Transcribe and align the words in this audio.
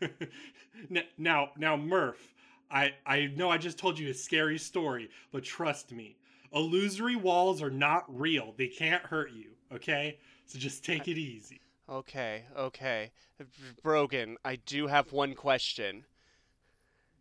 now, 1.18 1.50
now, 1.56 1.76
Murph, 1.76 2.34
I 2.70 2.94
I 3.06 3.26
know 3.36 3.50
I 3.50 3.58
just 3.58 3.78
told 3.78 3.98
you 3.98 4.10
a 4.10 4.14
scary 4.14 4.58
story, 4.58 5.10
but 5.32 5.44
trust 5.44 5.92
me, 5.92 6.16
illusory 6.54 7.16
walls 7.16 7.60
are 7.62 7.70
not 7.70 8.04
real. 8.08 8.54
They 8.56 8.68
can't 8.68 9.04
hurt 9.04 9.32
you. 9.32 9.50
Okay, 9.72 10.18
so 10.46 10.58
just 10.58 10.84
take 10.84 11.08
it 11.08 11.18
easy. 11.18 11.60
Okay, 11.88 12.44
okay. 12.56 13.10
Brogan, 13.82 14.36
I 14.44 14.56
do 14.56 14.86
have 14.86 15.12
one 15.12 15.34
question. 15.34 16.04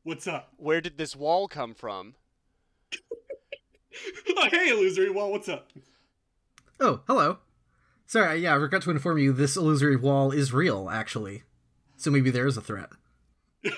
What's 0.04 0.28
up? 0.28 0.54
Where 0.58 0.82
did 0.82 0.98
this 0.98 1.16
wall 1.16 1.48
come 1.48 1.74
from? 1.74 2.16
oh, 4.38 4.48
hey, 4.52 4.70
illusory 4.70 5.10
wall. 5.10 5.32
What's 5.32 5.50
up? 5.50 5.72
Oh, 6.80 7.02
hello. 7.08 7.40
Sorry, 8.06 8.42
yeah, 8.42 8.56
I 8.56 8.60
forgot 8.60 8.84
to 8.84 8.92
inform 8.92 9.18
you 9.18 9.34
this 9.34 9.58
illusory 9.58 9.96
wall 9.96 10.32
is 10.32 10.54
real, 10.54 10.90
actually. 10.90 11.44
So 11.98 12.12
maybe 12.12 12.30
there 12.30 12.48
is 12.48 12.58
a 12.58 12.62
threat. 12.62 12.90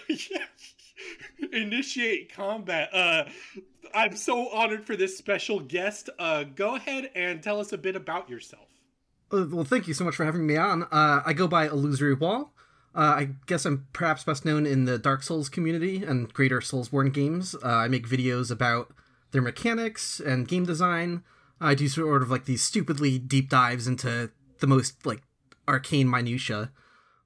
Initiate 1.54 2.34
combat. 2.34 2.90
Uh, 2.94 3.26
I'm 3.94 4.16
so 4.16 4.50
honored 4.50 4.86
for 4.86 4.96
this 4.96 5.18
special 5.18 5.60
guest. 5.60 6.10
Uh, 6.20 6.44
go 6.44 6.76
ahead 6.76 7.12
and 7.16 7.42
tell 7.42 7.60
us 7.60 7.74
a 7.74 7.78
bit 7.78 7.96
about 7.96 8.30
yourself. 8.30 8.68
Uh, 9.32 9.46
well, 9.50 9.64
thank 9.64 9.88
you 9.88 9.94
so 9.94 10.04
much 10.04 10.16
for 10.16 10.26
having 10.26 10.46
me 10.46 10.58
on. 10.58 10.84
Uh, 10.84 11.22
I 11.26 11.34
go 11.34 11.48
by 11.48 11.68
Illusory 11.68 12.14
Wall. 12.14 12.54
Uh, 12.96 13.16
I 13.18 13.30
guess 13.46 13.66
I'm 13.66 13.88
perhaps 13.92 14.24
best 14.24 14.46
known 14.46 14.66
in 14.66 14.86
the 14.86 14.98
Dark 14.98 15.22
Souls 15.22 15.50
community 15.50 16.04
and 16.04 16.34
greater 16.34 16.60
Soulsborne 16.60 17.14
games. 17.14 17.54
Uh, 17.56 17.68
I 17.68 17.88
make 17.90 18.08
videos 18.08 18.50
about 18.50 18.94
their 19.32 19.42
mechanics 19.42 20.22
and 20.22 20.48
game 20.48 20.66
design. 20.66 21.24
I 21.60 21.76
do 21.76 21.90
sort 21.90 22.22
of 22.22 22.32
like 22.32 22.46
these 22.46 22.64
stupidly 22.64 23.20
deep 23.20 23.50
dives 23.50 23.88
into 23.88 24.32
the 24.60 24.68
most 24.68 25.06
like 25.06 25.24
arcane 25.68 26.10
minutia. 26.10 26.72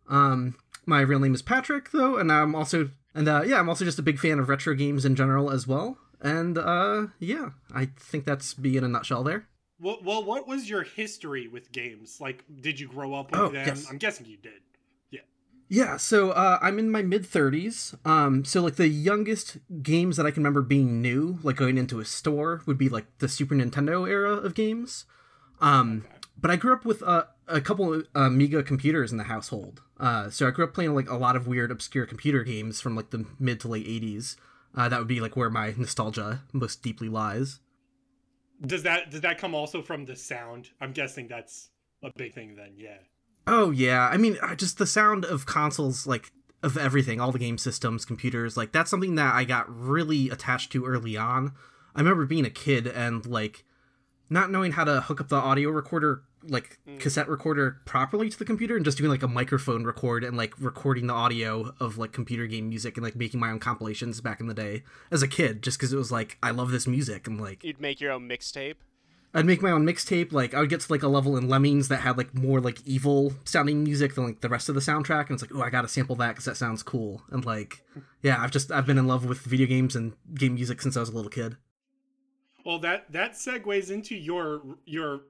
Um, 0.10 0.56
my 0.86 1.02
real 1.02 1.20
name 1.20 1.36
is 1.36 1.44
Patrick, 1.44 1.92
though, 1.92 2.18
and 2.18 2.32
I'm 2.32 2.56
also 2.56 2.90
and 3.16 3.28
uh, 3.28 3.44
yeah, 3.46 3.60
I'm 3.60 3.70
also 3.70 3.86
just 3.86 4.00
a 4.00 4.04
big 4.04 4.20
fan 4.20 4.40
of 4.40 4.50
retro 4.50 4.74
games 4.76 5.06
in 5.06 5.16
general 5.16 5.50
as 5.52 5.68
well. 5.68 5.98
And 6.22 6.58
uh, 6.58 7.08
yeah, 7.20 7.50
I 7.74 7.86
think 7.98 8.26
that's 8.26 8.54
be 8.54 8.76
in 8.78 8.84
a 8.84 8.88
nutshell 8.88 9.24
there. 9.24 9.48
Well, 9.80 10.00
well, 10.04 10.24
what 10.24 10.48
was 10.48 10.70
your 10.70 10.84
history 10.84 11.48
with 11.48 11.72
games? 11.72 12.20
Like, 12.20 12.44
did 12.62 12.80
you 12.80 12.88
grow 12.90 13.14
up 13.14 13.32
with 13.32 13.40
Oh, 13.40 13.48
them? 13.50 13.66
yes. 13.66 13.88
I'm 13.90 13.98
guessing 13.98 14.26
you 14.26 14.36
did. 14.36 14.60
Yeah. 15.10 15.22
Yeah, 15.70 15.96
so 15.96 16.32
uh, 16.32 16.60
I'm 16.62 16.78
in 16.80 16.92
my 16.92 17.02
mid 17.02 17.24
30s. 17.24 17.96
Um, 18.06 18.44
so 18.44 18.62
like 18.62 18.76
the 18.76 18.90
youngest 18.90 19.58
games 19.82 20.18
that 20.18 20.26
I 20.26 20.32
can 20.32 20.44
remember 20.44 20.62
being 20.62 21.02
new, 21.02 21.40
like 21.44 21.56
going 21.56 21.78
into 21.78 22.02
a 22.02 22.06
store, 22.06 22.62
would 22.66 22.78
be 22.78 22.90
like 22.90 23.06
the 23.20 23.30
Super 23.30 23.56
Nintendo 23.56 24.06
era 24.10 24.34
of 24.34 24.54
games. 24.54 25.06
Um, 25.62 26.06
but 26.38 26.52
I 26.52 26.58
grew 26.58 26.74
up 26.74 26.84
with 26.84 27.02
uh, 27.04 27.24
a 27.50 27.62
couple 27.62 27.94
of 27.94 28.08
Amiga 28.16 28.64
computers 28.64 29.12
in 29.12 29.18
the 29.18 29.26
household. 29.26 29.82
Uh, 30.00 30.30
so 30.30 30.48
I 30.48 30.52
grew 30.52 30.66
up 30.66 30.74
playing 30.74 30.96
like 30.96 31.10
a 31.10 31.18
lot 31.18 31.36
of 31.36 31.48
weird, 31.48 31.72
obscure 31.72 32.06
computer 32.06 32.44
games 32.44 32.80
from 32.80 32.96
like 32.96 33.10
the 33.10 33.26
mid 33.40 33.60
to 33.62 33.68
late 33.68 33.88
80s. 33.88 34.38
Uh, 34.76 34.88
that 34.88 35.00
would 35.00 35.08
be 35.08 35.20
like 35.20 35.36
where 35.36 35.50
my 35.50 35.74
nostalgia 35.78 36.44
most 36.54 36.82
deeply 36.84 37.10
lies. 37.10 37.60
Does 38.66 38.84
that 38.84 39.10
does 39.10 39.22
that 39.22 39.38
come 39.38 39.56
also 39.56 39.82
from 39.82 40.06
the 40.06 40.16
sound? 40.16 40.70
I'm 40.80 40.92
guessing 40.92 41.28
that's 41.28 41.70
a 42.04 42.12
big 42.16 42.34
thing 42.34 42.56
then. 42.56 42.74
Yeah. 42.78 42.98
Oh 43.48 43.72
yeah, 43.72 44.08
I 44.12 44.18
mean, 44.18 44.38
uh, 44.42 44.56
just 44.56 44.78
the 44.78 44.86
sound 44.86 45.26
of 45.26 45.46
consoles, 45.46 46.06
like 46.06 46.32
of 46.62 46.78
everything, 46.78 47.20
all 47.20 47.32
the 47.32 47.40
game 47.40 47.58
systems, 47.58 48.06
computers, 48.06 48.58
like 48.58 48.72
that's 48.72 48.92
something 48.92 49.16
that 49.16 49.34
I 49.34 49.46
got 49.46 49.74
really 49.74 50.30
attached 50.30 50.72
to 50.74 50.86
early 50.86 51.18
on. 51.18 51.54
I 51.96 52.00
remember 52.00 52.26
being 52.26 52.46
a 52.46 52.52
kid 52.52 52.86
and 52.86 53.26
like 53.26 53.64
not 54.30 54.52
knowing 54.52 54.74
how 54.74 54.84
to 54.84 55.02
hook 55.02 55.22
up 55.22 55.30
the 55.30 55.36
audio 55.36 55.70
recorder, 55.70 56.22
like 56.44 56.80
mm. 56.88 57.00
cassette 57.00 57.28
recorder, 57.28 57.78
properly 57.86 58.30
to 58.30 58.38
the 58.38 58.46
computer, 58.46 58.76
and 58.76 58.86
just 58.86 58.98
doing 58.98 59.10
like 59.10 59.24
a 59.24 59.28
microphone 59.28 59.84
record 59.86 60.24
and 60.24 60.38
like 60.38 60.54
recording 60.60 61.08
the 61.08 61.14
audio 61.14 61.74
of 61.80 61.98
like 61.98 62.12
computer 62.12 62.48
game 62.48 62.70
music 62.70 62.98
and 62.98 63.04
like 63.04 63.16
making 63.16 63.40
my 63.40 63.50
own 63.50 63.60
compilations 63.60 64.22
back 64.22 64.40
in 64.40 64.48
the 64.48 64.54
day 64.54 64.84
as 65.12 65.22
a 65.22 65.28
kid, 65.28 65.62
just 65.62 65.78
because 65.78 65.94
it 65.94 65.98
was 65.98 66.12
like 66.12 66.38
I 66.42 66.52
love 66.52 66.72
this 66.72 66.88
music 66.88 67.28
and 67.28 67.40
like 67.40 67.64
You'd 67.64 67.82
make 67.82 68.00
your 68.00 68.12
own 68.12 68.28
mixtape. 68.28 68.76
I'd 69.34 69.46
make 69.46 69.62
my 69.62 69.70
own 69.72 69.86
mixtape. 69.86 70.32
Like 70.32 70.54
I 70.54 70.60
would 70.60 70.70
get 70.70 70.82
to 70.82 70.92
like 70.92 71.04
a 71.04 71.08
level 71.08 71.38
in 71.38 71.48
Lemmings 71.48 71.88
that 71.90 71.98
had 71.98 72.18
like 72.18 72.34
more 72.34 72.60
like 72.60 72.82
evil 72.86 73.34
sounding 73.44 73.84
music 73.84 74.16
than 74.16 74.26
like 74.26 74.42
the 74.42 74.50
rest 74.50 74.70
of 74.70 74.76
the 74.76 74.82
soundtrack, 74.82 75.30
and 75.30 75.32
it's 75.32 75.44
like, 75.44 75.54
oh, 75.54 75.62
I 75.62 75.70
gotta 75.70 75.88
sample 75.88 76.16
that 76.18 76.30
because 76.30 76.46
that 76.46 76.58
sounds 76.58 76.82
cool. 76.82 77.22
And 77.30 77.46
like, 77.46 77.84
yeah, 78.24 78.42
I've 78.42 78.52
just 78.52 78.72
I've 78.72 78.88
been 78.88 78.98
in 78.98 79.08
love 79.08 79.26
with 79.26 79.40
video 79.40 79.68
games 79.68 79.96
and 79.96 80.14
game 80.34 80.56
music 80.56 80.82
since 80.82 80.98
I 80.98 81.02
was 81.02 81.10
a 81.10 81.16
little 81.16 81.30
kid. 81.30 81.58
Well, 82.70 82.78
that 82.80 83.12
that 83.14 83.32
segues 83.34 83.90
into 83.90 84.16
your 84.16 84.62
your 84.86 85.22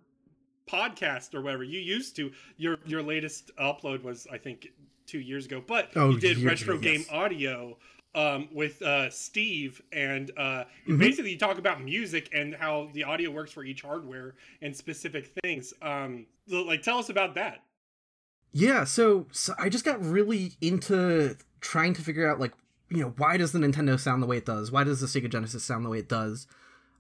podcast 0.69 1.33
or 1.33 1.41
whatever 1.41 1.63
you 1.63 1.79
used 1.79 2.17
to. 2.17 2.33
Your 2.57 2.79
your 2.85 3.01
latest 3.01 3.51
upload 3.57 4.03
was 4.03 4.27
I 4.29 4.37
think 4.37 4.67
two 5.05 5.21
years 5.21 5.45
ago, 5.45 5.63
but 5.65 5.89
Oh, 5.95 6.09
you 6.09 6.19
did 6.19 6.39
retro 6.39 6.73
ago, 6.75 6.81
game 6.81 7.05
audio 7.09 7.77
um, 8.13 8.49
with 8.51 8.81
uh, 8.81 9.09
Steve, 9.09 9.81
and 9.93 10.31
uh, 10.37 10.65
Mm-hmm. 10.85 10.97
basically 10.97 11.31
you 11.31 11.37
talk 11.37 11.57
about 11.57 11.81
music 11.81 12.27
and 12.33 12.53
how 12.53 12.89
the 12.93 13.05
audio 13.05 13.31
works 13.31 13.53
for 13.53 13.63
each 13.63 13.83
hardware 13.83 14.35
and 14.61 14.75
specific 14.75 15.31
things. 15.41 15.73
Um, 15.81 16.25
so, 16.49 16.63
like, 16.63 16.81
tell 16.81 16.97
us 16.97 17.07
about 17.07 17.35
that. 17.35 17.63
Yeah, 18.51 18.83
so, 18.83 19.27
so 19.31 19.53
I 19.57 19.69
just 19.69 19.85
got 19.85 20.03
really 20.03 20.53
into 20.59 21.37
trying 21.61 21.93
to 21.93 22.01
figure 22.01 22.29
out 22.29 22.37
like 22.37 22.51
you 22.89 22.97
know 23.01 23.13
why 23.15 23.37
does 23.37 23.53
the 23.53 23.59
Nintendo 23.59 23.97
sound 23.97 24.21
the 24.21 24.27
way 24.27 24.35
it 24.35 24.45
does? 24.45 24.73
Why 24.73 24.83
does 24.83 24.99
the 24.99 25.07
Sega 25.07 25.29
Genesis 25.31 25.63
sound 25.63 25.85
the 25.85 25.89
way 25.89 25.99
it 25.99 26.09
does? 26.09 26.45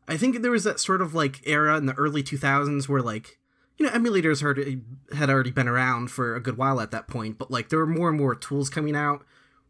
I 0.09 0.17
think 0.17 0.41
there 0.41 0.51
was 0.51 0.63
that 0.63 0.79
sort 0.79 1.01
of 1.01 1.13
like 1.13 1.47
era 1.47 1.77
in 1.77 1.85
the 1.85 1.93
early 1.93 2.23
2000s 2.23 2.89
where 2.89 3.01
like 3.01 3.37
you 3.77 3.85
know 3.85 3.91
emulators 3.91 4.41
had 4.41 5.17
had 5.17 5.29
already 5.29 5.51
been 5.51 5.67
around 5.67 6.09
for 6.09 6.35
a 6.35 6.41
good 6.41 6.57
while 6.57 6.81
at 6.81 6.91
that 6.91 7.07
point, 7.07 7.37
but 7.37 7.51
like 7.51 7.69
there 7.69 7.79
were 7.79 7.87
more 7.87 8.09
and 8.09 8.17
more 8.17 8.35
tools 8.35 8.69
coming 8.69 8.95
out 8.95 9.23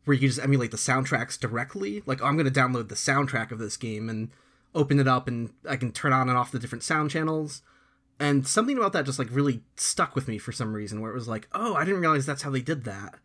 where 0.06 0.16
you 0.16 0.30
just 0.30 0.42
emulate 0.42 0.72
the 0.72 0.78
soundtracks 0.78 1.38
directly. 1.38 2.02
Like 2.06 2.22
oh, 2.22 2.26
I'm 2.26 2.38
going 2.38 2.52
to 2.52 2.60
download 2.60 2.88
the 2.88 2.96
soundtrack 2.96 3.52
of 3.52 3.60
this 3.60 3.76
game 3.76 4.10
and 4.10 4.30
open 4.74 5.00
it 5.00 5.08
up 5.08 5.28
and 5.28 5.52
I 5.68 5.76
can 5.76 5.92
turn 5.92 6.14
on 6.14 6.30
and 6.30 6.38
off 6.38 6.52
the 6.52 6.60
different 6.60 6.84
sound 6.84 7.12
channels. 7.12 7.62
And 8.18 8.48
something 8.48 8.78
about 8.78 8.94
that 8.94 9.06
just 9.06 9.20
like 9.20 9.30
really 9.32 9.62
stuck 9.76 10.16
with 10.16 10.28
me 10.28 10.38
for 10.38 10.52
some 10.52 10.74
reason 10.74 11.02
where 11.02 11.12
it 11.12 11.16
was 11.16 11.28
like, 11.28 11.48
"Oh, 11.54 11.76
I 11.76 11.86
didn't 11.86 12.02
realize 12.02 12.26
that's 12.26 12.44
how 12.44 12.50
they 12.50 12.62
did 12.62 12.86
that." 12.86 13.16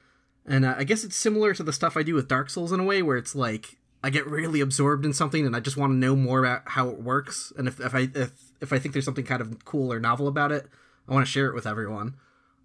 And 0.46 0.64
uh, 0.64 0.74
I 0.76 0.84
guess 0.84 1.04
it's 1.04 1.16
similar 1.16 1.54
to 1.54 1.62
the 1.62 1.72
stuff 1.72 1.96
I 1.96 2.02
do 2.02 2.14
with 2.14 2.28
Dark 2.28 2.50
Souls 2.50 2.72
in 2.72 2.80
a 2.80 2.84
way 2.84 3.02
where 3.02 3.16
it's 3.16 3.34
like 3.34 3.78
I 4.04 4.10
get 4.10 4.26
really 4.26 4.60
absorbed 4.60 5.06
in 5.06 5.14
something 5.14 5.46
and 5.46 5.56
I 5.56 5.60
just 5.60 5.78
want 5.78 5.92
to 5.92 5.96
know 5.96 6.14
more 6.14 6.44
about 6.44 6.62
how 6.66 6.90
it 6.90 7.00
works 7.00 7.54
and 7.56 7.66
if, 7.66 7.80
if 7.80 7.94
I 7.94 8.10
if 8.14 8.32
if 8.60 8.70
I 8.70 8.78
think 8.78 8.92
there's 8.92 9.06
something 9.06 9.24
kind 9.24 9.40
of 9.40 9.64
cool 9.64 9.90
or 9.90 9.98
novel 9.98 10.28
about 10.28 10.52
it, 10.52 10.66
I 11.08 11.14
want 11.14 11.24
to 11.24 11.32
share 11.32 11.46
it 11.46 11.54
with 11.54 11.66
everyone. 11.66 12.16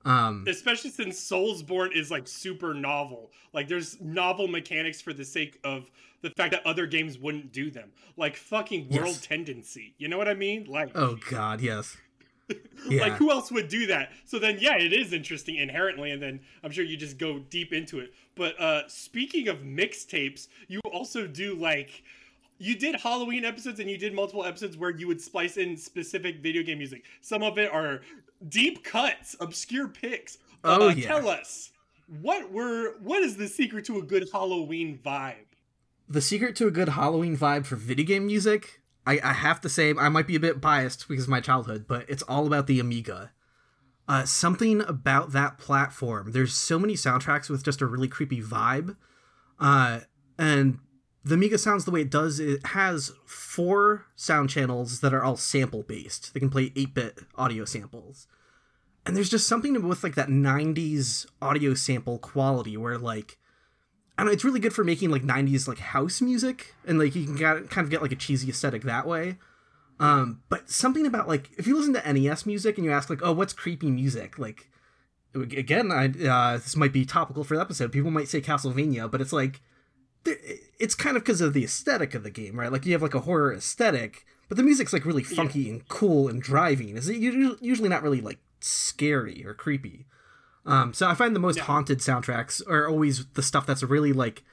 Um 0.04 0.44
especially 0.50 0.90
since 0.90 1.18
Soulsborne 1.18 1.96
is 1.96 2.12
like 2.12 2.28
super 2.28 2.74
novel. 2.74 3.32
Like 3.54 3.70
there's 3.70 4.02
novel 4.02 4.50
mechanics 4.50 5.00
for 5.00 5.14
the 5.14 5.24
sake 5.24 5.58
of 5.64 5.90
the 6.22 6.30
fact 6.32 6.52
that 6.52 6.66
other 6.66 6.86
games 6.86 7.18
wouldn't 7.18 7.54
do 7.54 7.72
them. 7.72 7.94
Like 8.18 8.36
fucking 8.36 8.90
World 8.90 9.08
Yes. 9.08 9.22
Tendency. 9.26 9.96
You 9.98 10.10
know 10.10 10.18
what 10.18 10.28
I 10.28 10.34
mean? 10.34 10.66
Like 10.66 10.92
oh 10.94 11.18
god, 11.30 11.62
yes. 11.62 11.96
Yeah. 12.90 13.02
like 13.02 13.14
who 13.14 13.30
else 13.30 13.52
would 13.52 13.68
do 13.68 13.88
that? 13.88 14.14
So 14.26 14.40
then 14.40 14.58
yeah, 14.60 14.78
it 14.78 14.94
is 14.94 15.12
interesting 15.12 15.58
inherently 15.58 16.12
and 16.12 16.22
then 16.22 16.40
I'm 16.64 16.72
sure 16.72 16.84
you 16.84 16.96
just 16.98 17.18
go 17.18 17.38
deep 17.38 17.74
into 17.74 18.00
it. 18.00 18.14
But 18.36 18.60
uh 18.60 18.88
speaking 18.88 19.48
of 19.50 19.60
mixtapes, 19.60 20.48
you 20.68 20.80
also 20.92 21.28
do 21.28 21.56
like 21.56 22.04
you 22.58 22.76
did 22.76 22.96
Halloween 22.96 23.44
episodes 23.46 23.80
and 23.80 23.90
you 23.90 23.98
did 23.98 24.14
multiple 24.14 24.46
episodes 24.46 24.78
where 24.78 24.92
you 24.92 25.08
would 25.08 25.22
splice 25.22 25.58
in 25.58 25.76
specific 25.78 26.40
video 26.42 26.64
game 26.64 26.78
music. 26.78 27.04
Some 27.22 27.44
of 27.44 27.60
it 27.60 27.70
are 27.72 28.02
deep 28.48 28.84
cuts, 28.84 29.36
obscure 29.40 29.90
picks. 29.90 30.38
Oh, 30.64 30.88
uh, 30.90 30.94
yeah. 30.94 31.08
Tell 31.08 31.28
us 31.28 31.72
what 32.22 32.52
were 32.52 32.98
what 33.02 33.22
is 33.22 33.36
the 33.36 33.48
secret 33.50 33.86
to 33.86 34.00
a 34.00 34.02
good 34.02 34.30
Halloween 34.32 35.00
vibe? 35.06 35.36
the 36.10 36.22
secret 36.22 36.56
to 36.56 36.68
a 36.68 36.72
good 36.72 36.90
Halloween 36.90 37.38
vibe 37.38 37.66
for 37.66 37.76
video 37.76 38.06
game 38.06 38.26
music, 38.26 38.79
I, 39.06 39.20
I 39.24 39.34
have 39.34 39.62
to 39.62 39.70
say, 39.70 39.94
I 39.98 40.10
might 40.10 40.28
be 40.28 40.36
a 40.36 40.40
bit 40.40 40.62
biased 40.62 41.08
because 41.08 41.26
of 41.26 41.30
my 41.30 41.42
childhood, 41.42 41.86
but 41.88 42.10
it's 42.10 42.24
all 42.24 42.46
about 42.46 42.68
the 42.68 42.80
Amiga. 42.80 43.32
Uh, 44.08 44.26
something 44.26 44.82
about 44.82 45.32
that 45.34 45.58
platform. 45.58 46.32
There's 46.32 46.54
so 46.54 46.80
many 46.80 46.94
soundtracks 46.94 47.50
with 47.50 47.64
just 47.64 47.82
a 47.82 47.86
really 47.86 48.08
creepy 48.08 48.42
vibe. 48.42 48.96
Uh, 49.60 50.02
and 50.38 50.80
the 51.24 51.36
Amiga 51.36 51.58
sounds 51.58 51.86
the 51.86 51.92
way 51.92 52.02
it 52.02 52.10
does. 52.10 52.40
It 52.40 52.66
has 52.68 53.12
four 53.26 54.06
sound 54.16 54.50
channels 54.50 55.02
that 55.02 55.14
are 55.14 55.24
all 55.24 55.38
sample 55.38 55.84
based. 55.84 56.34
They 56.34 56.40
can 56.40 56.50
play 56.50 56.72
8 56.76 56.94
bit 56.94 57.20
audio 57.36 57.66
samples. 57.66 58.28
And 59.06 59.16
there's 59.16 59.30
just 59.30 59.48
something 59.48 59.88
with 59.88 60.04
like 60.04 60.16
that 60.16 60.30
90s 60.30 61.26
audio 61.42 61.74
sample 61.74 62.20
quality 62.20 62.78
where 62.78 62.98
like 62.98 63.38
I 64.20 64.24
don't 64.24 64.28
know, 64.28 64.34
it's 64.34 64.44
really 64.44 64.60
good 64.60 64.74
for 64.74 64.84
making 64.84 65.12
like 65.12 65.24
90s 65.24 65.66
like 65.66 65.80
house 65.80 66.20
music 66.20 66.76
and 66.86 67.00
like 67.00 67.16
you 67.16 67.24
can 67.24 67.38
get, 67.38 67.70
kind 67.70 67.86
of 67.86 67.90
get 67.90 68.02
like 68.02 68.12
a 68.12 68.18
cheesy 68.18 68.50
aesthetic 68.50 68.82
that 68.82 69.08
way. 69.08 69.38
Um, 69.98 70.42
but 70.50 70.70
something 70.70 71.06
about 71.06 71.30
like 71.30 71.52
if 71.58 71.66
you 71.66 71.78
listen 71.78 71.94
to 71.94 72.14
NES 72.14 72.46
music 72.46 72.78
and 72.78 72.84
you 72.84 72.92
ask 72.92 73.10
like, 73.10 73.22
oh, 73.24 73.32
what's 73.32 73.54
creepy 73.54 73.90
music? 73.90 74.38
Like, 74.38 74.68
again, 75.34 75.90
I 75.90 76.08
uh, 76.28 76.58
this 76.58 76.76
might 76.76 76.92
be 76.92 77.06
topical 77.06 77.46
for 77.46 77.56
the 77.56 77.62
episode. 77.62 77.94
People 77.94 78.12
might 78.12 78.28
say 78.28 78.42
Castlevania, 78.42 79.10
but 79.10 79.22
it's 79.22 79.32
like 79.32 79.62
it's 80.26 80.96
kind 80.96 81.16
of 81.16 81.24
because 81.24 81.40
of 81.40 81.54
the 81.54 81.64
aesthetic 81.64 82.14
of 82.14 82.24
the 82.24 82.30
game, 82.30 82.60
right? 82.60 82.74
Like 82.74 82.86
you 82.86 82.92
have 82.92 83.02
like 83.02 83.16
a 83.16 83.22
horror 83.22 83.54
aesthetic, 83.54 84.26
but 84.50 84.58
the 84.58 84.64
music's 84.64 84.92
like 84.92 85.06
really 85.06 85.24
funky 85.24 85.62
yeah. 85.62 85.72
and 85.72 85.88
cool 85.88 86.28
and 86.28 86.42
driving. 86.42 86.98
Is 86.98 87.08
it 87.08 87.16
usually 87.16 87.88
not 87.88 88.04
really 88.04 88.20
like 88.20 88.40
scary 88.60 89.46
or 89.46 89.54
creepy? 89.54 90.08
Um, 90.70 90.94
so 90.94 91.08
I 91.08 91.16
find 91.16 91.36
the 91.36 91.40
most 91.40 91.58
yeah. 91.58 91.64
haunted 91.64 92.00
soundtracks 92.00 92.62
are 92.68 92.88
always 92.88 93.26
the 93.34 93.42
stuff 93.42 93.66
that's 93.66 93.82
really 93.82 94.14
like 94.14 94.44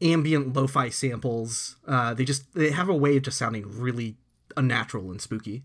ambient 0.00 0.54
lo-fi 0.54 0.88
samples. 0.88 1.76
Uh, 1.86 2.14
they 2.14 2.24
just 2.24 2.54
they 2.54 2.70
have 2.70 2.88
a 2.88 2.94
way 2.94 3.16
of 3.16 3.24
just 3.24 3.38
sounding 3.38 3.64
really 3.66 4.16
unnatural 4.56 5.10
and 5.10 5.20
spooky. 5.20 5.64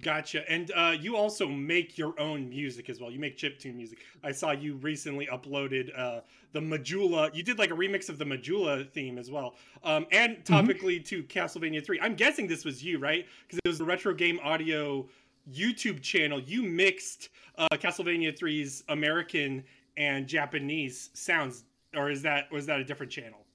Gotcha. 0.00 0.50
And 0.50 0.70
uh, 0.74 0.94
you 0.98 1.16
also 1.16 1.46
make 1.46 1.98
your 1.98 2.18
own 2.18 2.48
music 2.48 2.88
as 2.88 3.00
well. 3.00 3.10
You 3.10 3.18
make 3.18 3.36
chip 3.36 3.58
tune 3.58 3.76
music. 3.76 3.98
I 4.22 4.32
saw 4.32 4.52
you 4.52 4.76
recently 4.76 5.26
uploaded 5.26 5.90
uh, 5.98 6.20
the 6.52 6.60
Majula. 6.60 7.34
You 7.34 7.42
did 7.42 7.58
like 7.58 7.70
a 7.70 7.74
remix 7.74 8.08
of 8.08 8.16
the 8.16 8.24
Majula 8.24 8.88
theme 8.90 9.18
as 9.18 9.30
well. 9.30 9.56
Um, 9.82 10.06
and 10.12 10.36
mm-hmm. 10.36 10.54
topically 10.54 10.96
mm-hmm. 10.96 11.02
to 11.04 11.22
Castlevania 11.24 11.84
3. 11.84 12.00
I'm 12.00 12.14
guessing 12.14 12.46
this 12.46 12.64
was 12.64 12.82
you, 12.82 12.98
right? 12.98 13.26
Because 13.46 13.58
it 13.64 13.68
was 13.68 13.78
the 13.78 13.84
Retro 13.84 14.14
Game 14.14 14.38
Audio 14.42 15.08
YouTube 15.52 16.02
channel. 16.02 16.40
You 16.40 16.62
mixed 16.62 17.28
uh, 17.56 17.68
Castlevania 17.72 18.36
3's 18.36 18.84
American 18.88 19.64
and 19.96 20.26
Japanese 20.26 21.10
sounds. 21.14 21.64
Or 21.94 22.10
is 22.10 22.22
that 22.22 22.50
was 22.52 22.66
that 22.66 22.80
a 22.80 22.84
different 22.84 23.12
channel? 23.12 23.46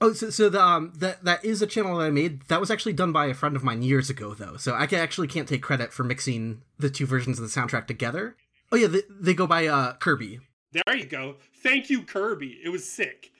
Oh, 0.00 0.12
so, 0.12 0.30
so 0.30 0.48
the, 0.48 0.60
um, 0.60 0.92
that 0.96 1.24
that 1.24 1.44
is 1.44 1.62
a 1.62 1.66
channel 1.66 1.98
that 1.98 2.04
I 2.04 2.10
made. 2.10 2.42
That 2.48 2.60
was 2.60 2.70
actually 2.70 2.92
done 2.92 3.12
by 3.12 3.26
a 3.26 3.34
friend 3.34 3.54
of 3.54 3.62
mine 3.62 3.82
years 3.82 4.10
ago, 4.10 4.34
though. 4.34 4.56
So 4.56 4.74
I 4.74 4.86
can, 4.86 4.98
actually 4.98 5.28
can't 5.28 5.48
take 5.48 5.62
credit 5.62 5.92
for 5.92 6.02
mixing 6.02 6.62
the 6.78 6.90
two 6.90 7.06
versions 7.06 7.38
of 7.38 7.44
the 7.44 7.60
soundtrack 7.60 7.86
together. 7.86 8.36
Oh 8.72 8.76
yeah, 8.76 8.88
they, 8.88 9.02
they 9.08 9.34
go 9.34 9.46
by 9.46 9.66
uh, 9.66 9.94
Kirby. 9.94 10.40
There 10.72 10.96
you 10.96 11.06
go. 11.06 11.36
Thank 11.62 11.88
you, 11.90 12.02
Kirby. 12.02 12.58
It 12.64 12.70
was 12.70 12.88
sick. 12.88 13.30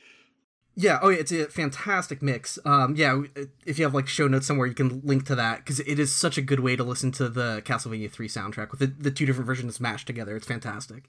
Yeah. 0.75 0.99
Oh, 1.03 1.11
yeah. 1.11 1.19
It's 1.19 1.33
a 1.33 1.47
fantastic 1.47 2.23
mix. 2.23 2.59
Um. 2.65 2.95
Yeah. 2.97 3.23
If 3.67 3.79
you 3.79 3.85
have 3.85 3.95
like 3.95 4.09
show 4.09 4.29
notes 4.29 4.47
somewhere, 4.47 4.67
you 4.67 4.75
can 4.75 5.01
link 5.05 5.27
to 5.27 5.35
that 5.35 5.59
because 5.59 5.81
it 5.81 5.99
is 5.99 6.15
such 6.15 6.39
a 6.39 6.43
good 6.43 6.61
way 6.61 6.77
to 6.77 6.85
listen 6.85 7.13
to 7.13 7.29
the 7.29 7.63
Castlevania 7.65 8.11
Three 8.11 8.29
soundtrack 8.29 8.71
with 8.71 8.81
the, 8.81 8.87
the 8.87 9.11
two 9.11 9.27
different 9.27 9.47
versions 9.47 9.81
mashed 9.81 10.07
together. 10.07 10.37
It's 10.37 10.47
fantastic. 10.47 11.05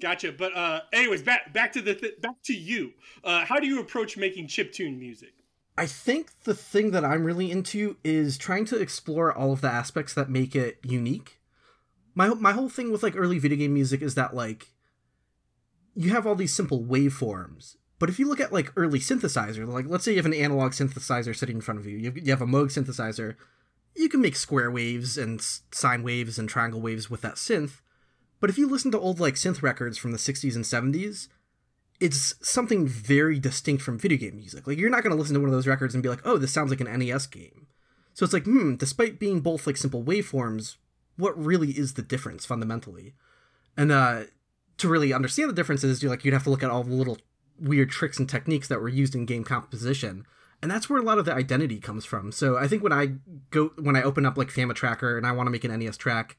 Gotcha. 0.00 0.32
But 0.32 0.54
uh, 0.56 0.80
anyways, 0.92 1.22
back 1.22 1.52
back 1.52 1.72
to 1.72 1.82
the 1.82 1.94
th- 1.94 2.20
back 2.20 2.42
to 2.44 2.54
you. 2.54 2.92
Uh, 3.24 3.44
how 3.44 3.58
do 3.58 3.66
you 3.66 3.80
approach 3.80 4.16
making 4.16 4.48
chip 4.48 4.72
tune 4.72 4.98
music? 4.98 5.32
I 5.78 5.86
think 5.86 6.30
the 6.44 6.54
thing 6.54 6.90
that 6.92 7.04
I'm 7.04 7.24
really 7.24 7.50
into 7.50 7.96
is 8.02 8.38
trying 8.38 8.64
to 8.66 8.78
explore 8.78 9.32
all 9.32 9.52
of 9.52 9.60
the 9.60 9.70
aspects 9.70 10.14
that 10.14 10.30
make 10.30 10.54
it 10.56 10.78
unique. 10.82 11.40
My 12.14 12.28
my 12.28 12.52
whole 12.52 12.68
thing 12.68 12.90
with 12.90 13.02
like 13.02 13.14
early 13.16 13.38
video 13.38 13.58
game 13.58 13.74
music 13.74 14.02
is 14.02 14.14
that 14.14 14.34
like 14.34 14.68
you 15.94 16.10
have 16.10 16.26
all 16.26 16.34
these 16.34 16.54
simple 16.54 16.82
waveforms, 16.82 17.76
but 17.98 18.08
if 18.08 18.18
you 18.18 18.28
look 18.28 18.40
at 18.40 18.52
like 18.52 18.72
early 18.76 18.98
synthesizer, 18.98 19.66
like 19.66 19.86
let's 19.88 20.04
say 20.04 20.12
you 20.12 20.18
have 20.18 20.26
an 20.26 20.34
analog 20.34 20.72
synthesizer 20.72 21.34
sitting 21.34 21.56
in 21.56 21.62
front 21.62 21.80
of 21.80 21.86
you, 21.86 21.96
you 21.98 22.30
have, 22.30 22.42
a 22.42 22.46
Moog 22.46 22.66
synthesizer, 22.66 23.36
you 23.94 24.08
can 24.08 24.20
make 24.20 24.36
square 24.36 24.70
waves 24.70 25.16
and 25.16 25.40
sine 25.72 26.02
waves 26.02 26.38
and 26.38 26.48
triangle 26.48 26.80
waves 26.80 27.08
with 27.08 27.22
that 27.22 27.34
synth 27.36 27.80
but 28.40 28.50
if 28.50 28.58
you 28.58 28.68
listen 28.68 28.90
to 28.90 29.00
old 29.00 29.20
like 29.20 29.34
synth 29.34 29.62
records 29.62 29.98
from 29.98 30.12
the 30.12 30.18
60s 30.18 30.54
and 30.54 30.64
70s, 30.64 31.28
it's 32.00 32.34
something 32.42 32.86
very 32.86 33.38
distinct 33.38 33.82
from 33.82 33.98
video 33.98 34.18
game 34.18 34.36
music. 34.36 34.66
Like 34.66 34.78
you're 34.78 34.90
not 34.90 35.02
going 35.02 35.14
to 35.14 35.18
listen 35.18 35.34
to 35.34 35.40
one 35.40 35.48
of 35.48 35.54
those 35.54 35.66
records 35.66 35.94
and 35.94 36.02
be 36.02 36.08
like, 36.08 36.20
"Oh, 36.24 36.36
this 36.36 36.52
sounds 36.52 36.70
like 36.70 36.80
an 36.80 36.98
NES 36.98 37.26
game." 37.26 37.66
So 38.12 38.24
it's 38.24 38.32
like, 38.32 38.44
hmm, 38.44 38.74
despite 38.74 39.18
being 39.18 39.40
both 39.40 39.66
like 39.66 39.76
simple 39.76 40.02
waveforms, 40.02 40.76
what 41.16 41.42
really 41.42 41.70
is 41.72 41.94
the 41.94 42.02
difference 42.02 42.44
fundamentally? 42.44 43.14
And 43.76 43.90
uh 43.90 44.24
to 44.78 44.88
really 44.88 45.14
understand 45.14 45.48
the 45.48 45.54
differences, 45.54 46.02
you 46.02 46.10
like 46.10 46.24
you'd 46.24 46.34
have 46.34 46.44
to 46.44 46.50
look 46.50 46.62
at 46.62 46.70
all 46.70 46.84
the 46.84 46.94
little 46.94 47.18
weird 47.60 47.90
tricks 47.90 48.18
and 48.18 48.28
techniques 48.28 48.68
that 48.68 48.80
were 48.80 48.88
used 48.88 49.14
in 49.14 49.26
game 49.26 49.44
composition. 49.44 50.26
And 50.62 50.70
that's 50.70 50.88
where 50.88 51.00
a 51.00 51.04
lot 51.04 51.18
of 51.18 51.24
the 51.24 51.34
identity 51.34 51.78
comes 51.78 52.04
from. 52.04 52.32
So 52.32 52.56
I 52.56 52.66
think 52.66 52.82
when 52.82 52.92
I 52.92 53.14
go 53.50 53.72
when 53.78 53.96
I 53.96 54.02
open 54.02 54.24
up 54.24 54.38
like 54.38 54.48
FamiTracker 54.48 55.16
and 55.16 55.26
I 55.26 55.32
want 55.32 55.46
to 55.46 55.50
make 55.50 55.64
an 55.64 55.78
NES 55.78 55.96
track, 55.96 56.36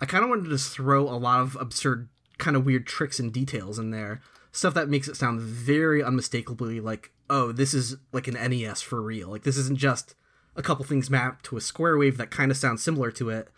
I 0.00 0.06
kind 0.06 0.24
of 0.24 0.30
wanted 0.30 0.44
to 0.44 0.50
just 0.50 0.72
throw 0.72 1.02
a 1.08 1.16
lot 1.16 1.40
of 1.40 1.56
absurd, 1.60 2.08
kind 2.38 2.56
of 2.56 2.64
weird 2.64 2.86
tricks 2.86 3.20
and 3.20 3.32
details 3.32 3.78
in 3.78 3.90
there. 3.90 4.20
Stuff 4.52 4.74
that 4.74 4.88
makes 4.88 5.06
it 5.06 5.16
sound 5.16 5.40
very 5.40 6.02
unmistakably 6.02 6.80
like, 6.80 7.12
oh, 7.28 7.52
this 7.52 7.72
is 7.72 7.96
like 8.12 8.26
an 8.26 8.34
NES 8.34 8.82
for 8.82 9.00
real. 9.00 9.28
Like, 9.28 9.44
this 9.44 9.56
isn't 9.56 9.78
just 9.78 10.16
a 10.56 10.62
couple 10.62 10.84
things 10.84 11.08
mapped 11.08 11.44
to 11.46 11.56
a 11.56 11.60
square 11.60 11.96
wave 11.96 12.16
that 12.16 12.32
kind 12.32 12.50
of 12.50 12.56
sounds 12.56 12.82
similar 12.82 13.12
to 13.12 13.30
it. 13.30 13.48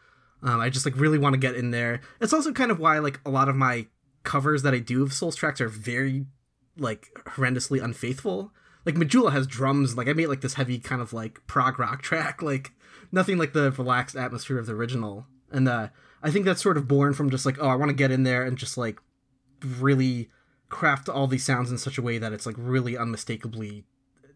Um, 0.43 0.61
I 0.61 0.69
just 0.69 0.85
like 0.85 0.99
really 0.99 1.19
want 1.19 1.35
to 1.35 1.39
get 1.39 1.55
in 1.55 1.71
there. 1.71 2.01
It's 2.21 2.33
also 2.33 2.53
kind 2.53 2.71
of 2.71 2.79
why 2.79 2.99
like 2.99 3.21
a 3.25 3.31
lot 3.31 3.49
of 3.49 3.57
my 3.57 3.87
covers 4.25 4.63
that 4.63 4.75
I 4.75 4.79
do 4.79 5.03
of 5.03 5.13
Souls 5.13 5.37
tracks 5.37 5.61
are 5.61 5.69
very 5.69 6.27
like 6.77 7.11
horrendously 7.27 7.83
unfaithful. 7.83 8.53
Like 8.85 8.95
Majula 8.97 9.33
has 9.33 9.47
drums. 9.47 9.97
Like 9.97 10.09
I 10.09 10.13
made 10.13 10.27
like 10.27 10.41
this 10.41 10.55
heavy 10.55 10.79
kind 10.79 11.01
of 11.01 11.13
like 11.13 11.47
prog 11.47 11.79
rock 11.79 12.03
track. 12.03 12.43
Like 12.43 12.73
nothing 13.11 13.39
like 13.39 13.53
the 13.53 13.71
relaxed 13.73 14.17
atmosphere 14.17 14.59
of 14.59 14.67
the 14.67 14.75
original. 14.75 15.27
And 15.51 15.69
uh, 15.69 15.89
I 16.23 16.31
think 16.31 16.45
that's 16.45 16.63
sort 16.63 16.77
of 16.77 16.89
born 16.89 17.15
from 17.15 17.31
just 17.31 17.47
like, 17.47 17.59
oh, 17.61 17.69
I 17.69 17.75
want 17.75 17.91
to 17.91 17.97
get 17.97 18.11
in 18.11 18.23
there 18.23 18.45
and 18.45 18.57
just 18.57 18.79
like 18.79 18.99
really 19.65 20.31
craft 20.69 21.09
all 21.09 21.27
these 21.27 21.45
sounds 21.45 21.71
in 21.71 21.79
such 21.79 21.99
a 21.99 22.03
way 22.03 22.19
that 22.19 22.33
it's 22.33 22.47
like 22.47 22.57
really 22.59 22.97
unmistakably, 22.97 23.85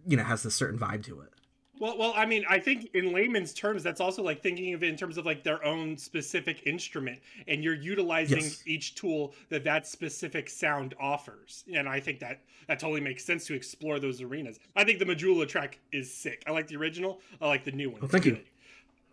you 0.06 0.16
know, 0.16 0.24
has 0.24 0.42
this 0.42 0.54
certain 0.54 0.78
vibe 0.78 1.04
to 1.04 1.20
it. 1.20 1.30
Well, 1.78 1.98
well, 1.98 2.12
I 2.16 2.24
mean, 2.24 2.44
I 2.48 2.58
think 2.58 2.90
in 2.94 3.12
layman's 3.12 3.52
terms, 3.52 3.82
that's 3.82 4.00
also 4.00 4.22
like 4.22 4.42
thinking 4.42 4.72
of 4.74 4.82
it 4.82 4.88
in 4.88 4.96
terms 4.96 5.18
of 5.18 5.26
like 5.26 5.42
their 5.42 5.62
own 5.64 5.96
specific 5.96 6.66
instrument, 6.66 7.18
and 7.48 7.62
you're 7.62 7.74
utilizing 7.74 8.40
yes. 8.40 8.62
each 8.66 8.94
tool 8.94 9.34
that 9.50 9.64
that 9.64 9.86
specific 9.86 10.48
sound 10.48 10.94
offers. 10.98 11.64
And 11.74 11.88
I 11.88 12.00
think 12.00 12.20
that 12.20 12.40
that 12.68 12.78
totally 12.78 13.00
makes 13.00 13.24
sense 13.24 13.46
to 13.46 13.54
explore 13.54 13.98
those 13.98 14.20
arenas. 14.22 14.58
I 14.74 14.84
think 14.84 14.98
the 14.98 15.04
Majula 15.04 15.46
track 15.46 15.78
is 15.92 16.12
sick. 16.12 16.42
I 16.46 16.50
like 16.50 16.66
the 16.66 16.76
original. 16.76 17.20
I 17.40 17.46
like 17.46 17.64
the 17.64 17.72
new 17.72 17.90
one. 17.90 18.08
Thank 18.08 18.24
you. 18.24 18.38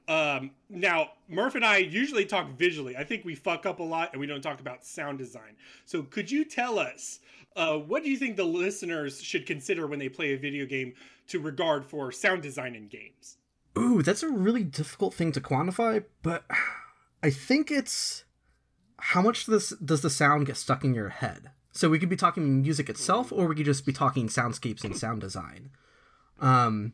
Um, 0.08 0.52
now, 0.70 1.12
Murph 1.30 1.56
and 1.56 1.66
I 1.66 1.78
usually 1.78 2.26
talk 2.26 2.50
visually. 2.58 2.98
I 2.98 3.04
think 3.04 3.24
we 3.24 3.36
fuck 3.36 3.66
up 3.66 3.80
a 3.80 3.84
lot 3.84 4.10
and 4.12 4.20
we 4.20 4.28
don't 4.28 4.42
talk 4.42 4.60
about 4.60 4.86
sound 4.86 5.18
design. 5.18 5.56
So, 5.86 6.04
could 6.04 6.30
you 6.30 6.44
tell 6.44 6.78
us 6.78 7.20
uh, 7.56 7.78
what 7.78 8.04
do 8.04 8.10
you 8.10 8.18
think 8.18 8.36
the 8.36 8.44
listeners 8.44 9.22
should 9.22 9.46
consider 9.46 9.88
when 9.88 10.00
they 10.00 10.10
play 10.10 10.34
a 10.34 10.38
video 10.38 10.66
game 10.66 10.94
to 11.28 11.40
regard 11.40 11.86
for 11.86 12.12
sound 12.12 12.42
design 12.42 12.76
in 12.76 12.88
games? 12.88 13.38
Ooh, 13.78 14.02
that's 14.02 14.24
a 14.24 14.30
really 14.30 14.64
difficult 14.64 15.14
thing 15.14 15.32
to 15.32 15.42
quantify, 15.42 16.04
but 16.22 16.46
I 17.24 17.30
think 17.30 17.72
it's 17.72 18.24
how 18.98 19.22
much 19.22 19.46
this 19.46 19.70
does 19.84 20.01
the 20.01 20.10
sound 20.10 20.46
get 20.46 20.58
stuck 20.58 20.84
in 20.84 20.94
your 20.94 21.10
head. 21.10 21.51
So 21.72 21.89
we 21.89 21.98
could 21.98 22.10
be 22.10 22.16
talking 22.16 22.62
music 22.62 22.89
itself, 22.89 23.32
or 23.32 23.48
we 23.48 23.56
could 23.56 23.66
just 23.66 23.86
be 23.86 23.94
talking 23.94 24.27
soundscapes 24.27 24.84
and 24.84 24.96
sound 24.96 25.22
design. 25.22 25.72
Um, 26.39 26.94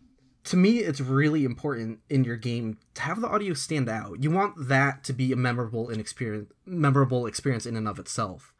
to 0.50 0.58
me 0.58 0.79
it's 0.79 1.00
really 1.00 1.46
important 1.46 2.00
in 2.10 2.24
your 2.24 2.36
game 2.36 2.79
to 2.96 3.03
have 3.03 3.22
the 3.22 3.27
audio 3.27 3.53
stand 3.53 3.88
out. 3.88 4.24
You 4.24 4.32
want 4.32 4.68
that 4.68 5.03
to 5.03 5.13
be 5.13 5.32
a 5.32 5.36
memorable 5.36 5.89
and 5.89 6.01
experience 6.01 6.51
memorable 6.65 7.27
experience 7.27 7.68
in 7.68 7.75
and 7.75 7.88
of 7.88 8.00
itself. 8.00 8.51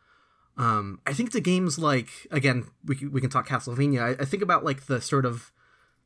Um, 0.56 1.00
i 1.08 1.14
think 1.14 1.32
the 1.32 1.42
games 1.42 1.80
like 1.80 2.28
again 2.30 2.68
we 2.86 3.08
we 3.08 3.22
can 3.22 3.32
talk 3.32 3.48
castlevania. 3.48 4.02
I, 4.04 4.22
I, 4.22 4.26
think 4.26 4.44
about 4.44 4.64
like 4.64 4.86
the 4.86 5.02
sort 5.02 5.26
of 5.26 5.52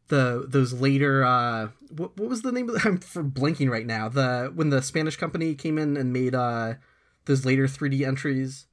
the 0.07 0.45
those 0.47 0.71
later 0.71 1.25
uh 1.25 1.69
what, 1.89 2.15
what 2.17 2.29
was 2.29 2.43
the 2.43 2.51
name 2.53 2.69
of 2.69 2.75
the, 2.75 2.81
i'm 2.87 2.99
for 2.99 3.21
blinking 3.21 3.69
right 3.69 3.85
now. 3.85 4.07
The 4.07 4.53
when 4.55 4.69
the 4.69 4.81
spanish 4.81 5.17
company 5.17 5.53
came 5.53 5.77
in 5.77 5.97
and 5.97 6.13
made 6.13 6.33
uh 6.33 6.75
those 7.25 7.45
later 7.45 7.65
3d 7.65 8.07
entries. 8.07 8.67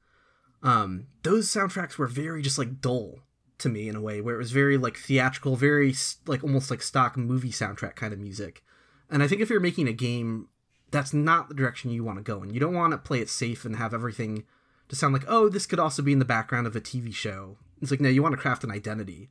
Um 0.63 1.07
those 1.23 1.49
soundtracks 1.49 1.97
were 1.97 2.07
very 2.07 2.41
just 2.41 2.57
like 2.57 2.79
dull 2.79 3.19
to 3.61 3.69
me 3.69 3.87
in 3.87 3.95
a 3.95 4.01
way 4.01 4.21
where 4.21 4.35
it 4.35 4.39
was 4.39 4.51
very 4.51 4.77
like 4.77 4.97
theatrical, 4.97 5.55
very 5.55 5.95
like 6.27 6.43
almost 6.43 6.69
like 6.69 6.81
stock 6.81 7.17
movie 7.17 7.51
soundtrack 7.51 7.95
kind 7.95 8.13
of 8.13 8.19
music. 8.19 8.63
And 9.09 9.21
I 9.21 9.27
think 9.27 9.41
if 9.41 9.49
you're 9.49 9.59
making 9.59 9.87
a 9.87 9.93
game, 9.93 10.49
that's 10.91 11.13
not 11.13 11.47
the 11.47 11.55
direction 11.55 11.91
you 11.91 12.03
want 12.03 12.17
to 12.17 12.23
go 12.23 12.43
in. 12.43 12.53
You 12.53 12.59
don't 12.59 12.73
want 12.73 12.91
to 12.91 12.97
play 12.97 13.19
it 13.19 13.29
safe 13.29 13.65
and 13.65 13.75
have 13.77 13.93
everything 13.93 14.43
to 14.89 14.95
sound 14.95 15.13
like, 15.13 15.25
oh, 15.27 15.49
this 15.49 15.65
could 15.65 15.79
also 15.79 16.01
be 16.01 16.11
in 16.11 16.19
the 16.19 16.25
background 16.25 16.67
of 16.67 16.75
a 16.75 16.81
TV 16.81 17.13
show. 17.13 17.57
It's 17.81 17.91
like 17.91 18.01
no, 18.01 18.09
you 18.09 18.21
want 18.21 18.33
to 18.33 18.41
craft 18.41 18.63
an 18.63 18.71
identity. 18.71 19.29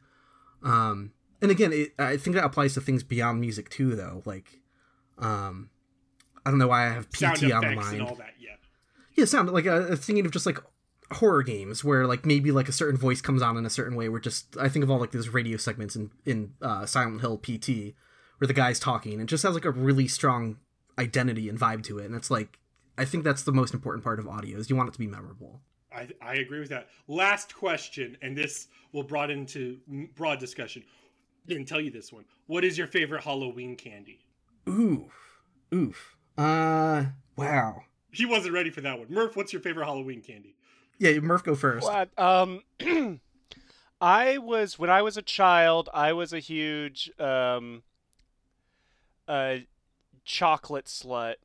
Um, 0.63 1.13
and 1.41 1.51
again, 1.51 1.73
it, 1.73 1.93
I 1.99 2.17
think 2.17 2.35
that 2.37 2.45
applies 2.45 2.75
to 2.75 2.81
things 2.81 3.03
beyond 3.03 3.41
music 3.41 3.71
too, 3.71 3.95
though. 3.95 4.23
Like, 4.25 4.61
um, 5.19 5.71
I 6.45 6.51
don't 6.51 6.59
know 6.59 6.69
why 6.69 6.87
I 6.87 6.91
have 6.91 7.11
PT 7.11 7.53
on 7.53 7.61
the 7.61 7.75
mind. 7.75 8.01
That, 8.01 8.35
yeah. 8.41 8.57
yeah, 9.17 9.25
sound 9.25 9.51
like 9.51 9.67
uh, 9.67 9.97
thinking 9.97 10.27
of 10.27 10.33
just 10.33 10.47
like 10.47 10.59
horror 11.13 11.43
games 11.43 11.83
where 11.83 12.07
like 12.07 12.25
maybe 12.25 12.53
like 12.53 12.69
a 12.69 12.73
certain 12.73 12.97
voice 12.97 13.21
comes 13.21 13.43
on 13.43 13.57
in 13.57 13.67
a 13.67 13.71
certain 13.71 13.97
way 13.97 14.09
where 14.09 14.21
just 14.21 14.57
i 14.59 14.69
think 14.69 14.83
of 14.83 14.91
all 14.91 14.99
like 14.99 15.11
those 15.11 15.29
radio 15.29 15.57
segments 15.57 15.97
in 15.97 16.11
in 16.25 16.53
uh, 16.63 16.87
silent 16.87 17.21
hill 17.21 17.37
pt 17.37 17.95
where 18.39 18.47
the 18.47 18.55
guy's 18.55 18.79
talking 18.79 19.19
and 19.19 19.29
just 19.29 19.43
has 19.43 19.55
like 19.55 19.65
a 19.65 19.71
really 19.71 20.07
strong 20.07 20.57
identity 20.99 21.49
and 21.49 21.59
vibe 21.59 21.83
to 21.83 21.99
it 21.99 22.07
and 22.07 22.15
it's 22.15 22.31
like 22.31 22.59
i 22.97 23.05
think 23.05 23.25
that's 23.25 23.43
the 23.43 23.53
most 23.53 23.75
important 23.75 24.05
part 24.05 24.21
of 24.21 24.29
audio 24.29 24.57
is 24.57 24.71
you 24.71 24.77
want 24.77 24.89
it 24.89 24.93
to 24.93 24.99
be 25.01 25.07
memorable 25.07 25.61
i, 25.93 26.07
I 26.23 26.35
agree 26.35 26.61
with 26.61 26.71
that 26.71 26.89
last 27.09 27.57
question 27.57 28.17
and 28.23 28.37
this 28.37 28.69
will 28.93 29.03
broaden 29.03 29.41
into 29.41 29.79
broad 30.15 30.39
discussion 30.39 30.85
didn't 31.47 31.67
tell 31.67 31.81
you 31.81 31.91
this 31.91 32.13
one 32.13 32.25
what 32.47 32.65
is 32.65 32.79
your 32.79 32.87
favorite 32.87 33.25
halloween 33.25 33.75
candy 33.75 34.21
ooh 34.69 35.11
Oof. 35.73 36.17
Uh, 36.37 37.05
wow. 37.37 37.83
He 38.13 38.27
wasn't 38.27 38.55
ready 38.55 38.71
for 38.71 38.81
that 38.81 38.99
one. 38.99 39.09
Murph, 39.09 39.37
what's 39.37 39.53
your 39.53 39.63
favorite 39.63 39.85
Halloween 39.85 40.21
candy? 40.21 40.57
Yeah, 41.01 41.19
Murph, 41.21 41.43
go 41.43 41.55
first. 41.55 41.89
Um, 42.19 42.61
I 44.03 44.37
was 44.37 44.79
when 44.79 44.91
I 44.91 45.01
was 45.01 45.17
a 45.17 45.23
child. 45.23 45.89
I 45.95 46.13
was 46.13 46.35
a 46.35 46.39
huge 46.39 47.11
um, 47.19 47.83
uh, 49.27 49.57
chocolate 50.27 50.85
slut. 50.85 51.37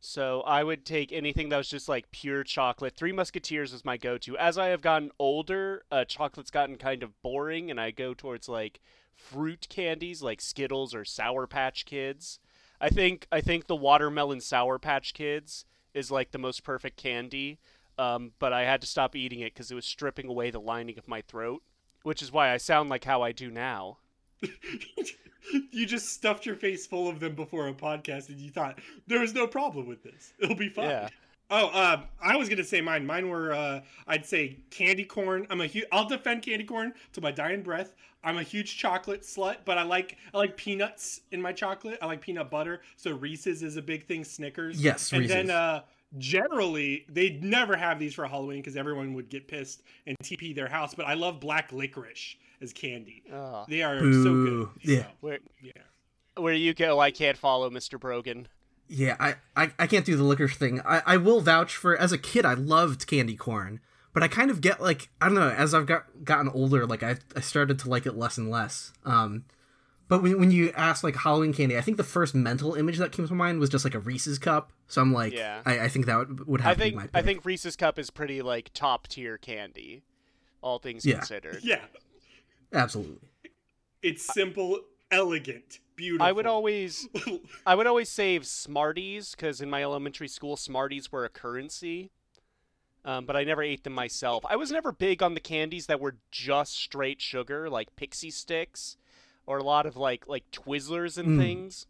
So 0.00 0.40
I 0.42 0.64
would 0.64 0.86
take 0.86 1.12
anything 1.12 1.50
that 1.50 1.58
was 1.58 1.68
just 1.68 1.88
like 1.88 2.10
pure 2.12 2.44
chocolate. 2.44 2.94
Three 2.94 3.12
Musketeers 3.12 3.74
is 3.74 3.84
my 3.84 3.96
go-to. 3.98 4.38
As 4.38 4.56
I 4.56 4.68
have 4.68 4.80
gotten 4.80 5.10
older, 5.18 5.82
uh, 5.90 6.04
chocolate's 6.04 6.52
gotten 6.52 6.76
kind 6.76 7.02
of 7.02 7.20
boring, 7.20 7.70
and 7.70 7.80
I 7.80 7.90
go 7.90 8.14
towards 8.14 8.48
like 8.48 8.80
fruit 9.14 9.66
candies, 9.68 10.22
like 10.22 10.40
Skittles 10.40 10.94
or 10.94 11.04
Sour 11.04 11.46
Patch 11.46 11.84
Kids. 11.84 12.38
I 12.80 12.88
think 12.88 13.26
I 13.30 13.42
think 13.42 13.66
the 13.66 13.76
watermelon 13.76 14.40
Sour 14.40 14.78
Patch 14.78 15.12
Kids 15.12 15.66
is 15.92 16.10
like 16.10 16.30
the 16.30 16.38
most 16.38 16.64
perfect 16.64 16.96
candy. 16.96 17.58
Um, 17.98 18.32
but 18.38 18.52
I 18.52 18.64
had 18.64 18.80
to 18.82 18.86
stop 18.86 19.16
eating 19.16 19.40
it 19.40 19.52
because 19.54 19.70
it 19.70 19.74
was 19.74 19.84
stripping 19.84 20.28
away 20.28 20.50
the 20.50 20.60
lining 20.60 20.98
of 20.98 21.08
my 21.08 21.20
throat, 21.22 21.62
which 22.04 22.22
is 22.22 22.30
why 22.30 22.52
I 22.52 22.56
sound 22.56 22.88
like 22.88 23.04
how 23.04 23.22
I 23.22 23.32
do 23.32 23.50
now. 23.50 23.98
you 25.72 25.86
just 25.86 26.10
stuffed 26.10 26.46
your 26.46 26.54
face 26.54 26.86
full 26.86 27.08
of 27.08 27.20
them 27.20 27.34
before 27.34 27.68
a 27.68 27.74
podcast 27.74 28.28
and 28.28 28.38
you 28.38 28.50
thought 28.50 28.78
there 29.06 29.20
was 29.20 29.34
no 29.34 29.46
problem 29.46 29.86
with 29.86 30.02
this. 30.02 30.32
It'll 30.38 30.54
be 30.54 30.68
fine. 30.68 30.90
Yeah. 30.90 31.08
Oh, 31.50 31.68
uh, 31.68 32.02
I 32.20 32.36
was 32.36 32.48
gonna 32.48 32.62
say 32.62 32.82
mine. 32.82 33.06
Mine 33.06 33.30
were, 33.30 33.52
uh, 33.52 33.80
I'd 34.06 34.26
say 34.26 34.58
candy 34.70 35.04
corn. 35.04 35.46
I'm 35.48 35.62
a 35.62 35.66
huge. 35.66 35.86
I'll 35.90 36.06
defend 36.06 36.42
candy 36.42 36.64
corn 36.64 36.92
to 37.14 37.22
my 37.22 37.30
dying 37.30 37.62
breath. 37.62 37.94
I'm 38.22 38.36
a 38.36 38.42
huge 38.42 38.76
chocolate 38.76 39.22
slut, 39.22 39.58
but 39.64 39.78
I 39.78 39.82
like 39.82 40.18
I 40.34 40.38
like 40.38 40.58
peanuts 40.58 41.22
in 41.32 41.40
my 41.40 41.52
chocolate. 41.52 41.98
I 42.02 42.06
like 42.06 42.20
peanut 42.20 42.50
butter. 42.50 42.82
So 42.96 43.12
Reese's 43.12 43.62
is 43.62 43.78
a 43.78 43.82
big 43.82 44.04
thing. 44.04 44.24
Snickers. 44.24 44.78
Yes, 44.78 45.10
and 45.10 45.20
Reese's. 45.20 45.34
then 45.34 45.50
uh, 45.50 45.82
generally 46.16 47.04
they'd 47.08 47.44
never 47.44 47.76
have 47.76 47.98
these 47.98 48.14
for 48.14 48.26
Halloween 48.26 48.60
because 48.60 48.76
everyone 48.76 49.14
would 49.14 49.28
get 49.28 49.48
pissed 49.48 49.82
and 50.06 50.16
TP 50.22 50.54
their 50.54 50.68
house. 50.68 50.94
But 50.94 51.06
I 51.06 51.14
love 51.14 51.40
black 51.40 51.72
licorice 51.72 52.36
as 52.60 52.72
candy. 52.72 53.22
Oh. 53.32 53.64
They 53.68 53.82
are 53.82 53.98
so 53.98 54.04
good. 54.04 54.68
Yeah. 54.82 55.02
So, 55.02 55.06
Where 55.20 55.38
yeah. 55.62 55.72
where 56.36 56.54
you 56.54 56.74
go, 56.74 56.98
I 57.00 57.10
can't 57.10 57.36
follow 57.36 57.68
Mr. 57.70 58.00
Brogan. 58.00 58.48
Yeah, 58.88 59.16
I, 59.20 59.34
I, 59.54 59.70
I 59.78 59.86
can't 59.86 60.06
do 60.06 60.16
the 60.16 60.24
licorice 60.24 60.56
thing. 60.56 60.80
I, 60.80 61.02
I 61.04 61.16
will 61.18 61.42
vouch 61.42 61.76
for 61.76 61.94
as 61.94 62.10
a 62.10 62.16
kid 62.16 62.46
I 62.46 62.54
loved 62.54 63.06
candy 63.06 63.36
corn, 63.36 63.80
but 64.14 64.22
I 64.22 64.28
kind 64.28 64.50
of 64.50 64.62
get 64.62 64.80
like 64.80 65.10
I 65.20 65.26
don't 65.26 65.34
know 65.34 65.50
as 65.50 65.74
I've 65.74 65.86
got 65.86 66.24
gotten 66.24 66.48
older 66.48 66.86
like 66.86 67.02
I 67.02 67.16
I 67.36 67.40
started 67.40 67.78
to 67.80 67.90
like 67.90 68.06
it 68.06 68.16
less 68.16 68.38
and 68.38 68.50
less. 68.50 68.92
Um, 69.04 69.44
but 70.08 70.22
when 70.22 70.38
when 70.38 70.50
you 70.50 70.72
ask 70.76 71.04
like 71.04 71.16
Halloween 71.16 71.52
candy, 71.52 71.76
I 71.76 71.80
think 71.80 71.96
the 71.96 72.04
first 72.04 72.34
mental 72.34 72.74
image 72.74 72.98
that 72.98 73.12
came 73.12 73.28
to 73.28 73.34
mind 73.34 73.60
was 73.60 73.70
just 73.70 73.84
like 73.84 73.94
a 73.94 73.98
Reese's 73.98 74.38
cup. 74.38 74.72
So 74.88 75.00
I'm 75.02 75.12
like, 75.12 75.32
Yeah. 75.32 75.60
I, 75.66 75.80
I 75.80 75.88
think 75.88 76.06
that 76.06 76.16
would, 76.18 76.46
would 76.46 76.60
have 76.62 76.70
I 76.70 76.74
to 76.74 76.80
think 76.80 76.92
be 76.92 76.96
my 76.96 77.02
pick. 77.04 77.10
I 77.14 77.22
think 77.22 77.44
Reese's 77.44 77.76
cup 77.76 77.98
is 77.98 78.10
pretty 78.10 78.42
like 78.42 78.70
top 78.74 79.06
tier 79.08 79.36
candy, 79.38 80.02
all 80.62 80.78
things 80.78 81.04
Yeah. 81.06 81.16
considered. 81.18 81.60
Yeah. 81.62 81.80
absolutely. 82.72 83.28
It's 84.02 84.24
simple, 84.32 84.80
elegant, 85.10 85.80
beautiful. 85.96 86.26
I 86.26 86.32
would 86.32 86.46
always 86.46 87.08
I 87.66 87.74
would 87.74 87.86
always 87.86 88.08
save 88.08 88.46
Smarties 88.46 89.32
because 89.34 89.60
in 89.60 89.68
my 89.70 89.82
elementary 89.82 90.28
school, 90.28 90.56
Smarties 90.56 91.10
were 91.12 91.24
a 91.24 91.28
currency. 91.28 92.10
Um, 93.04 93.24
but 93.24 93.36
I 93.36 93.44
never 93.44 93.62
ate 93.62 93.84
them 93.84 93.94
myself. 93.94 94.44
I 94.50 94.56
was 94.56 94.70
never 94.70 94.92
big 94.92 95.22
on 95.22 95.32
the 95.34 95.40
candies 95.40 95.86
that 95.86 95.98
were 96.00 96.16
just 96.30 96.74
straight 96.76 97.22
sugar, 97.22 97.70
like 97.70 97.94
pixie 97.96 98.30
sticks, 98.30 98.96
or 99.48 99.58
a 99.58 99.62
lot 99.64 99.86
of 99.86 99.96
like 99.96 100.28
like 100.28 100.44
Twizzlers 100.52 101.18
and 101.18 101.30
Mm. 101.30 101.38
things. 101.38 101.86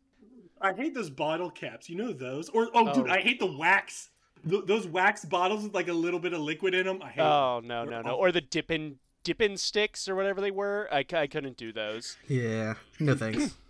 I 0.61 0.73
hate 0.73 0.95
those 0.95 1.11
bottle 1.11 1.51
caps. 1.51 1.89
You 1.91 1.97
know 1.97 2.13
those? 2.13 2.49
Or 2.49 2.69
oh, 2.75 2.93
dude, 2.95 3.09
Oh. 3.09 3.13
I 3.13 3.21
hate 3.21 3.39
the 3.39 3.47
wax. 3.47 4.11
Th- 4.49 4.65
those 4.65 4.87
wax 4.87 5.25
bottles 5.25 5.65
with 5.65 5.75
like 5.75 5.89
a 5.89 5.93
little 5.93 6.21
bit 6.21 6.33
of 6.33 6.41
liquid 6.41 6.75
in 6.75 6.87
them. 6.87 7.03
I 7.03 7.11
hate. 7.11 7.21
Oh 7.23 7.61
no 7.65 7.85
They're 7.85 8.03
no 8.03 8.09
no! 8.11 8.15
Or 8.15 8.33
the 8.33 8.41
dippin' 8.41 8.99
dippin' 9.25 9.57
sticks 9.57 10.09
or 10.09 10.15
whatever 10.15 10.41
they 10.41 10.51
were. 10.53 10.89
I, 10.93 11.05
I 11.13 11.27
couldn't 11.27 11.57
do 11.57 11.73
those. 11.73 12.17
Yeah, 12.29 12.75
no 13.01 13.15
thanks. 13.15 13.55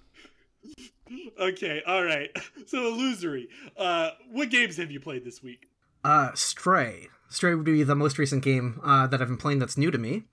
Okay, 1.41 1.83
all 1.87 2.05
right. 2.05 2.31
So 2.67 2.87
illusory. 2.89 3.49
Uh, 3.79 4.11
what 4.31 4.51
games 4.51 4.77
have 4.77 4.91
you 4.91 5.01
played 5.01 5.25
this 5.25 5.43
week? 5.43 5.71
Uh, 6.05 6.33
Stray. 6.35 7.09
Stray 7.31 7.55
would 7.55 7.65
be 7.65 7.83
the 7.83 7.95
most 7.95 8.19
recent 8.19 8.45
game 8.45 8.79
uh, 8.85 9.07
that 9.07 9.23
I've 9.23 9.29
been 9.29 9.39
playing 9.39 9.59
that's 9.59 9.79
new 9.79 9.91
to 9.91 9.97
me. 9.97 10.25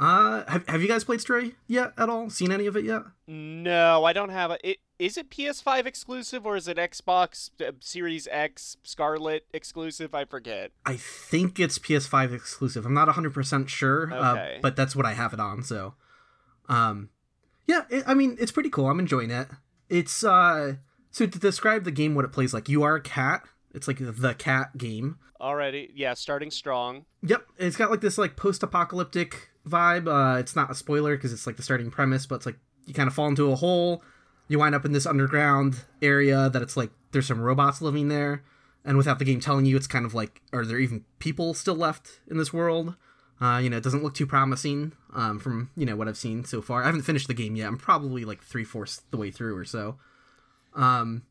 Uh, 0.00 0.44
have, 0.50 0.66
have 0.66 0.80
you 0.80 0.88
guys 0.88 1.04
played 1.04 1.20
Stray 1.20 1.52
yet 1.66 1.92
at 1.98 2.08
all? 2.08 2.30
Seen 2.30 2.50
any 2.50 2.64
of 2.66 2.74
it 2.74 2.86
yet? 2.86 3.02
No, 3.28 4.02
I 4.04 4.14
don't 4.14 4.30
have 4.30 4.50
a. 4.50 4.68
It, 4.70 4.78
is 4.98 5.18
it 5.18 5.28
PS5 5.30 5.84
exclusive 5.84 6.46
or 6.46 6.56
is 6.56 6.66
it 6.68 6.78
Xbox 6.78 7.50
uh, 7.60 7.72
Series 7.80 8.26
X 8.30 8.78
Scarlet 8.82 9.44
exclusive? 9.52 10.14
I 10.14 10.24
forget. 10.24 10.72
I 10.86 10.96
think 10.96 11.60
it's 11.60 11.78
PS5 11.78 12.34
exclusive. 12.34 12.86
I'm 12.86 12.94
not 12.94 13.08
100% 13.08 13.68
sure, 13.68 14.04
Okay. 14.12 14.56
uh, 14.56 14.60
but 14.62 14.74
that's 14.74 14.96
what 14.96 15.04
I 15.04 15.12
have 15.12 15.34
it 15.34 15.40
on, 15.40 15.62
so. 15.62 15.94
Um, 16.68 17.10
yeah, 17.66 17.82
it, 17.90 18.04
I 18.06 18.14
mean, 18.14 18.36
it's 18.40 18.52
pretty 18.52 18.70
cool. 18.70 18.88
I'm 18.88 19.00
enjoying 19.00 19.30
it. 19.30 19.48
It's, 19.90 20.24
uh, 20.24 20.76
so 21.10 21.26
to 21.26 21.38
describe 21.38 21.84
the 21.84 21.90
game, 21.90 22.14
what 22.14 22.24
it 22.24 22.32
plays 22.32 22.54
like, 22.54 22.70
you 22.70 22.82
are 22.82 22.94
a 22.94 23.02
cat. 23.02 23.42
It's 23.74 23.86
like 23.86 23.98
the 24.00 24.34
cat 24.34 24.78
game. 24.78 25.18
Already, 25.40 25.90
yeah, 25.94 26.14
starting 26.14 26.50
strong. 26.50 27.04
Yep, 27.22 27.46
it's 27.58 27.76
got 27.76 27.90
like 27.90 28.00
this 28.00 28.16
like 28.18 28.36
post-apocalyptic 28.36 29.49
vibe. 29.66 30.08
Uh, 30.08 30.38
it's 30.38 30.56
not 30.56 30.70
a 30.70 30.74
spoiler 30.74 31.16
because 31.16 31.32
it's 31.32 31.46
like 31.46 31.56
the 31.56 31.62
starting 31.62 31.90
premise, 31.90 32.26
but 32.26 32.36
it's 32.36 32.46
like 32.46 32.58
you 32.86 32.94
kind 32.94 33.08
of 33.08 33.14
fall 33.14 33.28
into 33.28 33.50
a 33.50 33.56
hole. 33.56 34.02
You 34.48 34.58
wind 34.58 34.74
up 34.74 34.84
in 34.84 34.92
this 34.92 35.06
underground 35.06 35.84
area 36.02 36.50
that 36.50 36.62
it's 36.62 36.76
like 36.76 36.90
there's 37.12 37.26
some 37.26 37.40
robots 37.40 37.80
living 37.80 38.08
there, 38.08 38.42
and 38.84 38.96
without 38.96 39.18
the 39.18 39.24
game 39.24 39.40
telling 39.40 39.66
you, 39.66 39.76
it's 39.76 39.86
kind 39.86 40.04
of 40.04 40.14
like 40.14 40.42
are 40.52 40.64
there 40.64 40.78
even 40.78 41.04
people 41.18 41.54
still 41.54 41.76
left 41.76 42.20
in 42.28 42.36
this 42.36 42.52
world? 42.52 42.96
Uh, 43.40 43.58
you 43.58 43.70
know, 43.70 43.78
it 43.78 43.82
doesn't 43.82 44.02
look 44.02 44.14
too 44.14 44.26
promising 44.26 44.92
um, 45.14 45.38
from 45.38 45.70
you 45.76 45.86
know 45.86 45.96
what 45.96 46.08
I've 46.08 46.16
seen 46.16 46.44
so 46.44 46.60
far. 46.60 46.82
I 46.82 46.86
haven't 46.86 47.02
finished 47.02 47.28
the 47.28 47.34
game 47.34 47.56
yet. 47.56 47.68
I'm 47.68 47.78
probably 47.78 48.24
like 48.24 48.42
three 48.42 48.64
fourths 48.64 49.02
the 49.10 49.16
way 49.16 49.30
through 49.30 49.56
or 49.56 49.64
so. 49.64 49.96
Um, 50.74 51.22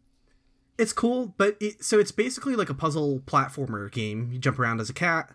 it's 0.78 0.94
cool, 0.94 1.36
but 1.38 1.58
it, 1.60 1.84
so 1.84 2.00
it's 2.00 2.12
basically 2.12 2.56
like 2.56 2.70
a 2.70 2.74
puzzle 2.74 3.20
platformer 3.26 3.92
game. 3.92 4.30
You 4.32 4.40
jump 4.40 4.58
around 4.58 4.80
as 4.80 4.90
a 4.90 4.94
cat, 4.94 5.32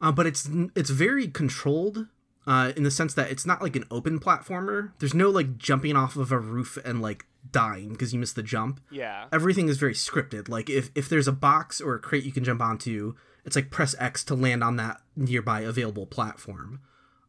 uh, 0.00 0.12
but 0.12 0.26
it's 0.26 0.48
it's 0.76 0.90
very 0.90 1.26
controlled 1.26 2.06
uh, 2.46 2.72
in 2.76 2.82
the 2.82 2.90
sense 2.90 3.14
that 3.14 3.30
it's 3.30 3.46
not 3.46 3.62
like 3.62 3.76
an 3.76 3.84
open 3.90 4.18
platformer. 4.20 4.92
There's 4.98 5.14
no 5.14 5.30
like 5.30 5.56
jumping 5.56 5.96
off 5.96 6.16
of 6.16 6.30
a 6.32 6.38
roof 6.38 6.78
and 6.84 7.00
like 7.00 7.26
dying 7.50 7.90
because 7.90 8.12
you 8.12 8.18
missed 8.18 8.36
the 8.36 8.42
jump. 8.42 8.80
Yeah. 8.90 9.26
Everything 9.32 9.68
is 9.68 9.78
very 9.78 9.94
scripted. 9.94 10.48
Like 10.48 10.68
if 10.68 10.90
if 10.94 11.08
there's 11.08 11.28
a 11.28 11.32
box 11.32 11.80
or 11.80 11.94
a 11.94 12.00
crate 12.00 12.24
you 12.24 12.32
can 12.32 12.44
jump 12.44 12.60
onto, 12.60 13.14
it's 13.44 13.56
like 13.56 13.70
press 13.70 13.94
X 13.98 14.24
to 14.24 14.34
land 14.34 14.62
on 14.62 14.76
that 14.76 15.00
nearby 15.16 15.60
available 15.60 16.06
platform. 16.06 16.80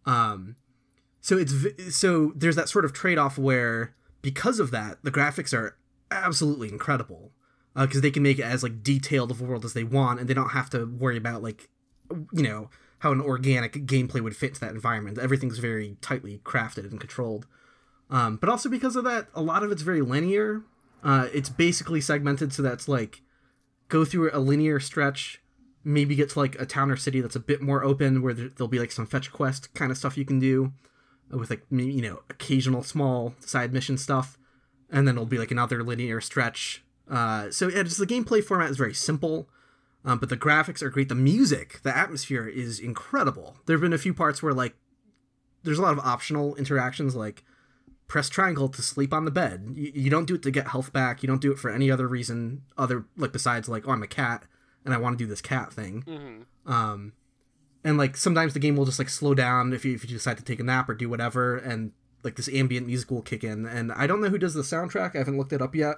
Um, 0.05 0.55
so 1.21 1.37
it's 1.37 1.95
so 1.95 2.33
there's 2.35 2.55
that 2.55 2.69
sort 2.69 2.85
of 2.85 2.93
trade 2.93 3.17
off 3.17 3.37
where 3.37 3.95
because 4.21 4.59
of 4.59 4.71
that 4.71 4.97
the 5.03 5.11
graphics 5.11 5.53
are 5.53 5.77
absolutely 6.11 6.69
incredible 6.69 7.31
because 7.75 8.01
they 8.01 8.11
can 8.11 8.23
make 8.23 8.39
it 8.39 8.43
as 8.43 8.63
like 8.63 8.83
detailed 8.83 9.31
of 9.31 9.41
a 9.41 9.43
world 9.43 9.65
as 9.65 9.73
they 9.73 9.83
want 9.83 10.19
and 10.19 10.29
they 10.29 10.33
don't 10.33 10.49
have 10.49 10.69
to 10.69 10.85
worry 10.85 11.17
about 11.17 11.41
like 11.41 11.69
you 12.31 12.43
know 12.43 12.69
how 12.99 13.11
an 13.11 13.21
organic 13.21 13.73
gameplay 13.85 14.21
would 14.21 14.35
fit 14.35 14.55
to 14.55 14.61
that 14.61 14.71
environment. 14.71 15.17
Everything's 15.17 15.59
very 15.59 15.97
tightly 16.01 16.39
crafted 16.43 16.89
and 16.89 16.99
controlled. 16.99 17.45
Um, 18.09 18.37
but 18.37 18.49
also 18.49 18.69
because 18.69 18.95
of 18.95 19.03
that 19.05 19.27
a 19.33 19.41
lot 19.41 19.63
of 19.63 19.71
it's 19.71 19.81
very 19.81 20.01
linear. 20.01 20.63
Uh, 21.03 21.27
it's 21.33 21.49
basically 21.49 22.01
segmented 22.01 22.51
so 22.51 22.61
that's 22.61 22.87
like 22.87 23.21
go 23.89 24.03
through 24.05 24.31
a 24.33 24.39
linear 24.39 24.79
stretch 24.79 25.41
maybe 25.83 26.15
get 26.15 26.31
to 26.31 26.39
like 26.39 26.59
a 26.59 26.65
town 26.65 26.89
or 26.89 26.97
city 26.97 27.21
that's 27.21 27.35
a 27.35 27.39
bit 27.39 27.61
more 27.61 27.83
open 27.83 28.23
where 28.23 28.33
there, 28.33 28.49
there'll 28.49 28.67
be 28.67 28.79
like 28.79 28.91
some 28.91 29.05
fetch 29.05 29.31
quest 29.31 29.71
kind 29.75 29.91
of 29.91 29.97
stuff 29.97 30.17
you 30.17 30.25
can 30.25 30.39
do 30.39 30.73
with 31.29 31.49
like 31.49 31.63
you 31.69 32.01
know 32.01 32.21
occasional 32.29 32.83
small 32.83 33.35
side 33.39 33.71
mission 33.71 33.97
stuff. 33.97 34.37
And 34.89 35.07
then 35.07 35.15
it'll 35.15 35.25
be 35.25 35.37
like 35.37 35.51
another 35.51 35.83
linear 35.83 36.21
stretch. 36.21 36.83
Uh, 37.09 37.49
so 37.51 37.67
yeah, 37.67 37.83
just 37.83 37.97
the 37.97 38.07
gameplay 38.07 38.43
format 38.43 38.69
is 38.69 38.77
very 38.77 38.93
simple 38.93 39.47
um, 40.05 40.19
but 40.19 40.29
the 40.29 40.37
graphics 40.37 40.81
are 40.81 40.89
great. 40.89 41.09
The 41.09 41.15
music 41.15 41.81
the 41.83 41.95
atmosphere 41.95 42.47
is 42.47 42.79
incredible. 42.79 43.57
There 43.65 43.75
have 43.75 43.81
been 43.81 43.93
a 43.93 43.97
few 43.97 44.13
parts 44.13 44.41
where 44.41 44.53
like 44.53 44.75
there's 45.63 45.79
a 45.79 45.81
lot 45.81 45.93
of 45.93 45.99
optional 45.99 46.55
interactions 46.55 47.15
like 47.15 47.43
press 48.07 48.29
triangle 48.29 48.69
to 48.69 48.81
sleep 48.83 49.11
on 49.13 49.25
the 49.25 49.31
bed. 49.31 49.73
You, 49.75 49.91
you 49.95 50.09
don't 50.11 50.27
do 50.27 50.35
it 50.35 50.43
to 50.43 50.51
get 50.51 50.67
health 50.67 50.93
back. 50.93 51.23
You 51.23 51.27
don't 51.27 51.41
do 51.41 51.51
it 51.51 51.57
for 51.57 51.71
any 51.71 51.89
other 51.89 52.07
reason 52.07 52.61
other 52.77 53.05
like 53.17 53.33
besides 53.33 53.67
like 53.67 53.87
oh 53.87 53.91
i'm 53.91 54.03
a 54.03 54.07
cat 54.07 54.43
and 54.85 54.93
i 54.93 54.97
want 54.97 55.17
to 55.17 55.23
do 55.23 55.27
this 55.27 55.41
cat 55.41 55.73
thing. 55.73 56.03
Hmm 56.03 56.71
um 56.71 57.13
and 57.83 57.97
like 57.97 58.17
sometimes 58.17 58.53
the 58.53 58.59
game 58.59 58.75
will 58.75 58.85
just 58.85 58.97
like 58.99 59.09
slow 59.09 59.33
down 59.35 59.71
if 59.71 59.85
you, 59.85 59.93
if 59.93 60.03
you 60.03 60.09
decide 60.09 60.37
to 60.37 60.43
take 60.43 60.59
a 60.59 60.63
nap 60.63 60.89
or 60.89 60.95
do 60.95 61.07
whatever 61.07 61.57
and 61.57 61.91
like 62.23 62.35
this 62.35 62.49
ambient 62.49 62.87
music 62.87 63.11
will 63.11 63.21
kick 63.21 63.43
in. 63.43 63.65
And 63.65 63.91
i 63.91 64.07
don't 64.07 64.21
know 64.21 64.29
who 64.29 64.37
does 64.39 64.53
the 64.55 64.61
soundtrack. 64.63 65.15
I 65.15 65.19
haven't 65.19 65.37
looked 65.37 65.53
it 65.53 65.61
up 65.61 65.75
yet. 65.75 65.97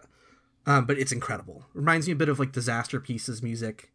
Um, 0.65 0.85
but 0.85 0.97
it's 0.97 1.13
incredible. 1.13 1.63
Reminds 1.73 2.07
me 2.07 2.13
a 2.13 2.17
bit 2.17 2.27
of 2.27 2.39
like 2.39 2.51
disaster 2.51 2.99
pieces 2.99 3.41
music 3.41 3.93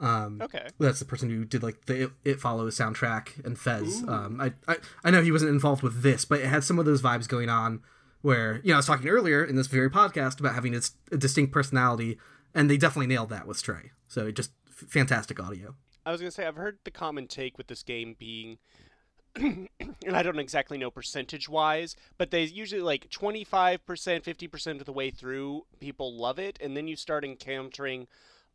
um 0.00 0.40
Okay. 0.42 0.66
that's 0.78 0.98
the 0.98 1.04
person 1.04 1.28
who 1.30 1.44
did 1.44 1.62
like 1.62 1.84
the 1.86 2.04
it, 2.04 2.10
it 2.24 2.40
follows 2.40 2.76
soundtrack 2.76 3.44
and 3.44 3.58
fez 3.58 4.02
um 4.08 4.40
I, 4.40 4.52
I 4.66 4.76
i 5.04 5.10
know 5.10 5.22
he 5.22 5.30
wasn't 5.32 5.50
involved 5.50 5.82
with 5.82 6.02
this 6.02 6.24
but 6.24 6.40
it 6.40 6.46
had 6.46 6.64
some 6.64 6.78
of 6.78 6.86
those 6.86 7.02
vibes 7.02 7.28
going 7.28 7.48
on 7.48 7.82
where 8.22 8.60
you 8.62 8.68
know 8.68 8.74
I 8.74 8.76
was 8.78 8.86
talking 8.86 9.08
earlier 9.08 9.44
in 9.44 9.56
this 9.56 9.66
very 9.66 9.88
podcast 9.90 10.40
about 10.40 10.54
having 10.54 10.74
a 10.74 10.80
distinct 11.16 11.52
personality, 11.52 12.18
and 12.54 12.68
they 12.68 12.76
definitely 12.76 13.06
nailed 13.06 13.30
that 13.30 13.46
with 13.46 13.56
Stray. 13.56 13.92
So 14.08 14.30
just 14.30 14.52
f- 14.68 14.88
fantastic 14.90 15.40
audio. 15.40 15.74
I 16.04 16.12
was 16.12 16.20
gonna 16.20 16.30
say 16.30 16.46
I've 16.46 16.56
heard 16.56 16.80
the 16.84 16.90
common 16.90 17.28
take 17.28 17.56
with 17.56 17.68
this 17.68 17.82
game 17.82 18.16
being, 18.18 18.58
and 19.36 19.68
I 20.12 20.22
don't 20.22 20.38
exactly 20.38 20.76
know 20.76 20.90
percentage 20.90 21.48
wise, 21.48 21.96
but 22.18 22.30
they 22.30 22.42
usually 22.44 22.82
like 22.82 23.08
twenty 23.10 23.44
five 23.44 23.84
percent, 23.86 24.24
fifty 24.24 24.46
percent 24.48 24.80
of 24.80 24.86
the 24.86 24.92
way 24.92 25.10
through, 25.10 25.62
people 25.78 26.14
love 26.14 26.38
it, 26.38 26.58
and 26.60 26.76
then 26.76 26.88
you 26.88 26.96
start 26.96 27.24
encountering 27.24 28.06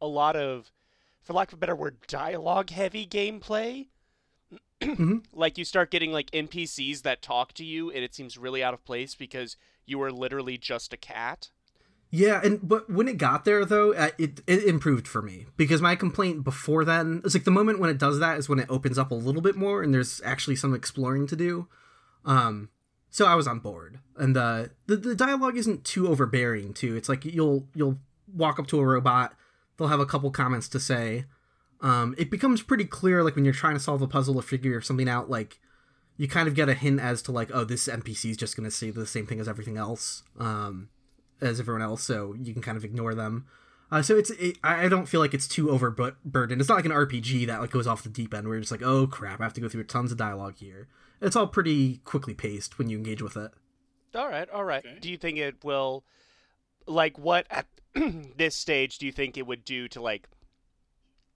a 0.01 0.07
lot 0.07 0.35
of, 0.35 0.71
for 1.25 1.34
lack 1.34 1.50
of 1.50 1.55
a 1.55 1.58
better 1.58 1.75
word, 1.75 1.98
dialogue 2.08 2.70
heavy 2.70 3.05
gameplay. 3.05 3.88
Like 5.34 5.58
you 5.58 5.65
start 5.65 5.89
getting 5.89 6.12
like 6.12 6.29
NPCs 6.32 7.01
that 7.01 7.22
talk 7.22 7.53
to 7.53 7.65
you, 7.65 7.89
and 7.89 8.03
it 8.03 8.13
seems 8.13 8.38
really 8.38 8.63
out 8.63 8.74
of 8.74 8.86
place 8.86 9.15
because 9.15 9.58
you 9.86 10.01
are 10.01 10.12
literally 10.12 10.58
just 10.58 10.94
a 10.94 10.98
cat. 10.98 11.50
Yeah, 12.12 12.39
and 12.44 12.60
but 12.62 12.89
when 12.89 13.08
it 13.08 13.17
got 13.17 13.46
there 13.46 13.65
though, 13.65 13.91
it 13.91 14.41
it 14.46 14.63
improved 14.63 15.08
for 15.08 15.22
me 15.22 15.48
because 15.58 15.82
my 15.82 15.96
complaint 15.96 16.44
before 16.44 16.86
then 16.86 17.22
is 17.25 17.34
like 17.34 17.46
the 17.46 17.51
moment 17.51 17.79
when 17.79 17.89
it 17.89 17.98
does 17.98 18.20
that 18.20 18.38
is 18.38 18.48
when 18.48 18.60
it 18.60 18.70
opens 18.70 18.98
up 18.98 19.12
a 19.12 19.15
little 19.15 19.41
bit 19.41 19.55
more 19.55 19.82
and 19.82 19.94
there's 19.94 20.22
actually 20.24 20.55
some 20.55 20.74
exploring 20.74 21.25
to 21.27 21.36
do. 21.36 21.67
Um, 22.24 22.70
so 23.10 23.25
I 23.25 23.36
was 23.36 23.48
on 23.48 23.60
board, 23.60 24.00
and 24.17 24.38
uh, 24.38 24.67
the 24.88 24.98
the 24.98 25.15
dialogue 25.15 25.58
isn't 25.58 25.84
too 25.84 26.08
overbearing 26.08 26.74
too. 26.74 26.96
It's 26.96 27.10
like 27.10 27.25
you'll 27.25 27.67
you'll 27.74 28.00
walk 28.34 28.60
up 28.60 28.67
to 28.67 28.79
a 28.79 28.86
robot, 28.86 29.34
they'll 29.77 29.88
have 29.88 30.00
a 30.00 30.05
couple 30.05 30.32
comments 30.32 30.67
to 30.70 30.79
say. 30.79 31.25
Um, 31.82 32.15
it 32.17 32.32
becomes 32.32 32.62
pretty 32.62 32.86
clear 32.86 33.24
like 33.24 33.36
when 33.36 33.46
you're 33.46 33.53
trying 33.53 33.75
to 33.75 33.79
solve 33.79 34.01
a 34.01 34.08
puzzle 34.08 34.38
or 34.38 34.41
figure 34.41 34.82
something 34.82 35.10
out, 35.10 35.29
like 35.29 35.60
you 36.17 36.27
kind 36.27 36.48
of 36.48 36.55
get 36.55 36.70
a 36.70 36.74
hint 36.74 37.00
as 37.00 37.22
to 37.24 37.32
like, 37.32 37.51
oh, 37.53 37.63
this 37.65 37.88
NPC 37.88 38.32
is 38.32 38.38
just 38.38 38.55
going 38.55 38.63
to 38.63 38.72
say 38.72 38.89
the 38.89 39.05
same 39.05 39.27
thing 39.27 39.39
as 39.39 39.48
everything 39.48 39.77
else. 39.77 40.24
Um, 40.39 40.89
as 41.41 41.60
everyone 41.60 41.82
else, 41.82 42.03
so 42.03 42.34
you 42.34 42.53
can 42.53 42.62
kind 42.62 42.77
of 42.77 42.86
ignore 42.86 43.13
them. 43.13 43.46
Uh, 43.91 44.01
so 44.01 44.17
it's 44.17 44.32
it, 44.32 44.58
I 44.63 44.86
I 44.86 44.89
don't 44.89 45.05
feel 45.05 45.20
like 45.20 45.34
it's 45.34 45.48
too 45.48 45.70
overburdened. 45.70 46.60
It's 46.60 46.70
not 46.70 46.75
like 46.75 46.86
an 46.86 46.91
RPG 46.91 47.48
that 47.48 47.62
like 47.62 47.72
goes 47.72 47.88
off 47.88 48.03
the 48.03 48.10
deep 48.10 48.34
end 48.34 48.48
where 48.48 48.55
you're 48.55 48.62
just 48.62 48.72
like, 48.72 48.82
oh 48.82 49.05
crap, 49.08 49.39
I 49.39 49.44
have 49.44 49.53
to 49.53 49.62
go 49.62 49.70
through 49.70 49.84
tons 49.84 50.12
of 50.12 50.17
dialogue 50.17 50.55
here. 50.58 50.88
It's 51.22 51.36
all 51.36 51.48
pretty 51.48 51.98
quickly 51.98 52.34
paced 52.34 52.77
when 52.77 52.89
you 52.89 52.98
engage 52.98 53.22
with 53.22 53.38
it. 53.38 53.51
All 54.15 54.27
right, 54.27 54.50
all 54.50 54.63
right. 54.63 54.86
Okay. 54.86 55.00
Do 55.00 55.10
you 55.10 55.17
think 55.17 55.38
it 55.38 55.63
will, 55.63 56.03
like, 56.87 57.17
what 57.17 57.45
at 57.49 57.67
this 58.37 58.55
stage 58.55 58.97
do 58.97 59.05
you 59.05 59.11
think 59.11 59.37
it 59.37 59.47
would 59.47 59.63
do 59.65 59.87
to 59.89 60.01
like 60.01 60.27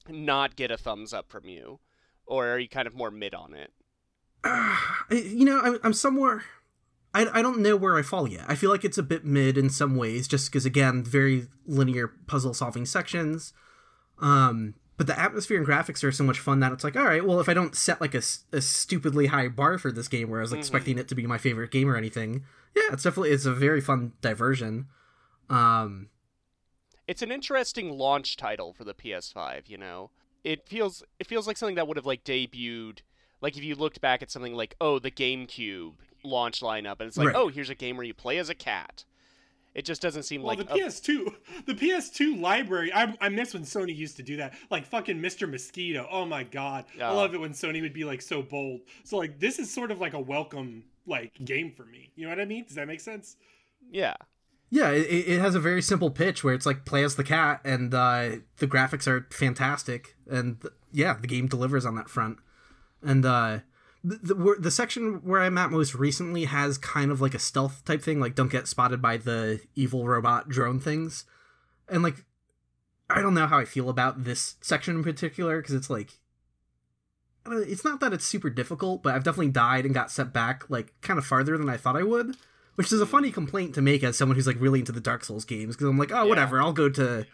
not 0.08 0.56
get 0.56 0.72
a 0.72 0.78
thumbs 0.78 1.14
up 1.14 1.30
from 1.30 1.46
you, 1.46 1.80
or 2.26 2.48
are 2.50 2.60
you 2.60 2.70
kind 2.70 2.88
of 2.88 2.96
more 2.96 3.12
mid 3.12 3.34
on 3.34 3.54
it? 3.54 3.72
I- 4.44 5.06
you 5.12 5.46
know, 5.46 5.60
I'm, 5.62 5.80
I'm 5.84 5.94
somewhere. 5.94 6.44
I, 7.14 7.40
I 7.40 7.42
don't 7.42 7.60
know 7.60 7.76
where 7.76 7.98
I 7.98 8.04
fall 8.04 8.28
yet. 8.28 8.46
I 8.48 8.54
feel 8.56 8.70
like 8.70 8.86
it's 8.86 8.98
a 9.00 9.04
bit 9.04 9.26
mid 9.26 9.58
in 9.58 9.70
some 9.70 9.96
ways, 9.96 10.28
just 10.28 10.52
because 10.52 10.66
again, 10.66 11.04
very 11.04 11.48
linear 11.66 12.08
puzzle 12.08 12.54
solving 12.54 12.86
sections. 12.86 13.52
Um, 14.20 14.76
but 14.96 15.08
the 15.08 15.20
atmosphere 15.20 15.58
and 15.58 15.66
graphics 15.66 16.04
are 16.04 16.12
so 16.12 16.24
much 16.24 16.40
fun 16.40 16.60
that 16.60 16.72
it's 16.72 16.84
like, 16.84 16.96
all 16.96 17.06
right, 17.06 17.26
well, 17.26 17.40
if 17.40 17.50
I 17.50 17.54
don't 17.56 17.76
set 17.76 18.00
like 18.00 18.14
a, 18.14 18.22
a 18.52 18.62
stupidly 18.62 19.28
high 19.28 19.48
bar 19.48 19.78
for 19.80 19.92
this 19.92 20.08
game, 20.08 20.30
where 20.30 20.40
I 20.40 20.44
was 20.44 20.54
expecting 20.54 21.00
it 21.00 21.08
to 21.08 21.16
be 21.16 21.26
my 21.26 21.38
favorite 21.40 21.72
game 21.72 21.90
or 21.90 21.96
anything, 21.96 22.44
yeah, 22.76 22.84
it's 22.92 23.04
definitely 23.04 23.32
it's 23.32 23.46
a 23.46 23.54
very 23.54 23.82
fun 23.82 24.12
diversion. 24.22 24.88
Um, 25.50 26.10
It's 27.08 27.22
an 27.22 27.32
interesting 27.32 27.98
launch 27.98 28.38
title 28.38 28.74
for 28.74 28.84
the 28.84 28.94
PS5. 28.94 29.68
You 29.68 29.78
know, 29.78 30.12
it 30.44 30.68
feels 30.68 31.04
it 31.20 31.28
feels 31.28 31.48
like 31.48 31.58
something 31.58 31.76
that 31.76 31.88
would 31.88 31.98
have 31.98 32.06
like 32.06 32.24
debuted. 32.24 33.00
Like 33.42 33.58
if 33.58 33.64
you 33.64 33.76
looked 33.76 34.02
back 34.02 34.22
at 34.22 34.30
something 34.30 34.54
like, 34.54 34.76
oh, 34.82 35.00
the 35.00 35.12
GameCube 35.12 35.94
launch 36.24 36.60
lineup, 36.62 37.00
and 37.00 37.08
it's 37.08 37.18
like, 37.18 37.28
Right. 37.28 37.36
oh, 37.36 37.48
here's 37.48 37.70
a 37.70 37.76
game 37.76 37.96
where 37.98 38.06
you 38.06 38.14
play 38.14 38.38
as 38.38 38.50
a 38.50 38.56
cat. 38.56 39.06
It 39.76 39.86
just 39.86 40.02
doesn't 40.02 40.24
seem 40.24 40.42
Well, 40.42 40.58
like 40.58 40.68
the 40.68 40.74
a- 40.74 40.78
PS2, 40.78 41.36
the 41.66 41.74
PS2 41.76 42.42
library. 42.42 42.92
I, 42.92 43.16
I 43.22 43.30
miss 43.30 43.54
when 43.54 43.64
Sony 43.64 43.96
used 43.96 44.18
to 44.18 44.24
do 44.24 44.36
that. 44.38 44.56
Like 44.70 44.86
fucking 44.86 45.20
Mr. 45.22 45.50
Mosquito. 45.50 46.08
Oh 46.12 46.26
my 46.26 46.44
god, 46.44 46.86
I 47.02 47.12
love 47.14 47.34
it 47.34 47.40
when 47.40 47.52
Sony 47.52 47.82
would 47.82 47.94
be 47.94 48.04
like 48.04 48.22
so 48.22 48.42
bold. 48.42 48.82
So 49.06 49.18
like 49.18 49.40
this 49.40 49.58
is 49.58 49.72
sort 49.74 49.92
of 49.92 50.02
like 50.02 50.14
a 50.14 50.20
welcome 50.20 50.84
like 51.06 51.34
game 51.46 51.72
for 51.72 51.86
me. 51.86 52.10
You 52.16 52.26
know 52.26 52.30
what 52.32 52.42
I 52.42 52.46
mean? 52.46 52.66
Does 52.66 52.76
that 52.76 52.88
make 52.88 53.00
sense? 53.00 53.38
yeah. 53.90 54.16
Yeah, 54.72 54.92
it, 54.92 55.28
it 55.28 55.40
has 55.40 55.56
a 55.56 55.60
very 55.60 55.82
simple 55.82 56.12
pitch 56.12 56.44
where 56.44 56.54
it's 56.54 56.66
like 56.66 56.86
play 56.86 57.04
as 57.04 57.16
the 57.16 57.24
cat, 57.24 57.62
and 57.64 57.94
uh, 57.94 58.38
the 58.58 58.68
graphics 58.68 59.08
are 59.08 59.28
fantastic, 59.32 60.16
and 60.30 60.62
th- 60.62 60.74
yeah, 60.92 61.16
the 61.20 61.28
game 61.28 61.48
delivers 61.48 61.86
on 61.86 61.96
that 61.96 62.10
front. 62.10 62.38
And 63.02 63.26
uh, 63.26 63.60
the, 64.04 64.18
the 64.18 64.56
the 64.60 64.72
section 64.72 65.22
where 65.24 65.42
I'm 65.42 65.58
at 65.58 65.72
most 65.72 65.96
recently 65.96 66.46
has 66.46 66.78
kind 66.78 67.10
of 67.12 67.20
like 67.20 67.34
a 67.34 67.40
stealth 67.40 67.84
type 67.84 68.04
thing, 68.04 68.20
like 68.20 68.36
don't 68.36 68.52
get 68.52 68.68
spotted 68.68 69.02
by 69.02 69.18
the 69.18 69.60
evil 69.76 70.08
robot 70.08 70.50
drone 70.50 70.80
things, 70.80 71.26
and 71.88 72.04
like 72.04 72.26
I 73.10 73.22
don't 73.22 73.34
know 73.34 73.48
how 73.48 73.58
I 73.58 73.66
feel 73.66 73.90
about 73.90 74.24
this 74.24 74.56
section 74.62 74.96
in 74.96 75.04
particular 75.04 75.62
because 75.62 75.76
it's 75.76 75.90
like. 75.90 76.12
Don't 77.46 77.68
It's 77.68 77.86
not 77.86 78.02
that 78.02 78.14
it's 78.14 78.26
super 78.26 78.50
difficult, 78.50 79.02
but 79.02 79.16
I've 79.16 79.24
definitely 79.24 79.52
died 79.52 79.86
and 79.86 79.96
got 79.96 80.12
set 80.12 80.34
back 80.34 80.70
like 80.70 80.94
kind 81.02 81.18
of 81.18 81.26
farther 81.26 81.58
than 81.58 81.70
I 81.70 81.78
thought 81.78 81.96
I 81.96 82.04
would 82.04 82.36
which 82.80 82.94
is 82.94 83.02
a 83.02 83.06
funny 83.06 83.30
complaint 83.30 83.76
to 83.76 83.82
make 83.82 84.06
as 84.06 84.18
someone 84.18 84.38
who's 84.38 84.48
like 84.48 84.56
really 84.58 84.80
into 84.80 84.94
the 84.94 85.02
Dark 85.02 85.26
Souls 85.26 85.44
games 85.44 85.76
because 85.76 85.90
I'm 85.90 85.98
like, 85.98 86.14
oh, 86.14 86.26
whatever, 86.26 86.62
I'll 86.62 86.72
go 86.72 86.88
to 86.88 87.26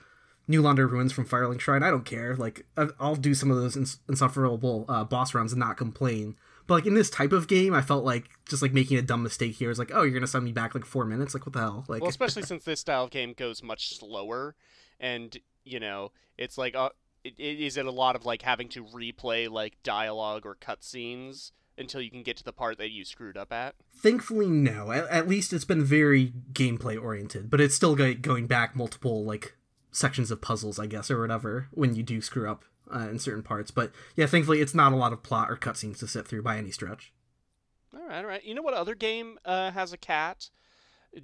New 0.47 0.63
Londo 0.63 0.89
Ruins 0.89 1.13
from 1.13 1.27
Firelink 1.27 1.59
Shrine. 1.59 1.83
I 1.83 1.91
don't 1.91 2.03
care. 2.03 2.35
Like, 2.35 2.65
I'll 2.99 3.15
do 3.15 3.35
some 3.35 3.51
of 3.51 3.57
those 3.57 3.77
ins- 3.77 3.99
insufferable 4.09 4.85
uh, 4.89 5.03
boss 5.03 5.35
runs 5.35 5.53
and 5.53 5.59
not 5.59 5.77
complain. 5.77 6.35
But 6.65 6.73
like 6.73 6.87
in 6.87 6.95
this 6.95 7.11
type 7.11 7.31
of 7.31 7.47
game, 7.47 7.75
I 7.75 7.83
felt 7.83 8.03
like 8.03 8.27
just 8.49 8.63
like 8.63 8.73
making 8.73 8.97
a 8.97 9.03
dumb 9.03 9.21
mistake 9.21 9.53
here 9.53 9.69
is 9.69 9.77
like, 9.77 9.91
oh, 9.93 10.01
you're 10.01 10.15
gonna 10.15 10.25
send 10.25 10.45
me 10.45 10.51
back 10.51 10.73
like 10.73 10.83
four 10.83 11.05
minutes. 11.05 11.35
Like, 11.35 11.45
what 11.45 11.53
the 11.53 11.59
hell? 11.59 11.85
Like, 11.87 12.01
Well, 12.01 12.09
especially 12.09 12.41
since 12.41 12.63
this 12.63 12.79
style 12.79 13.03
of 13.03 13.11
game 13.11 13.33
goes 13.37 13.61
much 13.61 13.95
slower, 13.99 14.55
and 14.99 15.37
you 15.63 15.79
know, 15.79 16.11
it's 16.39 16.57
like, 16.57 16.73
uh, 16.73 16.89
it, 17.23 17.35
it, 17.37 17.59
is 17.59 17.77
it 17.77 17.85
a 17.85 17.91
lot 17.91 18.15
of 18.15 18.25
like 18.25 18.41
having 18.41 18.67
to 18.69 18.83
replay 18.83 19.47
like 19.47 19.75
dialogue 19.83 20.43
or 20.43 20.55
cutscenes 20.55 21.51
until 21.77 22.01
you 22.01 22.09
can 22.09 22.23
get 22.23 22.37
to 22.37 22.43
the 22.43 22.53
part 22.53 22.77
that 22.77 22.91
you 22.91 23.03
screwed 23.05 23.37
up 23.37 23.51
at? 23.51 23.75
thankfully, 23.95 24.47
no. 24.47 24.91
At, 24.91 25.07
at 25.07 25.27
least 25.27 25.53
it's 25.53 25.65
been 25.65 25.83
very 25.83 26.33
gameplay 26.53 27.01
oriented, 27.01 27.49
but 27.49 27.59
it's 27.61 27.75
still 27.75 27.95
go- 27.95 28.13
going 28.13 28.47
back 28.47 28.75
multiple 28.75 29.23
like 29.23 29.55
sections 29.91 30.31
of 30.31 30.41
puzzles, 30.41 30.77
I 30.77 30.85
guess, 30.87 31.09
or 31.09 31.19
whatever 31.19 31.67
when 31.71 31.95
you 31.95 32.03
do 32.03 32.21
screw 32.21 32.49
up 32.49 32.65
uh, 32.93 33.07
in 33.09 33.19
certain 33.19 33.43
parts. 33.43 33.71
But 33.71 33.91
yeah, 34.15 34.25
thankfully, 34.25 34.61
it's 34.61 34.75
not 34.75 34.93
a 34.93 34.97
lot 34.97 35.13
of 35.13 35.23
plot 35.23 35.49
or 35.49 35.55
cutscenes 35.55 35.99
to 35.99 36.07
sit 36.07 36.27
through 36.27 36.43
by 36.43 36.57
any 36.57 36.71
stretch. 36.71 37.13
All 37.93 38.05
right, 38.07 38.19
all 38.19 38.25
right. 38.25 38.43
You 38.43 38.53
know 38.53 38.61
what 38.61 38.73
other 38.73 38.95
game 38.95 39.39
uh, 39.45 39.71
has 39.71 39.93
a 39.93 39.97
cat? 39.97 40.49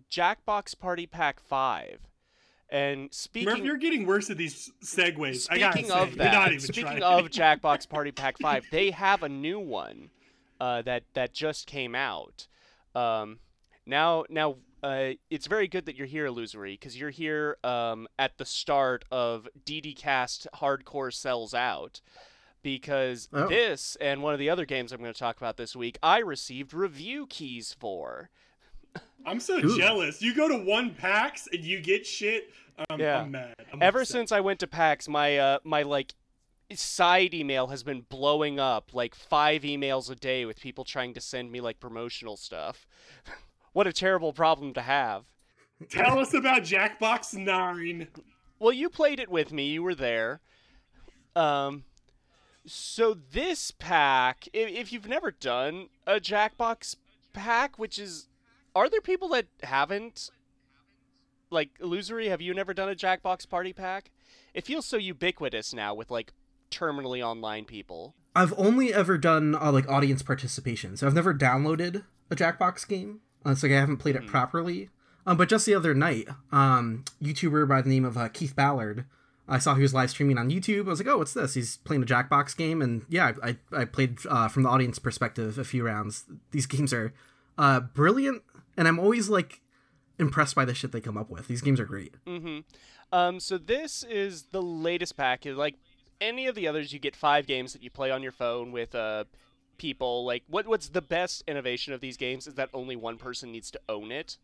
Jackbox 0.09 0.77
Party 0.79 1.05
Pack 1.05 1.39
Five. 1.39 1.99
And 2.69 3.01
Murph, 3.01 3.13
speaking 3.13 3.65
you're 3.65 3.75
getting 3.75 4.05
worse 4.05 4.29
at 4.29 4.37
these 4.37 4.71
segues. 4.81 5.41
Speaking 5.41 5.87
say, 5.87 5.93
of 5.93 6.15
you're 6.15 6.23
not 6.23 6.31
that, 6.31 6.47
even 6.47 6.59
speaking 6.61 6.99
trying. 6.99 7.03
of 7.03 7.29
Jackbox 7.29 7.89
Party 7.89 8.13
Pack 8.13 8.37
Five, 8.39 8.65
they 8.71 8.91
have 8.91 9.23
a 9.23 9.29
new 9.29 9.59
one 9.59 10.09
uh, 10.61 10.81
that 10.83 11.03
that 11.15 11.33
just 11.33 11.65
came 11.67 11.95
out. 11.95 12.47
Um, 12.95 13.39
now, 13.85 14.23
now 14.29 14.57
uh, 14.83 15.11
it's 15.29 15.47
very 15.47 15.67
good 15.67 15.85
that 15.87 15.95
you're 15.95 16.07
here, 16.07 16.27
Illusory, 16.27 16.73
because 16.73 16.97
you're 16.97 17.09
here 17.09 17.57
um, 17.63 18.07
at 18.19 18.37
the 18.37 18.45
start 18.45 19.03
of 19.11 19.47
DD 19.65 19.95
Cast 19.97 20.47
Hardcore 20.55 21.11
Sells 21.13 21.53
Out. 21.53 21.99
Because 22.63 23.27
Oh. 23.33 23.47
this 23.47 23.97
and 23.99 24.21
one 24.21 24.33
of 24.33 24.39
the 24.39 24.51
other 24.51 24.65
games 24.65 24.91
I'm 24.91 24.99
going 25.01 25.11
to 25.11 25.19
talk 25.19 25.37
about 25.37 25.57
this 25.57 25.75
week, 25.75 25.97
I 26.03 26.19
received 26.19 26.75
review 26.75 27.25
keys 27.27 27.75
for. 27.79 28.29
I'm 29.25 29.39
so 29.39 29.57
Ooh. 29.57 29.77
jealous. 29.77 30.21
You 30.21 30.35
go 30.35 30.47
to 30.47 30.57
one 30.57 30.93
PAX 30.93 31.47
and 31.51 31.63
you 31.63 31.79
get 31.81 32.05
shit. 32.05 32.51
Um, 32.89 32.99
Yeah. 32.99 33.21
I'm 33.21 33.31
mad. 33.31 33.55
I'm 33.73 33.81
Ever 33.81 34.01
upset. 34.01 34.11
since 34.13 34.31
I 34.31 34.41
went 34.41 34.59
to 34.59 34.67
PAX, 34.67 35.07
my 35.07 35.39
uh, 35.39 35.59
my 35.63 35.81
like 35.81 36.13
side 36.79 37.33
email 37.33 37.67
has 37.67 37.83
been 37.83 38.01
blowing 38.01 38.59
up, 38.59 38.93
like 38.93 39.15
five 39.15 39.63
emails 39.63 40.09
a 40.09 40.15
day 40.15 40.45
with 40.45 40.59
people 40.59 40.83
trying 40.83 41.13
to 41.13 41.21
send 41.21 41.51
me 41.51 41.61
like 41.61 41.79
promotional 41.79 42.37
stuff. 42.37 42.85
what 43.73 43.87
a 43.87 43.93
terrible 43.93 44.33
problem 44.33 44.73
to 44.73 44.81
have. 44.81 45.25
Tell 45.89 46.19
us 46.19 46.33
about 46.33 46.63
Jackbox 46.63 47.33
Nine. 47.33 48.07
Well, 48.59 48.71
you 48.71 48.89
played 48.89 49.19
it 49.19 49.29
with 49.29 49.51
me. 49.51 49.69
You 49.69 49.83
were 49.83 49.95
there. 49.95 50.41
Um, 51.35 51.85
so 52.65 53.13
this 53.13 53.71
pack, 53.71 54.47
if, 54.53 54.69
if 54.69 54.93
you've 54.93 55.07
never 55.07 55.31
done 55.31 55.89
a 56.05 56.19
Jackbox 56.19 56.95
pack, 57.33 57.79
which 57.79 57.97
is, 57.97 58.27
are 58.75 58.89
there 58.89 59.01
people 59.01 59.29
that 59.29 59.47
haven't? 59.63 60.29
Like 61.49 61.69
illusory, 61.81 62.29
have 62.29 62.41
you 62.41 62.53
never 62.53 62.73
done 62.73 62.89
a 62.89 62.95
Jackbox 62.95 63.49
party 63.49 63.73
pack? 63.73 64.11
It 64.53 64.65
feels 64.65 64.85
so 64.85 64.97
ubiquitous 64.97 65.73
now 65.73 65.93
with 65.93 66.11
like 66.11 66.31
terminally 66.71 67.21
online 67.21 67.65
people. 67.65 68.15
I've 68.35 68.53
only 68.57 68.93
ever 68.93 69.17
done 69.17 69.55
uh, 69.55 69.71
like 69.71 69.87
audience 69.89 70.23
participation, 70.23 70.97
so 70.97 71.05
I've 71.05 71.13
never 71.13 71.33
downloaded 71.33 72.03
a 72.29 72.35
Jackbox 72.35 72.87
game. 72.87 73.19
Uh, 73.45 73.51
it's 73.51 73.63
like 73.63 73.71
I 73.71 73.75
haven't 73.75 73.97
played 73.97 74.15
it 74.15 74.25
properly. 74.25 74.89
Um, 75.25 75.37
but 75.37 75.49
just 75.49 75.65
the 75.65 75.75
other 75.75 75.93
night, 75.93 76.27
um, 76.51 77.03
YouTuber 77.21 77.67
by 77.67 77.81
the 77.81 77.89
name 77.89 78.05
of 78.05 78.17
uh, 78.17 78.29
Keith 78.29 78.55
Ballard, 78.55 79.05
I 79.47 79.59
saw 79.59 79.75
he 79.75 79.81
was 79.81 79.93
live 79.93 80.09
streaming 80.09 80.37
on 80.37 80.49
YouTube. 80.49 80.87
I 80.87 80.89
was 80.89 80.99
like, 80.99 81.07
oh, 81.07 81.17
what's 81.17 81.33
this? 81.33 81.53
He's 81.53 81.77
playing 81.77 82.03
a 82.03 82.05
Jackbox 82.05 82.55
game, 82.55 82.81
and 82.81 83.03
yeah, 83.09 83.33
I 83.43 83.49
I, 83.49 83.81
I 83.81 83.85
played 83.85 84.19
uh, 84.29 84.47
from 84.47 84.63
the 84.63 84.69
audience 84.69 84.97
perspective 84.97 85.57
a 85.57 85.63
few 85.63 85.85
rounds. 85.85 86.25
These 86.51 86.65
games 86.65 86.93
are 86.93 87.13
uh, 87.57 87.81
brilliant, 87.81 88.43
and 88.77 88.87
I'm 88.87 88.99
always 88.99 89.29
like 89.29 89.61
impressed 90.17 90.55
by 90.55 90.65
the 90.65 90.73
shit 90.73 90.91
they 90.91 91.01
come 91.01 91.17
up 91.17 91.29
with. 91.29 91.47
These 91.47 91.61
games 91.61 91.79
are 91.79 91.85
great. 91.85 92.15
Mm-hmm. 92.25 92.59
Um, 93.11 93.39
so 93.39 93.57
this 93.57 94.03
is 94.03 94.43
the 94.51 94.61
latest 94.61 95.17
pack. 95.17 95.45
Like 95.45 95.75
any 96.21 96.47
of 96.47 96.55
the 96.55 96.67
others, 96.67 96.93
you 96.93 96.99
get 96.99 97.15
five 97.15 97.47
games 97.47 97.73
that 97.73 97.83
you 97.83 97.89
play 97.89 98.11
on 98.11 98.23
your 98.23 98.31
phone 98.31 98.71
with 98.71 98.95
uh, 98.95 99.25
people. 99.77 100.23
Like 100.23 100.43
what 100.47 100.67
what's 100.67 100.89
the 100.89 101.01
best 101.01 101.43
innovation 101.47 101.91
of 101.93 101.99
these 101.99 102.15
games 102.15 102.47
is 102.47 102.53
that 102.53 102.69
only 102.73 102.95
one 102.95 103.17
person 103.17 103.51
needs 103.51 103.71
to 103.71 103.81
own 103.89 104.11
it, 104.11 104.37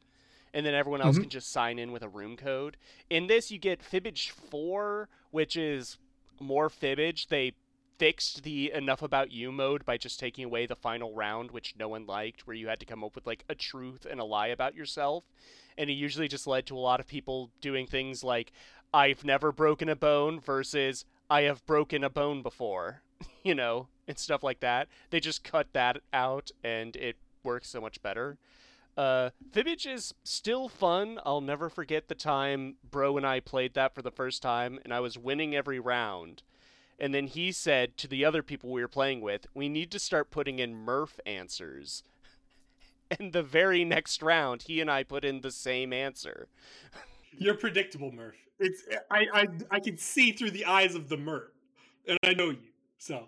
and 0.53 0.65
then 0.65 0.73
everyone 0.73 1.01
else 1.01 1.17
Mhm. 1.17 1.21
can 1.21 1.29
just 1.29 1.51
sign 1.51 1.79
in 1.79 1.91
with 1.91 2.01
a 2.01 2.09
room 2.09 2.35
code. 2.35 2.75
In 3.09 3.27
this, 3.27 3.51
you 3.51 3.59
get 3.59 3.81
Fibbage 3.83 4.29
Four, 4.31 5.07
which 5.31 5.55
is 5.55 5.97
more 6.39 6.69
Fibbage. 6.69 7.27
They 7.27 7.53
fixed 7.97 8.43
the 8.43 8.71
enough 8.71 9.01
about 9.01 9.31
you 9.31 9.51
mode 9.51 9.83
by 9.83 9.97
just 9.97 10.19
taking 10.19 10.45
away 10.45 10.67
the 10.67 10.75
final 10.75 11.13
round, 11.15 11.49
which 11.49 11.75
no 11.79 11.87
one 11.87 12.05
liked, 12.05 12.45
where 12.45 12.55
you 12.55 12.67
had 12.67 12.79
to 12.79 12.85
come 12.85 13.03
up 13.03 13.15
with 13.15 13.25
like 13.25 13.43
a 13.49 13.55
truth 13.55 14.05
and 14.05 14.19
a 14.19 14.23
lie 14.23 14.47
about 14.47 14.75
yourself. 14.75 15.23
And 15.79 15.89
it 15.89 15.93
usually 15.93 16.27
just 16.27 16.45
led 16.45 16.67
to 16.67 16.77
a 16.77 16.79
lot 16.79 16.99
of 16.99 17.07
people 17.07 17.49
doing 17.59 17.87
things 17.87 18.23
like, 18.23 18.51
I've 18.93 19.23
never 19.25 19.51
broken 19.51 19.89
a 19.89 19.95
bone 19.95 20.39
versus 20.39 21.05
I 21.29 21.41
have 21.43 21.65
broken 21.65 22.03
a 22.03 22.09
bone 22.09 22.41
before, 22.41 23.01
you 23.43 23.55
know, 23.55 23.87
and 24.07 24.17
stuff 24.17 24.43
like 24.43 24.59
that. 24.61 24.87
They 25.09 25.19
just 25.19 25.43
cut 25.43 25.67
that 25.73 26.01
out 26.13 26.51
and 26.63 26.95
it 26.95 27.17
works 27.43 27.69
so 27.69 27.81
much 27.81 28.01
better. 28.01 28.37
Uh, 28.95 29.29
Fibbage 29.51 29.85
is 29.85 30.13
still 30.23 30.67
fun. 30.67 31.19
I'll 31.23 31.41
never 31.41 31.69
forget 31.69 32.07
the 32.07 32.15
time 32.15 32.77
Bro 32.89 33.17
and 33.17 33.27
I 33.27 33.39
played 33.39 33.75
that 33.75 33.93
for 33.93 34.01
the 34.01 34.11
first 34.11 34.41
time, 34.41 34.79
and 34.83 34.91
I 34.91 34.99
was 34.99 35.19
winning 35.19 35.55
every 35.55 35.79
round. 35.79 36.41
And 36.99 37.13
then 37.13 37.27
he 37.27 37.51
said 37.51 37.95
to 37.97 38.07
the 38.07 38.25
other 38.25 38.41
people 38.41 38.71
we 38.71 38.81
were 38.81 38.87
playing 38.87 39.21
with, 39.21 39.45
we 39.53 39.69
need 39.69 39.91
to 39.91 39.99
start 39.99 40.31
putting 40.31 40.57
in 40.57 40.75
Murph 40.75 41.19
answers. 41.25 42.03
And 43.09 43.31
the 43.31 43.41
very 43.41 43.85
next 43.85 44.21
round, 44.21 44.63
he 44.63 44.81
and 44.81 44.91
I 44.91 45.01
put 45.03 45.23
in 45.23 45.39
the 45.39 45.49
same 45.49 45.93
answer. 45.93 46.49
You're 47.31 47.53
predictable, 47.53 48.11
Murph. 48.11 48.46
It's 48.60 48.84
I 49.12 49.28
I 49.34 49.48
I 49.72 49.80
can 49.80 49.98
see 49.98 50.32
through 50.32 50.52
the 50.52 50.65
eyes 50.65 50.96
of 50.96 51.10
the 51.10 51.17
Murph, 51.17 51.52
and 52.08 52.17
I 52.24 52.34
know 52.34 52.50
you, 52.50 52.58
so 52.98 53.28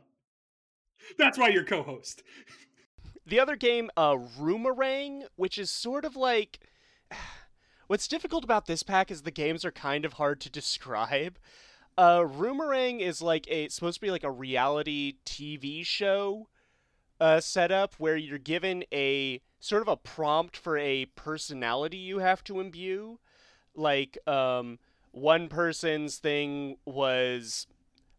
that's 1.17 1.37
why 1.37 1.49
you're 1.49 1.65
co-host. 1.65 2.23
The 3.25 3.39
other 3.39 3.55
game, 3.55 3.91
uh, 3.95 4.15
Roomerang, 4.15 5.23
which 5.35 5.57
is 5.57 5.69
sort 5.69 6.05
of 6.05 6.15
like. 6.15 6.59
What's 7.87 8.07
difficult 8.07 8.43
about 8.43 8.67
this 8.67 8.83
pack 8.83 9.09
is 9.09 9.23
the 9.23 9.31
games 9.31 9.65
are 9.65 9.71
kind 9.71 10.05
of 10.05 10.13
hard 10.13 10.39
to 10.41 10.49
describe. 10.51 11.39
Uh, 11.97 12.19
Roomerang 12.19 12.99
is 12.99 13.19
like 13.19 13.47
a 13.47 13.63
it's 13.63 13.75
supposed 13.75 13.95
to 13.95 14.01
be 14.01 14.11
like 14.11 14.23
a 14.23 14.29
reality 14.29 15.15
TV 15.25 15.83
show 15.83 16.47
uh, 17.19 17.39
setup 17.39 17.95
where 17.95 18.15
you're 18.15 18.37
given 18.37 18.83
a 18.93 19.41
sort 19.59 19.81
of 19.81 19.87
a 19.87 19.97
prompt 19.97 20.55
for 20.55 20.77
a 20.77 21.05
personality 21.15 21.97
you 21.97 22.19
have 22.19 22.43
to 22.45 22.59
imbue. 22.59 23.19
Like, 23.75 24.17
um, 24.27 24.79
one 25.11 25.47
person's 25.47 26.17
thing 26.17 26.77
was, 26.85 27.67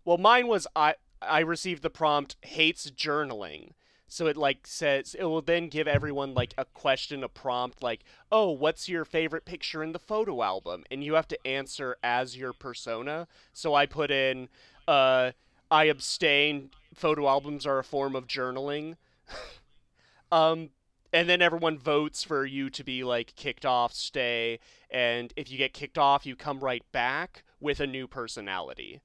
well, 0.04 0.18
mine 0.18 0.46
was 0.48 0.66
I 0.74 0.94
I 1.22 1.40
received 1.40 1.82
the 1.82 1.90
prompt 1.90 2.36
hates 2.42 2.90
journaling. 2.90 3.72
So 4.08 4.26
it 4.26 4.36
like 4.36 4.66
says 4.66 5.14
it 5.16 5.24
will 5.24 5.42
then 5.42 5.68
give 5.68 5.86
everyone 5.86 6.34
like 6.34 6.52
a 6.58 6.64
question, 6.64 7.22
a 7.22 7.28
prompt 7.28 7.80
like, 7.82 8.02
"Oh, 8.32 8.50
what's 8.50 8.88
your 8.88 9.04
favorite 9.04 9.44
picture 9.44 9.84
in 9.84 9.92
the 9.92 10.00
photo 10.00 10.42
album?" 10.42 10.84
and 10.90 11.04
you 11.04 11.14
have 11.14 11.28
to 11.28 11.46
answer 11.46 11.96
as 12.02 12.36
your 12.36 12.52
persona. 12.52 13.28
So 13.52 13.74
I 13.74 13.86
put 13.86 14.10
in 14.10 14.48
uh 14.88 15.32
I 15.70 15.84
abstain. 15.84 16.70
Photo 16.92 17.28
albums 17.28 17.66
are 17.66 17.78
a 17.78 17.84
form 17.84 18.16
of 18.16 18.26
journaling. 18.26 18.96
um 20.32 20.70
and 21.12 21.28
then 21.28 21.42
everyone 21.42 21.78
votes 21.78 22.22
for 22.22 22.44
you 22.44 22.70
to 22.70 22.84
be 22.84 23.04
like 23.04 23.34
kicked 23.36 23.66
off, 23.66 23.92
stay, 23.92 24.58
and 24.90 25.32
if 25.36 25.50
you 25.50 25.58
get 25.58 25.72
kicked 25.72 25.98
off, 25.98 26.26
you 26.26 26.36
come 26.36 26.60
right 26.60 26.84
back 26.92 27.44
with 27.60 27.80
a 27.80 27.86
new 27.86 28.06
personality. 28.06 29.00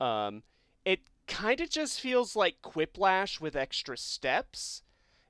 Um 0.00 0.42
it 0.84 1.00
kind 1.26 1.60
of 1.60 1.70
just 1.70 2.00
feels 2.00 2.34
like 2.34 2.62
Quiplash 2.62 3.40
with 3.40 3.56
extra 3.56 3.96
steps. 3.96 4.82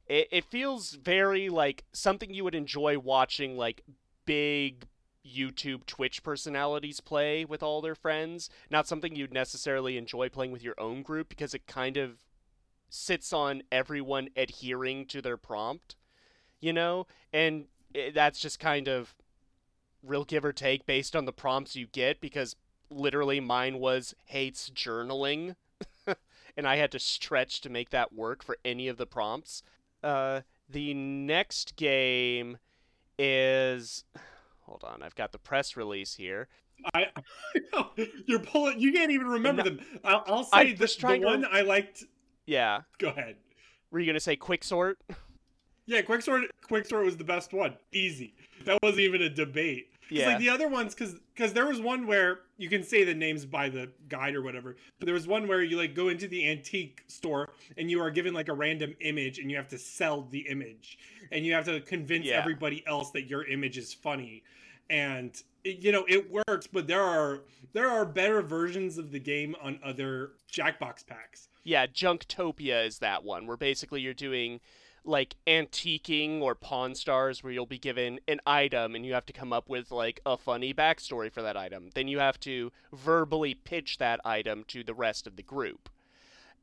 It, 0.06 0.28
it 0.30 0.44
feels 0.44 0.92
very 0.92 1.48
like 1.48 1.84
something 1.92 2.32
you 2.32 2.44
would 2.44 2.54
enjoy 2.54 2.98
watching 2.98 3.56
like 3.56 3.82
big 4.24 4.86
YouTube 5.24 5.86
Twitch 5.86 6.22
personalities 6.22 7.00
play 7.00 7.44
with 7.44 7.62
all 7.62 7.80
their 7.80 7.94
friends. 7.94 8.50
Not 8.70 8.88
something 8.88 9.14
you'd 9.14 9.32
necessarily 9.32 9.96
enjoy 9.96 10.28
playing 10.28 10.52
with 10.52 10.62
your 10.62 10.78
own 10.78 11.02
group 11.02 11.28
because 11.28 11.54
it 11.54 11.66
kind 11.66 11.96
of 11.96 12.24
sits 12.88 13.32
on 13.32 13.62
everyone 13.70 14.28
adhering 14.36 15.06
to 15.06 15.22
their 15.22 15.36
prompt, 15.36 15.96
you 16.62 16.72
know? 16.72 17.06
And 17.32 17.66
that's 18.14 18.40
just 18.40 18.58
kind 18.58 18.88
of 18.88 19.14
real 20.02 20.24
give 20.24 20.44
or 20.44 20.52
take 20.52 20.86
based 20.86 21.14
on 21.14 21.26
the 21.26 21.32
prompts 21.32 21.76
you 21.76 21.86
get 21.86 22.20
because 22.20 22.56
literally 22.90 23.40
mine 23.40 23.78
was 23.78 24.14
hates 24.26 24.70
journaling 24.70 25.56
and 26.56 26.66
I 26.66 26.76
had 26.76 26.90
to 26.92 26.98
stretch 26.98 27.60
to 27.62 27.70
make 27.70 27.90
that 27.90 28.12
work 28.12 28.42
for 28.42 28.56
any 28.64 28.88
of 28.88 28.96
the 28.96 29.06
prompts. 29.06 29.62
Uh, 30.02 30.40
the 30.68 30.94
next 30.94 31.76
game 31.76 32.58
is. 33.18 34.04
Hold 34.62 34.84
on, 34.84 35.02
I've 35.02 35.14
got 35.14 35.32
the 35.32 35.38
press 35.38 35.76
release 35.76 36.14
here. 36.14 36.48
I 36.94 37.06
you're 38.26 38.38
pulling. 38.40 38.80
You 38.80 38.92
can't 38.92 39.10
even 39.10 39.26
remember 39.26 39.62
them. 39.62 39.80
I'll, 40.04 40.24
I'll 40.26 40.48
I 40.52 40.64
say 40.64 40.72
the, 40.72 40.86
the 40.86 41.18
to- 41.18 41.24
one 41.24 41.44
I 41.50 41.60
liked. 41.60 42.04
Yeah. 42.46 42.82
Go 42.98 43.08
ahead. 43.08 43.36
Were 43.90 44.00
you 44.00 44.06
going 44.06 44.14
to 44.14 44.20
say 44.20 44.36
Quixort? 44.36 44.98
Yeah, 45.86 46.02
Quixort. 46.02 46.44
Quixort 46.62 47.04
was 47.04 47.16
the 47.16 47.24
best 47.24 47.52
one. 47.52 47.74
Easy. 47.92 48.34
That 48.64 48.78
wasn't 48.82 49.00
even 49.00 49.22
a 49.22 49.28
debate. 49.28 49.88
Yeah. 50.10 50.28
Like 50.28 50.38
the 50.38 50.50
other 50.50 50.68
ones, 50.68 50.94
because 50.94 51.16
because 51.34 51.54
there 51.54 51.66
was 51.66 51.80
one 51.80 52.06
where 52.06 52.40
you 52.58 52.68
can 52.68 52.82
say 52.82 53.02
the 53.02 53.14
names 53.14 53.46
by 53.46 53.70
the 53.70 53.88
guide 54.10 54.34
or 54.34 54.42
whatever, 54.42 54.76
but 54.98 55.06
there 55.06 55.14
was 55.14 55.26
one 55.26 55.48
where 55.48 55.62
you 55.62 55.78
like 55.78 55.94
go 55.94 56.08
into 56.08 56.28
the 56.28 56.48
antique 56.50 57.02
store 57.06 57.48
and 57.78 57.90
you 57.90 58.00
are 58.02 58.10
given 58.10 58.34
like 58.34 58.48
a 58.48 58.52
random 58.52 58.94
image 59.00 59.38
and 59.38 59.50
you 59.50 59.56
have 59.56 59.68
to 59.68 59.78
sell 59.78 60.22
the 60.30 60.40
image 60.40 60.98
and 61.30 61.46
you 61.46 61.54
have 61.54 61.64
to 61.64 61.80
convince 61.80 62.26
Yeah. 62.26 62.34
everybody 62.40 62.84
else 62.86 63.10
that 63.12 63.22
your 63.22 63.46
image 63.46 63.78
is 63.78 63.94
funny, 63.94 64.42
and 64.90 65.42
it, 65.64 65.78
you 65.78 65.92
know 65.92 66.04
it 66.06 66.30
works. 66.30 66.66
But 66.66 66.86
there 66.86 67.02
are 67.02 67.40
there 67.72 67.88
are 67.88 68.04
better 68.04 68.42
versions 68.42 68.98
of 68.98 69.12
the 69.12 69.20
game 69.20 69.56
on 69.62 69.78
other 69.82 70.32
Jackbox 70.52 71.06
packs. 71.06 71.48
Yeah, 71.64 71.86
Junktopia 71.86 72.86
is 72.86 72.98
that 72.98 73.24
one, 73.24 73.46
where 73.46 73.56
basically 73.56 74.02
you're 74.02 74.12
doing 74.12 74.60
like 75.04 75.36
antiquing 75.46 76.40
or 76.40 76.54
pawn 76.54 76.94
stars 76.94 77.42
where 77.42 77.52
you'll 77.52 77.66
be 77.66 77.78
given 77.78 78.20
an 78.28 78.40
item 78.46 78.94
and 78.94 79.04
you 79.04 79.14
have 79.14 79.26
to 79.26 79.32
come 79.32 79.52
up 79.52 79.68
with 79.68 79.90
like 79.90 80.20
a 80.24 80.36
funny 80.36 80.72
backstory 80.72 81.30
for 81.30 81.42
that 81.42 81.56
item. 81.56 81.90
Then 81.94 82.08
you 82.08 82.18
have 82.18 82.38
to 82.40 82.70
verbally 82.92 83.54
pitch 83.54 83.98
that 83.98 84.20
item 84.24 84.64
to 84.68 84.84
the 84.84 84.94
rest 84.94 85.26
of 85.26 85.36
the 85.36 85.42
group. 85.42 85.88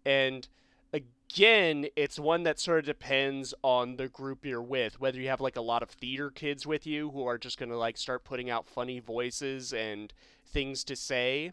And 0.05 0.47
again, 0.93 1.87
it's 1.95 2.17
one 2.17 2.43
that 2.43 2.59
sort 2.59 2.79
of 2.79 2.85
depends 2.85 3.53
on 3.61 3.97
the 3.97 4.07
group 4.07 4.45
you're 4.45 4.61
with, 4.61 4.99
whether 4.99 5.19
you 5.19 5.27
have 5.27 5.41
like 5.41 5.57
a 5.57 5.61
lot 5.61 5.83
of 5.83 5.89
theater 5.89 6.29
kids 6.29 6.65
with 6.65 6.87
you 6.87 7.11
who 7.11 7.25
are 7.25 7.37
just 7.37 7.59
going 7.59 7.69
to 7.69 7.77
like 7.77 7.97
start 7.97 8.23
putting 8.23 8.49
out 8.49 8.67
funny 8.67 8.99
voices 8.99 9.73
and 9.73 10.13
things 10.45 10.83
to 10.85 10.95
say. 10.95 11.51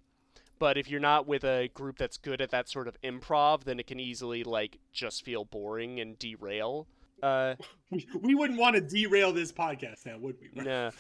But 0.59 0.79
if 0.79 0.91
you're 0.91 1.01
not 1.01 1.27
with 1.27 1.45
a 1.45 1.69
group 1.75 1.99
that's 1.99 2.17
good 2.17 2.41
at 2.41 2.51
that 2.51 2.69
sort 2.69 2.89
of 2.89 3.01
improv, 3.03 3.65
then 3.65 3.79
it 3.79 3.87
can 3.87 4.01
easily 4.01 4.43
like 4.45 4.79
just 4.93 5.25
feel 5.25 5.45
boring 5.45 6.01
and 6.01 6.19
derail. 6.19 6.87
Uh, 7.23 7.55
We, 7.91 8.07
we 8.21 8.35
wouldn't 8.35 8.59
want 8.59 8.75
to 8.77 8.81
derail 8.81 9.33
this 9.33 9.53
podcast 9.53 10.07
now, 10.07 10.19
would 10.19 10.37
we? 10.41 10.63
nah. 10.63 10.91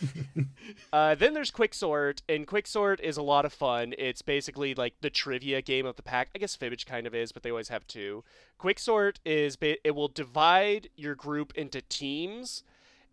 uh, 0.92 1.14
then 1.14 1.34
there's 1.34 1.50
Quixort, 1.50 2.22
and 2.28 2.46
Quixort 2.46 3.00
is 3.00 3.16
a 3.16 3.22
lot 3.22 3.44
of 3.44 3.52
fun. 3.52 3.94
It's 3.98 4.22
basically 4.22 4.74
like 4.74 4.94
the 5.00 5.10
trivia 5.10 5.62
game 5.62 5.86
of 5.86 5.96
the 5.96 6.02
pack. 6.02 6.28
I 6.34 6.38
guess 6.38 6.56
Fibbage 6.56 6.86
kind 6.86 7.06
of 7.06 7.14
is, 7.14 7.32
but 7.32 7.42
they 7.42 7.50
always 7.50 7.68
have 7.68 7.86
two. 7.86 8.24
Quixort 8.58 9.20
is 9.24 9.58
it 9.60 9.94
will 9.94 10.08
divide 10.08 10.88
your 10.96 11.14
group 11.14 11.52
into 11.54 11.82
teams, 11.82 12.62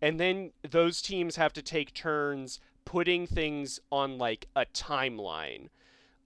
and 0.01 0.19
then 0.19 0.51
those 0.69 1.01
teams 1.01 1.36
have 1.36 1.53
to 1.53 1.62
take 1.62 1.93
turns 1.93 2.60
putting 2.86 3.25
things 3.25 3.79
on 3.91 4.17
like 4.17 4.47
a 4.56 4.65
timeline. 4.65 5.69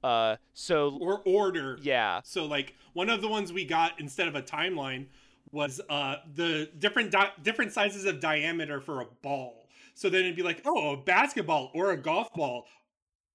Uh, 0.03 0.37
so 0.53 0.97
Or 1.01 1.21
order. 1.25 1.77
yeah, 1.81 2.21
So 2.23 2.45
like 2.45 2.75
one 2.93 3.09
of 3.09 3.21
the 3.21 3.27
ones 3.27 3.51
we 3.53 3.65
got 3.65 3.99
instead 3.99 4.27
of 4.27 4.35
a 4.35 4.41
timeline 4.41 5.07
was 5.51 5.79
uh 5.89 6.17
the 6.35 6.69
different 6.77 7.09
di- 7.11 7.31
different 7.41 7.71
sizes 7.71 8.05
of 8.05 8.19
diameter 8.19 8.81
for 8.81 9.01
a 9.01 9.05
ball. 9.21 9.67
So 9.95 10.09
then 10.09 10.21
it'd 10.21 10.35
be 10.35 10.43
like, 10.43 10.61
oh, 10.65 10.93
a 10.93 10.97
basketball 10.97 11.71
or 11.73 11.91
a 11.91 11.97
golf 11.97 12.31
ball 12.33 12.65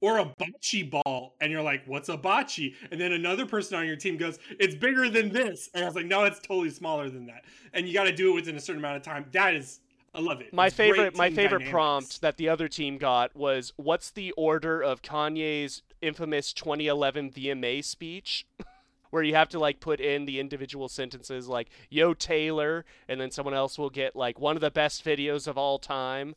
or 0.00 0.18
a 0.18 0.24
bocce 0.24 0.90
ball, 0.90 1.36
and 1.40 1.50
you're 1.52 1.62
like, 1.62 1.82
what's 1.86 2.08
a 2.08 2.16
bocce? 2.18 2.74
And 2.90 3.00
then 3.00 3.12
another 3.12 3.46
person 3.46 3.78
on 3.78 3.86
your 3.86 3.94
team 3.96 4.16
goes, 4.16 4.38
it's 4.58 4.74
bigger 4.74 5.08
than 5.08 5.28
this, 5.30 5.70
and 5.74 5.84
I 5.84 5.86
was 5.86 5.94
like, 5.94 6.06
no, 6.06 6.24
it's 6.24 6.40
totally 6.40 6.70
smaller 6.70 7.08
than 7.08 7.26
that. 7.26 7.44
And 7.72 7.86
you 7.86 7.94
got 7.94 8.04
to 8.04 8.12
do 8.14 8.32
it 8.32 8.34
within 8.34 8.56
a 8.56 8.60
certain 8.60 8.80
amount 8.82 8.96
of 8.96 9.02
time. 9.04 9.26
That 9.30 9.54
is, 9.54 9.78
I 10.12 10.20
love 10.20 10.40
it. 10.40 10.52
my 10.52 10.66
It's 10.66 10.74
favorite 10.76 11.16
my 11.16 11.30
favorite 11.30 11.60
dynamics. 11.60 11.70
prompt 11.70 12.20
that 12.20 12.36
the 12.36 12.48
other 12.48 12.66
team 12.68 12.98
got 12.98 13.34
was 13.36 13.72
what's 13.76 14.10
the 14.10 14.32
order 14.32 14.80
of 14.82 15.02
Kanye's 15.02 15.82
infamous 16.02 16.52
2011 16.52 17.30
VMA 17.30 17.84
speech 17.84 18.46
where 19.10 19.22
you 19.22 19.34
have 19.34 19.48
to 19.50 19.58
like 19.58 19.80
put 19.80 20.00
in 20.00 20.24
the 20.24 20.40
individual 20.40 20.88
sentences 20.88 21.48
like 21.48 21.68
yo 21.90 22.12
Taylor 22.14 22.84
and 23.08 23.20
then 23.20 23.30
someone 23.30 23.54
else 23.54 23.78
will 23.78 23.90
get 23.90 24.16
like 24.16 24.38
one 24.40 24.56
of 24.56 24.60
the 24.60 24.70
best 24.70 25.04
videos 25.04 25.46
of 25.46 25.56
all 25.56 25.78
time 25.78 26.34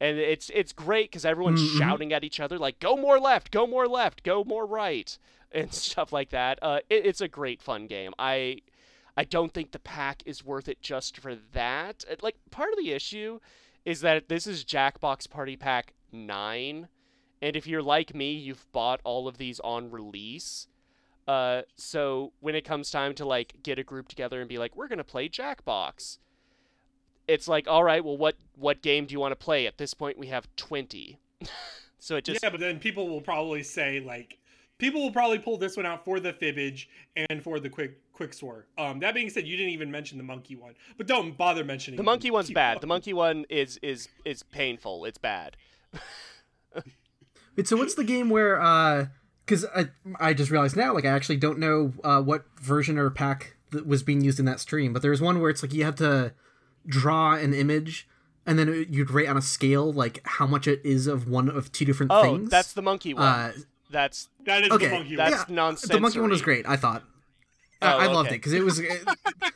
and 0.00 0.18
it's 0.18 0.50
it's 0.54 0.72
great 0.72 1.10
because 1.10 1.24
everyone's 1.24 1.60
Mhm. 1.62 1.78
shouting 1.78 2.12
at 2.12 2.24
each 2.24 2.40
other 2.40 2.58
like 2.58 2.80
"Go 2.80 2.96
more 2.96 3.20
left, 3.20 3.50
go 3.52 3.66
more 3.66 3.86
left, 3.86 4.22
go 4.24 4.42
more 4.42 4.66
right," 4.66 5.16
and 5.52 5.72
stuff 5.72 6.12
like 6.12 6.30
that. 6.30 6.58
Uh, 6.60 6.80
it, 6.90 7.06
it's 7.06 7.20
a 7.20 7.28
great 7.28 7.62
fun 7.62 7.86
game. 7.86 8.12
I 8.18 8.58
I 9.16 9.22
don't 9.22 9.52
think 9.54 9.70
the 9.70 9.78
pack 9.78 10.22
is 10.26 10.44
worth 10.44 10.68
it 10.68 10.82
just 10.82 11.16
for 11.18 11.36
that. 11.52 12.04
Like 12.22 12.36
part 12.50 12.72
of 12.72 12.78
the 12.78 12.90
issue 12.90 13.38
is 13.84 14.00
that 14.00 14.28
this 14.28 14.46
is 14.48 14.64
Jackbox 14.64 15.30
Party 15.30 15.56
Pack 15.56 15.92
nine, 16.10 16.88
and 17.42 17.56
if 17.56 17.66
you're 17.66 17.82
like 17.82 18.14
me, 18.14 18.32
you've 18.32 18.70
bought 18.72 19.00
all 19.04 19.28
of 19.28 19.38
these 19.38 19.60
on 19.60 19.90
release. 19.90 20.66
Uh, 21.26 21.62
so 21.76 22.32
when 22.40 22.54
it 22.54 22.64
comes 22.64 22.90
time 22.90 23.14
to 23.14 23.24
like 23.24 23.54
get 23.62 23.78
a 23.78 23.84
group 23.84 24.08
together 24.08 24.40
and 24.40 24.48
be 24.48 24.58
like, 24.58 24.76
we're 24.76 24.88
gonna 24.88 25.04
play 25.04 25.28
Jackbox, 25.28 26.18
it's 27.26 27.48
like, 27.48 27.66
all 27.66 27.84
right, 27.84 28.04
well, 28.04 28.16
what 28.16 28.36
what 28.56 28.82
game 28.82 29.06
do 29.06 29.12
you 29.12 29.20
want 29.20 29.32
to 29.32 29.36
play? 29.36 29.66
At 29.66 29.78
this 29.78 29.94
point, 29.94 30.18
we 30.18 30.26
have 30.28 30.48
twenty. 30.56 31.18
so 31.98 32.16
it 32.16 32.24
just 32.24 32.42
yeah, 32.42 32.50
but 32.50 32.60
then 32.60 32.78
people 32.78 33.08
will 33.08 33.20
probably 33.20 33.62
say 33.62 34.00
like 34.00 34.38
people 34.78 35.02
will 35.02 35.12
probably 35.12 35.38
pull 35.38 35.56
this 35.56 35.76
one 35.76 35.86
out 35.86 36.04
for 36.04 36.20
the 36.20 36.32
fibbage 36.32 36.86
and 37.16 37.42
for 37.42 37.58
the 37.60 37.70
quick 37.70 38.00
quick. 38.12 38.34
Um, 38.78 39.00
that 39.00 39.14
being 39.14 39.30
said, 39.30 39.46
you 39.46 39.56
didn't 39.56 39.72
even 39.72 39.90
mention 39.90 40.18
the 40.18 40.24
monkey 40.24 40.56
one, 40.56 40.74
but 40.96 41.06
don't 41.06 41.36
bother 41.36 41.64
mentioning 41.64 41.96
the 41.96 42.02
monkey 42.02 42.30
one's 42.30 42.50
bad. 42.50 42.80
The 42.80 42.86
monkey 42.86 43.12
one 43.12 43.44
is 43.48 43.78
is 43.82 44.08
is 44.24 44.42
painful. 44.42 45.04
It's 45.04 45.18
bad. 45.18 45.56
Wait, 47.56 47.68
so 47.68 47.76
what's 47.76 47.94
the 47.94 48.04
game 48.04 48.30
where 48.30 48.60
uh 48.60 49.06
because 49.46 49.64
I 49.76 49.88
I 50.18 50.34
just 50.34 50.50
realized 50.50 50.76
now 50.76 50.94
like 50.94 51.04
I 51.04 51.08
actually 51.08 51.36
don't 51.36 51.58
know 51.58 51.92
uh 52.02 52.20
what 52.22 52.44
version 52.60 52.98
or 52.98 53.10
pack 53.10 53.56
that 53.70 53.86
was 53.86 54.02
being 54.02 54.22
used 54.22 54.38
in 54.38 54.44
that 54.46 54.60
stream, 54.60 54.92
but 54.92 55.02
there's 55.02 55.20
one 55.20 55.40
where 55.40 55.50
it's 55.50 55.62
like 55.62 55.72
you 55.72 55.84
had 55.84 55.96
to 55.98 56.32
draw 56.86 57.34
an 57.34 57.54
image 57.54 58.08
and 58.46 58.58
then 58.58 58.68
it- 58.68 58.88
you'd 58.88 59.10
rate 59.10 59.26
on 59.28 59.36
a 59.36 59.42
scale 59.42 59.92
like 59.92 60.20
how 60.24 60.46
much 60.46 60.66
it 60.68 60.80
is 60.84 61.06
of 61.06 61.28
one 61.28 61.48
of 61.48 61.72
two 61.72 61.84
different 61.84 62.12
Oh, 62.12 62.22
things. 62.22 62.50
that's 62.50 62.72
the 62.72 62.82
monkey 62.82 63.14
one. 63.14 63.22
uh 63.24 63.52
that's 63.90 64.28
That 64.46 64.64
is 64.64 64.70
okay. 64.72 64.86
the 64.88 64.92
monkey 64.92 65.16
That's 65.16 65.36
one. 65.36 65.44
yeah, 65.48 65.54
nonsense. 65.54 65.92
The 65.92 66.00
monkey 66.00 66.18
one 66.20 66.30
was 66.30 66.42
great. 66.42 66.66
I 66.68 66.76
thought. 66.76 67.02
I- 67.82 67.92
Oh, 67.94 67.98
I 67.98 68.06
loved 68.06 68.28
okay. 68.28 68.36
it 68.36 68.38
because 68.38 68.52
it 68.54 68.64
was 68.64 68.78
it- 68.80 69.06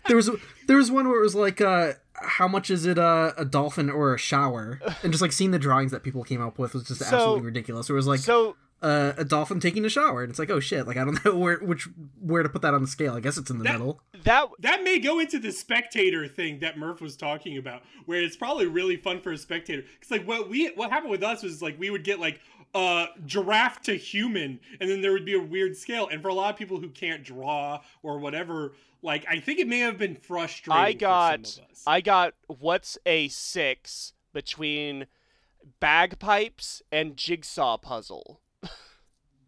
there 0.07 0.17
was 0.17 0.31
there 0.67 0.77
was 0.77 0.91
one 0.91 1.09
where 1.09 1.19
it 1.19 1.23
was 1.23 1.35
like 1.35 1.61
uh 1.61 1.93
how 2.23 2.49
much 2.49 2.71
is 2.71 2.87
it 2.87 2.99
uh, 2.99 3.33
a 3.37 3.45
dolphin 3.45 3.91
or 3.91 4.15
a 4.15 4.19
shower 4.19 4.81
and 5.03 5.13
just 5.13 5.23
like 5.23 5.33
seeing 5.33 5.51
the 5.51 5.59
drawings 5.59 5.91
that 5.93 6.03
people 6.03 6.25
came 6.25 6.41
up 6.43 6.59
with 6.59 6.75
was 6.75 6.85
just 6.85 7.01
So- 7.01 7.07
absolutely 7.17 7.45
ridiculous. 7.47 7.89
It 7.89 7.95
was 7.95 8.07
like 8.07 8.21
so 8.21 8.57
uh, 8.81 9.13
a 9.17 9.25
dolphin 9.25 9.59
taking 9.59 9.85
a 9.85 9.89
shower 9.89 10.23
and 10.23 10.31
it's 10.31 10.39
like 10.39 10.51
oh 10.51 10.61
shit 10.61 10.87
like 10.87 10.97
I 10.97 11.05
don't 11.05 11.23
know 11.25 11.37
where 11.37 11.59
which 11.59 11.89
where 12.21 12.43
to 12.45 12.49
put 12.49 12.63
that 12.63 12.75
on 12.75 12.83
the 12.83 12.87
scale. 12.89 13.15
I 13.15 13.21
guess 13.21 13.37
it's 13.37 13.51
in 13.51 13.59
the 13.59 13.65
That- 13.65 13.73
middle. 13.73 14.01
that 14.25 14.47
That 14.61 14.83
may 14.85 14.99
go 15.01 15.19
into 15.19 15.39
the 15.39 15.51
spectator 15.53 16.29
thing 16.29 16.61
that 16.61 16.79
Murph 16.79 17.01
was 17.01 17.17
talking 17.17 17.57
about, 17.59 17.83
where 18.07 18.23
it's 18.23 18.37
probably 18.37 18.67
really 18.67 18.97
fun 18.97 19.21
for 19.21 19.33
a 19.33 19.39
spectator. 19.39 19.83
Because 19.99 20.11
like 20.11 20.27
what 20.29 20.49
we 20.49 20.69
what 20.77 20.91
happened 20.91 21.11
with 21.11 21.23
us 21.25 21.43
was 21.43 21.61
like 21.61 21.79
we 21.79 21.91
would 21.91 22.05
get 22.05 22.21
like 22.21 22.41
uh 22.75 23.07
giraffe 23.25 23.81
to 23.83 23.97
human, 23.97 24.61
and 24.81 24.89
then 24.91 25.01
there 25.01 25.11
would 25.13 25.25
be 25.25 25.35
a 25.35 25.41
weird 25.43 25.75
scale. 25.77 26.07
And 26.13 26.21
for 26.23 26.29
a 26.29 26.35
lot 26.35 26.53
of 26.53 26.57
people 26.59 26.79
who 26.79 26.91
can't 26.91 27.25
draw 27.25 27.81
or 28.03 28.19
whatever, 28.19 28.75
like 29.03 29.25
I 29.29 29.41
think 29.41 29.59
it 29.61 29.69
may 29.69 29.79
have 29.81 29.99
been 29.99 30.17
frustrating. 30.17 30.83
I 30.85 30.93
got 30.93 31.41
For 31.41 31.47
some 31.47 31.65
of 31.65 31.71
us. 31.71 31.83
I 31.87 32.01
got 32.01 32.35
what's 32.47 32.99
a 33.07 33.29
six 33.29 34.13
between 34.33 35.07
bagpipes 35.81 36.83
and 36.91 37.17
jigsaw 37.17 37.77
puzzle. 37.77 38.41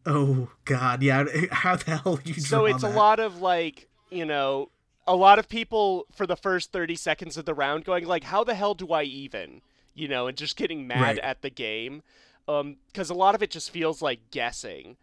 Oh 0.07 0.49
god, 0.65 1.03
yeah. 1.03 1.25
How 1.51 1.77
the 1.77 1.99
hell 1.99 2.17
do 2.17 2.31
you 2.33 2.35
draw 2.35 2.43
So 2.45 2.65
it's 2.67 2.83
a 2.83 2.89
lot 2.89 3.21
of 3.21 3.41
like, 3.43 3.89
you 4.11 4.25
know, 4.25 4.71
a 5.07 5.15
lot 5.15 5.39
of 5.39 5.49
people 5.49 6.07
for 6.15 6.27
the 6.27 6.37
first 6.37 6.73
30 6.73 6.95
seconds 6.97 7.37
of 7.37 7.45
the 7.45 7.55
round 7.55 7.85
going 7.85 8.07
like, 8.07 8.25
how 8.25 8.43
the 8.45 8.55
hell 8.55 8.75
do 8.75 8.89
I 8.93 9.03
even? 9.03 9.61
You 9.95 10.09
know, 10.09 10.27
and 10.27 10.37
just 10.39 10.57
getting 10.57 10.87
mad 10.87 11.01
Right. 11.03 11.19
at 11.19 11.43
the 11.43 11.51
game. 11.51 12.03
Um, 12.49 12.77
because 12.87 13.11
a 13.11 13.15
lot 13.15 13.35
of 13.35 13.43
it 13.43 13.51
just 13.51 13.71
feels 13.71 14.01
like 14.01 14.31
guessing. 14.31 14.97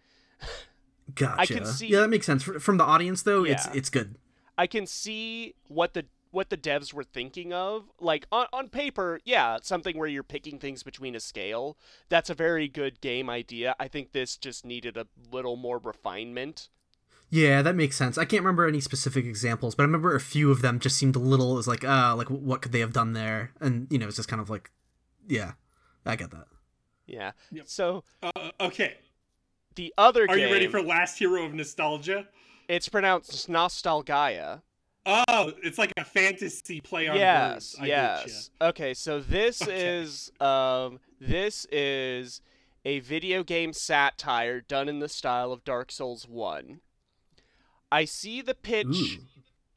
Gotcha. 1.13 1.53
can 1.53 1.65
see- 1.65 1.87
Yeah, 1.87 2.01
that 2.01 2.09
makes 2.09 2.25
sense. 2.25 2.43
From 2.43 2.77
the 2.77 2.83
audience 2.83 3.21
though, 3.21 3.43
it's 3.45 3.67
it's 3.73 3.89
good. 3.89 4.15
I 4.57 4.67
can 4.67 4.85
see 4.85 5.53
what 5.67 5.93
the 5.93 6.05
what 6.31 6.49
the 6.49 6.57
devs 6.57 6.93
were 6.93 7.03
thinking 7.03 7.53
of. 7.53 7.89
Like 7.99 8.27
on, 8.31 8.47
on 8.51 8.69
paper, 8.69 9.19
yeah, 9.25 9.57
something 9.61 9.97
where 9.97 10.07
you're 10.07 10.23
picking 10.23 10.59
things 10.59 10.83
between 10.83 11.15
a 11.15 11.19
scale. 11.19 11.77
That's 12.09 12.29
a 12.29 12.33
very 12.35 12.67
good 12.67 13.01
game 13.01 13.29
idea. 13.29 13.75
I 13.79 13.87
think 13.87 14.11
this 14.11 14.37
just 14.37 14.65
needed 14.65 14.97
a 14.97 15.07
little 15.31 15.55
more 15.55 15.77
refinement. 15.77 16.69
Yeah, 17.29 17.61
that 17.61 17.75
makes 17.75 17.97
sense. 17.97 18.17
I 18.17 18.23
can't 18.23 18.41
remember 18.41 18.67
any 18.67 18.79
specific 18.79 19.25
examples, 19.25 19.75
but 19.75 19.83
I 19.83 19.85
remember 19.85 20.15
a 20.15 20.19
few 20.19 20.49
of 20.49 20.61
them 20.61 20.79
just 20.79 20.97
seemed 20.97 21.15
a 21.15 21.19
little. 21.19 21.53
It 21.53 21.57
was 21.57 21.67
like, 21.67 21.83
uh, 21.83 22.15
like 22.15 22.29
what 22.29 22.61
could 22.61 22.71
they 22.71 22.79
have 22.79 22.93
done 22.93 23.13
there? 23.13 23.51
And 23.59 23.87
you 23.89 23.97
know, 23.97 24.07
it's 24.07 24.15
just 24.15 24.29
kind 24.29 24.41
of 24.41 24.49
like, 24.49 24.71
yeah, 25.27 25.53
I 26.05 26.15
get 26.15 26.31
that. 26.31 26.47
Yeah. 27.05 27.31
Yep. 27.51 27.67
So 27.67 28.03
Uh, 28.23 28.51
okay, 28.61 28.95
the 29.75 29.93
other 29.97 30.23
are 30.23 30.35
game, 30.35 30.47
you 30.47 30.53
ready 30.53 30.67
for 30.67 30.81
Last 30.81 31.17
Hero 31.19 31.43
of 31.43 31.53
Nostalgaia? 31.53 32.27
It's 32.67 32.89
pronounced 32.89 33.47
nostalgia. 33.49 34.63
Oh, 35.05 35.53
it's 35.63 35.77
like 35.77 35.93
a 35.97 36.03
fantasy 36.03 36.81
play 36.81 37.07
on 37.07 37.15
yes, 37.15 37.53
words. 37.53 37.75
I 37.79 37.85
yes. 37.85 38.49
Okay, 38.61 38.93
so 38.93 39.21
this 39.21 39.61
Okay. 39.61 39.99
is 39.99 40.31
um 40.41 40.99
this 41.19 41.65
is 41.71 42.41
a 42.83 42.99
video 42.99 43.43
game 43.43 43.71
satire 43.73 44.59
done 44.61 44.89
in 44.89 44.99
the 44.99 45.07
style 45.09 45.51
of 45.51 45.63
Dark 45.63 45.91
Souls 45.91 46.27
1. 46.27 46.81
I 47.91 48.03
see 48.05 48.41
the 48.41 48.53
pitch 48.53 48.87
Ooh. 48.87 49.17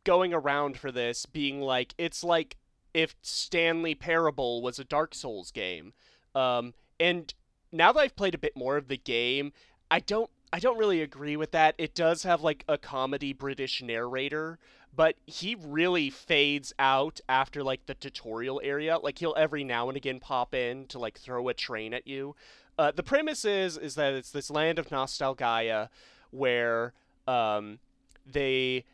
going 0.04 0.34
around 0.34 0.76
for 0.76 0.90
this 0.90 1.26
being 1.26 1.60
like 1.60 1.94
it's 1.96 2.24
like 2.24 2.56
if 2.92 3.14
Stanley 3.22 3.94
Parable 3.94 4.62
was 4.62 4.80
a 4.80 4.84
Dark 4.84 5.14
Souls 5.14 5.52
game. 5.52 5.92
Um 6.34 6.74
and 6.98 7.32
now 7.70 7.92
that 7.92 8.00
I've 8.00 8.16
played 8.16 8.34
a 8.34 8.38
bit 8.38 8.56
more 8.56 8.76
of 8.76 8.88
the 8.88 8.96
game, 8.96 9.52
I 9.92 10.00
don't 10.00 10.30
I 10.52 10.58
don't 10.58 10.78
really 10.78 11.00
agree 11.00 11.36
with 11.36 11.52
that. 11.52 11.74
It 11.78 11.94
does 11.94 12.24
have 12.24 12.42
like 12.42 12.64
a 12.68 12.76
comedy 12.76 13.32
British 13.32 13.82
narrator, 13.82 14.58
but 14.94 15.16
he 15.26 15.54
really 15.54 16.10
fades 16.10 16.72
out 16.78 17.20
after 17.28 17.62
like 17.62 17.86
the 17.86 17.94
tutorial 17.94 18.60
area. 18.64 18.98
Like 18.98 19.18
he'll 19.18 19.34
every 19.36 19.62
now 19.62 19.88
and 19.88 19.96
again 19.96 20.18
pop 20.18 20.54
in 20.54 20.86
to 20.88 20.98
like 20.98 21.18
throw 21.18 21.48
a 21.48 21.54
train 21.54 21.94
at 21.94 22.06
you. 22.06 22.34
Uh, 22.78 22.90
the 22.90 23.02
premise 23.02 23.44
is 23.44 23.76
is 23.76 23.94
that 23.94 24.14
it's 24.14 24.30
this 24.30 24.50
land 24.50 24.78
of 24.78 24.90
nostalgia 24.90 25.90
where 26.30 26.94
um, 27.28 27.78
they 28.26 28.84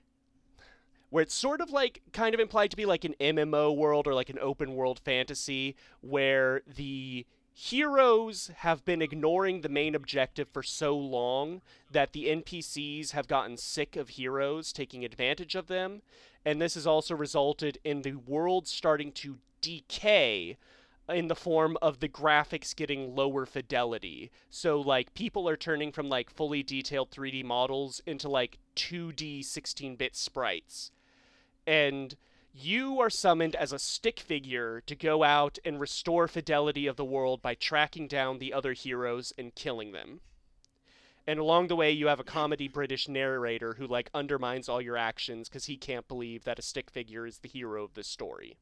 where 1.09 1.23
it's 1.23 1.35
sort 1.35 1.61
of 1.61 1.71
like 1.71 2.03
kind 2.13 2.35
of 2.35 2.41
implied 2.41 2.71
to 2.71 2.77
be 2.77 2.85
like 2.85 3.05
an 3.05 3.15
MMO 3.21 3.75
world 3.75 4.07
or 4.07 4.13
like 4.13 4.29
an 4.29 4.39
open 4.41 4.75
world 4.75 4.99
fantasy 4.99 5.77
where 6.01 6.63
the 6.67 7.25
heroes 7.59 8.51
have 8.59 8.85
been 8.85 9.01
ignoring 9.01 9.63
the 9.63 9.69
main 9.69 9.95
objective 9.95 10.47
for 10.53 10.63
so 10.63 10.95
long 10.95 11.63
that 11.91 12.13
the 12.13 12.27
NPCs 12.27 13.13
have 13.13 13.27
gotten 13.27 13.57
sick 13.57 13.97
of 13.97 14.11
heroes 14.11 14.75
taking 14.75 15.07
advantage 15.07 15.55
of 15.55 15.67
them 15.67 16.03
and 16.45 16.61
this 16.61 16.75
has 16.75 16.87
also 16.87 17.15
resulted 17.15 17.79
in 17.83 18.03
the 18.03 18.13
world 18.13 18.69
starting 18.69 19.11
to 19.11 19.39
decay 19.63 20.59
in 21.09 21.29
the 21.29 21.35
form 21.35 21.79
of 21.81 22.01
the 22.01 22.11
graphics 22.11 22.77
getting 22.77 23.15
lower 23.15 23.47
fidelity. 23.47 24.31
So 24.51 24.79
like 24.79 25.15
people 25.15 25.49
are 25.49 25.57
turning 25.57 25.93
from 25.93 26.11
like 26.11 26.29
fully 26.29 26.63
detailed 26.63 27.11
3D 27.11 27.43
models 27.43 28.03
into 28.05 28.29
like 28.29 28.59
2D 28.77 29.41
16-bit 29.41 30.15
sprites. 30.15 30.91
And 31.67 32.17
you 32.59 33.01
are 33.01 33.11
summoned 33.11 33.55
as 33.55 33.73
a 33.73 33.79
stick 33.79 34.19
figure 34.19 34.83
to 34.87 34.95
go 34.95 35.23
out 35.23 35.59
and 35.65 35.79
restore 35.79 36.27
fidelity 36.27 36.87
of 36.87 36.97
the 36.97 37.05
world 37.05 37.43
by 37.43 37.55
tracking 37.55 38.09
down 38.09 38.39
the 38.39 38.53
other 38.53 38.73
heroes 38.73 39.33
and 39.37 39.55
killing 39.55 39.93
them. 39.93 40.21
And 41.27 41.39
along 41.39 41.67
the 41.67 41.77
way, 41.77 41.91
you 41.91 42.07
have 42.07 42.21
a 42.21 42.25
comedy 42.25 42.69
British 42.69 43.09
narrator 43.09 43.75
who 43.75 43.87
like 43.87 44.11
undermines 44.15 44.69
all 44.69 44.81
your 44.81 44.97
actions 44.97 45.49
because 45.49 45.67
he 45.67 45.77
can't 45.77 46.07
believe 46.07 46.45
that 46.45 46.59
a 46.59 46.63
stick 46.63 46.89
figure 46.89 47.27
is 47.27 47.39
the 47.39 47.49
hero 47.49 47.85
of 47.85 47.95
this 47.95 48.07
story. 48.07 48.57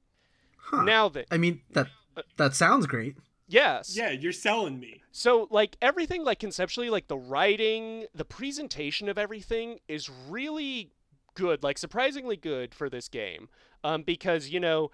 Huh. 0.57 0.83
Now 0.83 1.09
that 1.11 1.27
I 1.31 1.37
mean 1.37 1.61
that 1.73 1.89
uh, 2.17 2.23
that 2.37 2.55
sounds 2.55 2.87
great. 2.87 3.17
yes, 3.47 3.95
Yeah, 3.95 4.11
you're 4.11 4.33
selling 4.33 4.81
me. 4.81 5.03
So 5.13 5.47
like 5.51 5.77
everything 5.83 6.25
like 6.25 6.41
conceptually 6.41 6.89
like 6.89 7.09
the 7.09 7.19
writing, 7.19 8.07
the 8.15 8.25
presentation 8.25 9.11
of 9.11 9.19
everything 9.19 9.81
is 9.87 10.09
really 10.09 10.91
good, 11.35 11.63
like 11.63 11.77
surprisingly 11.77 12.37
good 12.37 12.75
for 12.75 12.89
this 12.89 13.09
game. 13.09 13.49
Um 13.85 14.03
because 14.03 14.49
you 14.49 14.59
know, 14.59 14.91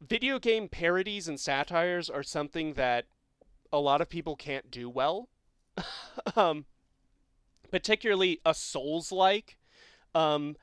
video 0.00 0.38
game 0.38 0.68
parodies 0.68 1.26
and 1.26 1.40
satires 1.40 2.08
are 2.08 2.22
something 2.22 2.74
that 2.74 3.06
a 3.72 3.80
lot 3.80 4.00
of 4.00 4.08
people 4.08 4.36
can't 4.36 4.70
do 4.70 4.88
well. 4.88 5.28
um 6.36 6.66
particularly 7.70 8.40
a 8.46 8.54
Souls 8.54 9.10
like 9.10 9.56
um 10.14 10.56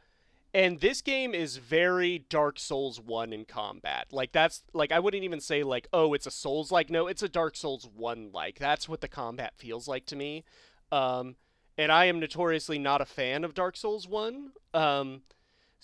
and 0.54 0.82
this 0.82 1.02
game 1.02 1.34
is 1.34 1.58
very 1.58 2.26
Dark 2.30 2.60
Souls 2.60 3.00
1 3.00 3.32
in 3.32 3.46
combat. 3.46 4.08
Like 4.12 4.32
that's 4.34 4.63
like 4.74 4.91
I 4.91 5.00
wouldn't 5.00 5.24
even 5.24 5.39
say 5.39 5.63
like 5.63 5.88
oh 5.91 6.13
it's 6.13 6.28
a 6.28 6.32
Souls 6.32 6.72
like 6.72 6.89
no, 6.89 7.08
it's 7.08 7.24
a 7.24 7.30
Dark 7.30 7.56
Souls 7.56 7.89
1 7.94 8.32
like. 8.34 8.60
That's 8.60 8.88
what 8.88 9.02
the 9.02 9.08
combat 9.08 9.54
feels 9.58 9.88
like 9.88 10.06
to 10.08 10.15
me. 10.15 10.44
Um 10.91 11.36
and 11.78 11.91
I 11.91 12.06
am 12.06 12.20
notoriously 12.20 12.78
not 12.78 13.02
a 13.02 13.06
fan 13.06 13.44
of 13.44 13.54
Dark 13.54 13.76
Souls 13.76 14.08
1. 14.08 14.52
Um 14.74 15.22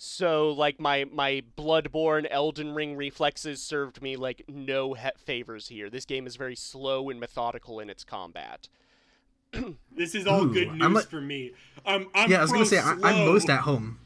So 0.00 0.50
like 0.52 0.78
my 0.80 1.06
my 1.12 1.42
Bloodborne 1.56 2.26
Elden 2.30 2.72
Ring 2.72 2.96
reflexes 2.96 3.60
served 3.60 4.00
me 4.00 4.14
like 4.16 4.44
no 4.48 4.94
he- 4.94 5.08
favors 5.18 5.66
here. 5.68 5.90
This 5.90 6.04
game 6.04 6.26
is 6.26 6.36
very 6.36 6.54
slow 6.54 7.10
and 7.10 7.18
methodical 7.18 7.80
in 7.80 7.90
its 7.90 8.04
combat. 8.04 8.68
This 9.90 10.14
is 10.14 10.26
all 10.26 10.44
Ooh, 10.44 10.52
good 10.52 10.68
I'm 10.68 10.78
news 10.78 10.92
like- 10.94 11.08
for 11.08 11.20
me. 11.20 11.50
Um, 11.84 12.08
I'm 12.14 12.30
yeah, 12.30 12.38
I 12.38 12.42
was 12.42 12.52
gonna 12.52 12.64
say 12.64 12.78
I, 12.78 12.92
I'm 13.02 13.26
most 13.26 13.50
at 13.50 13.60
home. 13.60 13.98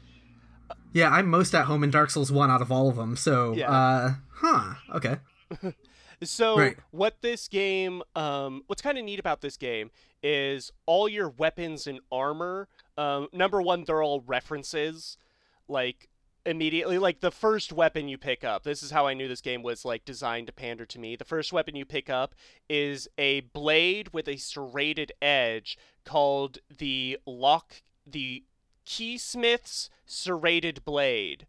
Yeah, 0.93 1.09
I'm 1.09 1.27
most 1.27 1.53
at 1.53 1.65
home 1.65 1.83
in 1.83 1.91
Dark 1.91 2.09
Souls 2.09 2.31
one 2.31 2.49
out 2.49 2.61
of 2.61 2.71
all 2.71 2.87
of 2.89 2.95
them. 2.95 3.15
So, 3.15 3.53
Yeah. 3.53 3.69
uh, 3.71 4.13
huh? 4.31 4.73
Okay. 4.95 5.17
So 6.21 6.57
Right. 6.57 6.77
what 6.91 7.17
this 7.21 7.49
game, 7.49 8.01
um, 8.15 8.63
what's 8.67 8.81
kind 8.81 8.97
of 8.97 9.03
neat 9.03 9.19
about 9.19 9.41
this 9.41 9.57
game 9.57 9.91
is 10.21 10.71
all 10.85 11.09
your 11.09 11.27
weapons 11.27 11.85
and 11.85 11.99
armor. 12.13 12.69
Um, 12.97 13.27
number 13.33 13.61
one, 13.61 13.83
they're 13.83 14.01
all 14.01 14.21
references, 14.21 15.17
like 15.67 16.09
immediately. 16.45 16.97
Like 16.97 17.21
the 17.21 17.31
first 17.31 17.71
weapon 17.71 18.07
you 18.07 18.17
pick 18.17 18.43
up. 18.43 18.63
This 18.63 18.83
is 18.83 18.91
how 18.91 19.07
I 19.07 19.13
knew 19.13 19.27
this 19.27 19.41
game 19.41 19.63
was 19.63 19.85
like 19.85 20.05
designed 20.05 20.47
to 20.47 20.53
pander 20.53 20.85
to 20.85 20.99
me. 20.99 21.15
The 21.15 21.25
first 21.25 21.53
weapon 21.53 21.75
you 21.75 21.85
pick 21.85 22.09
up 22.09 22.35
is 22.69 23.07
a 23.17 23.41
blade 23.41 24.09
with 24.13 24.27
a 24.27 24.37
serrated 24.37 25.11
edge 25.21 25.77
called 26.05 26.59
the 26.77 27.17
lock, 27.25 27.81
the 28.05 28.43
Keysmith's 28.85 29.89
serrated 30.05 30.83
blade, 30.83 31.47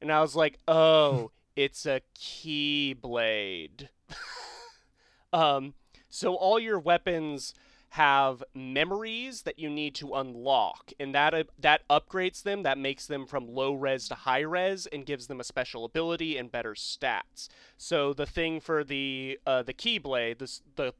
and 0.00 0.10
I 0.12 0.20
was 0.20 0.34
like, 0.34 0.58
oh. 0.66 1.30
It's 1.56 1.84
a 1.84 2.00
key 2.14 2.94
blade. 2.94 3.90
um, 5.32 5.74
so 6.08 6.34
all 6.34 6.58
your 6.58 6.78
weapons 6.78 7.52
have 7.90 8.44
memories 8.54 9.42
that 9.42 9.58
you 9.58 9.68
need 9.68 9.94
to 9.96 10.14
unlock, 10.14 10.92
and 11.00 11.14
that 11.14 11.34
uh, 11.34 11.44
that 11.58 11.86
upgrades 11.88 12.42
them. 12.42 12.62
That 12.62 12.78
makes 12.78 13.06
them 13.06 13.26
from 13.26 13.48
low 13.48 13.74
res 13.74 14.08
to 14.08 14.14
high 14.14 14.40
res, 14.40 14.86
and 14.86 15.04
gives 15.04 15.26
them 15.26 15.40
a 15.40 15.44
special 15.44 15.84
ability 15.84 16.36
and 16.36 16.52
better 16.52 16.74
stats. 16.74 17.48
So 17.76 18.12
the 18.12 18.26
thing 18.26 18.60
for 18.60 18.84
the 18.84 19.40
uh, 19.44 19.62
the 19.62 19.74
keyblade, 19.74 20.38
this 20.38 20.62
the 20.76 20.94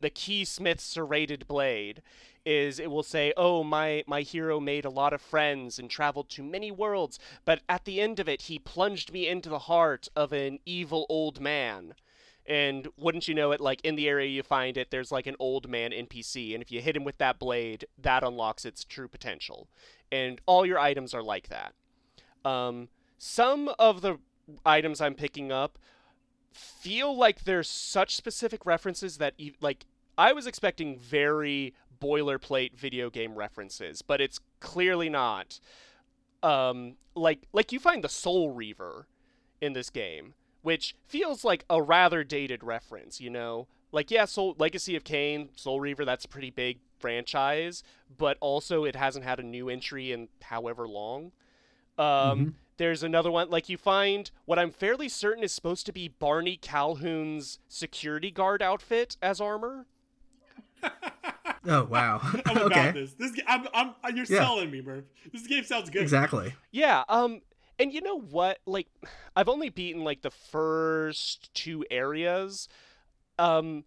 the 0.00 0.10
keysmith 0.10 0.80
serrated 0.80 1.48
blade 1.48 2.02
is 2.44 2.78
it 2.78 2.90
will 2.90 3.02
say 3.02 3.32
oh 3.36 3.64
my 3.64 4.04
my 4.06 4.22
hero 4.22 4.60
made 4.60 4.84
a 4.84 4.90
lot 4.90 5.12
of 5.12 5.20
friends 5.20 5.78
and 5.78 5.90
traveled 5.90 6.28
to 6.30 6.42
many 6.42 6.70
worlds 6.70 7.18
but 7.44 7.60
at 7.68 7.84
the 7.84 8.00
end 8.00 8.20
of 8.20 8.28
it 8.28 8.42
he 8.42 8.58
plunged 8.58 9.12
me 9.12 9.26
into 9.26 9.48
the 9.48 9.58
heart 9.58 10.08
of 10.14 10.32
an 10.32 10.58
evil 10.64 11.04
old 11.08 11.40
man 11.40 11.94
and 12.48 12.88
wouldn't 12.96 13.28
you 13.28 13.34
know 13.34 13.52
it 13.52 13.60
like 13.60 13.80
in 13.82 13.94
the 13.94 14.08
area 14.08 14.28
you 14.28 14.42
find 14.42 14.76
it 14.76 14.90
there's 14.90 15.12
like 15.12 15.26
an 15.26 15.36
old 15.38 15.68
man 15.68 15.92
npc 15.92 16.54
and 16.54 16.62
if 16.62 16.72
you 16.72 16.80
hit 16.80 16.96
him 16.96 17.04
with 17.04 17.18
that 17.18 17.38
blade 17.38 17.84
that 18.00 18.24
unlocks 18.24 18.64
its 18.64 18.84
true 18.84 19.06
potential 19.06 19.68
and 20.10 20.40
all 20.46 20.66
your 20.66 20.78
items 20.78 21.14
are 21.14 21.22
like 21.22 21.48
that 21.48 21.74
um, 22.44 22.88
some 23.18 23.70
of 23.78 24.00
the 24.00 24.18
items 24.64 25.00
i'm 25.00 25.14
picking 25.14 25.52
up 25.52 25.78
feel 26.52 27.16
like 27.16 27.44
there's 27.44 27.68
such 27.68 28.16
specific 28.16 28.64
references 28.66 29.18
that 29.18 29.34
e- 29.38 29.52
like 29.60 29.84
I 30.18 30.32
was 30.32 30.48
expecting 30.48 30.98
very 30.98 31.74
boilerplate 32.02 32.74
video 32.74 33.08
game 33.08 33.36
references, 33.36 34.02
but 34.02 34.20
it's 34.20 34.40
clearly 34.58 35.08
not. 35.08 35.60
Um, 36.42 36.96
like 37.14 37.46
like 37.52 37.72
you 37.72 37.78
find 37.78 38.02
the 38.02 38.08
Soul 38.08 38.50
Reaver 38.50 39.06
in 39.60 39.72
this 39.72 39.90
game, 39.90 40.34
which 40.62 40.94
feels 41.06 41.44
like 41.44 41.64
a 41.70 41.82
rather 41.82 42.24
dated 42.24 42.62
reference, 42.64 43.20
you 43.20 43.30
know? 43.30 43.66
Like 43.92 44.10
yeah, 44.10 44.24
Soul 44.26 44.54
Legacy 44.58 44.96
of 44.96 45.04
Kain, 45.04 45.48
Soul 45.56 45.80
Reaver, 45.80 46.04
that's 46.04 46.24
a 46.24 46.28
pretty 46.28 46.50
big 46.50 46.78
franchise, 46.98 47.82
but 48.16 48.36
also 48.40 48.84
it 48.84 48.96
hasn't 48.96 49.24
had 49.24 49.38
a 49.38 49.42
new 49.42 49.68
entry 49.68 50.12
in 50.12 50.28
however 50.42 50.86
long. 50.88 51.32
Um, 51.96 52.56
There's 52.76 53.02
another 53.02 53.30
one, 53.30 53.50
like 53.50 53.68
you 53.68 53.76
find 53.76 54.30
what 54.44 54.58
I'm 54.58 54.70
fairly 54.70 55.08
certain 55.08 55.42
is 55.42 55.52
supposed 55.52 55.84
to 55.86 55.92
be 55.92 56.06
Barney 56.08 56.56
Calhoun's 56.56 57.58
security 57.68 58.30
guard 58.30 58.62
outfit 58.62 59.16
as 59.22 59.40
armor. 59.40 59.86
Oh 61.66 61.84
wow. 61.84 62.20
I'm 62.46 62.56
about 62.56 62.62
okay. 62.72 62.90
this. 62.92 63.12
This 63.14 63.32
g- 63.32 63.42
I'm, 63.46 63.66
I'm, 63.74 63.94
you're 64.14 64.24
Yeah. 64.26 64.38
selling 64.40 64.70
me, 64.70 64.80
Murph. 64.80 65.04
This 65.32 65.46
game 65.46 65.64
sounds 65.64 65.90
good. 65.90 66.02
Exactly. 66.02 66.54
Yeah, 66.70 67.02
um 67.08 67.42
and 67.78 67.92
you 67.92 68.00
know 68.00 68.18
what? 68.18 68.58
Like 68.66 68.88
I've 69.36 69.48
only 69.48 69.68
beaten 69.68 70.04
like 70.04 70.22
the 70.22 70.30
first 70.30 71.52
two 71.54 71.84
areas. 71.90 72.68
Um 73.38 73.84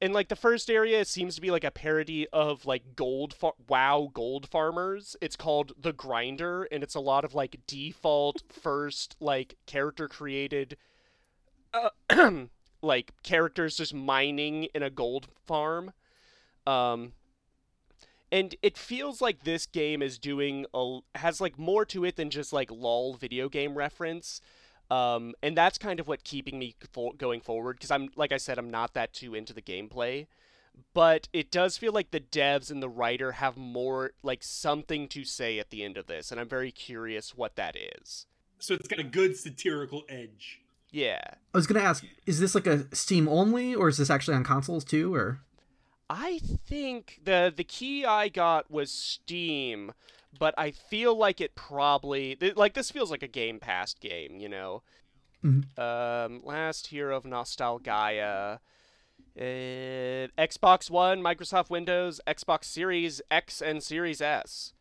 and 0.00 0.12
like 0.12 0.28
the 0.28 0.36
first 0.36 0.68
area 0.68 1.04
seems 1.04 1.34
to 1.34 1.40
be 1.40 1.50
like 1.50 1.64
a 1.64 1.70
parody 1.70 2.26
of 2.32 2.66
like 2.66 2.96
gold 2.96 3.32
far- 3.32 3.54
wow 3.68 4.10
gold 4.12 4.48
farmers. 4.48 5.16
It's 5.20 5.36
called 5.36 5.72
The 5.80 5.92
Grinder 5.92 6.64
and 6.64 6.82
it's 6.82 6.94
a 6.94 7.00
lot 7.00 7.24
of 7.24 7.34
like 7.34 7.60
default 7.66 8.42
first 8.52 9.16
like 9.20 9.56
character 9.66 10.08
created 10.08 10.76
uh, 11.72 12.44
like 12.82 13.12
characters 13.22 13.76
just 13.76 13.94
mining 13.94 14.64
in 14.74 14.82
a 14.82 14.90
gold 14.90 15.28
farm. 15.46 15.92
Um 16.66 17.12
and 18.34 18.54
it 18.62 18.76
feels 18.76 19.20
like 19.22 19.44
this 19.44 19.64
game 19.66 20.02
is 20.02 20.18
doing 20.18 20.66
a 20.74 20.98
has 21.14 21.40
like 21.40 21.56
more 21.58 21.84
to 21.86 22.04
it 22.04 22.16
than 22.16 22.28
just 22.30 22.52
like 22.52 22.70
lol 22.70 23.14
video 23.14 23.48
game 23.48 23.74
reference 23.74 24.40
um, 24.90 25.32
and 25.42 25.56
that's 25.56 25.78
kind 25.78 25.98
of 26.00 26.06
what 26.08 26.24
keeping 26.24 26.58
me 26.58 26.74
fo- 26.92 27.12
going 27.12 27.40
forward 27.40 27.76
because 27.76 27.90
i'm 27.90 28.08
like 28.16 28.32
i 28.32 28.36
said 28.36 28.58
i'm 28.58 28.70
not 28.70 28.92
that 28.94 29.12
too 29.14 29.34
into 29.34 29.52
the 29.54 29.62
gameplay 29.62 30.26
but 30.92 31.28
it 31.32 31.50
does 31.50 31.78
feel 31.78 31.92
like 31.92 32.10
the 32.10 32.20
devs 32.20 32.70
and 32.70 32.82
the 32.82 32.88
writer 32.88 33.32
have 33.32 33.56
more 33.56 34.10
like 34.22 34.42
something 34.42 35.06
to 35.08 35.24
say 35.24 35.58
at 35.58 35.70
the 35.70 35.84
end 35.84 35.96
of 35.96 36.06
this 36.06 36.30
and 36.30 36.40
i'm 36.40 36.48
very 36.48 36.72
curious 36.72 37.36
what 37.36 37.54
that 37.56 37.76
is 37.76 38.26
So 38.58 38.74
it's 38.74 38.88
got 38.88 38.98
a 38.98 39.04
good 39.04 39.36
satirical 39.36 40.02
edge. 40.08 40.60
yeah 40.90 41.20
I 41.54 41.56
was 41.58 41.66
gonna 41.68 41.80
ask, 41.80 42.04
is 42.26 42.40
this 42.40 42.54
like 42.54 42.66
a 42.66 42.94
Steam 42.94 43.28
only, 43.28 43.74
or 43.74 43.88
is 43.88 43.98
this 43.98 44.10
actually 44.10 44.34
on 44.36 44.42
consoles 44.44 44.84
too, 44.84 45.14
or? 45.14 45.38
I 46.10 46.38
think 46.66 47.20
the 47.24 47.52
the 47.54 47.64
key 47.64 48.04
I 48.04 48.28
got 48.28 48.70
was 48.70 48.90
Steam, 48.90 49.92
but 50.38 50.54
I 50.58 50.70
feel 50.70 51.16
like 51.16 51.40
it 51.40 51.54
probably 51.54 52.36
like 52.56 52.74
this 52.74 52.90
feels 52.90 53.10
like 53.10 53.22
a 53.22 53.28
Game 53.28 53.58
Pass 53.60 53.94
game, 53.94 54.36
you 54.38 54.48
know. 54.48 54.82
Mhm. 55.42 55.78
Um, 55.78 56.40
Last 56.44 56.88
Hero 56.88 57.16
of 57.16 57.24
Nostalgaia. 57.24 58.58
uh, 59.36 59.40
Xbox 60.38 60.90
One, 60.90 61.20
Microsoft 61.20 61.68
Windows, 61.70 62.20
Xbox 62.26 62.64
Series 62.64 63.20
X 63.30 63.60
and 63.60 63.82
Series 63.82 64.20
S. 64.20 64.72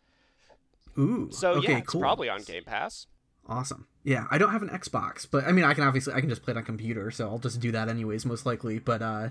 Ooh. 0.98 1.30
So 1.32 1.54
okay, 1.54 1.72
yeah, 1.74 1.78
it's 1.80 1.88
cool. 1.88 2.02
probably 2.02 2.30
on 2.30 2.44
Game 2.44 2.64
Pass. 2.64 3.08
Awesome. 3.48 3.88
Yeah, 4.04 4.26
I 4.32 4.38
don't 4.38 4.52
have 4.52 4.62
an 4.62 4.70
Xbox, 4.70 5.28
but 5.30 5.46
I 5.46 5.52
mean, 5.52 5.66
I 5.66 5.74
can 5.74 5.84
obviously 5.84 6.14
I 6.14 6.20
can 6.20 6.30
just 6.30 6.44
play 6.44 6.52
it 6.52 6.58
on 6.58 6.64
computer, 6.64 7.10
so 7.12 7.28
I'll 7.30 7.40
just 7.40 7.60
do 7.60 7.72
that 7.72 7.90
anyways, 7.90 8.26
most 8.26 8.46
likely. 8.46 8.80
But 8.80 9.02
uh, 9.02 9.30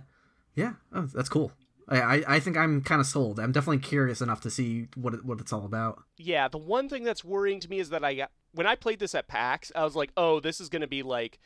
yeah, 0.55 0.75
oh, 0.93 1.03
that's 1.03 1.29
cool. 1.29 1.53
I 1.93 2.17
I, 2.17 2.25
I 2.37 2.41
think 2.41 2.57
I'm 2.57 2.83
kind 2.83 3.01
of 3.01 3.07
sold. 3.07 3.39
I'm 3.39 3.53
definitely 3.53 3.79
curious 3.79 4.21
enough 4.21 4.41
to 4.43 4.51
see 4.51 4.89
what 4.97 5.15
it, 5.15 5.25
what 5.25 5.41
it's 5.41 5.53
all 5.53 5.65
about. 5.65 6.03
Yeah, 6.17 6.49
the 6.49 6.59
one 6.59 6.89
thing 6.89 7.05
that's 7.05 7.25
worrying 7.25 7.61
to 7.61 7.69
me 7.71 7.79
is 7.79 7.91
that 7.91 8.05
I 8.05 8.15
got 8.15 8.31
when 8.53 8.67
I 8.67 8.75
played 8.75 8.99
this 8.99 9.15
at 9.15 9.29
PAX, 9.29 9.71
I 9.75 9.85
was 9.85 9.97
like, 9.97 10.13
oh, 10.17 10.41
this 10.41 10.61
is 10.61 10.69
gonna 10.69 10.87
be 10.87 11.03
like 11.03 11.39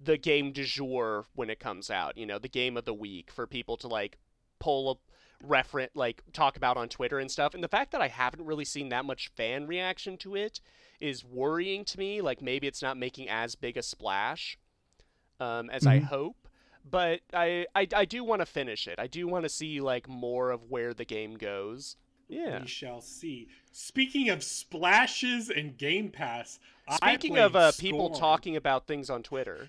the 0.00 0.16
game 0.16 0.52
du 0.52 0.64
jour 0.64 1.26
when 1.34 1.50
it 1.50 1.58
comes 1.60 1.90
out. 1.90 2.16
You 2.16 2.26
know, 2.26 2.38
the 2.38 2.48
game 2.48 2.76
of 2.76 2.84
the 2.84 2.94
week 2.94 3.30
for 3.32 3.46
people 3.46 3.76
to 3.78 3.88
like 3.88 4.18
pull 4.60 4.90
a 4.92 4.94
reference, 5.46 5.92
like 5.94 6.22
talk 6.32 6.56
about 6.56 6.76
on 6.76 6.88
Twitter 6.88 7.18
and 7.18 7.30
stuff. 7.30 7.54
And 7.54 7.62
the 7.62 7.68
fact 7.68 7.92
that 7.92 8.00
I 8.00 8.08
haven't 8.08 8.44
really 8.44 8.64
seen 8.64 8.88
that 8.90 9.04
much 9.04 9.28
fan 9.36 9.66
reaction 9.66 10.16
to 10.18 10.34
it 10.36 10.60
is 11.00 11.24
worrying 11.24 11.84
to 11.86 11.98
me. 11.98 12.20
Like 12.20 12.42
maybe 12.42 12.66
it's 12.66 12.82
not 12.82 12.96
making 12.96 13.28
as 13.28 13.54
big 13.54 13.76
a 13.76 13.82
splash 13.82 14.58
um, 15.40 15.70
as 15.70 15.86
I 15.86 15.98
Mhm. 16.00 16.04
hope. 16.04 16.47
But 16.90 17.20
I, 17.32 17.66
I, 17.74 17.86
I 17.94 18.04
do 18.04 18.24
want 18.24 18.40
to 18.40 18.46
finish 18.46 18.86
it. 18.86 18.98
I 18.98 19.06
do 19.06 19.26
want 19.26 19.44
to 19.44 19.48
see 19.48 19.80
like 19.80 20.08
more 20.08 20.50
of 20.50 20.70
where 20.70 20.94
the 20.94 21.04
game 21.04 21.36
goes. 21.36 21.96
Yeah. 22.28 22.60
We 22.60 22.66
shall 22.66 23.00
see. 23.00 23.48
Speaking 23.72 24.28
of 24.28 24.42
splashes 24.42 25.50
and 25.50 25.76
Game 25.76 26.10
Pass, 26.10 26.58
Speaking 26.96 27.38
of 27.38 27.54
uh, 27.54 27.72
people 27.78 28.10
talking 28.10 28.56
about 28.56 28.86
things 28.86 29.10
on 29.10 29.22
Twitter, 29.22 29.68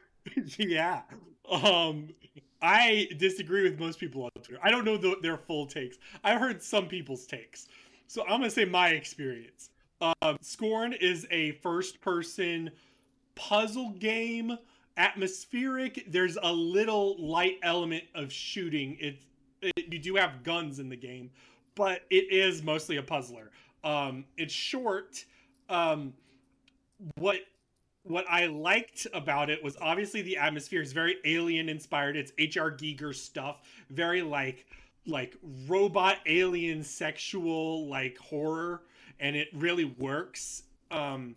yeah. 0.58 1.02
Um, 1.50 2.08
I 2.60 3.08
disagree 3.16 3.62
with 3.62 3.78
most 3.78 4.00
people 4.00 4.24
on 4.24 4.30
Twitter. 4.42 4.60
I 4.62 4.70
don't 4.70 4.84
know 4.84 4.96
the, 4.96 5.16
their 5.22 5.36
full 5.36 5.66
takes. 5.66 5.98
I've 6.24 6.40
heard 6.40 6.62
some 6.62 6.86
people's 6.86 7.26
takes. 7.26 7.68
So 8.06 8.22
I'm 8.22 8.40
going 8.40 8.42
to 8.44 8.50
say 8.50 8.64
my 8.64 8.90
experience. 8.90 9.70
Um, 10.00 10.38
Scorn 10.40 10.92
is 10.92 11.26
a 11.30 11.52
first 11.52 12.00
person 12.00 12.70
puzzle 13.34 13.90
game, 13.98 14.56
atmospheric. 14.98 16.04
There's 16.10 16.36
a 16.42 16.52
little 16.52 17.16
light 17.18 17.58
element 17.62 18.04
of 18.14 18.32
shooting. 18.32 18.98
It, 19.00 19.18
it 19.62 19.92
you 19.92 19.98
do 19.98 20.16
have 20.16 20.42
guns 20.42 20.78
in 20.80 20.88
the 20.90 20.96
game, 20.96 21.30
but 21.74 22.02
it 22.10 22.30
is 22.32 22.62
mostly 22.62 22.96
a 22.98 23.02
puzzler. 23.02 23.50
Um, 23.84 24.24
it's 24.36 24.52
short. 24.52 25.24
Um, 25.70 26.12
what 27.16 27.40
what 28.04 28.24
I 28.28 28.46
liked 28.46 29.06
about 29.12 29.50
it 29.50 29.62
was 29.62 29.76
obviously 29.80 30.22
the 30.22 30.36
atmosphere 30.38 30.82
is 30.82 30.92
very 30.92 31.16
alien 31.24 31.68
inspired. 31.68 32.16
It's 32.16 32.32
H.R. 32.38 32.70
Giger 32.70 33.14
stuff, 33.14 33.62
very 33.90 34.22
like 34.22 34.66
like 35.06 35.36
robot 35.66 36.18
alien 36.26 36.82
sexual 36.82 37.88
like 37.88 38.18
horror, 38.18 38.82
and 39.20 39.36
it 39.36 39.48
really 39.54 39.84
works 39.84 40.64
Um, 40.90 41.36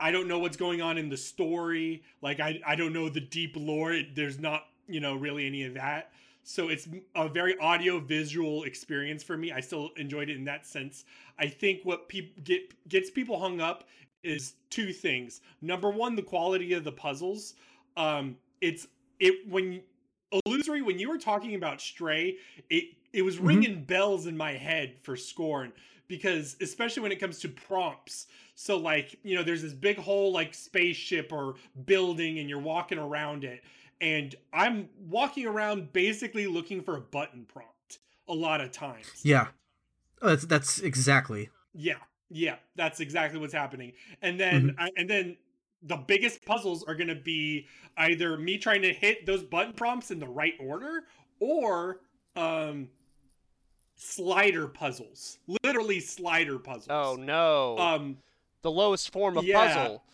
I 0.00 0.10
don't 0.10 0.28
know 0.28 0.38
what's 0.38 0.56
going 0.56 0.80
on 0.80 0.98
in 0.98 1.08
the 1.08 1.16
story. 1.16 2.02
Like 2.22 2.40
I 2.40 2.60
I 2.66 2.76
don't 2.76 2.92
know 2.92 3.08
the 3.08 3.20
deep 3.20 3.54
lore. 3.56 4.00
There's 4.14 4.38
not 4.38 4.66
you 4.86 5.00
know 5.00 5.14
really 5.14 5.46
any 5.46 5.64
of 5.64 5.74
that. 5.74 6.12
So 6.44 6.68
it's 6.68 6.88
a 7.14 7.28
very 7.28 7.58
audio 7.58 8.00
visual 8.00 8.64
experience 8.64 9.22
for 9.22 9.36
me. 9.36 9.52
I 9.52 9.60
still 9.60 9.90
enjoyed 9.96 10.30
it 10.30 10.36
in 10.36 10.44
that 10.44 10.66
sense. 10.66 11.04
I 11.38 11.46
think 11.46 11.84
what 11.84 12.08
people 12.08 12.42
get 12.42 12.88
gets 12.88 13.10
people 13.10 13.38
hung 13.38 13.60
up 13.60 13.84
is 14.22 14.54
two 14.70 14.92
things. 14.92 15.40
Number 15.60 15.90
one, 15.90 16.16
the 16.16 16.22
quality 16.22 16.72
of 16.72 16.84
the 16.84 16.92
puzzles. 16.92 17.54
Um, 17.96 18.36
it's 18.60 18.86
it 19.20 19.48
when 19.48 19.82
illusory 20.46 20.82
when 20.82 20.98
you 20.98 21.08
were 21.08 21.18
talking 21.18 21.54
about 21.54 21.80
Stray, 21.80 22.36
it 22.70 22.84
it 23.12 23.22
was 23.22 23.38
ringing 23.38 23.72
mm-hmm. 23.72 23.84
bells 23.84 24.26
in 24.26 24.36
my 24.36 24.52
head 24.52 24.96
for 25.02 25.16
Scorn 25.16 25.72
because 26.08 26.56
especially 26.60 27.02
when 27.02 27.12
it 27.12 27.20
comes 27.20 27.38
to 27.40 27.48
prompts. 27.48 28.26
So 28.54 28.76
like, 28.76 29.18
you 29.22 29.36
know, 29.36 29.42
there's 29.42 29.62
this 29.62 29.74
big 29.74 29.98
whole 29.98 30.32
like 30.32 30.54
spaceship 30.54 31.32
or 31.32 31.54
building 31.84 32.38
and 32.38 32.48
you're 32.48 32.58
walking 32.58 32.98
around 32.98 33.44
it 33.44 33.62
and 34.00 34.34
I'm 34.52 34.88
walking 35.08 35.46
around 35.46 35.92
basically 35.92 36.46
looking 36.46 36.82
for 36.82 36.96
a 36.96 37.00
button 37.00 37.46
prompt 37.46 37.98
a 38.28 38.34
lot 38.34 38.60
of 38.60 38.72
times. 38.72 39.06
Yeah. 39.22 39.48
Oh, 40.22 40.28
that's 40.28 40.46
that's 40.46 40.78
exactly. 40.80 41.50
Yeah. 41.74 41.98
Yeah, 42.30 42.56
that's 42.76 43.00
exactly 43.00 43.40
what's 43.40 43.54
happening. 43.54 43.92
And 44.20 44.38
then 44.38 44.70
mm-hmm. 44.70 44.80
I, 44.80 44.90
and 44.96 45.08
then 45.08 45.36
the 45.82 45.96
biggest 45.96 46.44
puzzles 46.44 46.82
are 46.84 46.94
going 46.94 47.08
to 47.08 47.14
be 47.14 47.66
either 47.96 48.36
me 48.36 48.58
trying 48.58 48.82
to 48.82 48.92
hit 48.92 49.24
those 49.24 49.42
button 49.42 49.72
prompts 49.72 50.10
in 50.10 50.18
the 50.18 50.26
right 50.26 50.54
order 50.60 51.04
or 51.40 52.00
um 52.36 52.88
slider 53.98 54.66
puzzles. 54.66 55.38
Literally 55.62 56.00
slider 56.00 56.58
puzzles. 56.58 56.88
Oh 56.88 57.16
no. 57.16 57.76
Um 57.78 58.18
the 58.62 58.70
lowest 58.70 59.12
form 59.12 59.36
of 59.36 59.44
yeah. 59.44 59.74
puzzle. 59.74 60.04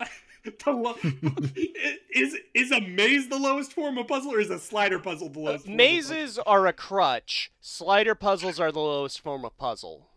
the 0.64 0.70
lo- 0.70 0.96
is 2.10 2.36
is 2.54 2.70
a 2.70 2.80
maze 2.80 3.28
the 3.28 3.38
lowest 3.38 3.72
form 3.72 3.98
of 3.98 4.08
puzzle 4.08 4.32
or 4.32 4.40
is 4.40 4.50
a 4.50 4.58
slider 4.58 4.98
puzzle 4.98 5.28
the 5.28 5.38
lowest 5.38 5.68
uh, 5.68 5.70
mazes 5.70 6.38
are 6.38 6.66
a 6.66 6.72
crutch 6.72 7.52
slider 7.60 8.14
puzzles 8.14 8.58
are 8.58 8.72
the 8.72 8.80
lowest 8.80 9.20
form 9.20 9.44
of 9.44 9.56
puzzle 9.58 10.08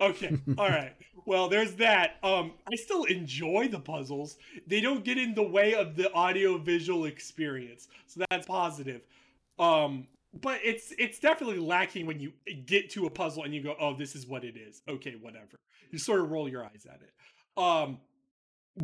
okay 0.00 0.36
all 0.58 0.68
right 0.68 0.94
well 1.24 1.48
there's 1.48 1.74
that 1.74 2.16
um 2.24 2.52
i 2.70 2.74
still 2.74 3.04
enjoy 3.04 3.68
the 3.68 3.78
puzzles 3.78 4.38
they 4.66 4.80
don't 4.80 5.04
get 5.04 5.18
in 5.18 5.34
the 5.34 5.42
way 5.42 5.74
of 5.74 5.94
the 5.94 6.12
audio 6.14 6.58
visual 6.58 7.04
experience 7.04 7.86
so 8.06 8.24
that's 8.28 8.46
positive 8.46 9.02
um 9.60 10.06
but 10.40 10.60
it's 10.64 10.92
it's 10.98 11.18
definitely 11.18 11.58
lacking 11.58 12.06
when 12.06 12.18
you 12.20 12.32
get 12.66 12.90
to 12.90 13.06
a 13.06 13.10
puzzle 13.10 13.44
and 13.44 13.54
you 13.54 13.62
go, 13.62 13.76
"Oh, 13.78 13.94
this 13.94 14.14
is 14.14 14.26
what 14.26 14.44
it 14.44 14.56
is." 14.56 14.82
Okay, 14.88 15.14
whatever. 15.20 15.60
You 15.90 15.98
sort 15.98 16.20
of 16.20 16.30
roll 16.30 16.48
your 16.48 16.64
eyes 16.64 16.86
at 16.88 17.00
it. 17.02 17.12
Um, 17.62 17.98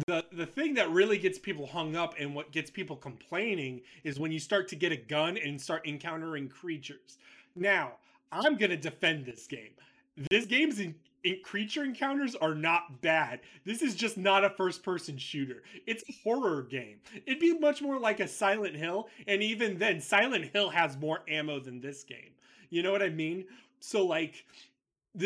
the 0.06 0.24
the 0.32 0.46
thing 0.46 0.74
that 0.74 0.90
really 0.90 1.16
gets 1.16 1.38
people 1.38 1.66
hung 1.66 1.96
up 1.96 2.14
and 2.18 2.34
what 2.34 2.52
gets 2.52 2.70
people 2.70 2.96
complaining 2.96 3.80
is 4.04 4.20
when 4.20 4.30
you 4.30 4.38
start 4.38 4.68
to 4.68 4.76
get 4.76 4.92
a 4.92 4.96
gun 4.96 5.38
and 5.38 5.60
start 5.60 5.86
encountering 5.86 6.48
creatures. 6.48 7.18
Now, 7.56 7.92
I'm 8.30 8.56
gonna 8.56 8.76
defend 8.76 9.24
this 9.24 9.46
game. 9.46 9.72
This 10.30 10.44
game's 10.44 10.80
in 10.80 10.94
creature 11.42 11.84
encounters 11.84 12.34
are 12.36 12.54
not 12.54 13.00
bad. 13.00 13.40
This 13.64 13.82
is 13.82 13.94
just 13.94 14.16
not 14.16 14.44
a 14.44 14.50
first 14.50 14.82
person 14.82 15.18
shooter. 15.18 15.62
It's 15.86 16.04
a 16.08 16.12
horror 16.24 16.62
game. 16.62 16.98
It'd 17.26 17.40
be 17.40 17.58
much 17.58 17.82
more 17.82 17.98
like 17.98 18.20
a 18.20 18.28
Silent 18.28 18.76
Hill, 18.76 19.08
and 19.26 19.42
even 19.42 19.78
then, 19.78 20.00
Silent 20.00 20.46
Hill 20.52 20.70
has 20.70 20.96
more 20.96 21.20
ammo 21.28 21.60
than 21.60 21.80
this 21.80 22.04
game. 22.04 22.32
You 22.70 22.82
know 22.82 22.92
what 22.92 23.02
I 23.02 23.08
mean? 23.08 23.46
So, 23.80 24.04
like, 24.04 24.44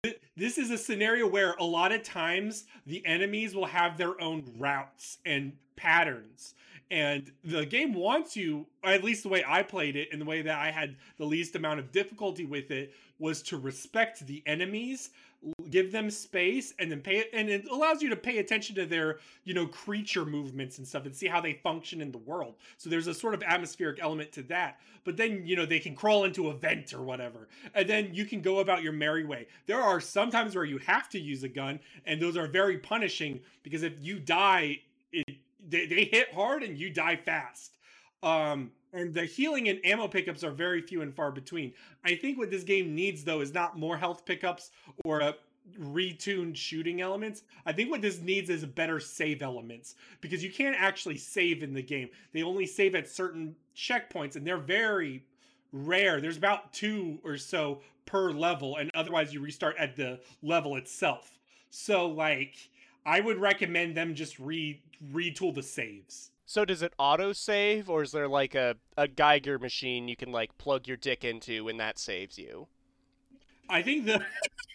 th- 0.03 0.19
this 0.37 0.59
is 0.59 0.71
a 0.71 0.79
scenario 0.79 1.27
where 1.27 1.55
a 1.59 1.65
lot 1.65 1.93
of 1.93 2.03
times 2.03 2.65
the 2.87 3.05
enemies 3.05 3.55
will 3.55 3.67
have 3.67 3.97
their 3.97 4.21
own 4.21 4.45
routes 4.59 5.19
and 5.27 5.53
patterns. 5.77 6.55
And 6.91 7.33
the 7.43 7.65
game 7.65 7.95
wants 7.95 8.37
you, 8.37 8.67
at 8.85 9.03
least 9.03 9.23
the 9.23 9.31
way 9.31 9.43
I 9.47 9.63
played 9.63 9.97
it 9.97 10.09
and 10.13 10.21
the 10.21 10.27
way 10.27 10.43
that 10.43 10.59
I 10.59 10.71
had 10.71 10.97
the 11.17 11.25
least 11.25 11.57
amount 11.57 11.81
of 11.81 11.91
difficulty 11.91 12.45
with 12.45 12.71
it, 12.71 12.93
was 13.19 13.41
to 13.45 13.57
respect 13.57 14.27
the 14.27 14.43
enemies 14.47 15.11
give 15.73 15.91
them 15.91 16.11
space 16.11 16.75
and 16.79 16.91
then 16.91 17.01
pay 17.01 17.17
it 17.17 17.31
and 17.33 17.49
it 17.49 17.67
allows 17.69 18.03
you 18.03 18.11
to 18.11 18.17
pay 18.17 18.39
attention 18.39 18.77
to 18.77 18.87
their 18.87 19.19
you 19.45 19.55
know 19.55 19.67
creature 19.67 20.25
movements 20.25 20.79
and 20.79 20.87
stuff 20.87 21.07
and 21.07 21.17
see 21.17 21.27
how 21.27 21.41
they 21.41 21.55
function 21.55 22.01
in 22.01 22.13
the 22.13 22.19
world. 22.19 22.55
So 22.77 22.91
there's 22.91 23.07
a 23.07 23.15
sort 23.15 23.35
of 23.35 23.43
atmospheric 23.43 23.99
element 24.01 24.31
to 24.33 24.43
that. 24.45 24.79
But 25.05 25.17
then 25.17 25.43
you 25.45 25.57
know 25.57 25.67
they 25.67 25.81
can 25.81 25.97
crawl 25.97 26.25
into 26.25 26.49
a 26.49 26.55
vent 26.55 26.93
or 26.93 27.03
whatever. 27.03 27.49
And 27.75 27.89
then 27.89 28.11
you 28.13 28.27
can 28.27 28.43
go 28.43 28.61
about 28.61 28.83
your 28.83 28.93
merry 28.93 29.25
way. 29.25 29.47
There 29.67 29.81
are 29.81 30.01
some 30.01 30.31
times 30.31 30.55
where 30.55 30.65
you 30.65 30.79
have 30.79 31.09
to 31.11 31.19
use 31.19 31.43
a 31.43 31.49
gun 31.49 31.81
and 32.05 32.21
those 32.21 32.37
are 32.37 32.47
very 32.47 32.79
punishing 32.79 33.41
because 33.63 33.83
if 33.83 33.95
you 34.01 34.21
die 34.21 34.81
it, 35.13 35.37
they, 35.69 35.87
they 35.87 36.05
hit 36.05 36.33
hard 36.35 36.63
and 36.63 36.79
you 36.79 36.91
die 36.91 37.17
fast. 37.17 37.79
Um 38.23 38.71
and 38.93 39.15
the 39.15 39.25
healing 39.25 39.71
and 39.71 39.85
ammo 39.87 40.07
pickups 40.07 40.45
are 40.45 40.51
very 40.51 40.83
few 40.83 41.01
and 41.01 41.15
far 41.15 41.33
between. 41.33 41.73
I 42.05 42.15
think 42.15 42.37
what 42.37 42.51
this 42.51 42.63
game 42.63 42.95
needs 42.95 43.25
though 43.25 43.41
is 43.41 43.55
not 43.55 43.79
more 43.79 43.97
health 43.97 44.27
pickups 44.27 44.71
or 45.05 45.21
a 45.21 45.35
retuned 45.79 46.57
shooting 46.57 47.01
elements. 47.01 47.43
I 47.65 47.73
think 47.73 47.91
what 47.91 48.03
this 48.03 48.21
needs 48.21 48.51
is 48.51 48.65
better 48.65 49.01
save 49.01 49.43
elements 49.43 49.95
because 50.21 50.43
you 50.43 50.51
can't 50.51 50.77
actually 50.79 51.19
save 51.19 51.63
in 51.63 51.73
the 51.73 51.83
game. 51.83 52.09
They 52.33 52.43
only 52.43 52.67
save 52.67 52.95
at 52.95 53.09
certain 53.09 53.55
checkpoints 53.77 54.37
and 54.37 54.47
they're 54.47 54.59
very 54.59 55.25
rare. 55.73 56.21
There's 56.21 56.37
about 56.37 56.73
2 56.73 57.21
or 57.25 57.37
so 57.37 57.81
per 58.05 58.31
level 58.31 58.77
and 58.77 58.91
otherwise 58.95 59.33
you 59.33 59.41
restart 59.41 59.77
at 59.79 59.97
the 59.97 60.21
level 60.43 60.77
itself. 60.77 61.39
So 61.71 62.07
like 62.07 62.57
I 63.05 63.21
would 63.21 63.39
recommend 63.39 63.97
them 63.97 64.15
just 64.15 64.39
re 64.39 64.81
retool 65.13 65.55
the 65.55 65.63
saves. 65.63 66.31
So 66.45 66.65
does 66.65 66.83
it 66.83 66.93
auto 66.99 67.33
save, 67.33 67.89
or 67.89 68.03
is 68.03 68.13
there 68.13 68.29
like 68.29 68.55
a, 68.55 68.77
a 68.97 69.09
Giger 69.09 69.61
machine 69.61 70.07
you 70.09 70.17
can 70.17 70.33
like 70.33 70.59
plug 70.59 70.87
your 70.87 70.97
dick 70.97 71.25
into 71.25 71.69
and 71.69 71.81
that 71.81 71.99
saves 71.99 72.39
you? 72.39 72.69
I 73.69 73.81
think 73.81 74.05
the, 74.05 74.23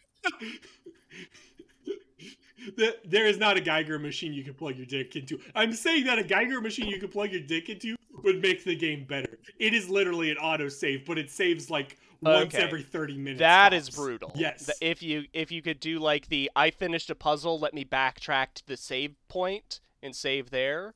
the 2.75 2.97
there 3.05 3.25
is 3.25 3.37
not 3.37 3.57
a 3.57 3.61
Giger 3.61 4.01
machine 4.01 4.33
you 4.33 4.43
can 4.43 4.53
plug 4.53 4.75
your 4.75 4.85
dick 4.85 5.15
into. 5.15 5.39
I'm 5.55 5.73
saying 5.73 6.05
that 6.05 6.19
a 6.19 6.23
Giger 6.23 6.61
machine 6.61 6.87
you 6.87 6.99
can 6.99 7.09
plug 7.09 7.31
your 7.31 7.41
dick 7.41 7.69
into 7.69 7.95
would 8.23 8.41
make 8.41 8.63
the 8.63 8.75
game 8.75 9.05
better. 9.05 9.37
It 9.59 9.73
is 9.73 9.89
literally 9.89 10.31
an 10.31 10.37
auto 10.37 10.69
save, 10.69 11.05
but 11.05 11.17
it 11.17 11.29
saves 11.31 11.69
like 11.69 11.97
once 12.21 12.55
okay. 12.55 12.63
every 12.63 12.81
30 12.81 13.17
minutes. 13.17 13.39
That 13.39 13.73
is 13.73 13.89
brutal. 13.89 14.31
Yes. 14.35 14.69
If 14.81 15.03
you 15.03 15.25
if 15.33 15.51
you 15.51 15.61
could 15.61 15.79
do 15.79 15.99
like 15.99 16.29
the 16.29 16.51
I 16.55 16.71
finished 16.71 17.09
a 17.09 17.15
puzzle, 17.15 17.59
let 17.59 17.73
me 17.73 17.85
backtrack 17.85 18.53
to 18.55 18.67
the 18.67 18.77
save 18.77 19.15
point 19.27 19.79
and 20.01 20.15
save 20.15 20.49
there 20.49 20.95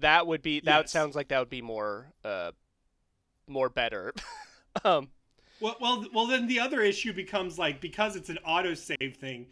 that 0.00 0.26
would 0.26 0.42
be 0.42 0.60
that 0.60 0.80
yes. 0.82 0.90
sounds 0.90 1.16
like 1.16 1.28
that 1.28 1.38
would 1.38 1.50
be 1.50 1.62
more 1.62 2.12
uh 2.24 2.52
more 3.46 3.68
better. 3.68 4.12
um 4.84 5.08
well, 5.60 5.76
well, 5.80 6.04
well. 6.14 6.26
Then 6.26 6.46
the 6.46 6.60
other 6.60 6.80
issue 6.82 7.12
becomes 7.12 7.58
like 7.58 7.80
because 7.80 8.16
it's 8.16 8.28
an 8.28 8.38
auto 8.44 8.74
save 8.74 9.16
thing, 9.16 9.46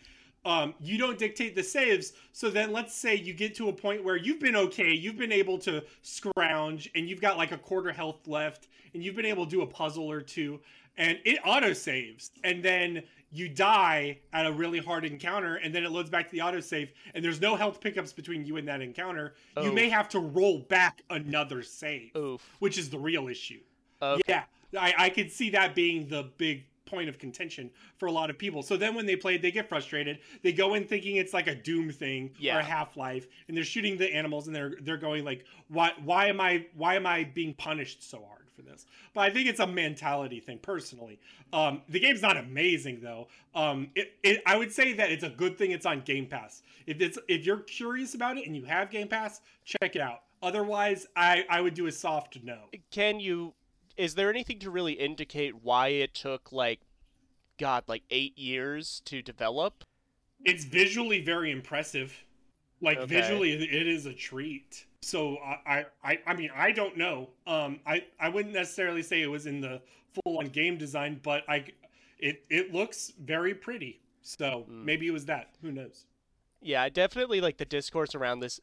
um, 0.44 0.74
you 0.80 0.98
don't 0.98 1.18
dictate 1.18 1.54
the 1.54 1.62
saves. 1.62 2.12
So 2.32 2.50
then, 2.50 2.72
let's 2.72 2.94
say 2.94 3.14
you 3.14 3.32
get 3.32 3.54
to 3.56 3.68
a 3.68 3.72
point 3.72 4.04
where 4.04 4.16
you've 4.16 4.40
been 4.40 4.56
okay, 4.56 4.92
you've 4.92 5.18
been 5.18 5.32
able 5.32 5.58
to 5.58 5.82
scrounge, 6.02 6.90
and 6.94 7.08
you've 7.08 7.20
got 7.20 7.36
like 7.36 7.52
a 7.52 7.58
quarter 7.58 7.92
health 7.92 8.26
left, 8.26 8.68
and 8.94 9.02
you've 9.02 9.16
been 9.16 9.26
able 9.26 9.44
to 9.44 9.50
do 9.50 9.62
a 9.62 9.66
puzzle 9.66 10.10
or 10.10 10.20
two, 10.20 10.60
and 10.96 11.18
it 11.24 11.38
auto 11.44 11.72
saves, 11.72 12.30
and 12.44 12.62
then 12.62 13.02
you 13.32 13.48
die 13.48 14.18
at 14.32 14.46
a 14.46 14.52
really 14.52 14.78
hard 14.78 15.04
encounter 15.04 15.56
and 15.56 15.74
then 15.74 15.84
it 15.84 15.90
loads 15.90 16.08
back 16.08 16.26
to 16.26 16.32
the 16.32 16.38
autosave 16.38 16.88
and 17.14 17.24
there's 17.24 17.40
no 17.40 17.56
health 17.56 17.80
pickups 17.80 18.12
between 18.12 18.44
you 18.46 18.56
and 18.56 18.66
that 18.68 18.80
encounter, 18.80 19.34
you 19.62 19.72
may 19.72 19.88
have 19.88 20.08
to 20.08 20.20
roll 20.20 20.60
back 20.60 21.02
another 21.10 21.62
save, 21.62 22.14
Oof. 22.16 22.40
which 22.60 22.78
is 22.78 22.88
the 22.88 22.98
real 22.98 23.28
issue. 23.28 23.60
Okay. 24.00 24.22
Yeah, 24.28 24.44
I, 24.78 24.94
I 24.98 25.10
could 25.10 25.30
see 25.30 25.50
that 25.50 25.74
being 25.74 26.08
the 26.08 26.30
big 26.38 26.64
point 26.84 27.08
of 27.08 27.18
contention 27.18 27.68
for 27.98 28.06
a 28.06 28.12
lot 28.12 28.30
of 28.30 28.38
people. 28.38 28.62
So 28.62 28.76
then 28.76 28.94
when 28.94 29.06
they 29.06 29.16
play, 29.16 29.36
they 29.38 29.50
get 29.50 29.68
frustrated. 29.68 30.20
They 30.42 30.52
go 30.52 30.74
in 30.74 30.86
thinking 30.86 31.16
it's 31.16 31.34
like 31.34 31.48
a 31.48 31.54
Doom 31.54 31.90
thing 31.90 32.30
yeah. 32.38 32.56
or 32.56 32.60
a 32.60 32.64
Half 32.64 32.96
Life, 32.96 33.26
and 33.48 33.56
they're 33.56 33.64
shooting 33.64 33.96
the 33.96 34.14
animals, 34.14 34.46
and 34.46 34.54
they're 34.54 34.74
they're 34.82 34.96
going 34.96 35.24
like, 35.24 35.44
why 35.68 35.92
why 36.04 36.26
am 36.26 36.40
I 36.40 36.66
why 36.74 36.94
am 36.94 37.06
I 37.06 37.24
being 37.24 37.54
punished 37.54 38.08
so 38.08 38.24
hard? 38.24 38.46
for 38.56 38.62
this. 38.62 38.86
But 39.14 39.20
I 39.20 39.30
think 39.30 39.48
it's 39.48 39.60
a 39.60 39.66
mentality 39.66 40.40
thing 40.40 40.58
personally. 40.58 41.20
Um, 41.52 41.82
the 41.88 42.00
game's 42.00 42.22
not 42.22 42.36
amazing 42.36 43.00
though. 43.02 43.28
Um, 43.54 43.90
it, 43.94 44.14
it, 44.22 44.42
I 44.46 44.56
would 44.56 44.72
say 44.72 44.94
that 44.94 45.12
it's 45.12 45.22
a 45.22 45.28
good 45.28 45.58
thing 45.58 45.70
it's 45.70 45.86
on 45.86 46.00
Game 46.00 46.26
Pass. 46.26 46.62
If 46.86 47.00
it's 47.00 47.18
if 47.28 47.44
you're 47.44 47.58
curious 47.60 48.14
about 48.14 48.38
it 48.38 48.46
and 48.46 48.56
you 48.56 48.64
have 48.64 48.90
Game 48.90 49.08
Pass, 49.08 49.42
check 49.64 49.94
it 49.94 50.00
out. 50.00 50.22
Otherwise, 50.42 51.06
I 51.14 51.44
I 51.48 51.60
would 51.60 51.74
do 51.74 51.86
a 51.86 51.92
soft 51.92 52.38
no. 52.42 52.58
Can 52.90 53.20
you? 53.20 53.52
Is 53.96 54.14
there 54.14 54.30
anything 54.30 54.58
to 54.60 54.70
really 54.70 54.94
indicate 54.94 55.62
why 55.62 55.88
it 55.88 56.14
took 56.14 56.52
like, 56.52 56.80
God, 57.58 57.84
like 57.86 58.02
eight 58.10 58.38
years 58.38 59.02
to 59.06 59.22
develop? 59.22 59.84
It's 60.44 60.64
visually 60.64 61.22
very 61.22 61.50
impressive. 61.50 62.24
Like 62.80 62.98
okay. 62.98 63.06
visually, 63.06 63.52
it 63.52 63.86
is 63.86 64.04
a 64.04 64.12
treat 64.12 64.84
so 65.06 65.38
I, 65.38 65.86
I 66.02 66.18
I 66.26 66.34
mean 66.34 66.50
I 66.54 66.72
don't 66.72 66.96
know. 66.96 67.28
Um, 67.46 67.78
I 67.86 68.04
I 68.18 68.28
wouldn't 68.28 68.52
necessarily 68.52 69.02
say 69.02 69.22
it 69.22 69.28
was 69.28 69.46
in 69.46 69.60
the 69.60 69.80
full 70.12 70.38
on 70.38 70.46
game 70.46 70.76
design, 70.76 71.20
but 71.22 71.44
I 71.48 71.64
it 72.18 72.44
it 72.50 72.74
looks 72.74 73.12
very 73.20 73.54
pretty. 73.54 74.00
So 74.22 74.66
mm. 74.68 74.84
maybe 74.84 75.06
it 75.06 75.12
was 75.12 75.26
that. 75.26 75.54
Who 75.62 75.70
knows? 75.70 76.06
Yeah, 76.60 76.88
definitely 76.88 77.40
like 77.40 77.58
the 77.58 77.64
discourse 77.64 78.16
around 78.16 78.40
this 78.40 78.58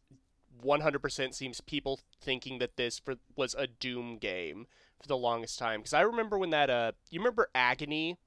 100% 0.62 1.34
seems 1.34 1.62
people 1.62 2.00
thinking 2.20 2.60
that 2.60 2.76
this 2.76 3.00
for, 3.00 3.16
was 3.38 3.56
a 3.58 3.68
Doom 3.68 4.18
game 4.18 4.68
for 5.04 5.08
the 5.10 5.18
longest 5.18 5.60
time. 5.60 5.82
Because 5.82 5.94
I 5.94 6.02
remember 6.02 6.38
when 6.38 6.50
that, 6.52 6.70
uh, 6.70 6.94
you 7.12 7.20
remember 7.20 7.50
Agony 7.54 8.18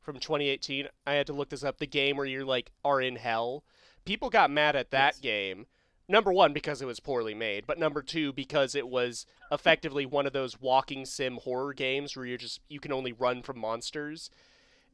from 0.00 0.18
2018? 0.18 0.88
I 1.06 1.14
had 1.14 1.26
to 1.26 1.32
look 1.32 1.50
this 1.50 1.64
up. 1.64 1.78
The 1.78 1.86
game 1.86 2.16
where 2.16 2.26
you're 2.26 2.44
like, 2.44 2.70
are 2.84 3.00
in 3.02 3.16
hell. 3.16 3.64
People 4.04 4.30
got 4.30 4.50
mad 4.50 4.76
at 4.76 4.90
that 4.92 5.14
Yes. 5.16 5.20
game. 5.20 5.66
Number 6.06 6.32
one, 6.32 6.52
because 6.52 6.82
it 6.82 6.86
was 6.86 7.00
poorly 7.00 7.34
made, 7.34 7.66
but 7.66 7.78
number 7.78 8.02
two, 8.02 8.32
because 8.32 8.74
it 8.74 8.88
was 8.88 9.24
effectively 9.50 10.04
one 10.04 10.26
of 10.26 10.34
those 10.34 10.60
walking 10.60 11.06
sim 11.06 11.38
horror 11.38 11.72
games 11.72 12.14
where 12.14 12.26
you're 12.26 12.36
just, 12.36 12.60
you 12.68 12.78
can 12.78 12.92
only 12.92 13.12
run 13.12 13.42
from 13.42 13.58
monsters. 13.58 14.30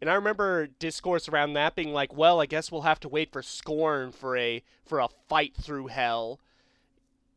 And 0.00 0.08
I 0.08 0.14
remember 0.14 0.68
discourse 0.68 1.28
around 1.28 1.52
that 1.54 1.74
being 1.74 1.92
like, 1.92 2.14
well, 2.14 2.40
I 2.40 2.46
guess 2.46 2.70
we'll 2.70 2.82
have 2.82 3.00
to 3.00 3.08
wait 3.08 3.32
for 3.32 3.42
Scorn 3.42 4.12
for 4.12 4.36
a 4.36 4.62
for 4.86 5.00
a 5.00 5.08
fight 5.28 5.54
through 5.56 5.88
hell. 5.88 6.40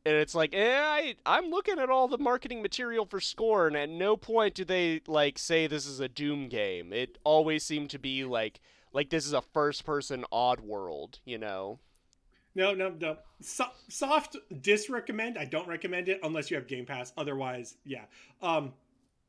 And 0.06 0.16
it's 0.16 0.36
like, 0.36 0.54
eh, 0.54 0.82
I, 0.82 1.16
I'm 1.26 1.50
looking 1.50 1.80
at 1.80 1.90
all 1.90 2.08
the 2.10 2.18
marketing 2.18 2.62
material 2.62 3.06
for 3.06 3.22
Scorn. 3.22 3.76
And 3.76 3.92
at 3.92 3.98
no 3.98 4.18
point 4.18 4.54
do 4.54 4.66
they 4.66 5.02
like 5.08 5.40
say 5.40 5.66
this 5.66 5.86
is 5.86 6.00
a 6.00 6.10
Doom 6.10 6.50
game. 6.50 6.92
It 6.92 7.18
always 7.24 7.64
seemed 7.64 7.90
to 7.92 8.00
be 8.00 8.26
like 8.26 8.60
like 8.92 9.10
this 9.10 9.26
is 9.26 9.34
a 9.34 9.42
first 9.42 9.86
person 9.86 10.26
odd 10.32 10.60
world, 10.60 11.20
you 11.26 11.38
know. 11.38 11.80
No, 12.56 12.74
no, 12.74 12.90
no. 12.90 13.18
So- 13.42 13.72
soft 13.88 14.36
disrecommend. 14.54 15.38
I 15.38 15.46
don't 15.46 15.68
recommend 15.68 16.10
it 16.10 16.20
unless 16.22 16.52
you 16.52 16.58
have 16.58 16.68
Game 16.68 16.86
Pass. 16.86 17.14
Otherwise, 17.18 17.78
yeah. 17.86 18.04
Um, 18.42 18.74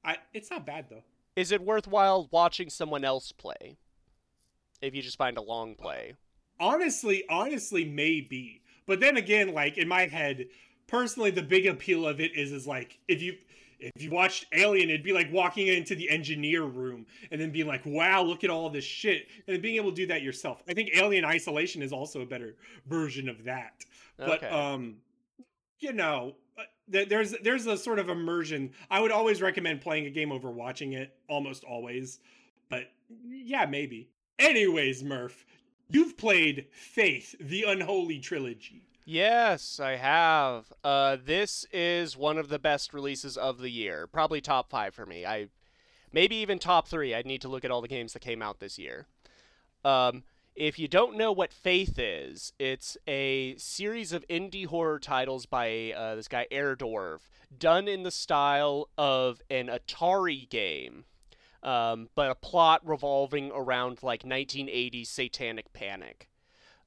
I 0.04 0.18
it's 0.32 0.50
not 0.50 0.66
bad 0.66 0.86
though. 0.90 1.04
Is 1.36 1.52
it 1.52 1.62
worthwhile 1.62 2.28
watching 2.30 2.68
someone 2.68 3.04
else 3.04 3.32
play? 3.32 3.76
If 4.82 4.94
you 4.94 5.02
just 5.02 5.16
find 5.16 5.38
a 5.38 5.42
long 5.42 5.76
play. 5.76 6.14
Honestly, 6.60 7.24
honestly, 7.28 7.84
maybe. 7.84 8.60
But 8.86 9.00
then 9.00 9.16
again, 9.16 9.54
like 9.54 9.78
in 9.78 9.88
my 9.88 10.06
head, 10.06 10.46
personally, 10.86 11.30
the 11.30 11.42
big 11.42 11.66
appeal 11.66 12.06
of 12.06 12.20
it 12.20 12.34
is 12.36 12.52
is 12.52 12.66
like 12.66 12.98
if 13.08 13.22
you 13.22 13.36
if 13.78 14.02
you 14.02 14.10
watched 14.10 14.46
Alien, 14.52 14.88
it'd 14.88 15.02
be 15.02 15.12
like 15.12 15.32
walking 15.32 15.66
into 15.66 15.94
the 15.94 16.08
engineer 16.08 16.64
room 16.64 17.06
and 17.30 17.40
then 17.40 17.50
being 17.50 17.66
like, 17.66 17.84
"Wow, 17.84 18.22
look 18.22 18.44
at 18.44 18.50
all 18.50 18.70
this 18.70 18.84
shit," 18.84 19.26
and 19.46 19.54
then 19.54 19.60
being 19.60 19.76
able 19.76 19.90
to 19.90 19.96
do 19.96 20.06
that 20.06 20.22
yourself. 20.22 20.62
I 20.68 20.74
think 20.74 20.90
Alien 20.94 21.24
Isolation 21.24 21.82
is 21.82 21.92
also 21.92 22.22
a 22.22 22.26
better 22.26 22.56
version 22.86 23.28
of 23.28 23.44
that. 23.44 23.84
But 24.16 24.50
um, 24.52 24.96
you 25.80 25.92
know, 25.92 26.34
uh, 26.58 26.62
there's 26.88 27.34
there's 27.42 27.66
a 27.66 27.76
sort 27.76 27.98
of 27.98 28.08
immersion. 28.08 28.72
I 28.90 29.00
would 29.00 29.12
always 29.12 29.42
recommend 29.42 29.80
playing 29.80 30.06
a 30.06 30.10
game 30.10 30.32
over 30.32 30.50
watching 30.50 30.92
it, 30.92 31.14
almost 31.28 31.64
always. 31.64 32.20
But 32.70 32.90
yeah, 33.26 33.66
maybe. 33.66 34.08
Anyways, 34.38 35.02
Murph, 35.04 35.44
you've 35.90 36.16
played 36.16 36.66
Faith: 36.72 37.34
The 37.40 37.64
Unholy 37.64 38.18
Trilogy. 38.18 38.82
Yes, 39.04 39.78
I 39.80 39.96
have. 39.96 40.72
Uh, 40.82 41.18
this 41.22 41.66
is 41.72 42.16
one 42.16 42.38
of 42.38 42.48
the 42.48 42.58
best 42.58 42.94
releases 42.94 43.36
of 43.36 43.58
the 43.58 43.70
year. 43.70 44.06
Probably 44.06 44.40
top 44.40 44.70
five 44.70 44.94
for 44.94 45.04
me. 45.04 45.26
I 45.26 45.48
maybe 46.10 46.36
even 46.36 46.58
top 46.58 46.88
three. 46.88 47.14
I'd 47.14 47.26
need 47.26 47.42
to 47.42 47.48
look 47.48 47.66
at 47.66 47.70
all 47.70 47.82
the 47.82 47.88
games 47.88 48.14
that 48.14 48.20
came 48.20 48.40
out 48.40 48.60
this 48.60 48.78
year. 48.78 49.06
Um, 49.84 50.22
if 50.54 50.78
you 50.78 50.88
don't 50.88 51.18
know 51.18 51.32
what 51.32 51.52
Faith 51.52 51.98
is, 51.98 52.54
it's 52.58 52.96
a 53.06 53.56
series 53.56 54.12
of 54.12 54.26
indie 54.28 54.66
horror 54.66 54.98
titles 54.98 55.44
by 55.44 55.92
uh, 55.94 56.14
this 56.14 56.28
guy 56.28 56.46
Airdorf, 56.50 57.20
done 57.58 57.88
in 57.88 58.04
the 58.04 58.10
style 58.10 58.88
of 58.96 59.42
an 59.50 59.66
Atari 59.66 60.48
game, 60.48 61.04
um, 61.62 62.08
but 62.14 62.30
a 62.30 62.34
plot 62.34 62.80
revolving 62.86 63.50
around 63.52 64.02
like 64.02 64.22
1980s 64.22 65.08
satanic 65.08 65.72
panic. 65.74 66.30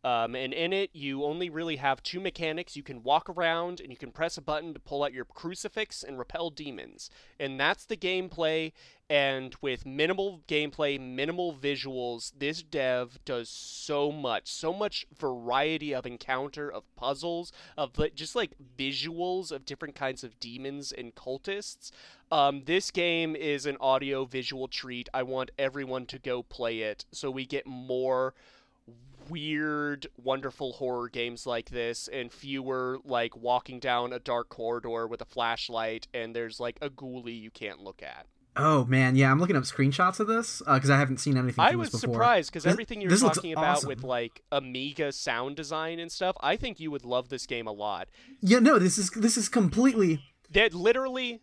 Um, 0.04 0.36
and 0.36 0.54
in 0.54 0.74
it, 0.74 0.92
you 0.94 1.24
only 1.24 1.50
really 1.50 1.78
have 1.78 2.04
two 2.04 2.20
mechanics. 2.20 2.76
You 2.76 2.84
can 2.84 3.04
walk 3.04 3.30
around 3.30 3.80
and 3.80 3.92
you 3.92 3.98
can 3.98 4.12
press 4.12 4.38
a 4.38 4.42
button 4.42 4.74
to 4.74 4.80
pull 4.80 5.04
out 5.04 5.14
your 5.14 5.26
crucifix 5.26 6.04
and 6.04 6.18
repel 6.18 6.50
demons. 6.50 7.10
And 7.40 7.60
that's 7.60 7.86
the 7.86 7.98
gameplay. 7.98 8.72
And 9.10 9.56
with 9.62 9.86
minimal 9.86 10.42
gameplay, 10.48 11.00
minimal 11.00 11.54
visuals, 11.54 12.34
this 12.38 12.62
dev 12.62 13.18
does 13.26 13.50
so 13.50 14.12
much. 14.12 14.52
So 14.52 14.74
much 14.74 15.08
variety 15.18 15.96
of 15.96 16.06
encounter, 16.06 16.70
of 16.70 16.84
puzzles, 16.96 17.52
of 17.78 17.94
just 18.16 18.36
like 18.36 18.52
visuals 18.78 19.52
of 19.52 19.66
different 19.66 19.96
kinds 19.96 20.24
of 20.24 20.40
demons 20.40 20.92
and 20.92 21.16
cultists. 21.16 21.92
Um, 22.32 22.64
this 22.66 22.92
game 22.92 23.36
is 23.36 23.66
an 23.66 23.78
audio 23.80 24.26
visual 24.26 24.68
treat. 24.68 25.08
I 25.14 25.24
want 25.24 25.52
everyone 25.58 26.06
to 26.08 26.20
go 26.20 26.44
play 26.44 26.80
it 26.80 27.06
so 27.12 27.32
we 27.32 27.46
get 27.46 27.66
more 27.66 28.34
weird, 29.30 30.08
wonderful 30.18 30.74
horror 30.74 31.10
games 31.10 31.46
like 31.46 31.70
this, 31.70 32.08
and 32.08 32.32
fewer 32.32 33.00
like 33.04 33.36
walking 33.36 33.80
down 33.80 34.14
a 34.14 34.20
dark 34.20 34.50
corridor 34.50 35.08
with 35.08 35.22
a 35.22 35.26
flashlight 35.26 36.08
and 36.14 36.36
there's 36.36 36.60
like 36.60 36.78
a 36.82 36.90
ghoulie 36.90 37.40
you 37.40 37.52
can't 37.52 37.82
look 37.82 38.02
at. 38.02 38.28
Oh 38.58 38.86
man, 38.86 39.16
yeah, 39.16 39.30
I'm 39.32 39.40
looking 39.40 39.56
up 39.56 39.64
screenshots 39.64 40.20
of 40.20 40.26
this 40.28 40.64
because 40.66 40.90
I 40.90 40.98
haven't 40.98 41.20
seen 41.20 41.38
anything. 41.38 41.64
I 41.64 41.76
was 41.76 41.92
before. 41.92 42.00
surprised 42.00 42.52
because 42.52 42.66
everything 42.66 43.02
you're 43.02 43.16
talking 43.16 43.54
about 43.54 43.78
awesome. 43.78 43.90
with 43.90 44.04
like 44.04 44.42
Amiga 44.52 45.12
sound 45.12 45.56
design 45.56 46.00
and 46.00 46.12
stuff, 46.12 46.36
I 46.40 46.56
think 46.56 46.80
you 46.80 46.90
would 46.90 47.06
love 47.06 47.30
this 47.30 47.46
game 47.46 47.68
a 47.68 47.72
lot. 47.72 48.08
Yeah, 48.42 48.60
no, 48.60 48.80
this 48.80 48.98
is 48.98 49.12
this 49.12 49.38
is 49.38 49.48
completely. 49.48 50.24
That 50.50 50.74
literally, 50.74 51.42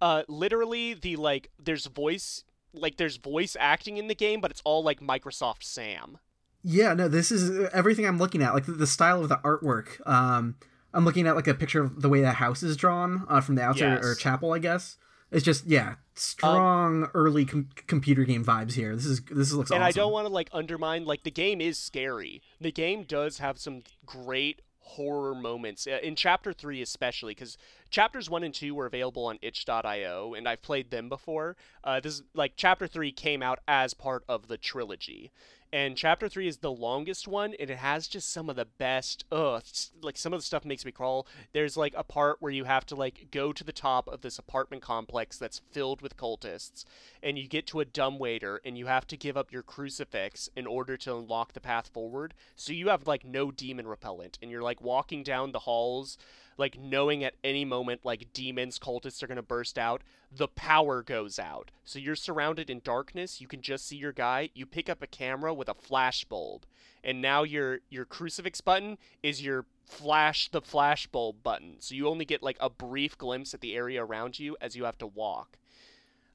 uh, 0.00 0.22
literally 0.26 0.94
the 0.94 1.16
like 1.16 1.50
there's 1.62 1.84
voice 1.84 2.44
like 2.72 2.96
there's 2.96 3.18
voice 3.18 3.54
acting 3.60 3.98
in 3.98 4.06
the 4.08 4.14
game, 4.14 4.40
but 4.40 4.50
it's 4.50 4.62
all 4.64 4.82
like 4.82 5.00
Microsoft 5.00 5.64
Sam. 5.64 6.18
Yeah, 6.62 6.94
no, 6.94 7.08
this 7.08 7.30
is 7.30 7.68
everything 7.72 8.06
I'm 8.06 8.18
looking 8.18 8.42
at. 8.42 8.52
Like 8.54 8.66
the, 8.66 8.72
the 8.72 8.86
style 8.86 9.22
of 9.22 9.28
the 9.28 9.36
artwork. 9.38 10.06
Um, 10.06 10.56
I'm 10.92 11.04
looking 11.04 11.26
at 11.26 11.36
like 11.36 11.46
a 11.46 11.54
picture 11.54 11.82
of 11.82 12.02
the 12.02 12.08
way 12.08 12.20
the 12.20 12.32
house 12.32 12.62
is 12.62 12.76
drawn 12.76 13.24
uh, 13.28 13.40
from 13.40 13.54
the 13.54 13.62
outside 13.62 14.02
or 14.04 14.08
Yes. 14.08 14.18
chapel, 14.18 14.52
I 14.52 14.58
guess. 14.58 14.96
It's 15.30 15.44
just 15.44 15.66
yeah, 15.66 15.96
strong 16.14 17.10
early 17.14 17.44
com- 17.44 17.68
computer 17.86 18.24
game 18.24 18.44
vibes 18.44 18.72
here. 18.72 18.94
This 18.96 19.04
is 19.06 19.20
this 19.22 19.52
looks 19.52 19.70
awesome. 19.70 19.76
and 19.82 19.84
awesome. 19.84 20.00
I 20.00 20.02
don't 20.02 20.12
want 20.12 20.26
to 20.26 20.32
like 20.32 20.48
undermine 20.52 21.04
like 21.04 21.22
the 21.24 21.30
game 21.30 21.60
is 21.60 21.78
scary. 21.78 22.40
The 22.60 22.72
game 22.72 23.02
does 23.02 23.38
have 23.38 23.58
some 23.58 23.82
great 24.06 24.62
horror 24.80 25.34
moments 25.34 25.86
uh, 25.86 25.98
in 26.02 26.16
chapter 26.16 26.50
3 26.50 26.80
especially 26.80 27.34
cuz 27.34 27.58
chapters 27.90 28.30
1 28.30 28.42
and 28.42 28.54
2 28.54 28.74
were 28.74 28.86
available 28.86 29.26
on 29.26 29.38
itch.io 29.42 30.32
and 30.32 30.48
I've 30.48 30.62
played 30.62 30.90
them 30.90 31.10
before. 31.10 31.56
Uh, 31.84 32.00
this 32.00 32.14
is 32.14 32.22
like 32.32 32.54
chapter 32.56 32.86
3 32.86 33.12
came 33.12 33.42
out 33.42 33.58
as 33.68 33.92
part 33.92 34.24
of 34.30 34.48
the 34.48 34.56
trilogy. 34.56 35.30
And 35.70 35.98
chapter 35.98 36.30
3 36.30 36.48
is 36.48 36.58
the 36.58 36.72
longest 36.72 37.28
one 37.28 37.54
and 37.60 37.68
it 37.68 37.76
has 37.76 38.08
just 38.08 38.32
some 38.32 38.48
of 38.48 38.56
the 38.56 38.64
best 38.64 39.24
ugh 39.30 39.62
like 40.02 40.16
some 40.16 40.32
of 40.32 40.38
the 40.38 40.44
stuff 40.44 40.64
makes 40.64 40.84
me 40.84 40.92
crawl. 40.92 41.26
There's 41.52 41.76
like 41.76 41.92
a 41.96 42.02
part 42.02 42.38
where 42.40 42.52
you 42.52 42.64
have 42.64 42.86
to 42.86 42.94
like 42.94 43.28
go 43.30 43.52
to 43.52 43.62
the 43.62 43.72
top 43.72 44.08
of 44.08 44.22
this 44.22 44.38
apartment 44.38 44.82
complex 44.82 45.36
that's 45.36 45.60
filled 45.70 46.00
with 46.00 46.16
cultists 46.16 46.84
and 47.22 47.38
you 47.38 47.46
get 47.46 47.66
to 47.68 47.80
a 47.80 47.84
dumbwaiter 47.84 48.60
and 48.64 48.78
you 48.78 48.86
have 48.86 49.06
to 49.08 49.16
give 49.16 49.36
up 49.36 49.52
your 49.52 49.62
crucifix 49.62 50.48
in 50.56 50.66
order 50.66 50.96
to 50.96 51.16
unlock 51.16 51.52
the 51.52 51.60
path 51.60 51.88
forward. 51.88 52.32
So 52.56 52.72
you 52.72 52.88
have 52.88 53.06
like 53.06 53.24
no 53.24 53.50
demon 53.50 53.86
repellent 53.86 54.38
and 54.40 54.50
you're 54.50 54.62
like 54.62 54.80
walking 54.80 55.22
down 55.22 55.52
the 55.52 55.60
halls 55.60 56.16
like 56.58 56.78
knowing 56.78 57.24
at 57.24 57.34
any 57.42 57.64
moment 57.64 58.00
like 58.04 58.32
demons 58.34 58.78
cultists 58.78 59.22
are 59.22 59.26
going 59.26 59.36
to 59.36 59.42
burst 59.42 59.78
out 59.78 60.02
the 60.30 60.48
power 60.48 61.02
goes 61.02 61.38
out. 61.38 61.70
So 61.84 61.98
you're 61.98 62.16
surrounded 62.16 62.68
in 62.68 62.80
darkness 62.84 63.40
you 63.40 63.46
can 63.46 63.62
just 63.62 63.86
see 63.86 63.96
your 63.96 64.12
guy 64.12 64.50
you 64.54 64.66
pick 64.66 64.90
up 64.90 65.02
a 65.02 65.06
camera 65.06 65.54
with 65.54 65.68
a 65.68 65.74
flash 65.74 66.24
bulb. 66.24 66.66
And 67.02 67.22
now 67.22 67.44
your 67.44 67.80
your 67.88 68.04
crucifix 68.04 68.60
button 68.60 68.98
is 69.22 69.42
your 69.42 69.64
flash 69.86 70.50
the 70.50 70.60
flash 70.60 71.06
bulb 71.06 71.42
button. 71.42 71.76
So 71.78 71.94
you 71.94 72.08
only 72.08 72.24
get 72.24 72.42
like 72.42 72.58
a 72.60 72.68
brief 72.68 73.16
glimpse 73.16 73.54
at 73.54 73.60
the 73.60 73.74
area 73.74 74.04
around 74.04 74.38
you 74.38 74.56
as 74.60 74.76
you 74.76 74.84
have 74.84 74.98
to 74.98 75.06
walk. 75.06 75.56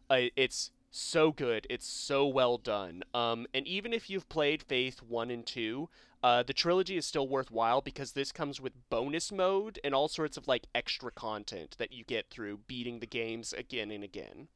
Uh, 0.09 0.30
it's 0.36 0.71
so 0.96 1.32
good. 1.32 1.66
It's 1.70 1.88
so 1.88 2.26
well 2.28 2.58
done. 2.58 3.04
Um, 3.14 3.48
and 3.54 3.68
even 3.68 3.94
if 3.94 4.10
you've 4.10 4.30
played 4.30 4.62
Faith 4.64 5.02
1 5.02 5.32
and 5.32 5.46
2, 5.46 5.89
uh, 6.22 6.44
the 6.44 6.54
trilogy 6.54 6.96
is 6.98 7.06
still 7.06 7.28
worthwhile 7.28 7.82
because 7.82 8.12
this 8.14 8.32
comes 8.32 8.62
with 8.62 8.74
bonus 8.89 9.32
mode 9.32 9.80
and 9.84 9.94
all 9.94 10.08
sorts 10.08 10.38
of 10.38 10.48
like 10.48 10.68
extra 10.74 11.12
content 11.12 11.76
that 11.80 11.91
you 11.91 12.04
get 12.04 12.30
through 12.30 12.60
beating 12.68 13.00
the 13.00 13.08
games 13.08 13.54
again 13.54 13.91
and 13.91 14.04
again. 14.04 14.48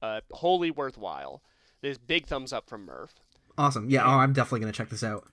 Uh, 0.00 0.20
wholly 0.30 0.70
worthwhile. 0.70 1.42
There's 1.82 1.98
big 1.98 2.26
thumbs 2.26 2.52
up 2.52 2.68
from 2.68 2.86
Murph. 2.86 3.14
Awesome. 3.58 3.90
Yeah, 3.90 4.04
oh, 4.04 4.18
I'm 4.18 4.32
definitely 4.32 4.60
gonna 4.60 4.72
check 4.72 4.88
this 4.90 5.04
out. 5.04 5.28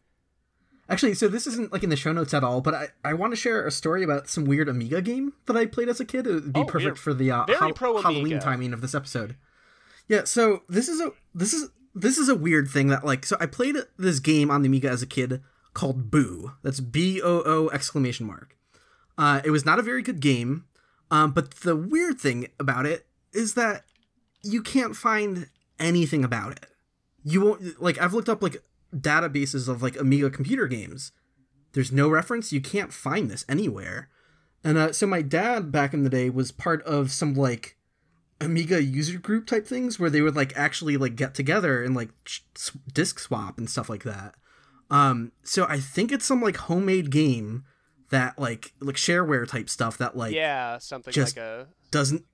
Actually, 0.90 1.14
so 1.14 1.28
this 1.30 1.48
isn't 1.48 1.72
like 1.72 1.84
in 1.84 1.90
the 1.90 1.96
show 1.96 2.12
notes 2.12 2.34
at 2.34 2.44
all, 2.44 2.60
but 2.60 2.74
I, 2.74 2.88
I 3.04 3.14
want 3.14 3.32
to 3.32 3.38
share 3.38 3.66
a 3.66 3.72
story 3.72 4.04
about 4.04 4.28
some 4.28 4.44
weird 4.44 4.68
Amiga 4.68 5.02
game 5.02 5.34
that 5.46 5.56
I 5.56 5.66
played 5.66 5.88
as 5.88 6.02
a 6.02 6.06
kid. 6.06 6.28
It 6.28 6.34
would 6.34 6.54
be 6.54 6.60
Oh, 6.60 6.66
perfect 6.66 6.98
for 6.98 7.14
the 7.14 7.32
uh, 7.32 7.46
pro 7.74 8.02
Halloween 8.02 8.40
timing 8.40 8.74
of 8.74 8.82
this 8.82 8.94
episode. 8.94 9.36
Yeah, 10.12 10.26
so 10.26 10.64
this 10.68 10.90
is 10.90 11.00
a 11.00 11.14
this 11.34 11.54
is 11.54 11.70
this 11.96 12.18
is 12.18 12.28
a 12.28 12.36
weird 12.36 12.68
thing 12.68 12.88
that 12.88 13.06
like 13.06 13.26
so 13.26 13.38
I 13.40 13.46
played 13.46 13.78
this 13.98 14.20
game 14.20 14.52
on 14.52 14.62
the 14.62 14.68
Amiga 14.68 14.90
as 14.90 15.02
a 15.02 15.08
kid 15.08 15.42
called 15.74 16.12
Boo. 16.12 16.52
That's 16.64 16.82
B 16.82 17.22
O 17.22 17.42
O 17.46 17.70
exclamation 17.70 18.28
mark. 18.28 18.58
Uh, 19.18 19.40
it 19.46 19.52
was 19.52 19.66
not 19.66 19.80
a 19.80 19.82
very 19.82 20.02
good 20.02 20.20
game, 20.20 20.66
um, 21.12 21.32
but 21.32 21.52
the 21.62 21.78
weird 21.78 22.20
thing 22.20 22.48
about 22.60 22.86
it 22.86 23.08
is 23.32 23.54
that 23.54 23.86
you 24.44 24.62
can't 24.62 24.98
find 24.98 25.48
anything 25.80 26.26
about 26.26 26.52
it. 26.52 26.66
You 27.24 27.40
won't 27.40 27.82
like 27.82 27.98
I've 27.98 28.14
looked 28.14 28.28
up 28.28 28.44
like 28.44 28.62
databases 28.94 29.70
of 29.70 29.82
like 29.82 29.98
Amiga 29.98 30.30
computer 30.30 30.68
games, 30.68 31.14
there's 31.72 31.94
no 31.94 32.10
reference. 32.10 32.52
You 32.52 32.60
can't 32.60 32.92
find 32.92 33.32
this 33.32 33.46
anywhere. 33.48 34.10
And 34.62 34.78
uh, 34.78 34.92
so 34.92 35.08
my 35.08 35.22
dad 35.22 35.72
back 35.72 35.94
in 35.94 36.04
the 36.04 36.10
day 36.10 36.30
was 36.30 36.52
part 36.52 36.84
of 36.84 37.12
some 37.12 37.34
like 37.34 37.78
Amiga 38.42 38.82
user 38.84 39.20
group 39.20 39.46
type 39.48 39.66
things 39.68 40.00
where 40.00 40.10
they 40.10 40.22
would 40.22 40.36
like 40.36 40.52
actually 40.58 40.98
like 40.98 41.16
get 41.16 41.34
together 41.36 41.84
and 41.84 41.96
like 41.96 42.10
disc 42.94 43.20
swap 43.20 43.58
and 43.58 43.70
stuff 43.70 43.90
like 43.90 44.04
that. 44.04 44.36
Um, 44.90 45.32
so 45.44 45.66
I 45.70 45.80
think 45.80 46.12
it's 46.12 46.26
some 46.26 46.42
like 46.42 46.58
homemade 46.58 47.12
game 47.12 47.64
that 48.10 48.38
like 48.38 48.74
like 48.82 48.96
shareware 48.98 49.48
type 49.48 49.70
stuff 49.70 49.98
that 50.00 50.18
like 50.18 50.34
yeah, 50.34 50.78
something 50.80 51.14
just- 51.14 51.38
like 51.38 51.46
a 51.46 51.68
doesn't 51.92 52.26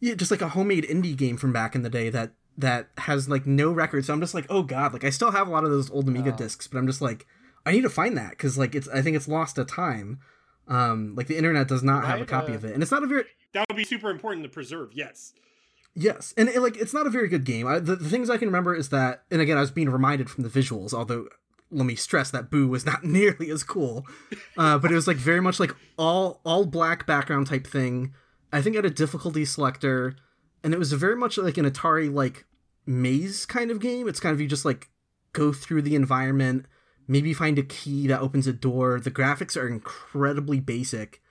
yeah 0.00 0.14
just 0.14 0.30
like 0.30 0.42
a 0.42 0.48
homemade 0.50 0.84
indie 0.84 1.16
game 1.16 1.36
from 1.36 1.52
back 1.52 1.74
in 1.74 1.82
the 1.82 1.90
day 1.90 2.08
that 2.10 2.32
that 2.58 2.88
has 2.98 3.28
like 3.28 3.46
no 3.46 3.70
record 3.72 4.04
so 4.04 4.12
i'm 4.12 4.20
just 4.20 4.34
like 4.34 4.44
oh 4.50 4.62
god 4.64 4.92
like 4.92 5.04
i 5.04 5.10
still 5.10 5.30
have 5.30 5.46
a 5.46 5.50
lot 5.50 5.62
of 5.64 5.70
those 5.70 5.88
old 5.92 6.06
amiga 6.08 6.32
Oh. 6.32 6.36
discs 6.36 6.66
but 6.66 6.78
i'm 6.78 6.86
just 6.88 7.00
like 7.00 7.24
i 7.64 7.70
need 7.70 7.82
to 7.82 7.88
find 7.88 8.16
that 8.16 8.30
because 8.30 8.58
like 8.58 8.74
it's 8.74 8.88
i 8.88 9.00
think 9.00 9.14
it's 9.16 9.28
lost 9.28 9.54
to 9.56 9.64
time 9.64 10.18
um 10.68 11.14
like 11.14 11.28
the 11.28 11.36
internet 11.38 11.68
does 11.68 11.82
not 11.84 12.04
have 12.04 12.20
a 12.20 12.26
copy 12.26 12.52
uh, 12.52 12.56
of 12.56 12.64
it 12.64 12.74
and 12.74 12.82
it's 12.82 12.90
not 12.92 13.04
a 13.04 13.06
very 13.06 13.24
That 13.54 13.66
would 13.68 13.76
be 13.76 13.84
super 13.84 14.10
important 14.10 14.44
to 14.44 14.48
preserve. 14.48 14.90
Yes. 14.94 15.34
Yes, 15.94 16.32
and 16.38 16.48
it, 16.48 16.60
like 16.60 16.78
it's 16.78 16.94
not 16.94 17.06
a 17.06 17.10
very 17.10 17.28
good 17.28 17.44
game. 17.44 17.66
I, 17.66 17.78
the, 17.78 17.96
the 17.96 18.08
things 18.08 18.30
I 18.30 18.38
can 18.38 18.48
remember 18.48 18.74
is 18.74 18.88
that, 18.88 19.24
and 19.30 19.42
again, 19.42 19.58
I 19.58 19.60
was 19.60 19.70
being 19.70 19.90
reminded 19.90 20.30
from 20.30 20.42
the 20.42 20.48
visuals. 20.48 20.94
Although, 20.94 21.26
let 21.70 21.84
me 21.84 21.96
stress 21.96 22.30
that 22.30 22.50
Boo 22.50 22.66
was 22.66 22.86
not 22.86 23.04
nearly 23.04 23.50
as 23.50 23.62
cool, 23.62 24.06
uh, 24.56 24.78
but 24.78 24.90
it 24.90 24.94
was 24.94 25.06
like 25.06 25.18
very 25.18 25.40
much 25.42 25.60
like 25.60 25.74
all 25.98 26.40
all 26.44 26.64
black 26.64 27.06
background 27.06 27.46
type 27.46 27.66
thing. 27.66 28.14
I 28.52 28.62
think 28.62 28.74
it 28.74 28.84
had 28.84 28.92
a 28.92 28.94
difficulty 28.94 29.44
selector, 29.44 30.16
and 30.64 30.72
it 30.72 30.78
was 30.78 30.92
very 30.94 31.16
much 31.16 31.36
like 31.36 31.58
an 31.58 31.70
Atari 31.70 32.12
like 32.12 32.46
maze 32.86 33.44
kind 33.44 33.70
of 33.70 33.78
game. 33.80 34.08
It's 34.08 34.20
kind 34.20 34.32
of 34.32 34.40
you 34.40 34.48
just 34.48 34.64
like 34.64 34.88
go 35.34 35.52
through 35.52 35.82
the 35.82 35.94
environment, 35.94 36.64
maybe 37.06 37.34
find 37.34 37.58
a 37.58 37.62
key 37.62 38.06
that 38.06 38.20
opens 38.20 38.46
a 38.46 38.52
door. 38.54 38.98
The 38.98 39.10
graphics 39.10 39.58
are 39.58 39.68
incredibly 39.68 40.60
basic. 40.60 41.21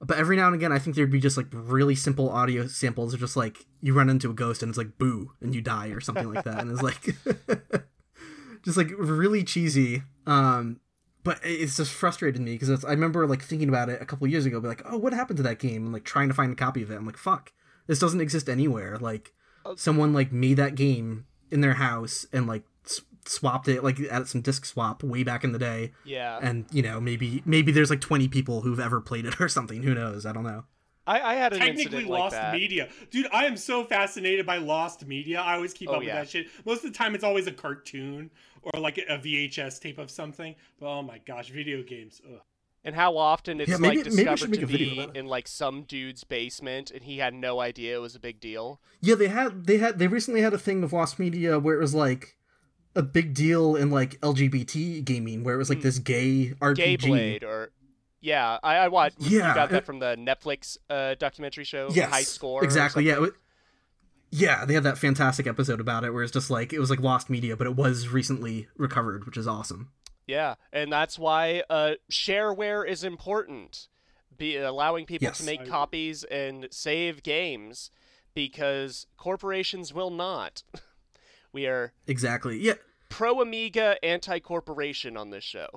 But 0.00 0.18
every 0.18 0.36
now 0.36 0.46
and 0.46 0.54
again, 0.54 0.70
I 0.70 0.78
think 0.78 0.94
there'd 0.94 1.10
be 1.10 1.20
just 1.20 1.36
like 1.36 1.46
really 1.50 1.96
simple 1.96 2.30
audio 2.30 2.66
samples 2.68 3.14
of 3.14 3.20
just 3.20 3.36
like 3.36 3.66
you 3.80 3.94
run 3.94 4.08
into 4.08 4.30
a 4.30 4.34
ghost 4.34 4.62
and 4.62 4.70
it's 4.70 4.78
like 4.78 4.96
boo 4.96 5.32
and 5.40 5.54
you 5.54 5.60
die 5.60 5.88
or 5.88 6.00
something 6.00 6.32
like 6.32 6.44
that, 6.44 6.60
and 6.60 6.70
it's 6.70 6.82
like 6.82 7.16
just 8.64 8.76
like 8.76 8.90
really 8.96 9.42
cheesy. 9.42 10.02
Um, 10.26 10.80
but 11.24 11.40
it's 11.42 11.76
just 11.76 11.92
frustrated 11.92 12.40
me 12.40 12.52
because 12.52 12.84
I 12.84 12.90
remember 12.90 13.26
like 13.26 13.42
thinking 13.42 13.68
about 13.68 13.88
it 13.88 14.00
a 14.00 14.06
couple 14.06 14.26
years 14.28 14.46
ago, 14.46 14.60
be 14.60 14.68
like, 14.68 14.82
oh, 14.84 14.98
what 14.98 15.12
happened 15.12 15.38
to 15.38 15.42
that 15.42 15.58
game? 15.58 15.84
And 15.84 15.92
like 15.92 16.04
trying 16.04 16.28
to 16.28 16.34
find 16.34 16.52
a 16.52 16.56
copy 16.56 16.82
of 16.82 16.90
it. 16.90 16.94
I'm 16.94 17.04
like, 17.04 17.16
fuck, 17.16 17.52
this 17.86 17.98
doesn't 17.98 18.20
exist 18.20 18.48
anywhere. 18.48 18.98
Like 18.98 19.32
someone 19.76 20.12
like 20.12 20.32
made 20.32 20.58
that 20.58 20.74
game 20.74 21.26
in 21.50 21.60
their 21.60 21.74
house 21.74 22.24
and 22.32 22.46
like 22.46 22.62
swapped 23.28 23.68
it, 23.68 23.82
like 23.84 24.00
at 24.10 24.26
some 24.28 24.40
disc 24.40 24.64
swap 24.64 25.02
way 25.02 25.22
back 25.22 25.44
in 25.44 25.52
the 25.52 25.58
day 25.58 25.92
yeah. 26.04 26.38
and 26.42 26.66
you 26.72 26.82
know 26.82 27.00
maybe 27.00 27.42
maybe 27.44 27.70
there's 27.72 27.90
like 27.90 28.00
20 28.00 28.28
people 28.28 28.62
who've 28.62 28.80
ever 28.80 29.00
played 29.00 29.26
it 29.26 29.40
or 29.40 29.48
something 29.48 29.82
who 29.82 29.94
knows 29.94 30.24
i 30.26 30.32
don't 30.32 30.44
know 30.44 30.64
I, 31.06 31.20
I 31.22 31.34
had 31.36 31.54
an 31.54 31.60
Technically 31.60 31.82
incident 31.84 32.10
like 32.10 32.20
lost 32.20 32.32
that. 32.34 32.52
media. 32.52 32.90
Dude, 33.10 33.28
I 33.32 33.46
am 33.46 33.56
so 33.56 33.82
fascinated 33.82 34.44
by 34.44 34.58
lost 34.58 35.06
media. 35.06 35.40
I 35.40 35.54
always 35.54 35.72
keep 35.72 35.88
Oh, 35.88 35.94
up 35.94 36.02
yeah. 36.02 36.20
with 36.20 36.24
that 36.24 36.28
shit. 36.30 36.48
Most 36.66 36.84
of 36.84 36.92
the 36.92 36.98
time 36.98 37.14
it's 37.14 37.24
always 37.24 37.46
a 37.46 37.50
cartoon 37.50 38.30
or 38.62 38.78
like 38.78 38.98
a 38.98 39.16
VHS 39.16 39.80
tape 39.80 39.96
of 39.96 40.10
something. 40.10 40.54
But 40.78 40.86
oh 40.86 41.02
my 41.02 41.16
gosh, 41.26 41.48
video 41.48 41.82
games. 41.82 42.20
Ugh. 42.30 42.40
and 42.84 42.94
how 42.94 43.16
often 43.16 43.58
it's 43.58 43.70
Yeah, 43.70 43.78
maybe- 43.78 43.96
like 44.02 44.04
maybe 44.04 44.16
discovered 44.16 44.38
should 44.38 44.50
make 44.50 44.60
to 44.60 44.64
a 44.66 44.68
video 44.68 45.06
be 45.10 45.18
in 45.18 45.24
like 45.24 45.48
some 45.48 45.84
dude's 45.84 46.24
basement 46.24 46.90
and 46.90 47.02
he 47.04 47.16
had 47.16 47.32
no 47.32 47.58
idea 47.60 47.96
it 47.96 48.00
was 48.00 48.14
a 48.14 48.20
big 48.20 48.38
deal. 48.38 48.78
yeah 49.00 49.14
they 49.14 49.28
had 49.28 49.64
they 49.66 49.78
had 49.78 49.98
they 49.98 50.08
recently 50.08 50.42
had 50.42 50.52
a 50.52 50.58
thing 50.58 50.84
of 50.84 50.92
lost 50.92 51.18
media 51.18 51.58
where 51.58 51.74
it 51.74 51.80
was 51.80 51.94
like 51.94 52.36
a 52.96 53.02
big 53.02 53.34
deal 53.34 53.76
in 53.76 53.90
like 53.90 54.20
lgbt 54.20 55.04
gaming 55.04 55.44
where 55.44 55.54
it 55.54 55.58
was 55.58 55.68
like 55.68 55.78
Mm. 55.78 55.82
this 55.82 55.98
gay 55.98 56.54
rpg 56.60 56.76
Gay 56.76 56.96
Blade 56.96 57.44
or 57.44 57.70
yeah, 58.20 58.58
I, 58.64 58.76
I 58.78 58.88
watched. 58.88 59.20
Yeah, 59.20 59.48
you 59.50 59.54
got 59.54 59.70
that 59.70 59.86
from 59.86 60.00
the 60.00 60.16
Netflix 60.16 60.76
uh, 60.90 61.14
documentary 61.14 61.62
show, 61.62 61.88
yes 61.92 62.10
High 62.10 62.22
Score. 62.22 62.60
or 62.62 62.64
exactly 62.64 63.04
yeah 63.04 63.24
yeah 64.30 64.64
they 64.64 64.74
had 64.74 64.82
that 64.82 64.98
fantastic 64.98 65.46
episode 65.46 65.80
about 65.80 66.04
it 66.04 66.12
where 66.12 66.22
it's 66.22 66.32
just 66.32 66.50
like 66.50 66.72
it 66.72 66.78
was 66.80 66.90
like 66.90 67.00
lost 67.00 67.30
media 67.30 67.56
but 67.56 67.66
it 67.66 67.76
was 67.76 68.08
recently 68.08 68.68
recovered 68.76 69.24
which 69.24 69.36
is 69.36 69.46
awesome 69.46 69.90
Yeah, 70.26 70.56
and 70.72 70.92
that's 70.92 71.18
why 71.18 71.62
uh, 71.70 71.92
shareware 72.10 72.86
is 72.86 73.02
important. 73.04 73.88
Be 74.36 74.56
allowing 74.58 75.06
people 75.06 75.24
Yes. 75.26 75.38
to 75.38 75.44
make 75.44 75.62
I- 75.62 75.66
copies 75.66 76.24
and 76.24 76.66
save 76.70 77.22
games 77.22 77.90
because 78.34 79.06
corporations 79.16 79.94
will 79.94 80.10
not. 80.10 80.62
we 81.58 81.66
are 81.66 81.92
exactly 82.06 82.56
yeah 82.60 82.74
pro 83.08 83.40
Amiga, 83.40 83.96
anti 84.04 84.38
corporation 84.38 85.16
on 85.16 85.30
this 85.30 85.42
show. 85.42 85.68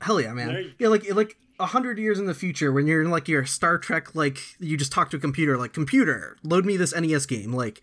Hell 0.00 0.18
yeah, 0.20 0.32
man. 0.32 0.50
you- 0.50 0.72
Yeah, 0.78 0.88
like 0.88 1.12
like 1.14 1.36
a 1.60 1.66
hundred 1.66 1.98
years 1.98 2.18
in 2.18 2.24
the 2.26 2.32
future, 2.34 2.72
when 2.72 2.86
you're 2.86 3.02
in 3.02 3.10
like 3.10 3.28
your 3.28 3.44
Star 3.44 3.76
Trek, 3.76 4.14
like 4.14 4.38
you 4.58 4.76
just 4.78 4.92
talk 4.92 5.10
to 5.10 5.16
a 5.18 5.20
computer, 5.20 5.58
like 5.58 5.72
computer, 5.74 6.36
load 6.42 6.64
me 6.64 6.76
this 6.78 6.94
NES 6.94 7.26
game. 7.26 7.52
Like, 7.52 7.82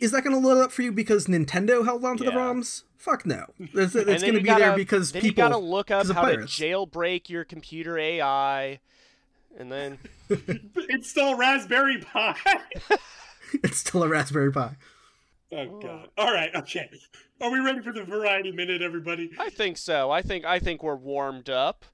is 0.00 0.12
that 0.12 0.22
going 0.22 0.40
to 0.40 0.46
load 0.48 0.62
up 0.62 0.70
for 0.70 0.82
you 0.82 0.92
because 0.92 1.26
Nintendo 1.26 1.84
held 1.84 2.04
on 2.04 2.18
to 2.18 2.24
the 2.24 2.30
ROMs? 2.30 2.84
Fuck 2.98 3.24
no. 3.26 3.46
It's, 3.58 3.94
it's 3.96 4.22
going 4.22 4.34
to 4.34 4.40
be 4.40 4.48
there 4.48 4.58
gotta- 4.58 4.76
because 4.76 5.10
then 5.10 5.22
people. 5.22 5.42
you 5.44 5.48
gotta 5.50 5.58
look 5.64 5.90
up 5.90 6.02
'cause 6.02 6.10
of 6.10 6.16
how 6.16 6.22
pirates. 6.22 6.54
to 6.56 6.62
jailbreak 6.64 7.28
your 7.30 7.44
computer 7.44 7.98
AI, 7.98 8.78
and 9.58 9.72
then 9.72 9.98
It's 10.28 11.08
still 11.10 11.36
Raspberry 11.36 11.98
Pi. 11.98 12.36
it's 13.64 13.78
still 13.78 14.02
a 14.04 14.08
Raspberry 14.08 14.52
Pi. 14.52 14.76
oh 15.52 15.80
god. 15.80 16.08
All 16.16 16.32
right, 16.32 16.54
okay. 16.54 16.88
Are 17.40 17.50
we 17.50 17.58
ready 17.60 17.80
for 17.80 17.92
the 17.92 18.04
variety 18.04 18.52
minute, 18.52 18.82
everybody? 18.82 19.30
I 19.38 19.50
think 19.50 19.76
so. 19.76 20.10
I 20.10 20.22
think 20.22 20.44
I 20.44 20.58
think 20.58 20.82
we're 20.82 20.96
warmed 20.96 21.50
up 21.50 21.84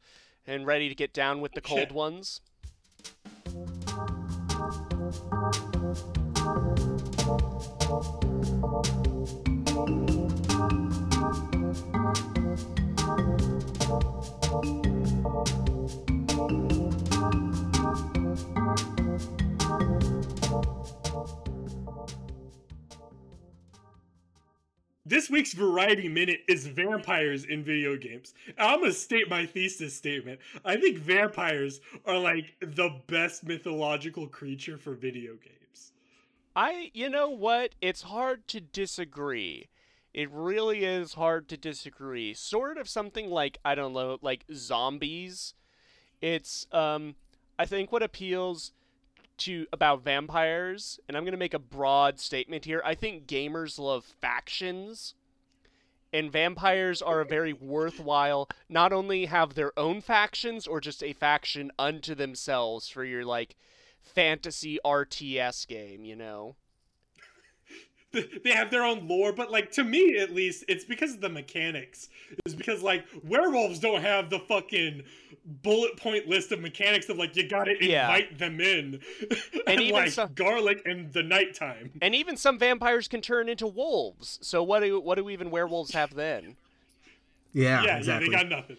and 0.46 0.66
ready 0.66 0.88
to 0.88 0.94
get 0.94 1.12
down 1.12 1.40
with 1.40 1.52
the 1.52 1.60
cold 1.60 1.80
Okay. 1.88 1.94
ones. 1.94 2.40
This 25.08 25.30
week's 25.30 25.54
variety 25.54 26.06
minute 26.06 26.40
is 26.48 26.66
vampires 26.66 27.46
in 27.46 27.64
video 27.64 27.96
games. 27.96 28.34
I'm 28.58 28.80
gonna 28.80 28.92
state 28.92 29.30
my 29.30 29.46
thesis 29.46 29.94
statement. 29.96 30.38
I 30.66 30.76
think 30.76 30.98
vampires 30.98 31.80
are 32.04 32.18
like 32.18 32.54
the 32.60 32.90
best 33.06 33.42
mythological 33.42 34.26
creature 34.26 34.76
for 34.76 34.92
video 34.92 35.32
games. 35.36 35.92
I, 36.54 36.90
you 36.92 37.08
know 37.08 37.30
what? 37.30 37.74
It's 37.80 38.02
hard 38.02 38.46
to 38.48 38.60
disagree. 38.60 39.68
It 40.12 40.30
really 40.30 40.84
is 40.84 41.14
hard 41.14 41.48
to 41.48 41.56
disagree. 41.56 42.34
Sort 42.34 42.76
of 42.76 42.86
something 42.86 43.30
like, 43.30 43.56
I 43.64 43.74
don't 43.74 43.94
know, 43.94 44.18
like 44.20 44.44
zombies. 44.52 45.54
It's, 46.20 46.66
um, 46.70 47.14
I 47.58 47.64
think 47.64 47.92
what 47.92 48.02
appeals 48.02 48.72
to 49.38 49.66
about 49.72 50.02
vampires, 50.02 51.00
and 51.08 51.16
I'm 51.16 51.24
going 51.24 51.32
to 51.32 51.38
make 51.38 51.54
a 51.54 51.58
broad 51.58 52.20
statement 52.20 52.64
here. 52.64 52.82
I 52.84 52.94
think 52.94 53.26
gamers 53.26 53.78
love 53.78 54.04
factions. 54.04 55.14
And 56.10 56.32
vampires 56.32 57.02
are 57.02 57.20
a 57.20 57.26
very 57.26 57.52
worthwhile, 57.52 58.48
not 58.66 58.94
only 58.94 59.26
have 59.26 59.52
their 59.52 59.78
own 59.78 60.00
factions 60.00 60.66
or 60.66 60.80
just 60.80 61.02
a 61.02 61.12
faction 61.12 61.70
unto 61.78 62.14
themselves 62.14 62.88
for 62.88 63.04
your, 63.04 63.26
like, 63.26 63.56
fantasy 64.00 64.78
RTS 64.84 65.66
game, 65.66 66.06
you 66.06 66.16
know? 66.16 66.56
They 68.44 68.50
have 68.50 68.70
their 68.70 68.84
own 68.84 69.06
lore, 69.06 69.32
but 69.32 69.50
like 69.50 69.70
to 69.72 69.84
me 69.84 70.18
at 70.18 70.34
least, 70.34 70.64
it's 70.68 70.84
because 70.84 71.14
of 71.14 71.20
the 71.20 71.28
mechanics. 71.28 72.08
It's 72.46 72.54
because 72.54 72.82
like 72.82 73.04
werewolves 73.22 73.78
don't 73.78 74.00
have 74.00 74.30
the 74.30 74.38
fucking 74.38 75.02
bullet 75.62 75.96
point 75.96 76.26
list 76.26 76.50
of 76.52 76.60
mechanics 76.60 77.08
of 77.08 77.18
like 77.18 77.36
you 77.36 77.46
gotta 77.48 77.74
Yeah. 77.80 78.06
invite 78.06 78.38
them 78.38 78.60
in, 78.60 79.00
and, 79.66 79.80
even 79.80 79.92
like 79.92 80.10
so- 80.12 80.26
garlic 80.28 80.82
in 80.86 81.10
the 81.12 81.22
nighttime. 81.22 81.90
And 82.00 82.14
even 82.14 82.36
some 82.36 82.58
vampires 82.58 83.08
can 83.08 83.20
turn 83.20 83.48
into 83.48 83.66
wolves. 83.66 84.38
So 84.42 84.62
what 84.62 84.80
do 84.80 84.98
what 85.00 85.16
do 85.16 85.28
even 85.28 85.50
werewolves 85.50 85.92
have 85.92 86.14
then? 86.14 86.56
Yeah, 87.52 87.82
yeah, 87.82 87.96
exactly. 87.98 88.30
yeah, 88.30 88.36
they 88.42 88.48
got 88.48 88.48
nothing. 88.48 88.76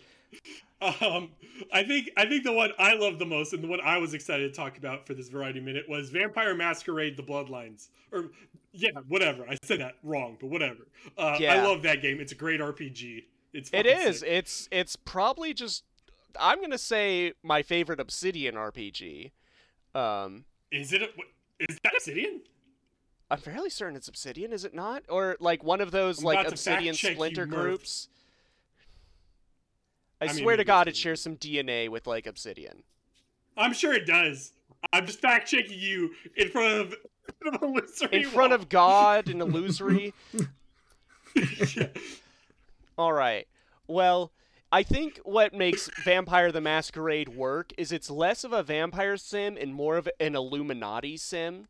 Um, 0.81 1.31
I 1.73 1.83
think 1.83 2.09
I 2.15 2.25
think 2.25 2.45
the 2.45 2.53
one 2.53 2.71
I 2.79 2.95
love 2.95 3.19
the 3.19 3.25
most 3.25 3.51
and 3.51 3.61
the 3.61 3.67
one 3.67 3.81
I 3.83 3.97
was 3.97 4.13
excited 4.13 4.53
to 4.53 4.57
talk 4.57 4.77
about 4.77 5.05
for 5.05 5.13
this 5.13 5.27
variety 5.27 5.59
minute 5.59 5.89
was 5.89 6.09
Vampire 6.09 6.55
Masquerade: 6.55 7.17
The 7.17 7.23
Bloodlines. 7.23 7.89
Or 8.11 8.31
yeah, 8.71 8.91
whatever. 9.07 9.45
I 9.49 9.57
said 9.63 9.81
that 9.81 9.95
wrong, 10.03 10.37
but 10.39 10.47
whatever. 10.47 10.87
Uh, 11.17 11.37
I 11.41 11.65
love 11.65 11.81
that 11.83 12.01
game. 12.01 12.19
It's 12.19 12.31
a 12.31 12.35
great 12.35 12.61
RPG. 12.61 13.25
It's 13.53 13.69
It 13.73 13.85
is. 13.85 14.19
sick. 14.19 14.29
It's 14.29 14.69
it's 14.71 14.95
probably 14.95 15.53
just 15.53 15.83
I'm 16.39 16.61
gonna 16.61 16.77
say 16.77 17.33
my 17.43 17.61
favorite 17.61 17.99
Obsidian 17.99 18.55
RPG. 18.55 19.31
Um, 19.93 20.45
Is 20.71 20.93
it? 20.93 21.01
Is 21.59 21.77
that 21.83 21.93
Obsidian? 21.93 22.41
I'm 23.31 23.39
fairly 23.39 23.69
certain 23.69 23.95
it's 23.95 24.07
Obsidian, 24.07 24.51
is 24.53 24.65
it 24.65 24.73
not? 24.73 25.03
Or 25.09 25.37
like 25.39 25.63
one 25.63 25.81
of 25.81 25.91
those 25.91 26.19
I'm 26.19 26.25
like 26.25 26.47
Obsidian 26.47 26.95
splinter 26.95 27.45
groups. 27.45 28.07
I, 30.21 30.27
mean, 30.27 30.35
swear 30.35 30.57
to 30.57 30.63
God, 30.63 30.87
it 30.87 30.95
shares 30.95 31.21
some 31.21 31.37
DNA 31.37 31.89
with 31.89 32.07
like 32.07 32.27
Obsidian. 32.27 32.83
I'm 33.57 33.73
sure 33.73 33.93
it 33.93 34.05
does. 34.05 34.53
I'm 34.93 35.05
just 35.05 35.19
fact 35.19 35.49
checking 35.49 35.79
you 35.79 36.11
in 36.35 36.49
front 36.49 36.79
of, 36.79 36.93
in 36.93 37.33
front 37.41 37.55
of, 37.55 37.63
illusory 37.63 38.09
In 38.23 38.29
front 38.29 38.53
of 38.53 38.69
God 38.69 39.27
and 39.27 39.41
illusory. 39.41 40.13
Yeah. 41.75 41.87
All 42.97 43.13
right. 43.13 43.47
Well, 43.87 44.31
I 44.71 44.83
think 44.83 45.19
what 45.23 45.53
makes 45.53 45.89
Vampire 46.03 46.51
the 46.51 46.61
Masquerade 46.61 47.29
work 47.29 47.73
is 47.77 47.91
it's 47.91 48.09
less 48.09 48.43
of 48.43 48.53
a 48.53 48.61
vampire 48.61 49.17
sim 49.17 49.57
and 49.59 49.73
more 49.73 49.97
of 49.97 50.07
an 50.19 50.35
Illuminati 50.35 51.17
sim. 51.17 51.67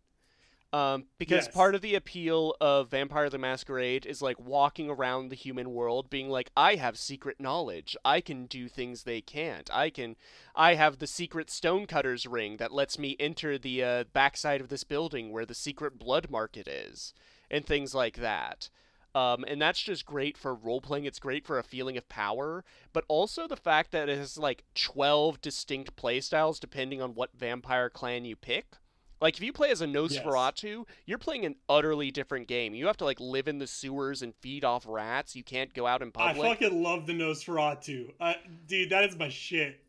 Um, 0.71 1.05
because 1.17 1.45
Yes. 1.45 1.53
part 1.53 1.73
of 1.73 1.81
the 1.81 1.95
appeal 1.95 2.55
of 2.61 2.91
Vampire 2.91 3.27
the 3.29 3.39
Masquerade 3.39 4.05
is 4.05 4.21
like 4.21 4.39
walking 4.39 4.87
around 4.87 5.29
the 5.29 5.35
human 5.35 5.73
world 5.73 6.11
being 6.11 6.29
like, 6.29 6.51
I 6.55 6.75
have 6.75 6.95
secret 6.95 7.39
knowledge. 7.39 7.97
I 8.05 8.21
can 8.21 8.45
do 8.45 8.69
things 8.69 9.01
they 9.03 9.19
can't. 9.19 9.67
I 9.73 9.89
can 9.89 10.15
I 10.55 10.75
have 10.75 10.99
the 10.99 11.07
secret 11.07 11.49
stonecutters 11.49 12.27
ring 12.27 12.57
that 12.57 12.71
lets 12.71 12.99
me 12.99 13.15
enter 13.19 13.57
the 13.57 13.83
uh, 13.83 14.03
backside 14.13 14.61
of 14.61 14.69
this 14.69 14.83
building 14.83 15.31
where 15.31 15.45
the 15.45 15.55
secret 15.55 15.97
blood 15.97 16.29
market 16.29 16.67
is, 16.67 17.13
and 17.49 17.65
things 17.65 17.95
like 17.95 18.17
that. 18.17 18.69
Um, 19.15 19.43
and 19.47 19.59
that's 19.59 19.81
just 19.81 20.05
great 20.05 20.37
for 20.37 20.53
role 20.53 20.81
playing. 20.81 21.05
It's 21.05 21.17
great 21.17 21.47
for 21.47 21.57
a 21.57 21.63
feeling 21.63 21.97
of 21.97 22.07
power, 22.09 22.63
but 22.93 23.05
also 23.07 23.47
the 23.47 23.55
fact 23.57 23.89
that 23.91 24.07
it 24.07 24.19
has 24.19 24.37
like 24.37 24.65
12 24.75 25.41
distinct 25.41 25.95
playstyles 25.95 26.59
depending 26.59 27.01
on 27.01 27.15
what 27.15 27.35
vampire 27.35 27.89
clan 27.89 28.23
you 28.23 28.35
pick. 28.35 28.75
Like 29.21 29.35
if 29.35 29.43
you 29.43 29.51
play 29.51 29.69
as 29.69 29.81
a 29.81 29.85
Nosferatu, 29.85 30.85
you're 31.05 31.17
playing 31.17 31.45
an 31.45 31.55
utterly 31.67 32.09
different 32.11 32.47
game. 32.47 32.73
You 32.73 32.87
have 32.87 32.97
to 32.97 33.05
like 33.05 33.19
live 33.19 33.47
in 33.47 33.59
the 33.59 33.67
sewers 33.67 34.21
and 34.21 34.33
feed 34.35 34.63
off 34.63 34.85
rats. 34.87 35.35
You 35.35 35.43
can't 35.43 35.73
go 35.73 35.85
out 35.87 36.01
in 36.01 36.11
public. 36.11 36.45
I 36.45 36.49
fucking 36.49 36.81
love 36.83 37.05
the 37.05 37.13
Nosferatu. 37.13 38.13
Uh, 38.19 38.33
dude, 38.67 38.89
that 38.91 39.03
is 39.03 39.17
my 39.17 39.29
shit. 39.29 39.81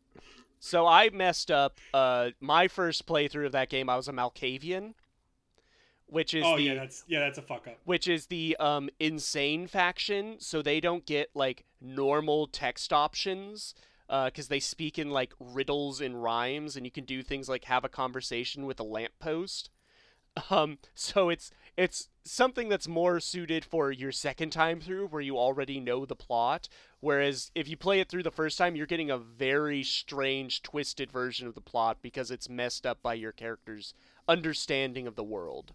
So 0.59 0.85
I 0.85 1.09
messed 1.09 1.49
up. 1.49 1.77
Uh, 1.93 2.31
my 2.39 2.67
first 2.67 3.07
playthrough 3.07 3.47
of 3.47 3.51
that 3.53 3.69
game, 3.69 3.89
I 3.89 3.95
was 3.95 4.07
a 4.07 4.11
Malkavian, 4.11 4.93
which 6.07 6.33
is 6.33 6.43
Oh 6.45 6.57
the 6.57 6.63
yeah, 6.63 6.73
that's 6.75 7.03
yeah, 7.07 7.19
that's 7.21 7.37
a 7.37 7.41
fuck 7.41 7.67
up. 7.67 7.77
which 7.85 8.07
is 8.07 8.27
the 8.27 8.57
um 8.59 8.89
insane 8.99 9.65
faction. 9.67 10.35
So 10.39 10.61
they 10.61 10.79
don't 10.81 11.05
get 11.05 11.29
like 11.33 11.63
normal 11.79 12.47
text 12.47 12.91
options 12.91 13.73
because 14.25 14.49
they 14.49 14.59
speak 14.59 14.99
in 14.99 15.09
like 15.09 15.33
riddles 15.39 16.01
and 16.01 16.21
rhymes, 16.21 16.75
and 16.75 16.85
you 16.85 16.91
can 16.91 17.05
do 17.05 17.23
things 17.23 17.47
like 17.47 17.65
have 17.65 17.85
a 17.85 17.89
conversation 17.89 18.65
with 18.65 18.79
a 18.79 18.83
lamppost. 18.83 19.69
Um, 20.49 20.77
so 20.95 21.27
it's 21.27 21.51
it's 21.75 22.07
something 22.23 22.69
that's 22.69 22.87
more 22.87 23.19
suited 23.19 23.65
for 23.65 23.91
your 23.91 24.13
second 24.13 24.51
time 24.51 24.79
through, 24.79 25.07
where 25.07 25.21
you 25.21 25.37
already 25.37 25.81
know 25.81 26.05
the 26.05 26.15
plot. 26.15 26.69
Whereas 27.01 27.51
if 27.53 27.67
you 27.67 27.75
play 27.75 27.99
it 27.99 28.07
through 28.07 28.23
the 28.23 28.31
first 28.31 28.57
time, 28.57 28.77
you're 28.77 28.85
getting 28.85 29.11
a 29.11 29.17
very 29.17 29.83
strange, 29.83 30.61
twisted 30.61 31.11
version 31.11 31.47
of 31.47 31.53
the 31.53 31.59
plot 31.59 31.97
because 32.01 32.31
it's 32.31 32.47
messed 32.47 32.85
up 32.85 33.01
by 33.01 33.15
your 33.15 33.33
character's 33.33 33.93
understanding 34.25 35.05
of 35.05 35.15
the 35.17 35.23
world. 35.23 35.73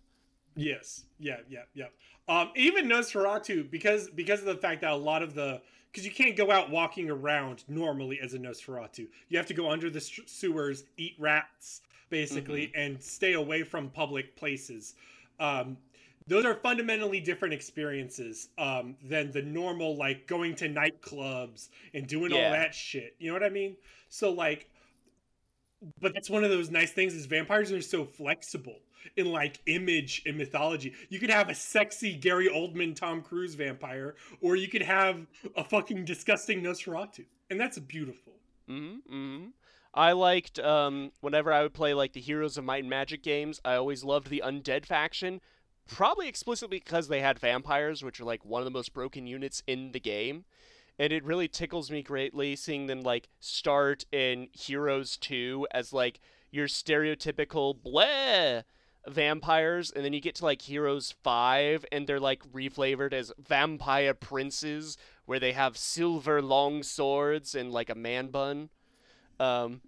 Yes. 0.54 1.04
Yeah, 1.18 1.40
yeah, 1.48 1.64
yeah. 1.74 1.88
Um, 2.28 2.50
even 2.56 2.88
Nosferatu, 2.88 3.70
because 3.70 4.08
because 4.10 4.40
of 4.40 4.46
the 4.46 4.56
fact 4.56 4.80
that 4.80 4.90
a 4.90 4.96
lot 4.96 5.22
of 5.22 5.34
the 5.34 5.60
because 5.90 6.04
you 6.04 6.12
can't 6.12 6.36
go 6.36 6.50
out 6.50 6.70
walking 6.70 7.10
around 7.10 7.64
normally 7.68 8.20
as 8.22 8.34
a 8.34 8.38
Nosferatu. 8.38 9.06
You 9.28 9.38
have 9.38 9.46
to 9.46 9.54
go 9.54 9.70
under 9.70 9.88
the 9.88 10.00
sewers, 10.00 10.84
eat 10.96 11.14
rats, 11.18 11.80
basically, 12.10 12.70
and 12.74 13.02
stay 13.02 13.32
away 13.32 13.62
from 13.62 13.88
public 13.90 14.36
places. 14.36 14.94
Um, 15.40 15.76
those 16.28 16.44
are 16.44 16.54
fundamentally 16.54 17.20
different 17.20 17.54
experiences 17.54 18.48
um, 18.58 18.96
than 19.04 19.30
the 19.30 19.42
normal, 19.42 19.96
like 19.96 20.26
going 20.26 20.54
to 20.56 20.68
nightclubs 20.68 21.68
and 21.94 22.06
doing 22.06 22.32
Yeah. 22.32 22.46
all 22.46 22.50
that 22.52 22.74
shit. 22.74 23.14
You 23.18 23.28
know 23.28 23.34
what 23.34 23.44
I 23.44 23.48
mean? 23.48 23.76
So 24.08 24.32
like, 24.32 24.68
but 26.00 26.14
that's 26.14 26.28
one 26.28 26.42
of 26.42 26.50
those 26.50 26.70
nice 26.70 26.92
things 26.92 27.14
is 27.14 27.26
vampires 27.26 27.70
are 27.70 27.80
so 27.80 28.04
flexible 28.04 28.76
in 29.16 29.32
like 29.32 29.60
image 29.66 30.22
and 30.26 30.36
mythology. 30.36 30.92
You 31.08 31.18
could 31.18 31.30
have 31.30 31.48
a 31.48 31.54
sexy 31.54 32.14
Gary 32.14 32.48
Oldman, 32.48 32.94
Tom 32.94 33.22
Cruise 33.22 33.54
vampire, 33.54 34.14
or 34.40 34.56
you 34.56 34.68
could 34.68 34.82
have 34.82 35.26
a 35.56 35.64
fucking 35.64 36.04
disgusting 36.04 36.62
Nosferatu, 36.62 37.24
and 37.50 37.60
that's 37.60 37.78
beautiful. 37.78 38.32
Mm-hmm. 38.68 39.14
mm-hmm. 39.14 39.46
I 39.96 40.12
liked 40.12 40.58
um, 40.58 41.12
whenever 41.22 41.50
I 41.50 41.62
would 41.62 41.72
play 41.72 41.94
like 41.94 42.12
the 42.12 42.20
Heroes 42.20 42.58
of 42.58 42.64
Might 42.64 42.82
and 42.82 42.90
Magic 42.90 43.22
games. 43.22 43.62
I 43.64 43.76
always 43.76 44.04
loved 44.04 44.28
the 44.28 44.42
undead 44.44 44.84
faction, 44.84 45.40
probably 45.88 46.28
explicitly 46.28 46.78
because 46.78 47.08
they 47.08 47.22
had 47.22 47.38
vampires, 47.38 48.04
which 48.04 48.20
are 48.20 48.24
like 48.24 48.44
one 48.44 48.60
of 48.60 48.66
the 48.66 48.70
most 48.70 48.92
broken 48.92 49.26
units 49.26 49.62
in 49.66 49.92
the 49.92 50.00
game. 50.00 50.44
And 50.98 51.14
it 51.14 51.24
really 51.24 51.48
tickles 51.48 51.90
me 51.90 52.02
greatly 52.02 52.56
seeing 52.56 52.86
them 52.86 53.00
like 53.00 53.28
start 53.40 54.04
in 54.12 54.48
Heroes 54.52 55.16
2 55.16 55.66
as 55.70 55.94
like 55.94 56.20
your 56.50 56.68
stereotypical 56.68 57.74
bleh 57.74 58.64
vampires, 59.08 59.90
and 59.90 60.04
then 60.04 60.12
you 60.12 60.20
get 60.20 60.34
to 60.36 60.44
like 60.44 60.62
Heroes 60.62 61.14
5 61.22 61.84
and 61.92 62.06
they're 62.06 62.20
like 62.20 62.42
reflavored 62.52 63.12
as 63.12 63.32
vampire 63.38 64.14
princes 64.14 64.96
where 65.24 65.40
they 65.40 65.52
have 65.52 65.76
silver 65.76 66.42
long 66.42 66.82
swords 66.82 67.54
and 67.54 67.72
like 67.72 67.90
a 67.90 67.94
man 67.94 68.28
bun. 68.28 68.70
Um, 69.38 69.80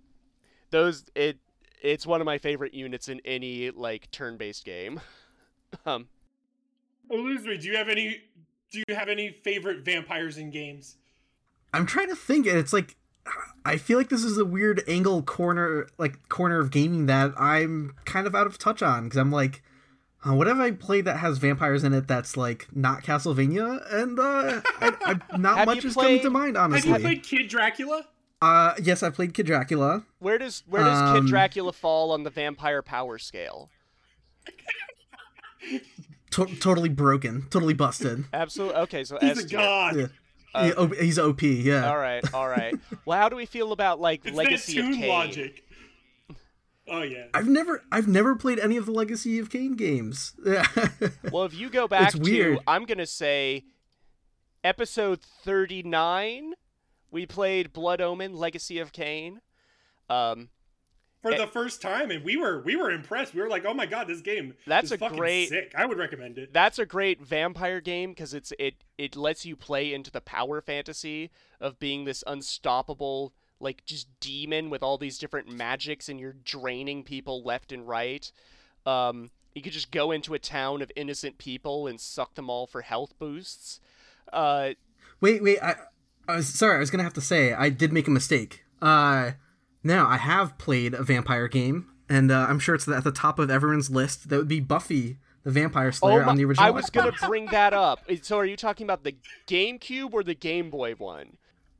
those 0.70 1.04
it 1.14 1.38
it's 1.80 2.06
one 2.06 2.20
of 2.20 2.24
my 2.24 2.38
favorite 2.38 2.74
units 2.74 3.08
in 3.08 3.20
any 3.24 3.70
like 3.70 4.10
turn-based 4.10 4.64
game. 4.64 5.00
um, 5.86 6.08
Illusory, 7.10 7.58
do 7.58 7.68
you 7.68 7.76
have 7.76 7.88
any? 7.88 8.22
Do 8.70 8.82
you 8.86 8.94
have 8.94 9.08
any 9.08 9.30
favorite 9.30 9.84
vampires 9.84 10.36
in 10.36 10.50
games? 10.50 10.96
I'm 11.72 11.86
trying 11.86 12.08
to 12.08 12.16
think. 12.16 12.46
and 12.46 12.58
It's 12.58 12.72
like 12.72 12.96
I 13.64 13.76
feel 13.76 13.98
like 13.98 14.08
this 14.08 14.24
is 14.24 14.38
a 14.38 14.44
weird 14.44 14.82
angle 14.88 15.22
corner, 15.22 15.88
like 15.98 16.28
corner 16.28 16.58
of 16.60 16.70
gaming 16.70 17.06
that 17.06 17.32
I'm 17.38 17.94
kind 18.04 18.26
of 18.26 18.34
out 18.34 18.46
of 18.46 18.58
touch 18.58 18.82
on 18.82 19.04
because 19.04 19.18
I'm 19.18 19.30
like, 19.30 19.62
uh, 20.26 20.34
what 20.34 20.46
have 20.46 20.58
I 20.58 20.70
played 20.70 21.04
that 21.04 21.18
has 21.18 21.38
vampires 21.38 21.84
in 21.84 21.92
it 21.92 22.08
that's 22.08 22.36
like 22.36 22.66
not 22.74 23.02
Castlevania? 23.02 23.80
And 23.94 24.18
uh, 24.18 24.60
I, 24.80 24.92
I, 25.30 25.36
not 25.38 25.66
much 25.66 25.82
you 25.84 25.88
is 25.90 25.94
coming 25.94 26.16
to 26.20 26.22
played- 26.22 26.32
mind, 26.32 26.56
Have 26.56 26.64
honestly. 26.72 26.90
you 26.92 26.98
played 26.98 27.22
Kid 27.22 27.48
Dracula? 27.48 28.06
uh, 28.40 28.74
yes, 28.82 29.02
I 29.02 29.10
played 29.10 29.34
Kid 29.34 29.46
Dracula. 29.46 30.04
where 30.18 30.38
does 30.38 30.62
where 30.68 30.84
does 30.84 30.98
Um, 30.98 31.22
Kid 31.24 31.28
Dracula 31.30 31.72
fall 31.72 32.10
on 32.12 32.22
the 32.22 32.30
vampire 32.30 32.82
power 32.82 33.18
scale? 33.18 33.68
To- 36.30 36.46
totally 36.60 36.88
broken, 36.90 37.46
totally 37.50 37.74
busted. 37.74 38.24
Absolutely. 38.32 38.76
Okay, 38.82 39.04
so 39.04 39.18
He's 39.20 39.38
S 39.38 39.44
a 39.44 39.48
god. 39.48 39.96
Yeah. 39.96 40.06
He- 40.56 40.72
O- 40.74 40.86
he's 40.88 41.18
OP, 41.18 41.42
yeah. 41.42 41.88
All 41.90 41.98
right, 41.98 42.24
all 42.34 42.48
right. 42.48 42.74
Well, 43.04 43.18
how 43.18 43.28
do 43.28 43.36
we 43.36 43.46
feel 43.46 43.72
about 43.72 44.00
like 44.00 44.24
It's 44.24 44.36
Legacy 44.36 44.80
that 44.80 44.88
of 44.90 44.96
tune 44.96 45.08
logic. 45.08 45.64
Oh 46.90 47.02
yeah. 47.02 47.26
I've 47.34 47.46
never, 47.48 47.82
I've 47.92 48.08
never 48.08 48.34
played 48.34 48.58
any 48.58 48.76
of 48.78 48.86
the 48.86 48.92
Legacy 48.92 49.38
of 49.38 49.50
Kain 49.50 49.76
games. 49.76 50.34
Well, 51.30 51.44
if 51.44 51.52
you 51.54 51.68
go 51.68 51.86
back 51.86 52.14
It's 52.14 52.16
weird. 52.16 52.58
I'm 52.66 52.86
gonna 52.86 53.06
say, 53.06 53.64
episode 54.64 55.20
39, 55.20 56.54
we 57.10 57.26
played 57.26 57.72
Blood 57.72 58.00
Omen: 58.00 58.34
Legacy 58.34 58.78
of 58.78 58.92
Kain. 58.92 59.40
Um, 60.08 60.48
For 61.20 61.32
Eh. 61.32 61.36
the 61.38 61.46
first 61.48 61.82
time, 61.82 62.10
and 62.12 62.22
we 62.24 62.36
were 62.36 62.60
we 62.62 62.76
were 62.76 62.90
impressed. 62.90 63.34
We 63.34 63.40
were 63.40 63.48
like, 63.48 63.64
"Oh 63.64 63.74
my 63.74 63.86
god, 63.86 64.06
this 64.06 64.20
game 64.20 64.54
That's 64.66 64.86
is 64.86 64.92
a 64.92 64.98
fucking 64.98 65.18
great- 65.18 65.48
sick." 65.48 65.72
I 65.76 65.84
would 65.84 65.98
recommend 65.98 66.38
it. 66.38 66.52
that's 66.52 66.78
a 66.78 66.86
great 66.86 67.20
vampire 67.20 67.80
game 67.80 68.10
because 68.10 68.34
it's 68.34 68.52
it 68.58 68.74
it 68.96 69.16
lets 69.16 69.44
you 69.44 69.56
play 69.56 69.92
into 69.92 70.10
the 70.12 70.20
power 70.20 70.60
fantasy 70.60 71.30
of 71.60 71.78
being 71.80 72.04
this 72.04 72.22
unstoppable 72.26 73.32
like 73.60 73.84
just 73.84 74.06
demon 74.20 74.70
with 74.70 74.82
all 74.84 74.96
these 74.98 75.18
different 75.18 75.48
magics 75.50 76.08
and 76.08 76.20
you're 76.20 76.36
draining 76.44 77.02
people 77.02 77.42
left 77.42 77.72
and 77.72 77.88
right 77.88 78.30
um 78.86 79.30
you 79.54 79.60
could 79.62 79.72
just 79.72 79.90
go 79.90 80.12
into 80.12 80.32
a 80.34 80.38
town 80.38 80.80
of 80.80 80.92
innocent 80.94 81.38
people 81.38 81.88
and 81.88 82.00
suck 82.00 82.36
them 82.36 82.48
all 82.48 82.68
for 82.68 82.82
health 82.82 83.18
boosts 83.18 83.80
uh 84.32 84.70
Wait, 85.20 85.42
wait. 85.42 85.58
I, 85.60 85.74
I 86.28 86.36
was 86.36 86.46
sorry. 86.54 86.76
I 86.76 86.78
was 86.78 86.90
gonna 86.92 87.02
have 87.02 87.14
to 87.14 87.20
say 87.20 87.52
I 87.52 87.70
did 87.70 87.92
make 87.92 88.06
a 88.06 88.10
mistake. 88.12 88.62
Uh, 88.80 89.32
now 89.82 90.06
I 90.08 90.16
have 90.16 90.58
played 90.58 90.94
a 90.94 91.02
vampire 91.02 91.48
game, 91.48 91.86
and 92.08 92.30
uh, 92.30 92.46
I'm 92.48 92.58
sure 92.58 92.74
it's 92.74 92.88
at 92.88 93.04
the 93.04 93.12
top 93.12 93.38
of 93.38 93.50
everyone's 93.50 93.90
list. 93.90 94.28
That 94.28 94.36
would 94.38 94.48
be 94.48 94.60
Buffy 94.60 95.18
the 95.44 95.50
Vampire 95.52 95.92
Slayer 95.92 96.22
oh 96.22 96.24
my- 96.24 96.30
on 96.30 96.36
the 96.36 96.44
original. 96.44 96.66
I 96.66 96.70
was 96.70 96.90
gonna 96.90 97.12
Xbox. 97.12 97.26
bring 97.28 97.46
that 97.46 97.72
up 97.72 98.00
so 98.22 98.36
are 98.38 98.44
you 98.44 98.56
talking 98.56 98.84
about 98.84 99.04
the 99.04 99.14
GameCube 99.46 100.12
or 100.12 100.22
the 100.22 100.34
Game 100.34 100.68
Boy 100.68 100.94
one 100.94 101.36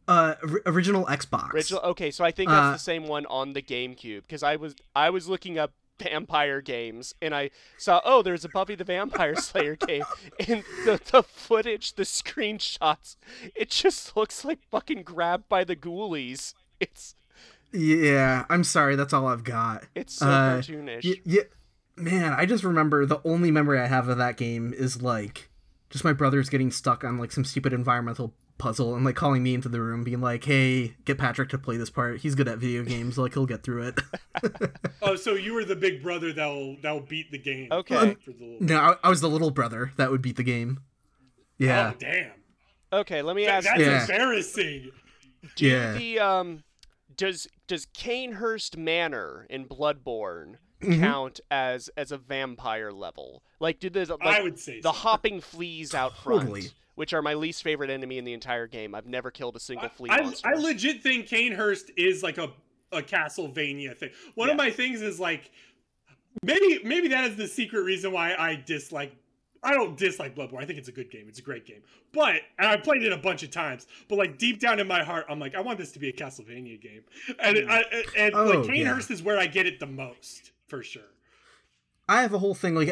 uh 0.07 0.37
original 0.65 1.05
Xbox. 1.07 1.53
Original. 1.53 1.83
Okay, 1.83 2.11
so 2.11 2.25
I 2.25 2.31
think 2.31 2.49
that's 2.51 2.65
Uh, 2.67 2.73
the 2.73 2.79
same 2.79 3.07
one 3.07 3.27
on 3.27 3.53
the 3.53 3.61
GameCube 3.61 4.23
because 4.23 4.43
I 4.43 4.57
was 4.57 4.75
I 4.97 5.11
was 5.11 5.29
looking 5.29 5.59
up 5.59 5.73
vampire 5.99 6.61
games 6.63 7.13
and 7.21 7.35
I 7.35 7.51
saw 7.77 8.01
oh 8.05 8.23
there's 8.23 8.45
a 8.45 8.49
Buffy 8.49 8.77
the 8.77 8.85
Vampire 8.85 9.35
Slayer 9.49 9.75
game 9.77 10.05
and 10.49 10.63
the 10.87 11.01
the 11.11 11.23
footage 11.25 11.95
the 11.95 12.05
screenshots 12.05 13.17
it 13.57 13.71
just 13.71 14.17
looks 14.17 14.45
like 14.45 14.61
fucking 14.71 15.03
grabbed 15.03 15.49
by 15.49 15.65
the 15.65 15.77
ghoulies. 15.77 16.55
It's 16.81 17.17
Yeah, 17.73 18.45
I'm 18.49 18.65
sorry. 18.65 18.97
That's 18.97 19.13
all 19.13 19.27
I've 19.27 19.45
got. 19.45 19.85
it's 19.95 20.15
so 20.15 20.27
Uh, 20.27 20.59
cartoonish. 20.59 21.05
Y- 21.05 21.21
yeah, 21.25 21.43
man. 21.97 22.33
I 22.33 22.47
just 22.47 22.65
remember 22.65 23.05
the 23.07 23.21
only 23.25 23.51
memory 23.51 23.79
I 23.79 23.87
have 23.87 24.09
of 24.09 24.19
that 24.19 24.37
game 24.37 24.73
is 24.77 25.03
like 25.03 25.51
just 25.91 26.05
my 26.05 26.13
brothers 26.13 26.49
getting 26.49 26.71
stuck 26.71 27.05
on 27.05 27.19
like 27.19 27.33
some 27.33 27.45
stupid 27.45 27.73
environmental 27.73 28.35
puzzle 28.59 28.95
and 28.97 29.05
like 29.05 29.15
calling 29.15 29.43
me 29.43 29.55
into 29.55 29.69
the 29.69 29.81
room, 29.81 30.03
being 30.03 30.21
like, 30.21 30.45
"Hey, 30.45 30.95
get 31.05 31.17
Patrick 31.19 31.49
to 31.51 31.59
play 31.59 31.77
this 31.77 31.91
part. 31.91 32.21
He's 32.21 32.35
good 32.35 32.49
at 32.49 32.59
video 32.59 32.83
games. 32.83 33.17
Like 33.19 33.35
he'll 33.35 33.47
get 33.47 33.63
through 33.63 33.89
it." 33.89 34.01
Oh, 35.01 35.17
so 35.17 35.35
you 35.35 35.55
were 35.55 35.65
the 35.65 35.77
big 35.77 36.03
brother 36.03 36.33
that'll 36.33 36.77
that'll 36.83 37.01
beat 37.01 37.31
the 37.31 37.39
game. 37.39 37.69
Okay. 37.73 38.17
For 38.25 38.33
the 38.33 38.45
little... 38.45 38.57
no, 38.67 38.79
I, 38.79 38.95
I 39.05 39.09
was 39.09 39.21
the 39.21 39.29
little 39.29 39.51
brother 39.51 39.93
that 39.97 40.11
would 40.11 40.21
beat 40.23 40.37
the 40.37 40.43
game. 40.43 40.81
Yeah, 41.57 41.93
Oh 41.95 41.97
damn. 41.99 42.31
Okay, 42.93 43.23
let 43.23 43.35
me 43.37 43.47
That- 43.47 43.65
ask 43.65 43.67
that's 43.67 43.79
you. 43.81 43.87
Yeah. 43.87 44.01
embarrassing. 44.03 44.91
Do 45.57 45.67
yeah. 45.67 45.93
the 45.95 46.19
um 46.19 46.63
does 47.19 47.47
does 47.67 47.85
Cainhurst 47.93 48.79
Manor 48.79 49.47
in 49.51 49.67
Bloodborne 49.67 50.55
Mhm. 50.81 51.01
count 51.01 51.41
as 51.51 51.91
as 51.99 52.11
a 52.13 52.17
vampire 52.17 52.91
level? 52.93 53.43
Like 53.61 53.79
do 53.81 53.91
the 53.91 54.07
like, 54.07 54.23
I 54.23 54.43
would 54.43 54.59
say 54.59 54.81
the 54.81 54.93
so. 54.93 54.99
hopping 54.99 55.41
fleas 55.43 55.95
out 55.95 56.17
front, 56.17 56.43
Totally. 56.43 56.69
which 56.95 57.13
are 57.13 57.21
my 57.21 57.35
least 57.35 57.63
favorite 57.63 57.91
enemy 57.91 58.17
in 58.17 58.25
the 58.25 58.33
entire 58.33 58.67
game. 58.67 58.95
I've 58.95 59.07
never 59.07 59.31
killed 59.31 59.57
a 59.57 59.61
single 59.61 59.89
flea 59.91 60.09
I. 60.11 60.33
I 60.45 60.55
legit 60.55 61.03
think 61.03 61.27
Cainhurst 61.29 61.91
is 61.99 62.23
like 62.23 62.39
a 62.39 62.53
a 62.93 63.03
Castlevania 63.03 63.95
thing. 63.95 64.11
One 64.35 64.49
of 64.49 64.57
my 64.57 64.71
things 64.71 65.03
is 65.03 65.21
like 65.21 65.51
maybe 66.43 66.81
maybe 66.85 67.09
that 67.09 67.25
is 67.25 67.37
the 67.37 67.49
secret 67.49 67.83
reason 67.83 68.13
why 68.13 68.35
I 68.35 68.55
dislike 68.57 69.13
I 69.63 69.73
don't 69.75 69.97
dislike 69.97 70.35
Bloodborne. 70.37 70.63
I 70.63 70.67
think 70.67 70.79
it's 70.79 70.89
a 70.89 70.93
good 70.93 71.11
game. 71.11 71.27
It's 71.29 71.39
a 71.39 71.43
great 71.43 71.67
game. 71.67 71.83
But 72.13 72.37
and 72.59 72.69
I've 72.69 72.83
played 72.83 73.03
it 73.03 73.13
a 73.13 73.17
bunch 73.17 73.43
of 73.43 73.51
times. 73.51 73.87
But 74.09 74.17
like 74.17 74.39
deep 74.39 74.61
down 74.61 74.79
in 74.81 74.87
my 74.87 75.03
heart, 75.03 75.27
I'm 75.29 75.39
like, 75.41 75.55
I 75.55 75.61
want 75.61 75.79
this 75.79 75.93
to 75.93 75.99
be 75.99 76.09
a 76.09 76.13
Castlevania 76.13 76.81
game. 76.81 77.03
And 77.41 77.71
I, 77.71 77.85
and 78.17 78.35
Oh, 78.35 78.45
like 78.45 78.69
yeah. 78.69 78.85
Cainhurst 78.85 79.11
is 79.11 79.23
where 79.23 79.39
I 79.39 79.47
get 79.47 79.67
it 79.67 79.81
the 79.81 79.87
most 79.87 80.53
for 80.69 80.83
sure. 80.83 81.03
I 82.09 82.23
have 82.23 82.33
a 82.33 82.39
whole 82.39 82.55
thing 82.55 82.75
like 82.75 82.91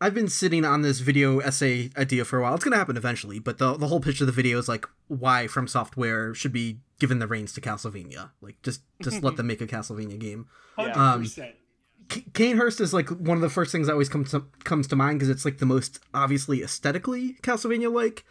I've 0.00 0.14
been 0.14 0.28
sitting 0.28 0.64
on 0.64 0.80
this 0.82 1.00
video 1.00 1.40
essay 1.40 1.90
idea 1.96 2.24
for 2.24 2.38
a 2.38 2.42
while. 2.42 2.54
It's 2.54 2.64
gonna 2.64 2.76
happen 2.76 2.96
eventually, 2.96 3.38
but 3.38 3.58
the 3.58 3.74
the 3.76 3.88
whole 3.88 4.00
pitch 4.00 4.20
of 4.20 4.26
the 4.26 4.32
video 4.32 4.58
is 4.58 4.68
like 4.68 4.86
why 5.08 5.46
From 5.46 5.68
Software 5.68 6.34
should 6.34 6.52
be 6.52 6.80
given 6.98 7.18
the 7.18 7.26
reins 7.26 7.52
to 7.52 7.60
Castlevania. 7.60 8.30
Like 8.40 8.60
just 8.62 8.80
just 9.02 9.22
let 9.22 9.36
them 9.36 9.46
make 9.46 9.60
a 9.60 9.66
Castlevania 9.66 10.18
game. 10.18 10.46
Hundred 10.76 10.96
Yeah. 10.96 11.16
percent. 11.18 11.54
K- 12.10 12.24
Cainhurst 12.34 12.80
is 12.80 12.92
like 12.92 13.08
one 13.08 13.38
of 13.38 13.40
the 13.40 13.48
first 13.48 13.72
things 13.72 13.86
that 13.86 13.92
always 13.94 14.08
comes 14.10 14.32
to, 14.32 14.44
comes 14.64 14.86
to 14.88 14.96
mind 14.96 15.18
because 15.18 15.30
it's 15.30 15.44
like 15.46 15.56
the 15.58 15.64
most 15.66 15.98
obviously 16.12 16.62
aesthetically 16.62 17.38
Castlevania 17.42 17.90
like, 17.90 18.24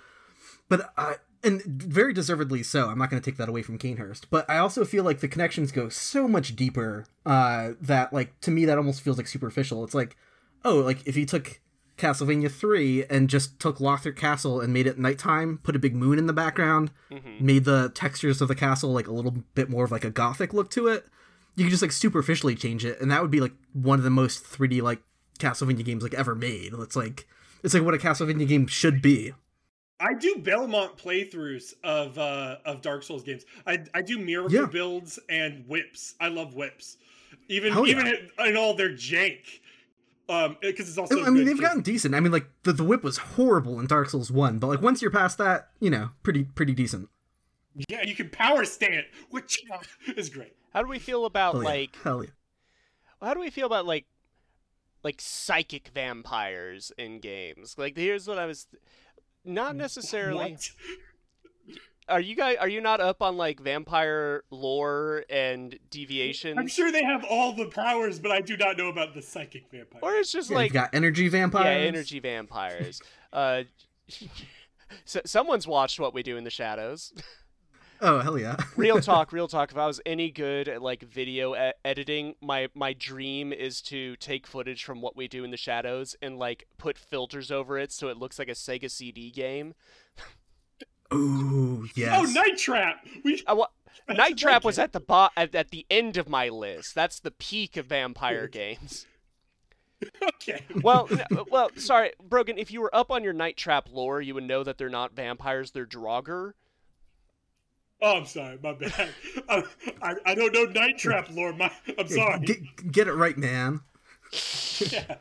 but 0.67 0.93
I 0.95 1.15
and 1.43 1.61
very 1.63 2.13
deservedly 2.13 2.61
so. 2.63 2.89
I'm 2.89 2.97
not 2.99 3.09
going 3.09 3.21
to 3.21 3.25
take 3.31 3.37
that 3.37 3.47
away 3.49 3.61
from 3.63 3.77
Cainhurst, 3.79 4.25
but 4.29 4.47
I 4.49 4.57
also 4.57 4.83
feel 4.85 5.03
like 5.05 5.21
the 5.21 5.27
connections 5.29 5.71
go 5.71 5.87
so 5.89 6.27
much 6.27 6.55
deeper 6.55 7.05
uh, 7.25 7.71
that 7.81 8.11
like 8.13 8.39
to 8.41 8.51
me 8.51 8.65
that 8.65 8.77
almost 8.77 9.01
feels 9.01 9.17
like 9.17 9.27
superficial. 9.27 9.83
It's 9.83 9.95
like 9.95 10.15
oh 10.65 10.75
like 10.75 11.07
if 11.07 11.15
you 11.17 11.25
took 11.25 11.59
Castlevania 11.97 12.49
3 12.51 13.05
and 13.09 13.29
just 13.29 13.59
took 13.59 13.79
Lothar 13.81 14.11
Castle 14.13 14.61
and 14.61 14.71
made 14.73 14.87
it 14.87 14.97
nighttime, 14.97 15.59
put 15.63 15.75
a 15.75 15.79
big 15.79 15.95
moon 15.95 16.17
in 16.19 16.27
the 16.27 16.33
background, 16.33 16.91
Mm-hmm. 17.11 17.45
made 17.45 17.65
the 17.65 17.89
textures 17.89 18.39
of 18.41 18.47
the 18.47 18.55
castle 18.55 18.91
like 18.93 19.07
a 19.07 19.11
little 19.13 19.35
bit 19.55 19.69
more 19.69 19.83
of 19.85 19.91
like 19.91 20.03
a 20.05 20.09
gothic 20.11 20.53
look 20.53 20.69
to 20.71 20.87
it 20.87 21.07
you 21.59 21.65
could 21.65 21.71
just 21.71 21.81
like 21.81 21.91
superficially 21.91 22.55
change 22.55 22.85
it 22.85 22.99
and 23.01 23.11
that 23.11 23.21
would 23.21 23.31
be 23.31 23.41
like 23.41 23.53
one 23.73 23.99
of 23.99 24.03
the 24.03 24.09
most 24.09 24.43
3d 24.43 24.81
like 24.81 25.01
castlevania 25.39 25.83
games 25.85 26.03
like 26.03 26.13
ever 26.13 26.33
made 26.35 26.73
it's 26.73 26.95
like 26.95 27.27
it's 27.63 27.73
like 27.73 27.83
what 27.83 27.93
a 27.93 27.97
castlevania 27.97 28.47
game 28.47 28.65
should 28.67 29.01
be 29.01 29.33
I 30.01 30.13
do 30.13 30.37
Belmont 30.37 30.97
playthroughs 30.97 31.73
of 31.83 32.17
uh 32.17 32.55
of 32.63 32.81
Dark 32.81 33.03
Souls 33.03 33.21
games. 33.21 33.43
I 33.67 33.79
I 33.93 34.01
do 34.01 34.17
miracle 34.17 34.53
Yeah. 34.53 34.65
builds 34.65 35.19
and 35.27 35.67
whips. 35.67 36.15
I 36.21 36.29
love 36.29 36.53
whips. 36.55 36.95
Even 37.49 37.73
Hell 37.73 37.85
yeah. 37.85 37.91
even 37.99 38.07
in, 38.07 38.29
in 38.47 38.55
all 38.55 38.73
their 38.75 38.91
jank. 38.91 39.39
Um 40.29 40.55
because 40.61 40.87
it's 40.87 40.97
also 40.97 41.21
I 41.25 41.29
mean 41.29 41.43
they've 41.43 41.57
for- 41.57 41.63
gotten 41.63 41.81
decent 41.81 42.15
i 42.15 42.21
mean 42.21 42.31
like 42.31 42.47
the, 42.63 42.71
the 42.71 42.83
whip 42.85 43.03
was 43.03 43.17
horrible 43.17 43.77
in 43.79 43.87
dark 43.87 44.09
souls 44.09 44.31
1 44.31 44.57
but 44.59 44.67
like 44.67 44.81
once 44.81 45.01
you're 45.01 45.11
past 45.11 45.37
that 45.39 45.67
you 45.81 45.89
know 45.89 46.11
pretty 46.23 46.45
pretty 46.45 46.73
decent 46.73 47.09
Yeah, 47.89 48.03
you 48.03 48.15
can 48.15 48.29
power 48.29 48.63
stand, 48.63 49.05
which 49.31 49.61
is 50.15 50.29
great. 50.29 50.53
How 50.73 50.81
do 50.81 50.87
we 50.87 50.99
feel 50.99 51.25
about 51.25 51.53
hell 51.55 51.63
yeah 51.63 51.69
like 51.69 51.95
hell 52.03 52.23
yeah 52.23 52.29
how 53.21 53.33
do 53.33 53.39
we 53.39 53.49
feel 53.49 53.65
about 53.67 53.85
like 53.85 54.05
like 55.03 55.21
psychic 55.21 55.89
vampires 55.93 56.91
in 56.97 57.19
games? 57.19 57.75
Like 57.77 57.95
here's 57.97 58.27
what 58.27 58.37
I 58.37 58.45
was 58.45 58.67
not 59.45 59.75
necessarily 59.75 60.51
What? 60.51 60.71
Are 62.09 62.19
you 62.19 62.35
guys 62.35 62.57
are 62.59 62.67
you 62.67 62.81
not 62.81 63.01
up 63.01 63.21
on 63.21 63.37
like 63.37 63.59
vampire 63.59 64.43
lore 64.49 65.25
and 65.29 65.77
deviations? 65.91 66.57
I'm 66.57 66.67
sure 66.67 66.91
they 66.91 67.03
have 67.03 67.23
all 67.23 67.53
the 67.53 67.67
powers, 67.67 68.17
but 68.17 68.31
I 68.31 68.41
do 68.41 68.57
not 68.57 68.79
know 68.79 68.87
about 68.87 69.13
the 69.13 69.21
psychic 69.21 69.69
vampire. 69.69 69.99
Or 70.01 70.15
it's 70.15 70.31
just 70.31 70.49
Yeah, 70.49 70.55
like 70.55 70.65
you've 70.69 70.73
got 70.73 70.89
energy 70.91 71.27
vampires 71.27 71.65
yeah, 71.65 71.87
energy 71.87 72.19
vampires. 72.19 72.99
uh 73.31 73.63
so, 75.05 75.21
someone's 75.23 75.67
watched 75.67 75.99
what 75.99 76.15
we 76.15 76.23
do 76.23 76.35
in 76.35 76.43
the 76.43 76.49
shadows. 76.49 77.13
oh 78.01 78.19
hell 78.19 78.37
yeah 78.39 78.55
real 78.75 78.99
talk, 79.01 79.31
real 79.31 79.47
talk. 79.47 79.71
If 79.71 79.77
I 79.77 79.87
was 79.87 80.01
any 80.05 80.31
good 80.31 80.67
at 80.67 80.81
like 80.81 81.03
video 81.03 81.55
e- 81.55 81.73
editing, 81.85 82.35
my 82.41 82.69
my 82.73 82.93
dream 82.93 83.51
is 83.53 83.81
to 83.83 84.15
take 84.17 84.47
footage 84.47 84.83
from 84.83 85.01
what 85.01 85.15
we 85.15 85.27
do 85.27 85.43
in 85.43 85.51
the 85.51 85.57
shadows 85.57 86.15
and 86.21 86.37
like 86.37 86.67
put 86.77 86.97
filters 86.97 87.51
over 87.51 87.77
it 87.77 87.91
so 87.91 88.07
it 88.07 88.17
looks 88.17 88.39
like 88.39 88.47
a 88.49 88.53
Sega 88.53 88.89
CD 88.89 89.31
game. 89.31 89.73
Ooh, 91.13 91.87
yes 91.95 92.15
Oh, 92.19 92.23
Night 92.31 92.57
Trap. 92.57 93.05
We 93.23 93.41
I 93.47 93.53
wa- 93.53 93.67
That's 94.07 94.17
Night 94.17 94.37
Trap 94.37 94.63
was 94.63 94.77
at 94.79 94.93
the 94.93 94.99
bo- 94.99 95.29
at, 95.35 95.53
at 95.55 95.71
the 95.71 95.85
end 95.89 96.17
of 96.17 96.29
my 96.29 96.49
list. 96.49 96.93
That's 96.95 97.19
the 97.19 97.31
peak 97.31 97.77
of 97.77 97.87
vampire 97.87 98.47
games. 98.51 99.07
okay. 100.23 100.63
Well, 100.81 101.07
n- 101.11 101.25
well, 101.51 101.71
sorry, 101.75 102.11
Brogan. 102.23 102.57
If 102.57 102.71
you 102.71 102.79
were 102.81 102.95
up 102.95 103.11
on 103.11 103.23
your 103.23 103.33
Night 103.33 103.57
Trap 103.57 103.89
lore, 103.91 104.21
you 104.21 104.33
would 104.35 104.43
know 104.45 104.63
that 104.63 104.77
they're 104.77 104.87
not 104.89 105.13
vampires; 105.15 105.71
they're 105.71 105.85
Draugr. 105.85 106.53
Oh, 108.01 108.17
I'm 108.17 108.25
sorry, 108.25 108.57
my 108.63 108.73
bad. 108.73 109.09
I, 109.49 109.63
I, 110.01 110.15
I 110.25 110.35
don't 110.35 110.53
know 110.53 110.63
Night 110.63 110.97
Trap 110.97 111.29
lore. 111.31 111.53
My, 111.53 111.71
I'm 111.97 112.07
sorry. 112.07 112.39
get, 112.39 112.91
get 112.91 113.07
it 113.07 113.13
right 113.13 113.37
man 113.37 113.81
Yeah. 114.91 115.15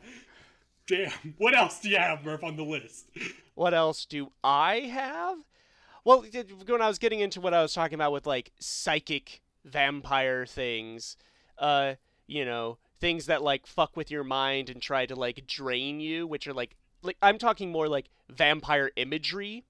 Damn. 0.87 1.35
What 1.37 1.55
else 1.55 1.79
do 1.81 1.89
you 1.89 1.97
have, 1.97 2.23
Murph, 2.23 2.43
on 2.43 2.55
the 2.55 2.63
list? 2.63 3.11
What 3.53 3.73
else 3.73 4.05
do 4.05 4.31
I 4.43 4.79
have? 4.91 5.37
Well, 6.03 6.25
when 6.65 6.81
I 6.81 6.87
was 6.87 6.97
getting 6.97 7.19
into 7.19 7.41
what 7.41 7.53
I 7.53 7.61
was 7.61 7.73
talking 7.73 7.95
about 7.95 8.11
with 8.11 8.25
like 8.25 8.51
psychic 8.59 9.41
vampire 9.65 10.45
things, 10.45 11.17
uh, 11.59 11.95
you 12.25 12.45
know, 12.45 12.77
things 12.99 13.27
that 13.27 13.43
like 13.43 13.67
fuck 13.67 13.95
with 13.95 14.09
your 14.09 14.23
mind 14.23 14.69
and 14.69 14.81
try 14.81 15.05
to 15.05 15.15
like 15.15 15.45
drain 15.45 15.99
you, 15.99 16.25
which 16.25 16.47
are 16.47 16.53
like 16.53 16.75
like 17.01 17.17
I'm 17.21 17.37
talking 17.37 17.71
more 17.71 17.87
like 17.87 18.09
vampire 18.29 18.91
imagery. 18.95 19.65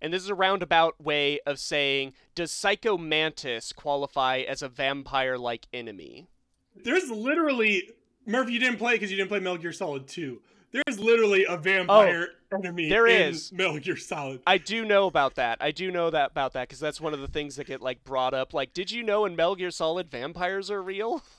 And 0.00 0.12
this 0.12 0.22
is 0.22 0.28
a 0.28 0.34
roundabout 0.34 1.00
way 1.00 1.40
of 1.46 1.58
saying, 1.58 2.12
does 2.34 2.52
Psycho 2.52 2.96
Mantis 2.96 3.72
qualify 3.72 4.38
as 4.38 4.62
a 4.62 4.68
vampire-like 4.68 5.66
enemy? 5.72 6.28
There's 6.76 7.10
literally 7.10 7.90
Murph. 8.26 8.50
You 8.50 8.58
didn't 8.58 8.78
play 8.78 8.94
because 8.94 9.10
you 9.10 9.16
didn't 9.16 9.30
play 9.30 9.40
Metal 9.40 9.58
Gear 9.58 9.72
Solid 9.72 10.06
2. 10.06 10.40
There's 10.70 11.00
literally 11.00 11.46
a 11.46 11.56
vampire 11.56 12.28
oh, 12.52 12.56
enemy. 12.58 12.86
Oh, 12.86 12.88
there 12.90 13.06
in. 13.06 13.34
Metal 13.52 13.78
Gear 13.78 13.96
Solid. 13.96 14.42
I 14.46 14.58
do 14.58 14.84
know 14.84 15.06
about 15.06 15.36
that. 15.36 15.58
I 15.60 15.70
do 15.70 15.90
know 15.90 16.10
that 16.10 16.32
about 16.32 16.52
that 16.52 16.68
because 16.68 16.78
that's 16.78 17.00
one 17.00 17.14
of 17.14 17.20
the 17.20 17.28
things 17.28 17.56
that 17.56 17.66
get 17.66 17.80
like 17.80 18.04
brought 18.04 18.34
up. 18.34 18.52
Like, 18.52 18.74
did 18.74 18.90
you 18.90 19.02
know 19.02 19.24
in 19.24 19.34
Metal 19.34 19.56
Gear 19.56 19.70
Solid 19.70 20.10
vampires 20.10 20.70
are 20.70 20.82
real? 20.82 21.22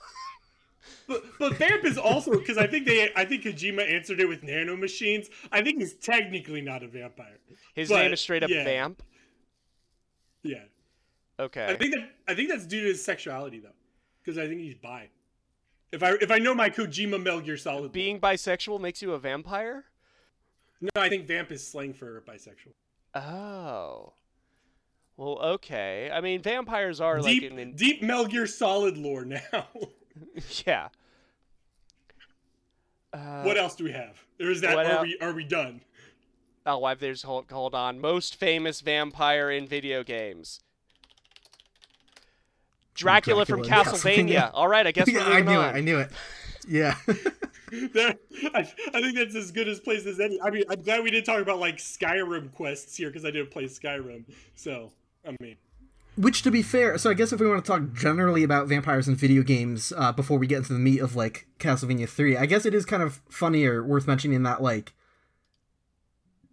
But 1.08 1.24
but 1.38 1.54
Vamp 1.58 1.84
is 1.86 1.98
also 1.98 2.32
because 2.38 2.58
I 2.58 2.68
think 2.68 2.86
they 2.86 3.10
I 3.16 3.26
think 3.26 3.44
Kojima 3.44 3.92
answered 3.92 4.20
it 4.20 4.28
with 4.28 4.44
nano 4.44 4.76
machines. 4.78 5.30
I 5.52 5.62
think 5.62 5.80
he's 5.80 5.94
technically 5.96 6.62
not 6.62 6.84
a 6.84 6.88
vampire. 6.88 7.38
His 7.74 7.90
But, 7.90 8.04
name 8.04 8.14
is 8.14 8.22
straight 8.22 8.44
up 8.44 8.50
yeah. 8.50 8.64
Vamp. 8.64 9.04
Yeah. 10.44 10.64
Okay. 11.40 11.66
I 11.66 11.76
think 11.76 11.96
that 11.96 12.10
I 12.28 12.34
think 12.36 12.50
that's 12.50 12.66
due 12.66 12.82
to 12.82 12.88
his 12.88 13.04
sexuality 13.04 13.60
though, 13.60 13.70
because 14.24 14.38
I 14.38 14.48
think 14.48 14.62
he's 14.62 14.76
bi. 14.76 15.10
If 15.92 16.04
I 16.04 16.12
if 16.22 16.32
I 16.32 16.38
know 16.38 16.54
my 16.54 16.70
Kojima 16.70 17.22
Metal 17.22 17.42
Gear 17.42 17.58
Solid, 17.58 17.92
Being 17.92 18.20
bisexual 18.20 18.80
makes 18.80 19.02
you 19.02 19.14
a 19.14 19.20
vampire? 19.20 19.86
no, 20.82 20.90
I 20.96 21.10
think 21.10 21.28
vamp 21.28 21.52
is 21.52 21.66
slang 21.66 21.94
for 21.94 22.22
bisexual. 22.22 22.74
Oh. 23.16 24.14
Well, 25.18 25.40
okay. 25.40 26.10
I 26.14 26.22
mean, 26.22 26.42
vampires 26.42 27.02
are 27.02 27.22
like 27.22 27.42
deep 27.42 27.52
an 27.52 27.60
in- 27.60 27.76
deep 27.76 28.02
Metal 28.02 28.26
Gear 28.26 28.48
Solid 28.48 28.98
lore 28.98 29.26
now. 29.26 29.42
yeah. 30.66 30.90
Uh, 33.12 33.42
what 33.44 33.58
else 33.58 33.76
do 33.76 33.84
we 33.84 33.92
have? 33.92 34.18
Or 34.40 34.50
is 34.52 34.62
that 34.62 34.76
are 34.78 34.84
el- 34.84 35.02
we 35.02 35.18
are 35.20 35.34
we 35.34 35.44
done? 35.44 35.82
Oh, 36.66 36.84
I've, 36.84 37.00
there's 37.00 37.24
hold, 37.24 37.50
hold 37.52 37.74
on. 37.74 38.00
Most 38.00 38.36
famous 38.36 38.82
vampire 38.82 39.50
in 39.50 39.66
video 39.68 40.04
games. 40.04 40.60
Dracula, 42.94 43.46
from 43.46 43.62
Dracula, 43.64 43.98
Castlevania. 43.98 44.28
Castlevania. 44.36 44.52
All 44.54 44.68
right, 44.68 44.86
I 44.86 44.92
guess 44.92 45.08
we're 45.08 45.20
yeah, 45.20 45.26
I 45.30 45.42
knew 45.42 45.58
on. 45.58 45.70
it 45.76 45.78
I 45.78 45.82
knew 45.82 46.00
it 46.00 46.10
yeah 46.68 46.96
There- 47.94 48.16
I, 48.54 48.60
I 48.94 49.02
think 49.02 49.16
that's 49.16 49.36
as 49.36 49.52
good 49.52 49.68
as 49.68 49.80
place 49.80 50.06
as 50.06 50.20
any. 50.20 50.40
I 50.42 50.50
mean, 50.50 50.64
I'm 50.70 50.82
glad 50.82 51.04
we 51.04 51.12
didn't 51.12 51.26
talk 51.26 51.40
about 51.42 51.60
like 51.60 51.78
Skyrim 51.78 52.52
quests 52.54 52.98
here 52.98 53.10
because 53.10 53.26
I 53.26 53.32
didn't 53.32 53.52
play 53.52 53.66
Skyrim. 53.66 54.24
So 54.56 54.92
I 55.28 55.36
mean, 55.40 55.56
Which, 56.20 56.42
to 56.42 56.52
be 56.52 56.62
fair, 56.62 56.98
so 56.98 57.10
I 57.10 57.14
guess 57.14 57.32
if 57.32 57.40
we 57.40 57.48
want 57.48 57.64
to 57.64 57.72
talk 57.72 57.94
generally 57.94 58.44
about 58.44 58.68
vampires 58.68 59.08
and 59.08 59.16
video 59.16 59.42
games 59.42 59.94
uh, 59.96 60.12
before 60.12 60.38
we 60.38 60.48
get 60.48 60.58
into 60.58 60.74
the 60.74 60.80
meat 60.80 61.00
of 61.00 61.16
like 61.16 61.48
Castlevania 61.60 62.10
Three, 62.10 62.36
I 62.36 62.46
guess 62.46 62.66
it 62.66 62.74
is 62.74 62.84
kind 62.84 63.02
of 63.02 63.22
funny 63.30 63.64
or 63.64 63.82
worth 63.82 64.06
mentioning 64.06 64.44
that 64.44 64.62
like 64.62 64.92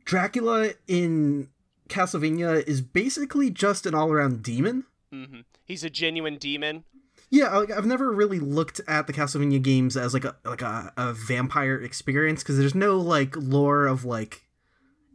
Dracula 0.04 0.74
in 0.86 1.48
Castlevania 1.88 2.64
is 2.64 2.80
basically 2.80 3.50
just 3.50 3.86
an 3.86 3.94
all-around 3.96 4.44
demon. 4.44 4.84
hmm 5.10 5.40
He's 5.64 5.82
a 5.82 5.90
genuine 5.90 6.38
demon. 6.38 6.84
Yeah, 7.28 7.56
like, 7.58 7.72
I've 7.72 7.86
never 7.86 8.12
really 8.12 8.38
looked 8.38 8.80
at 8.86 9.08
the 9.08 9.12
Castlevania 9.12 9.60
games 9.60 9.96
as 9.96 10.14
like 10.14 10.24
a 10.24 10.36
like 10.44 10.62
a, 10.62 10.92
a 10.96 11.12
vampire 11.12 11.74
experience 11.74 12.44
because 12.44 12.56
there's 12.56 12.76
no 12.76 12.98
like 12.98 13.34
lore 13.36 13.88
of 13.88 14.04
like 14.04 14.45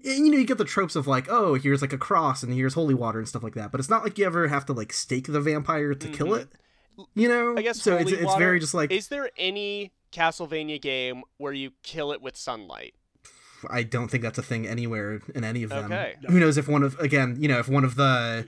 you 0.03 0.31
know 0.31 0.37
you 0.37 0.45
get 0.45 0.57
the 0.57 0.65
tropes 0.65 0.95
of 0.95 1.07
like 1.07 1.27
oh 1.29 1.55
here's 1.55 1.81
like 1.81 1.93
a 1.93 1.97
cross 1.97 2.43
and 2.43 2.53
here's 2.53 2.73
holy 2.73 2.93
water 2.93 3.19
and 3.19 3.27
stuff 3.27 3.43
like 3.43 3.55
that 3.55 3.71
but 3.71 3.79
it's 3.79 3.89
not 3.89 4.03
like 4.03 4.17
you 4.17 4.25
ever 4.25 4.47
have 4.47 4.65
to 4.65 4.73
like 4.73 4.91
stake 4.93 5.27
the 5.27 5.41
vampire 5.41 5.93
to 5.93 6.07
kill 6.09 6.33
it 6.33 6.49
you 7.15 7.27
know 7.27 7.51
Mm-hmm. 7.51 7.59
I 7.59 7.61
guess 7.61 7.81
so 7.81 7.97
holy 7.97 8.13
it's, 8.13 8.21
it's 8.23 8.35
very 8.35 8.59
just 8.59 8.73
like 8.73 8.91
Is 8.91 9.07
there 9.07 9.29
any 9.37 9.91
Castlevania 10.11 10.81
game 10.81 11.23
where 11.37 11.53
you 11.53 11.71
kill 11.83 12.11
it 12.11 12.21
with 12.21 12.35
sunlight? 12.37 12.93
I 13.69 13.83
don't 13.83 14.09
think 14.09 14.23
that's 14.23 14.37
a 14.37 14.43
thing 14.43 14.67
anywhere 14.67 15.21
in 15.35 15.43
any 15.43 15.63
of 15.63 15.69
them. 15.69 15.85
Okay. 15.85 16.15
Who 16.27 16.39
knows 16.39 16.57
if 16.57 16.67
one 16.67 16.83
of 16.83 16.99
again, 16.99 17.37
you 17.39 17.47
know, 17.47 17.59
if 17.59 17.69
one 17.69 17.83
of 17.83 17.95
the 17.95 18.47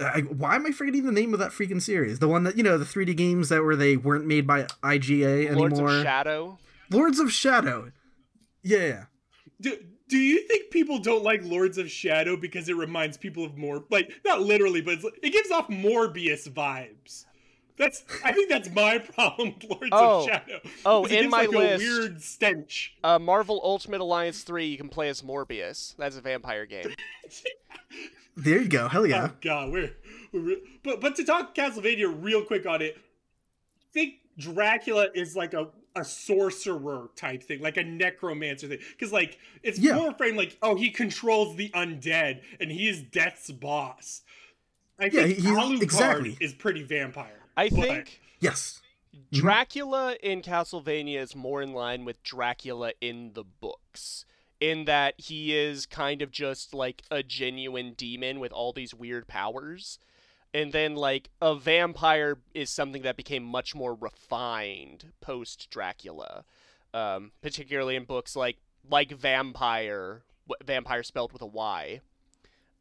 I, 0.00 0.20
why 0.20 0.54
am 0.56 0.66
I 0.66 0.70
forgetting 0.70 1.04
the 1.04 1.12
name 1.12 1.32
of 1.32 1.40
that 1.40 1.50
freaking 1.50 1.82
series? 1.82 2.18
The 2.18 2.28
one 2.28 2.44
that 2.44 2.56
you 2.56 2.62
know, 2.62 2.78
the 2.78 2.84
3D 2.84 3.16
games 3.16 3.48
that 3.48 3.62
were 3.62 3.76
they 3.76 3.96
weren't 3.96 4.26
made 4.26 4.46
by 4.46 4.64
IGA 4.82 5.54
Lords 5.54 5.74
anymore. 5.74 5.88
Lords 5.88 5.98
of 5.98 6.02
Shadow. 6.02 6.58
Lords 6.90 7.18
of 7.18 7.32
Shadow. 7.32 7.92
Yeah, 8.62 9.04
yeah. 9.60 9.72
Do, 10.08 10.16
do 10.16 10.18
you 10.18 10.46
think 10.48 10.70
people 10.70 10.98
don't 10.98 11.22
like 11.22 11.44
Lords 11.44 11.78
of 11.78 11.90
Shadow 11.90 12.36
because 12.36 12.68
it 12.68 12.76
reminds 12.76 13.16
people 13.16 13.44
of 13.44 13.56
more 13.56 13.84
like 13.90 14.12
not 14.24 14.40
literally, 14.42 14.80
but 14.80 14.94
it's, 14.94 15.04
it 15.22 15.30
gives 15.32 15.50
off 15.50 15.68
Morbius 15.68 16.48
vibes. 16.48 17.24
That's 17.76 18.04
I 18.24 18.32
think 18.32 18.48
that's 18.48 18.70
my 18.70 18.98
problem 19.14 19.54
with 19.60 19.70
Lords 19.70 19.88
Oh. 19.92 20.20
of 20.20 20.26
Shadow. 20.26 20.60
Oh, 20.84 21.04
is 21.04 21.12
it 21.12 21.14
in 21.16 21.20
gives, 21.24 21.30
my 21.30 21.40
like, 21.42 21.50
list- 21.50 21.84
a 21.84 21.86
weird 21.86 22.22
stench. 22.22 22.94
Uh, 23.04 23.18
Marvel 23.20 23.60
Ultimate 23.62 24.00
Alliance 24.00 24.42
3, 24.42 24.66
you 24.66 24.76
can 24.76 24.88
play 24.88 25.08
as 25.08 25.22
Morbius. 25.22 25.94
That's 25.96 26.16
a 26.16 26.20
vampire 26.20 26.66
game. 26.66 26.92
There 28.36 28.62
you 28.62 28.68
go. 28.68 28.86
Hell 28.88 29.04
yeah. 29.04 29.30
Oh 29.32 29.36
God, 29.40 29.72
we're, 29.72 29.96
we're 30.32 30.40
re- 30.40 30.62
but 30.84 31.00
but 31.00 31.16
to 31.16 31.24
talk 31.24 31.56
Castlevania 31.56 32.16
real 32.22 32.42
quick 32.44 32.66
on 32.66 32.80
it, 32.82 32.96
I 32.96 33.84
think 33.92 34.14
Dracula 34.38 35.08
is 35.12 35.34
like 35.34 35.54
a 35.54 35.68
a 35.98 36.04
sorcerer 36.04 37.08
type 37.16 37.42
thing, 37.42 37.60
like 37.60 37.76
a 37.76 37.84
necromancer 37.84 38.68
thing, 38.68 38.78
because 38.92 39.12
like 39.12 39.38
it's 39.62 39.78
Yeah. 39.78 39.96
more 39.96 40.14
framed 40.14 40.36
like 40.36 40.56
oh 40.62 40.74
he 40.76 40.90
controls 40.90 41.56
the 41.56 41.70
undead 41.70 42.42
and 42.60 42.70
he 42.70 42.88
is 42.88 43.02
death's 43.02 43.50
boss. 43.50 44.22
I 44.98 45.04
Yeah, 45.06 45.10
think 45.24 45.36
he- 45.36 45.42
he's- 45.42 45.56
Alucard 45.56 45.82
exactly. 45.82 46.36
is 46.40 46.54
pretty 46.54 46.82
vampire. 46.82 47.40
I 47.56 47.68
but- 47.68 47.78
think 47.80 48.20
Yes. 48.40 48.80
Mm-hmm. 49.14 49.40
Dracula 49.40 50.16
in 50.22 50.42
Castlevania 50.42 51.18
is 51.20 51.34
more 51.34 51.60
in 51.62 51.72
line 51.72 52.04
with 52.04 52.22
Dracula 52.22 52.92
in 53.00 53.32
the 53.34 53.44
books. 53.44 54.24
In 54.60 54.84
that 54.86 55.14
he 55.18 55.56
is 55.56 55.86
kind 55.86 56.20
of 56.20 56.30
just 56.32 56.74
like 56.74 57.02
a 57.10 57.22
genuine 57.22 57.94
demon 57.94 58.38
with 58.40 58.52
all 58.52 58.72
these 58.72 58.92
weird 58.94 59.26
powers. 59.28 59.98
And 60.54 60.72
then, 60.72 60.94
like, 60.94 61.28
a 61.42 61.54
vampire 61.54 62.38
is 62.54 62.70
something 62.70 63.02
that 63.02 63.16
became 63.16 63.44
much 63.44 63.74
more 63.74 63.94
refined 63.94 65.12
post 65.20 65.68
Dracula. 65.70 66.44
Um, 66.94 67.32
particularly 67.42 67.96
in 67.96 68.04
books 68.04 68.34
like 68.34 68.56
like 68.90 69.12
Vampire, 69.12 70.22
Vampire 70.64 71.02
spelled 71.02 71.32
with 71.32 71.42
a 71.42 71.46
Y, 71.46 72.00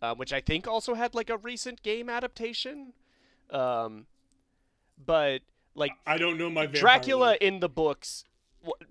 uh, 0.02 0.16
which 0.16 0.34
I 0.34 0.40
think 0.40 0.68
also 0.68 0.94
had 0.94 1.16
like 1.16 1.30
a 1.30 1.38
recent 1.38 1.84
game 1.84 2.10
adaptation. 2.10 2.94
Um, 3.50 4.08
but 5.04 5.42
like 5.76 5.92
I 6.06 6.18
don't 6.18 6.38
know 6.38 6.50
my 6.50 6.66
vampire 6.66 6.82
Dracula 6.82 7.38
in 7.40 7.60
the 7.60 7.70
books, 7.70 8.26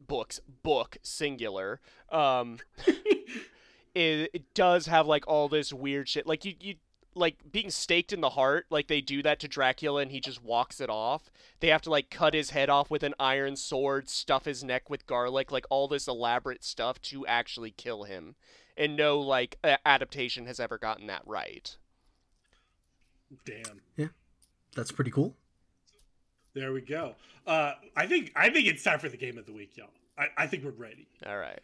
books, 0.06 0.40
book 0.62 0.98
singular, 1.02 1.80
um, 2.10 2.58
it, 2.86 4.30
it 4.32 4.54
does 4.54 4.86
have 4.86 5.06
like 5.06 5.26
all 5.26 5.48
this 5.48 5.72
weird 5.72 6.08
shit. 6.08 6.26
Like 6.26 6.44
you, 6.44 6.54
you, 6.60 6.74
like 7.16 7.38
being 7.50 7.70
staked 7.70 8.12
in 8.12 8.20
the 8.20 8.30
heart. 8.30 8.66
Like 8.70 8.88
they 8.88 9.00
do 9.00 9.22
that 9.22 9.40
to 9.40 9.48
Dracula, 9.48 10.02
and 10.02 10.12
he 10.12 10.20
just 10.20 10.42
walks 10.42 10.80
it 10.80 10.90
off. 10.90 11.30
They 11.60 11.68
have 11.68 11.82
to 11.82 11.90
like 11.90 12.10
cut 12.10 12.34
his 12.34 12.50
head 12.50 12.68
off 12.68 12.90
with 12.90 13.02
an 13.02 13.14
iron 13.18 13.56
sword, 13.56 14.08
stuff 14.08 14.44
his 14.44 14.62
neck 14.62 14.88
with 14.90 15.06
garlic, 15.06 15.50
like 15.50 15.66
all 15.70 15.88
this 15.88 16.06
elaborate 16.06 16.62
stuff 16.62 17.00
to 17.02 17.26
actually 17.26 17.70
kill 17.70 18.04
him. 18.04 18.36
And 18.76 18.94
no 18.94 19.18
like 19.18 19.58
a- 19.64 19.86
adaptation 19.86 20.46
has 20.46 20.60
ever 20.60 20.78
gotten 20.78 21.06
that 21.06 21.22
right. 21.26 21.76
Damn. 23.44 23.80
Yeah. 23.96 24.08
That's 24.74 24.92
pretty 24.92 25.10
cool. 25.10 25.34
There 26.54 26.72
we 26.72 26.80
go. 26.82 27.14
Uh, 27.46 27.72
I 27.96 28.06
think 28.06 28.32
I 28.36 28.50
think 28.50 28.66
it's 28.66 28.82
time 28.82 28.98
for 28.98 29.08
the 29.08 29.16
game 29.16 29.38
of 29.38 29.46
the 29.46 29.52
week, 29.52 29.76
y'all. 29.76 29.88
I, 30.18 30.26
I 30.36 30.46
think 30.46 30.64
we're 30.64 30.70
ready. 30.70 31.06
All 31.26 31.38
right. 31.38 31.60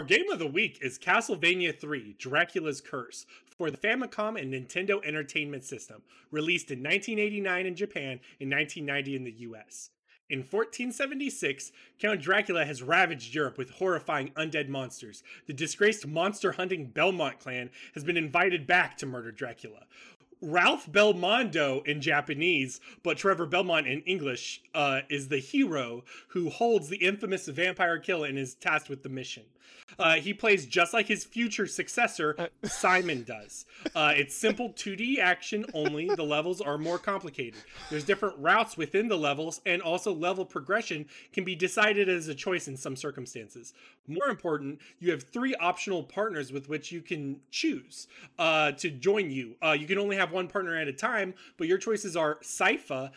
Our 0.00 0.06
game 0.06 0.30
of 0.30 0.38
the 0.38 0.46
week 0.46 0.78
is 0.80 0.98
Castlevania 0.98 1.78
3 1.78 2.16
Dracula's 2.18 2.80
Curse 2.80 3.26
for 3.54 3.70
the 3.70 3.76
Famicom 3.76 4.40
and 4.40 4.50
Nintendo 4.50 5.04
Entertainment 5.04 5.62
System, 5.62 6.00
released 6.30 6.70
in 6.70 6.78
1989 6.78 7.66
in 7.66 7.76
Japan 7.76 8.20
and 8.40 8.50
1990 8.50 9.14
in 9.14 9.24
the 9.24 9.40
US. 9.50 9.90
In 10.30 10.38
1476, 10.38 11.72
Count 11.98 12.22
Dracula 12.22 12.64
has 12.64 12.82
ravaged 12.82 13.34
Europe 13.34 13.58
with 13.58 13.72
horrifying 13.72 14.30
undead 14.38 14.68
monsters. 14.68 15.22
The 15.46 15.52
disgraced 15.52 16.06
monster 16.06 16.52
hunting 16.52 16.86
Belmont 16.86 17.38
clan 17.38 17.68
has 17.92 18.02
been 18.02 18.16
invited 18.16 18.66
back 18.66 18.96
to 18.98 19.06
murder 19.06 19.30
Dracula. 19.30 19.80
Ralph 20.42 20.90
Belmondo 20.90 21.86
in 21.86 22.00
Japanese, 22.00 22.80
but 23.02 23.18
Trevor 23.18 23.46
Belmont 23.46 23.86
in 23.86 24.00
English, 24.02 24.62
uh, 24.74 25.00
is 25.08 25.28
the 25.28 25.38
hero 25.38 26.04
who 26.28 26.48
holds 26.50 26.88
the 26.88 26.96
infamous 26.98 27.46
vampire 27.46 27.98
kill 27.98 28.24
and 28.24 28.38
is 28.38 28.54
tasked 28.54 28.88
with 28.88 29.02
the 29.02 29.08
mission. 29.08 29.44
Uh, 29.98 30.14
he 30.14 30.32
plays 30.32 30.66
just 30.66 30.94
like 30.94 31.06
his 31.06 31.24
future 31.24 31.66
successor, 31.66 32.48
Simon 32.64 33.22
does. 33.26 33.66
Uh, 33.94 34.12
it's 34.16 34.34
simple 34.34 34.70
2D 34.70 35.18
action 35.18 35.64
only. 35.74 36.08
The 36.08 36.22
levels 36.22 36.60
are 36.60 36.78
more 36.78 36.98
complicated. 36.98 37.60
There's 37.90 38.04
different 38.04 38.38
routes 38.38 38.76
within 38.76 39.08
the 39.08 39.18
levels, 39.18 39.60
and 39.66 39.82
also 39.82 40.14
level 40.14 40.44
progression 40.44 41.06
can 41.32 41.44
be 41.44 41.54
decided 41.54 42.08
as 42.08 42.28
a 42.28 42.34
choice 42.34 42.68
in 42.68 42.76
some 42.76 42.96
circumstances. 42.96 43.74
More 44.10 44.28
important, 44.28 44.80
you 44.98 45.10
have 45.12 45.22
three 45.22 45.54
optional 45.54 46.02
partners 46.02 46.52
with 46.52 46.68
which 46.68 46.90
you 46.90 47.00
can 47.00 47.40
choose 47.50 48.08
uh, 48.38 48.72
to 48.72 48.90
join 48.90 49.30
you. 49.30 49.56
Uh, 49.62 49.76
you 49.78 49.86
can 49.86 49.98
only 49.98 50.16
have 50.16 50.32
one 50.32 50.48
partner 50.48 50.76
at 50.76 50.88
a 50.88 50.92
time, 50.92 51.34
but 51.56 51.68
your 51.68 51.78
choices 51.78 52.16
are 52.16 52.36
Sypha. 52.42 53.10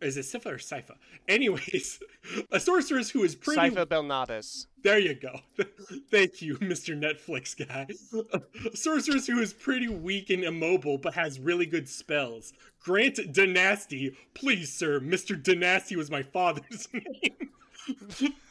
Is 0.00 0.16
it 0.16 0.22
Sypha 0.26 0.46
or 0.46 0.58
Sypha? 0.58 0.94
Anyways, 1.28 2.00
a 2.52 2.60
sorceress 2.60 3.10
who 3.10 3.24
is 3.24 3.34
pretty 3.34 3.60
Sypha 3.74 3.84
Belnades. 3.84 4.66
there 4.82 4.98
you 4.98 5.14
go. 5.14 5.40
Thank 6.10 6.40
you, 6.40 6.56
Mr. 6.58 6.96
Netflix 6.98 7.56
guy. 7.56 7.86
A 8.32 8.76
sorceress 8.76 9.26
who 9.26 9.40
is 9.40 9.52
pretty 9.52 9.88
weak 9.88 10.30
and 10.30 10.44
immobile 10.44 10.98
but 10.98 11.14
has 11.14 11.40
really 11.40 11.66
good 11.66 11.88
spells. 11.88 12.52
Grant 12.80 13.16
Danasty. 13.16 14.14
Please, 14.34 14.72
sir, 14.72 15.00
Mr. 15.00 15.40
Danasty 15.40 15.96
was 15.96 16.10
my 16.10 16.22
father's 16.22 16.88
name. 16.92 17.50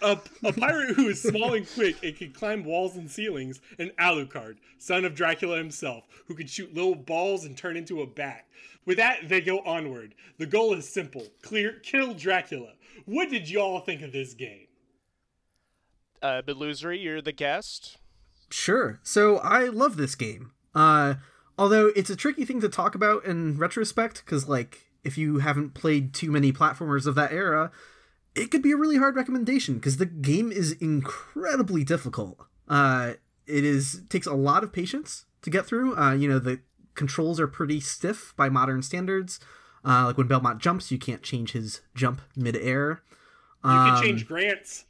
A, 0.01 0.19
a 0.43 0.53
pirate 0.53 0.95
who 0.95 1.07
is 1.07 1.21
small 1.21 1.53
and 1.53 1.67
quick 1.73 2.03
and 2.03 2.15
can 2.15 2.31
climb 2.31 2.63
walls 2.63 2.95
and 2.95 3.09
ceilings. 3.09 3.59
And 3.79 3.91
Alucard, 3.97 4.57
son 4.77 5.05
of 5.05 5.15
Dracula 5.15 5.57
himself, 5.57 6.05
who 6.27 6.35
can 6.35 6.47
shoot 6.47 6.73
little 6.73 6.95
balls 6.95 7.45
and 7.45 7.57
turn 7.57 7.77
into 7.77 8.01
a 8.01 8.07
bat. 8.07 8.45
With 8.85 8.97
that, 8.97 9.27
they 9.29 9.41
go 9.41 9.59
onward. 9.59 10.15
The 10.37 10.45
goal 10.45 10.73
is 10.73 10.87
simple 10.87 11.27
clear, 11.41 11.73
kill 11.83 12.13
Dracula. 12.13 12.73
What 13.05 13.29
did 13.29 13.49
y'all 13.49 13.79
think 13.79 14.01
of 14.01 14.11
this 14.11 14.33
game? 14.33 14.67
Uh, 16.21 16.41
Belusory, 16.41 16.99
you're 16.99 17.21
the 17.21 17.31
guest. 17.31 17.97
Sure. 18.49 18.99
So 19.03 19.37
I 19.37 19.65
love 19.65 19.97
this 19.97 20.15
game. 20.15 20.51
Uh, 20.73 21.15
Although 21.57 21.87
it's 21.95 22.09
a 22.09 22.15
tricky 22.15 22.45
thing 22.45 22.61
to 22.61 22.69
talk 22.69 22.93
about 22.93 23.25
in 23.25 23.57
retrospect, 23.57 24.23
because 24.23 24.47
like 24.47 24.91
if 25.03 25.17
you 25.17 25.39
haven't 25.39 25.73
played 25.73 26.13
too 26.13 26.29
many 26.29 26.53
platformers 26.53 27.07
of 27.07 27.15
that 27.15 27.31
era, 27.31 27.71
it 28.37 28.51
could 28.51 28.61
be 28.61 28.71
a 28.71 28.77
really 28.77 28.97
hard 28.97 29.15
recommendation 29.15 29.75
because 29.75 29.97
the 29.97 30.05
game 30.05 30.51
is 30.51 30.71
incredibly 30.73 31.83
difficult. 31.83 32.37
Uh, 32.67 33.13
it 33.45 33.63
is 33.63 34.01
takes 34.09 34.27
a 34.27 34.33
lot 34.33 34.63
of 34.63 34.71
patience 34.71 35.25
to 35.41 35.49
get 35.49 35.65
through. 35.65 35.97
Uh, 35.97 36.13
you 36.13 36.27
know 36.29 36.39
the 36.39 36.59
controls 36.95 37.39
are 37.39 37.47
pretty 37.47 37.79
stiff 37.79 38.33
by 38.37 38.49
modern 38.49 38.81
standards. 38.81 39.39
Uh, 39.85 40.05
like 40.05 40.17
when 40.17 40.27
Belmont 40.27 40.59
jumps, 40.59 40.91
you 40.91 40.97
can't 40.97 41.21
change 41.23 41.51
his 41.53 41.81
jump 41.95 42.21
mid-air. 42.35 43.01
You 43.63 43.69
can 43.71 44.01
change 44.03 44.27
Grant's. 44.27 44.85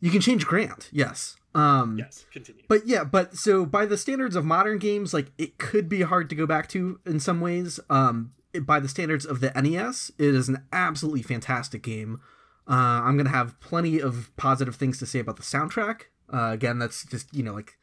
You 0.00 0.10
can 0.10 0.20
change 0.20 0.46
Grant, 0.46 0.88
yes. 0.92 1.36
Um, 1.54 1.98
Yes, 1.98 2.24
continue. 2.32 2.62
but 2.68 2.86
yeah, 2.86 3.02
but 3.04 3.34
so 3.36 3.66
by 3.66 3.84
the 3.86 3.96
standards 3.96 4.36
of 4.36 4.44
modern 4.44 4.78
games, 4.78 5.12
like 5.12 5.32
it 5.38 5.58
could 5.58 5.88
be 5.88 6.02
hard 6.02 6.28
to 6.30 6.36
go 6.36 6.46
back 6.46 6.68
to 6.70 7.00
in 7.04 7.18
some 7.20 7.40
ways. 7.40 7.80
Um, 7.90 8.32
it- 8.52 8.64
by 8.66 8.78
the 8.80 8.88
standards 8.88 9.24
of 9.24 9.40
the 9.40 9.50
NES, 9.60 10.12
it 10.18 10.34
is 10.34 10.48
an 10.48 10.64
absolutely 10.72 11.22
fantastic 11.22 11.82
game. 11.82 12.20
Uh, 12.68 13.02
I'm 13.02 13.16
gonna 13.16 13.30
have 13.30 13.58
plenty 13.60 14.00
of 14.00 14.30
positive 14.36 14.76
things 14.76 14.98
to 14.98 15.06
say 15.06 15.18
about 15.18 15.36
the 15.36 15.42
soundtrack. 15.42 16.02
Uh, 16.32 16.50
again, 16.52 16.78
that's 16.78 17.04
just 17.06 17.34
you 17.34 17.42
know 17.42 17.54
like 17.54 17.78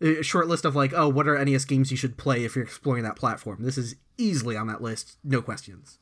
a 0.00 0.22
short 0.22 0.48
list 0.48 0.64
of 0.64 0.74
like, 0.74 0.92
oh, 0.94 1.08
what 1.08 1.28
are 1.28 1.42
NES 1.44 1.64
games 1.64 1.90
you 1.90 1.96
should 1.96 2.16
play 2.16 2.44
if 2.44 2.56
you're 2.56 2.64
exploring 2.64 3.04
that 3.04 3.16
platform. 3.16 3.62
This 3.62 3.78
is 3.78 3.96
easily 4.16 4.56
on 4.56 4.66
that 4.66 4.82
list, 4.82 5.18
no 5.22 5.42
questions. 5.42 5.99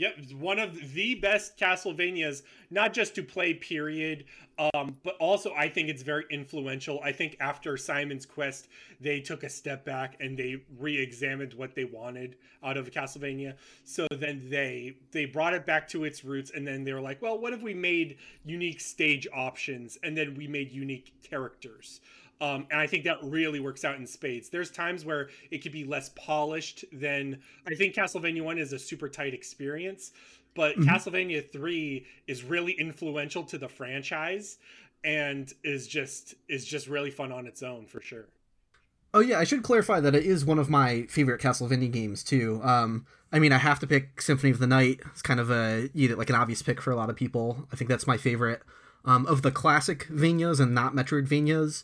Yep, 0.00 0.32
one 0.38 0.58
of 0.58 0.94
the 0.94 1.16
best 1.16 1.58
Castlevanias, 1.58 2.40
not 2.70 2.94
just 2.94 3.14
to 3.16 3.22
play, 3.22 3.52
period, 3.52 4.24
um, 4.72 4.96
but 5.04 5.14
also 5.20 5.52
I 5.52 5.68
think 5.68 5.90
it's 5.90 6.02
very 6.02 6.24
influential. 6.30 7.02
I 7.04 7.12
think 7.12 7.36
after 7.38 7.76
Simon's 7.76 8.24
Quest, 8.24 8.68
they 8.98 9.20
took 9.20 9.42
a 9.42 9.50
step 9.50 9.84
back 9.84 10.16
and 10.18 10.38
they 10.38 10.62
re-examined 10.78 11.52
what 11.52 11.74
they 11.74 11.84
wanted 11.84 12.36
out 12.64 12.78
of 12.78 12.90
Castlevania. 12.90 13.56
So 13.84 14.06
then 14.10 14.46
they 14.48 14.94
they 15.10 15.26
brought 15.26 15.52
it 15.52 15.66
back 15.66 15.86
to 15.88 16.04
its 16.04 16.24
roots, 16.24 16.50
and 16.54 16.66
then 16.66 16.82
they 16.82 16.94
were 16.94 17.02
like, 17.02 17.20
well, 17.20 17.38
what 17.38 17.52
if 17.52 17.60
we 17.60 17.74
made 17.74 18.16
unique 18.42 18.80
stage 18.80 19.28
options, 19.34 19.98
and 20.02 20.16
then 20.16 20.34
we 20.34 20.48
made 20.48 20.72
unique 20.72 21.12
characters. 21.22 22.00
Um, 22.40 22.66
and 22.70 22.80
I 22.80 22.86
think 22.86 23.04
that 23.04 23.18
really 23.22 23.60
works 23.60 23.84
out 23.84 23.96
in 23.96 24.06
spades. 24.06 24.48
There's 24.48 24.70
times 24.70 25.04
where 25.04 25.28
it 25.50 25.58
could 25.58 25.72
be 25.72 25.84
less 25.84 26.10
polished 26.10 26.84
than 26.92 27.40
I 27.66 27.74
think 27.74 27.94
Castlevania 27.94 28.42
1 28.42 28.58
is 28.58 28.72
a 28.72 28.78
super 28.78 29.08
tight 29.08 29.34
experience, 29.34 30.12
but 30.54 30.76
Castlevania 30.76 31.52
3 31.52 32.06
is 32.26 32.42
really 32.42 32.72
influential 32.72 33.42
to 33.44 33.58
the 33.58 33.68
franchise 33.68 34.58
and 35.04 35.52
is 35.64 35.86
just 35.86 36.34
is 36.48 36.64
just 36.64 36.86
really 36.86 37.10
fun 37.10 37.32
on 37.32 37.46
its 37.46 37.62
own 37.62 37.86
for 37.86 38.00
sure. 38.00 38.26
Oh 39.12 39.20
yeah, 39.20 39.38
I 39.38 39.44
should 39.44 39.62
clarify 39.62 40.00
that 40.00 40.14
it 40.14 40.24
is 40.24 40.44
one 40.44 40.58
of 40.58 40.70
my 40.70 41.02
favorite 41.08 41.40
Castlevania 41.40 41.90
games 41.90 42.22
too. 42.22 42.60
Um, 42.62 43.06
I 43.32 43.38
mean, 43.38 43.52
I 43.52 43.58
have 43.58 43.80
to 43.80 43.86
pick 43.86 44.20
Symphony 44.22 44.50
of 44.50 44.58
the 44.58 44.66
Night. 44.66 45.00
It's 45.06 45.22
kind 45.22 45.40
of 45.40 45.50
a 45.50 45.90
you 45.94 46.08
know, 46.08 46.16
like 46.16 46.30
an 46.30 46.36
obvious 46.36 46.62
pick 46.62 46.80
for 46.80 46.90
a 46.90 46.96
lot 46.96 47.10
of 47.10 47.16
people. 47.16 47.66
I 47.72 47.76
think 47.76 47.90
that's 47.90 48.06
my 48.06 48.16
favorite 48.16 48.62
um, 49.04 49.26
of 49.26 49.42
the 49.42 49.50
classic 49.50 50.06
Vanias 50.08 50.60
and 50.60 50.74
not 50.74 50.94
Metroidvanias. 50.94 51.82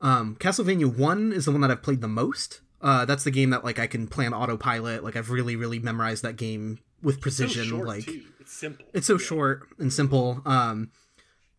Um, 0.00 0.36
Castlevania 0.36 0.94
One 0.94 1.32
is 1.32 1.44
the 1.46 1.52
one 1.52 1.60
that 1.62 1.70
I've 1.70 1.82
played 1.82 2.00
the 2.00 2.08
most. 2.08 2.60
Uh, 2.82 3.04
that's 3.04 3.24
the 3.24 3.30
game 3.30 3.50
that 3.50 3.64
like 3.64 3.78
I 3.78 3.86
can 3.86 4.06
play 4.06 4.26
on 4.26 4.34
autopilot. 4.34 5.02
Like 5.02 5.16
I've 5.16 5.30
really, 5.30 5.56
really 5.56 5.78
memorized 5.78 6.22
that 6.22 6.36
game 6.36 6.78
with 7.02 7.16
So 7.16 7.20
precision. 7.22 7.64
short 7.64 7.86
like 7.86 8.04
too. 8.04 8.22
It's 8.40 8.52
simple. 8.52 8.86
it's 8.92 9.06
so 9.06 9.14
Yeah. 9.14 9.18
short 9.26 9.68
and 9.78 9.92
simple. 9.92 10.42
Um, 10.44 10.90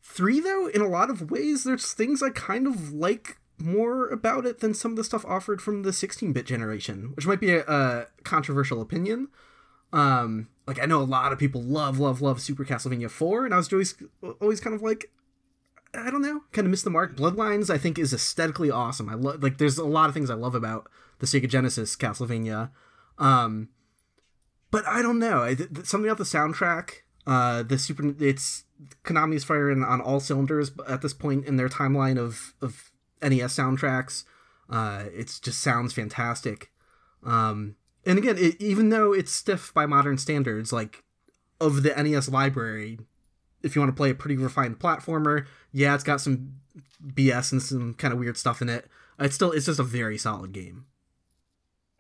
three 0.04 0.40
though, 0.40 0.68
in 0.68 0.82
a 0.82 0.88
lot 0.88 1.10
of 1.10 1.30
ways, 1.32 1.64
there's 1.64 1.94
things 1.94 2.22
I 2.24 2.30
kind 2.30 2.68
of 2.68 2.94
like 2.94 3.38
more 3.60 4.08
about 4.10 4.46
it 4.46 4.60
than 4.60 4.74
some 4.76 4.92
of 4.92 4.98
the 4.98 5.04
stuff 5.04 5.26
offered 5.26 5.62
from 5.62 5.82
the 5.82 5.90
16-bit 5.90 6.46
generation, 6.46 7.12
which 7.16 7.26
might 7.26 7.40
be 7.40 7.52
a, 7.52 7.66
a 7.68 8.06
controversial 8.24 8.82
opinion. 8.82 9.30
Um, 9.92 10.50
like 10.68 10.80
I 10.82 10.86
know 10.86 11.02
a 11.02 11.04
lot 11.04 11.34
of 11.34 11.40
people 11.40 11.64
love, 11.64 11.98
love, 11.98 12.22
love 12.22 12.40
Super 12.40 12.64
Castlevania 12.66 13.10
4, 13.10 13.46
and 13.46 13.54
I 13.54 13.58
was 13.58 13.72
always, 13.74 13.96
always 14.40 14.60
kind 14.60 14.76
of 14.76 14.84
like, 14.84 15.10
I 15.94 16.12
don't 16.12 16.22
know, 16.22 16.42
kind 16.52 16.66
of 16.66 16.72
missed 16.72 16.84
the 16.84 16.90
mark. 16.90 17.16
Bloodlines, 17.16 17.70
I 17.70 17.78
think, 17.78 17.98
is 17.98 18.14
aesthetically 18.14 18.70
awesome. 18.70 19.10
I 19.10 19.16
love, 19.16 19.42
like, 19.42 19.58
there's 19.58 19.78
a 19.78 19.86
lot 19.86 20.10
of 20.10 20.14
things 20.14 20.30
I 20.30 20.36
love 20.36 20.56
about 20.56 20.90
the 21.20 21.26
Sega 21.26 21.50
Genesis 21.50 21.96
Castlevania. 21.96 22.72
Um, 23.18 23.70
but 24.70 24.86
I 24.86 25.02
don't 25.02 25.20
know. 25.20 25.44
I, 25.44 25.56
th- 25.56 25.74
th- 25.74 25.86
something 25.86 26.10
about 26.10 26.18
the 26.18 26.24
soundtrack. 26.24 27.02
Uh, 27.26 27.64
the 27.64 27.78
super. 27.78 28.16
It's 28.20 28.64
Konami's 29.04 29.44
firing 29.44 29.84
on 29.84 30.02
all 30.02 30.20
cylinders 30.20 30.72
at 30.88 31.02
this 31.02 31.14
point 31.14 31.46
in 31.46 31.58
their 31.58 31.70
timeline 31.70 32.18
of 32.18 32.54
of 32.62 32.92
NES 33.22 33.56
soundtracks. 33.56 34.24
Uh, 34.70 35.06
it's 35.14 35.40
just 35.40 35.62
sounds 35.62 35.94
fantastic. 35.94 36.72
Um, 37.24 37.76
and 38.06 38.18
again, 38.18 38.38
it, 38.38 38.62
even 38.62 38.90
though 38.90 39.14
it's 39.14 39.32
stiff 39.32 39.74
by 39.74 39.86
modern 39.86 40.18
standards, 40.18 40.72
like 40.72 41.04
of 41.60 41.84
the 41.84 41.90
NES 41.90 42.30
library, 42.30 43.00
if 43.64 43.76
you 43.76 43.82
want 43.82 43.92
to 43.92 43.96
play 43.98 44.10
a 44.10 44.16
pretty 44.16 44.38
refined 44.38 44.80
platformer, 44.80 45.46
yeah, 45.72 45.96
it's 45.96 46.04
got 46.04 46.22
some 46.22 46.54
BS 47.06 47.52
and 47.52 47.62
some 47.62 47.94
kind 47.94 48.14
of 48.14 48.20
weird 48.20 48.38
stuff 48.38 48.62
in 48.62 48.70
it. 48.70 48.88
It's 49.20 49.36
still 49.36 49.52
it's 49.52 49.66
just 49.66 49.80
a 49.80 49.84
very 49.84 50.18
solid 50.18 50.52
game. 50.52 50.86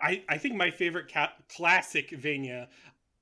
I, 0.01 0.23
I 0.29 0.37
think 0.37 0.55
my 0.55 0.69
favorite 0.69 1.11
ca- 1.11 1.33
classic 1.55 2.11
Vania, 2.11 2.67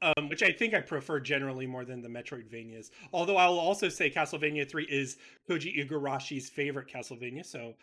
um, 0.01 0.27
which 0.29 0.43
I 0.43 0.51
think 0.51 0.73
I 0.73 0.81
prefer 0.81 1.21
generally 1.21 1.65
more 1.65 1.85
than 1.85 2.01
the 2.01 2.09
Metroidvanias. 2.09 2.89
Although 3.13 3.37
I 3.37 3.47
will 3.47 3.59
also 3.59 3.87
say 3.87 4.09
Castlevania 4.09 4.69
3 4.69 4.83
is 4.85 5.17
Koji 5.49 5.77
Igarashi's 5.87 6.49
favorite 6.49 6.87
Castlevania, 6.93 7.45
so 7.45 7.75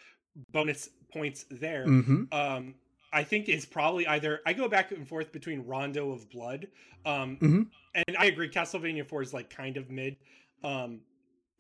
bonus 0.53 0.91
points 1.13 1.47
there. 1.51 1.87
Mm-hmm. 1.87 2.25
Um, 2.33 2.75
I 3.15 3.25
think 3.25 3.49
is 3.49 3.65
probably 3.67 4.07
either 4.07 4.41
I 4.47 4.53
go 4.53 4.69
back 4.69 4.91
and 4.93 5.07
forth 5.09 5.33
between 5.33 5.63
Rondo 5.67 6.13
of 6.13 6.29
Blood, 6.31 6.69
um, 7.07 7.37
Mhm. 7.41 7.67
and 7.95 8.17
I 8.19 8.27
agree 8.27 8.51
Castlevania 8.51 9.07
4 9.09 9.23
is 9.23 9.33
like 9.35 9.49
kind 9.49 9.77
of 9.79 9.91
mid, 9.91 10.17
um, 10.65 11.01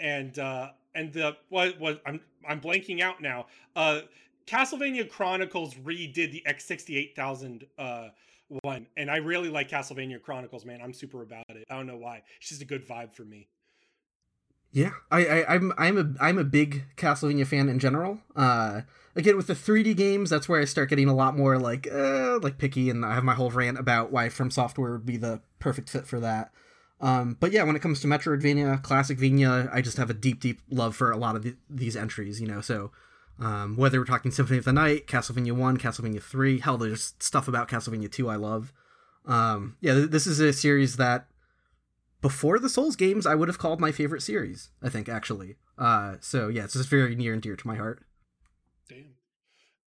and 0.00 0.38
uh, 0.38 0.70
and 0.94 1.12
the 1.12 1.36
what 1.48 1.78
what 1.80 2.02
I'm 2.06 2.20
I'm 2.48 2.60
blanking 2.60 3.00
out 3.00 3.20
now. 3.20 3.46
Uh, 3.74 4.00
Castlevania 4.46 5.08
Chronicles 5.08 5.74
redid 5.74 6.32
the 6.32 6.42
X68000 6.46 7.66
uh 7.78 8.08
one, 8.62 8.86
and 8.96 9.10
I 9.10 9.16
really 9.16 9.48
like 9.48 9.70
Castlevania 9.70 10.20
Chronicles, 10.20 10.64
man. 10.64 10.80
I'm 10.82 10.92
super 10.92 11.22
about 11.22 11.44
it. 11.48 11.64
I 11.70 11.76
don't 11.76 11.86
know 11.86 11.96
why. 11.96 12.22
It's 12.38 12.50
just 12.50 12.60
a 12.60 12.66
good 12.66 12.86
vibe 12.86 13.14
for 13.14 13.24
me. 13.24 13.48
Yeah, 14.72 14.90
I, 15.10 15.26
I 15.26 15.54
I'm 15.54 15.72
I'm 15.76 15.98
a 15.98 16.14
I'm 16.22 16.38
a 16.38 16.44
big 16.44 16.84
Castlevania 16.96 17.46
fan 17.46 17.68
in 17.68 17.78
general. 17.78 18.18
Uh, 18.34 18.82
again 19.14 19.36
with 19.36 19.46
the 19.46 19.54
3D 19.54 19.96
games, 19.96 20.30
that's 20.30 20.48
where 20.48 20.60
I 20.60 20.64
start 20.64 20.88
getting 20.88 21.08
a 21.08 21.14
lot 21.14 21.36
more 21.36 21.58
like 21.58 21.86
uh, 21.92 22.38
like 22.42 22.58
picky, 22.58 22.88
and 22.88 23.04
I 23.04 23.14
have 23.14 23.24
my 23.24 23.34
whole 23.34 23.50
rant 23.50 23.78
about 23.78 24.12
why 24.12 24.28
From 24.28 24.50
Software 24.50 24.92
would 24.92 25.06
be 25.06 25.18
the 25.18 25.42
perfect 25.58 25.90
fit 25.90 26.06
for 26.06 26.20
that. 26.20 26.52
Um, 27.02 27.36
but 27.40 27.50
yeah, 27.50 27.64
when 27.64 27.74
it 27.74 27.82
comes 27.82 28.00
to 28.00 28.06
Metroidvania, 28.06 28.80
Classic 28.82 29.18
Vania, 29.18 29.68
I 29.72 29.82
just 29.82 29.96
have 29.96 30.08
a 30.08 30.14
deep, 30.14 30.40
deep 30.40 30.60
love 30.70 30.94
for 30.94 31.10
a 31.10 31.16
lot 31.16 31.34
of 31.34 31.42
the, 31.42 31.56
these 31.68 31.96
entries. 31.96 32.40
You 32.40 32.46
know, 32.46 32.60
so 32.60 32.92
um, 33.40 33.76
whether 33.76 33.98
we're 33.98 34.06
talking 34.06 34.30
Symphony 34.30 34.58
of 34.58 34.64
the 34.64 34.72
Night, 34.72 35.08
Castlevania 35.08 35.52
One, 35.52 35.76
Castlevania 35.76 36.22
Three, 36.22 36.60
hell, 36.60 36.78
there's 36.78 37.14
stuff 37.18 37.48
about 37.48 37.68
Castlevania 37.68 38.10
Two 38.10 38.30
I 38.30 38.36
love. 38.36 38.72
Um, 39.26 39.76
yeah, 39.80 39.94
th- 39.94 40.10
this 40.10 40.26
is 40.26 40.38
a 40.38 40.52
series 40.52 40.96
that 40.96 41.26
before 42.20 42.60
the 42.60 42.68
Souls 42.68 42.94
games, 42.94 43.26
I 43.26 43.34
would 43.34 43.48
have 43.48 43.58
called 43.58 43.80
my 43.80 43.90
favorite 43.90 44.22
series. 44.22 44.70
I 44.80 44.88
think 44.88 45.08
actually. 45.08 45.56
Uh, 45.76 46.16
so 46.20 46.48
yeah, 46.48 46.64
it's 46.64 46.74
just 46.74 46.88
very 46.88 47.16
near 47.16 47.32
and 47.32 47.42
dear 47.42 47.56
to 47.56 47.66
my 47.66 47.74
heart. 47.74 48.04
Damn. 48.88 49.14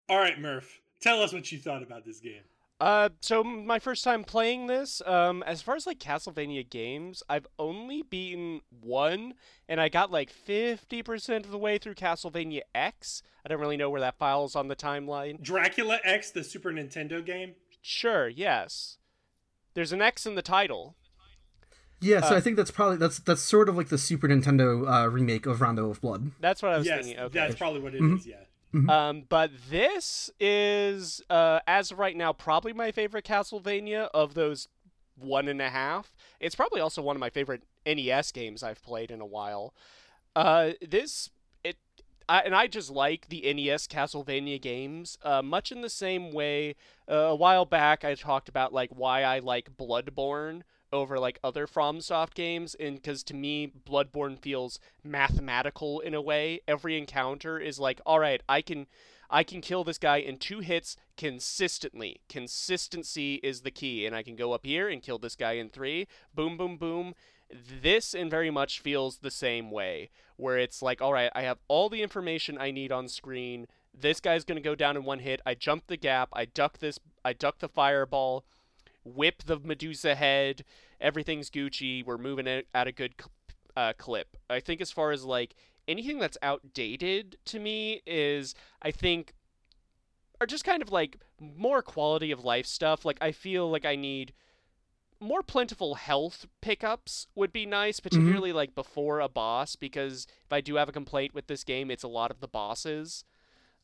All 0.10 0.18
right, 0.18 0.40
Murph. 0.40 0.82
Tell 1.02 1.22
us 1.22 1.32
what 1.32 1.50
you 1.52 1.60
thought 1.60 1.82
about 1.84 2.04
this 2.06 2.20
game. 2.20 2.44
Uh, 2.80 3.08
so 3.22 3.42
my 3.44 3.80
first 3.80 4.04
time 4.04 4.26
playing 4.26 4.68
this, 4.68 5.02
um, 5.06 5.44
as 5.44 5.62
far 5.62 5.76
as 5.76 5.88
like 5.88 5.98
Castlevania 5.98 6.70
games, 6.70 7.24
I've 7.30 7.48
only 7.58 8.02
beaten 8.02 8.62
one, 8.82 9.36
and 9.70 9.80
I 9.80 9.88
got 9.88 10.12
like 10.12 10.30
fifty 10.30 11.02
percent 11.02 11.46
of 11.46 11.52
the 11.52 11.58
way 11.58 11.78
through 11.78 11.96
Castlevania 11.96 12.62
X. 12.74 13.24
I 13.46 13.50
don't 13.50 13.62
really 13.62 13.78
know 13.78 13.90
where 13.90 14.02
that 14.02 14.18
files 14.18 14.56
on 14.56 14.68
the 14.68 14.76
timeline. 14.76 15.42
Dracula 15.42 16.00
X, 16.04 16.32
the 16.32 16.44
Super 16.44 16.72
Nintendo 16.72 17.26
game. 17.26 17.56
Sure, 17.82 18.28
yes. 18.28 18.98
There's 19.74 19.94
an 19.94 20.02
X 20.02 20.26
in 20.26 20.36
the 20.36 20.42
title. 20.42 20.96
Yeah, 22.02 22.20
so 22.22 22.36
Uh, 22.36 22.38
I 22.38 22.42
think 22.42 22.58
that's 22.58 22.72
probably 22.72 22.98
that's 22.98 23.20
that's 23.20 23.42
sort 23.42 23.70
of 23.70 23.78
like 23.78 23.88
the 23.88 23.98
Super 23.98 24.28
Nintendo 24.28 25.06
uh, 25.06 25.10
remake 25.10 25.46
of 25.46 25.62
Rondo 25.62 25.90
of 25.90 26.02
Blood. 26.02 26.32
That's 26.42 26.62
what 26.62 26.74
I 26.74 26.78
was 26.78 26.86
yes, 26.88 27.06
thinking. 27.06 27.24
Okay. 27.24 27.40
Yeah, 27.40 27.46
that's 27.48 27.58
probably 27.58 27.80
what 27.80 27.96
it 27.96 28.04
is. 28.04 28.26
Mhm. 28.26 28.46
Yeah. 28.76 29.08
Um, 29.10 29.24
but 29.28 29.52
this 29.70 30.30
is, 30.40 31.22
uh, 31.30 31.60
as 31.68 31.92
of 31.92 32.00
right 32.00 32.16
now, 32.16 32.34
probably 32.34 32.74
my 32.74 32.92
favorite 32.92 33.26
Castlevania 33.26 34.10
of 34.14 34.34
those 34.34 34.68
one 35.18 35.48
and 35.48 35.62
a 35.62 35.70
half. 35.70 36.14
It's 36.40 36.56
probably 36.56 36.82
also 36.82 37.02
one 37.02 37.16
of 37.16 37.20
my 37.20 37.30
favorite 37.30 37.64
NES 37.86 38.32
games 38.32 38.64
I've 38.64 38.84
played 38.84 39.12
in 39.12 39.22
a 39.22 39.26
while. 39.26 39.74
Uh, 40.36 40.72
this 40.86 41.30
it, 41.64 41.78
I, 42.28 42.42
and 42.42 42.54
I 42.54 42.68
just 42.68 42.90
like 42.90 43.30
the 43.30 43.42
NES 43.54 43.88
Castlevania 43.88 44.62
games, 44.62 45.18
uh, 45.24 45.42
much 45.42 45.72
in 45.72 45.82
the 45.82 45.90
same 45.90 46.32
way. 46.32 46.76
Uh, 47.10 47.16
a 47.16 47.36
while 47.36 47.66
back, 47.66 48.04
I 48.04 48.16
talked 48.16 48.50
about 48.50 48.74
like 48.74 48.90
why 48.92 49.24
I 49.24 49.40
like 49.40 49.78
Bloodborne 49.78 50.64
over 50.96 51.20
like 51.20 51.40
other 51.44 51.68
FromSoft 51.68 52.34
games, 52.34 52.76
and 52.80 52.96
because 52.96 53.22
to 53.24 53.34
me, 53.36 53.72
Bloodborne 53.88 54.40
feels 54.40 54.80
mathematical 55.04 56.00
in 56.00 56.14
a 56.14 56.22
way. 56.22 56.62
Every 56.68 56.98
encounter 56.98 57.60
is 57.60 57.78
like, 57.80 58.02
all 58.06 58.20
right, 58.20 58.42
I 58.50 58.62
can, 58.62 58.88
I 59.30 59.44
can 59.44 59.62
kill 59.62 59.84
this 59.84 59.98
guy 59.98 60.18
in 60.18 60.38
two 60.38 60.62
hits 60.62 60.98
consistently. 61.18 62.22
Consistency 62.30 63.36
is 63.44 63.62
the 63.62 63.72
key, 63.72 64.06
and 64.06 64.16
I 64.16 64.24
can 64.24 64.36
go 64.36 64.54
up 64.54 64.66
here 64.66 64.90
and 64.90 65.04
kill 65.04 65.20
this 65.20 65.36
guy 65.36 65.54
in 65.54 65.70
three. 65.70 66.08
Boom, 66.34 66.58
boom, 66.58 66.78
boom. 66.78 67.14
This 67.82 68.16
and 68.16 68.32
very 68.32 68.50
much 68.50 68.80
feels 68.80 69.18
the 69.18 69.30
same 69.30 69.70
way, 69.70 70.10
where 70.38 70.58
it's 70.58 70.82
like, 70.82 71.02
all 71.02 71.14
right, 71.14 71.32
I 71.36 71.44
have 71.44 71.60
all 71.68 71.90
the 71.90 72.02
information 72.02 72.58
I 72.58 72.72
need 72.72 72.92
on 72.92 73.08
screen. 73.08 73.68
This 73.94 74.20
guy's 74.20 74.44
gonna 74.44 74.62
go 74.62 74.76
down 74.76 74.98
in 74.98 75.04
one 75.04 75.20
hit. 75.20 75.42
I 75.46 75.54
jump 75.54 75.88
the 75.88 75.96
gap. 75.98 76.30
I 76.34 76.46
duck 76.46 76.80
this. 76.80 77.00
I 77.24 77.34
duck 77.34 77.60
the 77.60 77.70
fireball. 77.70 78.46
Whip 79.04 79.44
the 79.46 79.60
Medusa 79.60 80.16
head. 80.16 80.66
Everything's 81.02 81.50
Gucci. 81.50 82.06
We're 82.06 82.18
moving 82.18 82.48
at 82.48 82.88
a 82.88 82.92
good 82.92 83.16
uh, 83.76 83.94
clip. 83.98 84.38
I 84.50 84.60
think 84.60 84.82
as 84.82 84.92
far 84.92 85.12
as 85.12 85.24
like 85.24 85.56
anything 85.88 86.20
that's 86.20 86.38
outdated 86.42 87.38
to 87.46 87.60
me 87.60 88.02
is 88.06 88.56
I 88.82 88.92
think 88.92 89.34
are 90.42 90.48
just 90.48 90.66
kind 90.66 90.82
of 90.82 90.92
like 90.92 91.18
more 91.40 91.82
quality 91.82 92.32
of 92.32 92.44
life 92.44 92.66
stuff. 92.66 93.06
Like 93.06 93.18
I 93.22 93.32
feel 93.32 93.70
like 93.70 93.86
I 93.86 93.96
need 93.96 94.34
more 95.20 95.42
plentiful 95.42 95.96
health 95.96 96.46
pickups 96.62 97.28
would 97.36 97.54
be 97.54 97.66
nice, 97.66 98.00
particularly 98.00 98.50
mm-hmm. 98.50 98.58
like 98.58 98.76
before 98.76 99.20
a 99.20 99.30
boss, 99.30 99.76
because 99.76 100.28
if 100.46 100.52
I 100.52 100.62
do 100.62 100.76
have 100.76 100.90
a 100.90 100.94
complaint 100.94 101.34
with 101.34 101.48
this 101.48 101.64
game, 101.64 101.90
it's 101.90 102.04
a 102.04 102.10
lot 102.10 102.32
of 102.32 102.42
the 102.42 102.48
bosses. 102.48 103.24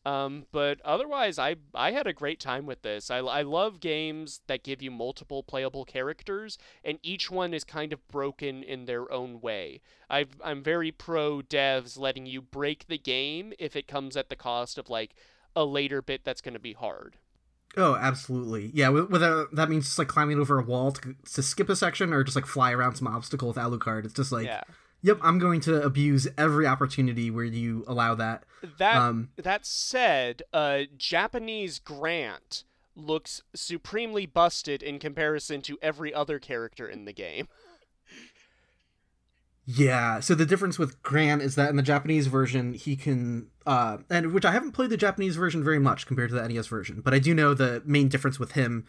Um, 0.04 0.46
but 0.52 0.82
otherwise, 0.84 1.38
I 1.38 1.58
I 1.76 1.92
had 1.92 2.08
a 2.08 2.14
great 2.14 2.40
time 2.40 2.66
with 2.66 2.82
this. 2.82 3.12
I, 3.12 3.18
I 3.18 3.44
love 3.44 3.80
games 3.80 4.42
that 4.48 4.64
give 4.64 4.82
you 4.82 4.90
multiple 4.90 5.44
playable 5.44 5.86
characters, 5.86 6.58
and 6.84 6.98
each 7.04 7.30
one 7.30 7.54
is 7.54 7.64
kind 7.64 7.94
of 7.94 8.08
broken 8.08 8.64
in 8.64 8.86
their 8.86 9.12
own 9.12 9.42
way. 9.42 9.82
i 10.10 10.26
I'm 10.44 10.64
very 10.64 10.92
pro 10.92 11.42
devs 11.42 12.00
letting 12.00 12.26
you 12.26 12.42
break 12.42 12.88
the 12.88 12.98
game 12.98 13.54
if 13.60 13.76
it 13.76 13.88
comes 13.88 14.18
at 14.18 14.30
the 14.30 14.36
cost 14.36 14.80
of 14.80 14.90
like 14.90 15.14
a 15.56 15.66
later 15.66 16.02
bit 16.02 16.24
that's 16.24 16.42
going 16.42 16.54
to 16.56 16.60
be 16.60 16.74
hard. 16.74 17.18
Oh, 17.78 17.96
absolutely. 17.96 18.72
Yeah, 18.74 18.90
whether 18.90 19.48
that 19.54 19.70
means 19.70 19.86
just 19.86 20.00
like 20.00 20.08
climbing 20.08 20.40
over 20.40 20.60
a 20.60 20.64
wall 20.64 20.92
to, 20.92 21.16
to 21.34 21.44
skip 21.44 21.70
a 21.70 21.76
section 21.76 22.12
or 22.12 22.24
just 22.24 22.36
like 22.36 22.46
fly 22.46 22.74
around 22.74 22.96
some 22.96 23.08
obstacle 23.08 23.48
with 23.48 23.58
Alucard. 23.58 24.04
It's 24.04 24.14
just 24.14 24.32
like 24.32 24.48
yeah. 24.48 24.64
Yep, 25.04 25.20
I'm 25.24 25.40
going 25.40 25.62
to 25.62 25.82
abuse 25.82 26.28
every 26.38 26.68
opportunity 26.68 27.32
where 27.32 27.44
you 27.44 27.84
allow 27.88 28.14
that. 28.16 28.44
That 28.78 28.98
um, 28.98 29.30
that 29.36 29.66
said, 29.66 30.44
uh, 30.54 30.82
Japanese 30.96 31.80
Grant 31.80 32.64
looks 32.96 33.42
supremely 33.56 34.26
busted 34.26 34.84
in 34.84 35.00
comparison 35.00 35.62
to 35.62 35.78
every 35.82 36.14
other 36.14 36.40
character 36.40 36.88
in 36.88 37.06
the 37.06 37.14
game. 37.14 37.48
Yeah, 39.66 40.20
so 40.20 40.36
the 40.36 40.46
difference 40.46 40.78
with 40.78 41.02
Grant 41.02 41.42
is 41.42 41.56
that 41.56 41.70
in 41.70 41.76
the 41.76 41.84
Japanese 41.84 42.28
version 42.28 42.74
he 42.74 42.96
can 42.96 43.48
uh 43.66 44.00
and 44.10 44.34
which 44.34 44.44
I 44.44 44.52
haven't 44.52 44.72
played 44.72 44.90
the 44.90 44.98
Japanese 44.98 45.36
version 45.36 45.64
very 45.64 45.80
much 45.80 46.08
compared 46.08 46.30
to 46.32 46.36
the 46.36 46.48
NES 46.48 46.68
version, 46.68 47.02
but 47.02 47.14
I 47.14 47.20
do 47.20 47.34
know 47.34 47.54
the 47.54 47.82
main 47.86 48.10
difference 48.10 48.40
with 48.40 48.54
him 48.54 48.86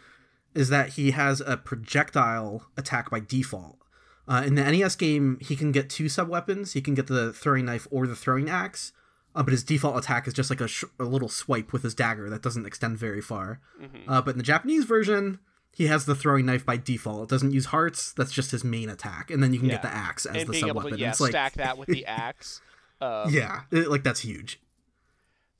is 0.55 0.70
that 0.70 0.90
he 0.90 1.12
has 1.12 1.40
a 1.40 1.56
projectile 1.56 2.66
attack 2.76 3.10
by 3.10 3.20
default. 3.20 3.78
Uh, 4.28 4.42
in 4.46 4.54
the 4.54 4.62
NES 4.62 4.96
game, 4.96 5.38
he 5.40 5.56
can 5.56 5.72
get 5.72 5.90
two 5.90 6.08
sub 6.08 6.28
weapons. 6.28 6.72
He 6.72 6.80
can 6.80 6.94
get 6.94 7.08
the 7.08 7.32
throwing 7.32 7.64
knife 7.64 7.88
or 7.90 8.06
the 8.06 8.14
throwing 8.14 8.48
axe, 8.48 8.92
uh, 9.34 9.42
but 9.42 9.52
his 9.52 9.64
default 9.64 9.96
attack 9.96 10.28
is 10.28 10.34
just 10.34 10.48
like 10.48 10.60
a, 10.60 10.68
sh- 10.68 10.84
a, 11.00 11.04
little 11.04 11.28
swipe 11.28 11.72
with 11.72 11.82
his 11.82 11.94
dagger 11.94 12.30
that 12.30 12.42
doesn't 12.42 12.66
extend 12.66 12.98
very 12.98 13.20
far. 13.20 13.60
Mm-hmm. 13.80 14.08
Uh, 14.08 14.22
but 14.22 14.32
in 14.32 14.38
the 14.38 14.44
Japanese 14.44 14.84
version, 14.84 15.40
he 15.74 15.86
has 15.86 16.04
the 16.06 16.14
throwing 16.14 16.46
knife 16.46 16.64
by 16.64 16.76
default. 16.76 17.24
It 17.24 17.28
doesn't 17.30 17.52
use 17.52 17.66
hearts. 17.66 18.12
That's 18.12 18.32
just 18.32 18.52
his 18.52 18.62
main 18.62 18.88
attack, 18.88 19.30
and 19.30 19.42
then 19.42 19.52
you 19.52 19.58
can 19.58 19.68
yeah. 19.68 19.76
get 19.76 19.82
the 19.82 19.94
axe 19.94 20.26
as 20.26 20.42
and 20.42 20.52
the 20.52 20.60
sub 20.60 20.76
weapon. 20.76 20.98
Yeah, 20.98 21.10
it's 21.10 21.20
like... 21.20 21.30
stack 21.30 21.54
that 21.54 21.78
with 21.78 21.88
the 21.88 22.06
axe. 22.06 22.60
Um, 23.00 23.30
yeah, 23.30 23.62
it, 23.72 23.90
like 23.90 24.04
that's 24.04 24.20
huge. 24.20 24.60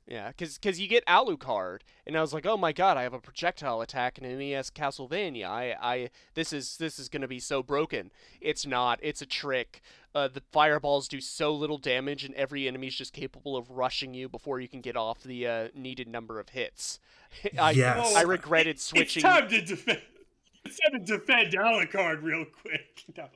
Yeah, 0.05 0.29
because 0.29 0.57
cause 0.57 0.79
you 0.79 0.87
get 0.87 1.05
Alucard, 1.05 1.79
and 2.05 2.17
I 2.17 2.21
was 2.21 2.33
like, 2.33 2.45
oh 2.45 2.57
my 2.57 2.73
god, 2.73 2.97
I 2.97 3.03
have 3.03 3.13
a 3.13 3.19
projectile 3.19 3.79
attack 3.79 4.17
in 4.17 4.25
an 4.25 4.37
NES 4.37 4.69
Castlevania. 4.69 5.45
I, 5.45 5.75
I, 5.81 6.09
this 6.33 6.51
is 6.51 6.75
this 6.75 6.99
is 6.99 7.07
gonna 7.07 7.27
be 7.27 7.39
so 7.39 7.63
broken. 7.63 8.11
It's 8.41 8.65
not. 8.65 8.99
It's 9.01 9.21
a 9.21 9.25
trick. 9.25 9.81
Uh, 10.13 10.27
the 10.27 10.43
fireballs 10.51 11.07
do 11.07 11.21
so 11.21 11.53
little 11.53 11.77
damage, 11.77 12.25
and 12.25 12.35
every 12.35 12.67
enemy's 12.67 12.95
just 12.95 13.13
capable 13.13 13.55
of 13.55 13.71
rushing 13.71 14.13
you 14.13 14.27
before 14.27 14.59
you 14.59 14.67
can 14.67 14.81
get 14.81 14.97
off 14.97 15.23
the 15.23 15.47
uh, 15.47 15.67
needed 15.73 16.09
number 16.09 16.39
of 16.39 16.49
hits. 16.49 16.99
I, 17.57 17.71
yes. 17.71 18.13
I 18.13 18.23
regretted 18.23 18.81
switching. 18.81 19.23
It's 19.23 19.33
time 19.33 19.47
to 19.49 19.61
defend. 19.61 20.01
It's 20.65 20.79
time 20.79 20.99
to 20.99 21.17
defend 21.17 21.53
Alucard 21.53 22.21
real 22.23 22.45
quick. 22.45 23.03
No. 23.17 23.27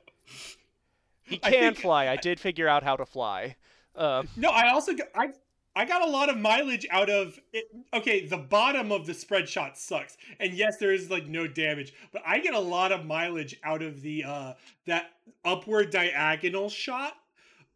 He 1.22 1.36
can 1.38 1.54
I 1.54 1.56
think, 1.58 1.78
fly. 1.78 2.08
I 2.08 2.16
did 2.16 2.40
figure 2.40 2.68
out 2.68 2.82
how 2.82 2.96
to 2.96 3.04
fly. 3.04 3.56
Uh, 3.94 4.22
no, 4.36 4.48
I 4.48 4.70
also 4.70 4.94
got, 4.94 5.08
I 5.14 5.32
I 5.78 5.84
got 5.84 6.02
a 6.02 6.10
lot 6.10 6.28
of 6.28 6.36
mileage 6.36 6.88
out 6.90 7.08
of 7.08 7.38
it. 7.52 7.66
Okay, 7.94 8.26
the 8.26 8.36
bottom 8.36 8.90
of 8.90 9.06
the 9.06 9.14
spread 9.14 9.48
shot 9.48 9.78
sucks, 9.78 10.16
and 10.40 10.52
yes, 10.52 10.76
there 10.78 10.92
is 10.92 11.08
like 11.08 11.28
no 11.28 11.46
damage, 11.46 11.94
but 12.12 12.20
I 12.26 12.40
get 12.40 12.52
a 12.52 12.58
lot 12.58 12.90
of 12.90 13.06
mileage 13.06 13.56
out 13.62 13.80
of 13.80 14.02
the 14.02 14.24
uh 14.24 14.54
that 14.86 15.12
upward 15.44 15.90
diagonal 15.90 16.68
shot, 16.68 17.12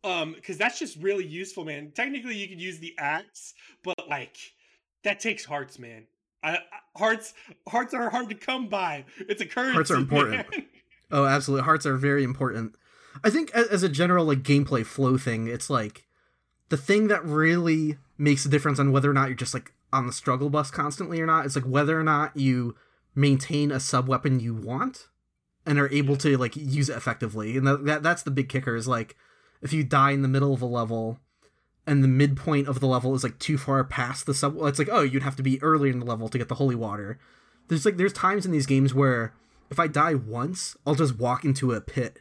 um, 0.03 0.33
because 0.33 0.59
that's 0.59 0.81
just 0.81 0.97
really 0.97 1.25
useful, 1.25 1.65
man. 1.65 1.93
Technically, 1.95 2.37
you 2.37 2.49
could 2.49 2.61
use 2.61 2.81
the 2.81 2.93
axe, 2.99 3.55
but 3.85 4.09
like 4.09 4.37
that 5.05 5.21
takes 5.21 5.45
hearts, 5.45 5.79
man. 5.79 6.09
I, 6.43 6.57
I, 6.57 6.59
hearts 6.99 7.35
hearts 7.69 7.95
are 7.95 8.11
hard 8.11 8.31
to 8.31 8.35
come 8.35 8.67
by. 8.67 9.05
It's 9.29 9.41
a 9.41 9.47
currency. 9.47 9.75
Hearts 9.75 9.93
are 9.93 9.97
important. 9.97 10.51
Man. 10.51 10.67
Oh, 11.15 11.27
absolutely. 11.27 11.65
Hearts 11.67 11.85
are 11.85 11.99
very 11.99 12.25
important. 12.25 12.75
I 13.23 13.29
think 13.29 13.55
as 13.55 13.83
a 13.83 13.89
general 13.91 14.25
like 14.25 14.43
gameplay 14.43 14.85
flow 14.85 15.19
thing, 15.19 15.47
it's 15.47 15.69
like 15.69 16.07
the 16.73 16.79
thing 16.79 17.09
that 17.09 17.23
really 17.23 17.99
makes 18.17 18.47
a 18.47 18.49
difference 18.49 18.79
on 18.79 18.93
whether 18.93 19.11
or 19.11 19.13
not 19.13 19.29
you're 19.29 19.37
just 19.37 19.53
like 19.53 19.75
on 19.93 20.07
the 20.07 20.13
struggle 20.13 20.49
bus 20.49 20.71
constantly 20.71 21.21
or 21.21 21.27
not 21.27 21.45
is 21.45 21.55
like 21.55 21.67
whether 21.67 22.01
or 22.01 22.03
not 22.03 22.35
you 22.35 22.75
maintain 23.15 23.71
a 23.71 23.79
sub 23.79 24.09
weapon 24.09 24.41
you 24.41 24.55
want 24.55 25.09
and 25.67 25.79
are 25.79 25.93
able 25.93 26.17
to 26.17 26.39
like 26.39 26.57
use 26.57 26.89
it 26.89 26.97
effectively. 26.97 27.59
And 27.59 27.67
that 27.67 28.03
that's 28.03 28.23
the 28.23 28.31
big 28.31 28.49
kicker 28.49 28.75
is 28.75 28.89
like 28.89 29.17
if 29.61 29.75
you 29.75 29.85
die 29.85 30.13
in 30.13 30.23
the 30.23 30.29
middle 30.29 30.55
of 30.55 30.63
a 30.63 30.67
level 30.67 31.21
and 31.87 32.03
the 32.03 32.09
midpoint 32.09 32.69
of 32.69 32.81
the 32.81 32.87
level 32.87 33.15
is 33.15 33.23
like 33.23 33.39
too 33.39 33.59
far 33.59 33.85
past 33.85 34.25
the 34.25 34.33
sub 34.33 34.57
it's 34.63 34.79
like 34.79 34.89
oh 34.91 35.03
you'd 35.03 35.23
have 35.23 35.37
to 35.37 35.43
be 35.43 35.63
earlier 35.63 35.93
in 35.93 35.99
the 35.99 36.07
level 36.07 36.31
to 36.31 36.39
get 36.39 36.49
the 36.49 36.55
holy 36.55 36.75
water. 36.75 37.19
There's 37.69 37.85
like 37.85 37.99
there's 37.99 38.15
times 38.15 38.47
in 38.47 38.51
these 38.51 38.65
games 38.65 38.95
where 38.95 39.35
if 39.71 39.79
i 39.79 39.87
die 39.87 40.15
once 40.15 40.77
i'll 40.87 40.95
just 40.95 41.19
walk 41.19 41.45
into 41.45 41.73
a 41.73 41.81
pit 41.81 42.21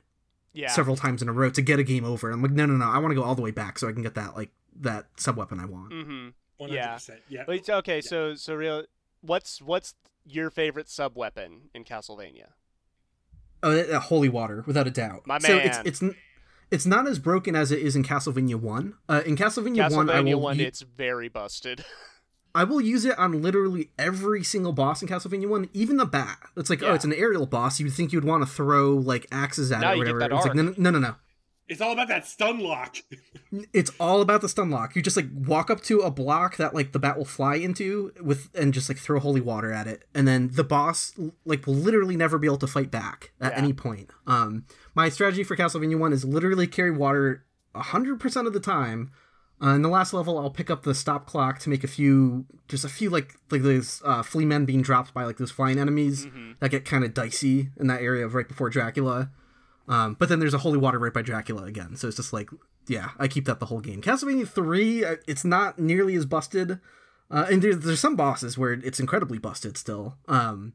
yeah. 0.54 0.70
several 0.70 0.96
times 0.96 1.22
in 1.22 1.30
a 1.30 1.34
row 1.34 1.50
to 1.50 1.62
get 1.62 1.80
a 1.80 1.84
game 1.84 2.06
over. 2.06 2.32
I'm 2.32 2.42
like, 2.42 2.52
no, 2.52 2.66
no, 2.66 2.74
no, 2.74 2.86
I 2.86 2.98
want 2.98 3.12
to 3.12 3.16
go 3.16 3.24
all 3.24 3.36
the 3.36 3.42
way 3.42 3.52
back 3.52 3.80
so 3.80 3.88
I 3.88 3.92
can 3.92 4.02
get 4.02 4.16
that 4.16 4.36
like 4.36 4.52
that 4.80 5.08
sub 5.18 5.38
weapon 5.38 5.60
I 5.60 5.66
want. 5.66 5.92
Mm-hmm. 5.92 6.30
Yeah, 6.68 7.00
yeah. 7.28 7.44
But, 7.48 7.68
okay, 7.70 7.96
yeah. 7.96 8.02
so 8.02 8.36
so 8.36 8.54
real. 8.54 8.84
What's 9.22 9.62
what's 9.62 9.96
your 10.26 10.50
favorite 10.50 10.90
sub 10.90 11.18
weapon 11.18 11.70
in 11.74 11.84
Castlevania? 11.84 12.50
Oh, 13.64 13.80
uh, 13.80 14.00
holy 14.00 14.30
water, 14.30 14.64
without 14.68 14.88
a 14.88 14.92
doubt. 14.92 15.26
My 15.26 15.40
man. 15.40 15.42
So 15.42 15.58
it's 15.58 15.80
it's 15.86 16.16
it's 16.72 16.86
not 16.86 17.08
as 17.08 17.20
broken 17.20 17.56
as 17.56 17.72
it 17.72 17.80
is 17.80 17.96
in 17.96 18.04
Castlevania 18.04 18.56
One. 18.56 18.96
Uh, 19.10 19.22
in 19.26 19.36
Castlevania, 19.36 19.88
Castlevania 19.88 19.96
One, 19.96 20.10
I 20.10 20.22
will, 20.22 20.40
One, 20.40 20.60
it's 20.60 20.82
very 20.82 21.30
busted. 21.30 21.84
I 22.54 22.64
will 22.64 22.82
use 22.82 23.06
it 23.06 23.18
on 23.18 23.42
literally 23.42 23.90
every 23.98 24.44
single 24.44 24.74
boss 24.74 25.02
in 25.02 25.08
Castlevania 25.08 25.48
One, 25.48 25.70
even 25.74 25.98
the 25.98 26.06
bat. 26.06 26.38
It's 26.58 26.70
like, 26.70 26.82
oh, 26.82 26.88
yeah. 26.88 26.92
oh, 26.92 26.96
it's 26.96 27.06
an 27.06 27.14
aerial 27.14 27.46
boss. 27.46 27.80
You'd 27.80 27.94
think 27.94 28.12
you'd 28.12 28.26
want 28.26 28.44
to 28.44 28.50
throw 28.50 28.92
like 28.92 29.28
axes 29.32 29.72
at 29.72 29.82
now 29.82 29.94
it 29.94 29.96
or 29.96 30.14
whatever. 30.14 30.36
It's 30.36 30.46
like, 30.46 30.56
no, 30.56 30.74
no, 30.78 30.90
no, 30.90 31.00
no. 31.00 31.16
It's 31.72 31.80
all 31.80 31.94
about 31.94 32.10
that 32.10 32.28
stun 32.28 32.60
lock. 32.60 32.98
it's 33.72 33.92
all 33.98 34.20
about 34.20 34.42
the 34.42 34.50
stun 34.50 34.70
lock. 34.70 34.94
You 34.94 35.02
just 35.02 35.16
like 35.16 35.28
walk 35.34 35.70
up 35.70 35.80
to 35.84 36.00
a 36.00 36.12
block 36.12 36.58
that 36.58 36.76
like 36.76 36.92
the 36.92 37.00
bat 37.00 37.18
will 37.18 37.24
fly 37.24 37.56
into 37.56 38.12
with 38.22 38.50
and 38.54 38.74
just 38.74 38.90
like 38.90 38.98
throw 38.98 39.22
holy 39.22 39.40
water 39.40 39.72
at 39.72 39.88
it, 39.88 40.04
and 40.14 40.28
then 40.28 40.50
the 40.52 40.66
boss 40.66 41.14
like 41.46 41.66
will 41.66 41.76
literally 41.76 42.18
never 42.18 42.38
be 42.38 42.48
able 42.48 42.58
to 42.58 42.68
fight 42.68 42.92
back 42.92 43.32
at 43.40 43.54
yeah. 43.54 43.58
any 43.58 43.72
point. 43.72 44.10
Um, 44.28 44.66
my 44.96 45.08
strategy 45.08 45.46
for 45.46 45.56
Castlevania 45.56 45.98
One 45.98 46.12
is 46.12 46.26
literally 46.26 46.68
carry 46.68 46.92
water 46.92 47.46
hundred 47.74 48.20
percent 48.20 48.48
of 48.48 48.54
the 48.54 48.60
time 48.60 49.12
uh, 49.64 49.76
in 49.76 49.82
the 49.82 49.90
last 49.90 50.14
level, 50.14 50.40
I'll 50.40 50.50
pick 50.50 50.70
up 50.70 50.84
the 50.84 50.96
stop 50.96 51.28
clock 51.28 51.60
to 51.60 51.70
make 51.70 51.84
a 51.84 51.88
few, 51.88 52.46
just 52.68 52.84
a 52.84 52.90
few 52.90 53.10
like 53.10 53.36
like 53.52 53.62
those 53.62 54.02
uh, 54.04 54.24
flea 54.24 54.46
men 54.46 54.66
being 54.66 54.82
dropped 54.82 55.14
by 55.14 55.24
like 55.24 55.38
those 55.38 55.52
flying 55.52 55.78
enemies 55.78 56.26
mm-hmm. 56.26 56.54
that 56.60 56.72
get 56.72 56.86
kind 56.86 57.04
of 57.04 57.14
dicey 57.14 57.70
in 57.80 57.88
that 57.88 58.02
area 58.02 58.26
of 58.26 58.34
right 58.34 58.48
before 58.48 58.70
Dracula. 58.70 59.30
Um, 59.88 60.16
but 60.18 60.30
then 60.30 60.40
there's 60.40 60.54
a 60.54 60.60
holy 60.60 60.78
water 60.78 60.98
right 60.98 61.14
by 61.14 61.22
Dracula 61.22 61.64
again, 61.64 61.96
so 61.96 62.08
it's 62.08 62.18
just 62.18 62.34
like 62.34 62.50
yeah, 62.88 63.10
I 63.20 63.28
keep 63.28 63.46
that 63.46 63.60
the 63.60 63.68
whole 63.68 63.82
game. 63.82 64.02
Castlevania 64.02 64.48
three, 64.48 65.06
uh, 65.06 65.18
it's 65.28 65.46
not 65.46 65.78
nearly 65.78 66.16
as 66.16 66.26
busted, 66.26 66.80
uh, 67.30 67.46
and 67.50 67.62
there's, 67.62 67.80
there's 67.80 68.00
some 68.00 68.16
bosses 68.16 68.58
where 68.58 68.74
it's 68.74 69.00
incredibly 69.00 69.38
busted 69.38 69.78
still. 69.78 70.18
Um, 70.28 70.74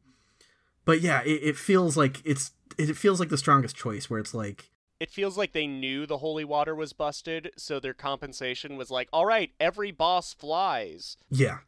but 0.84 1.00
yeah, 1.00 1.22
it, 1.22 1.42
it 1.42 1.56
feels 1.56 1.96
like 1.96 2.22
it's 2.24 2.52
it 2.78 2.96
feels 2.96 3.20
like 3.20 3.28
the 3.30 3.38
strongest 3.38 3.76
choice 3.76 4.08
where 4.08 4.20
it's 4.20 4.34
like 4.34 4.70
it 4.98 5.10
feels 5.10 5.36
like 5.36 5.52
they 5.52 5.66
knew 5.66 6.06
the 6.06 6.18
holy 6.18 6.44
water 6.44 6.74
was 6.74 6.92
busted, 6.92 7.50
so 7.56 7.78
their 7.78 7.94
compensation 7.94 8.76
was 8.76 8.90
like, 8.90 9.08
all 9.12 9.26
right, 9.26 9.50
every 9.60 9.92
boss 9.92 10.32
flies. 10.32 11.16
Yeah. 11.30 11.58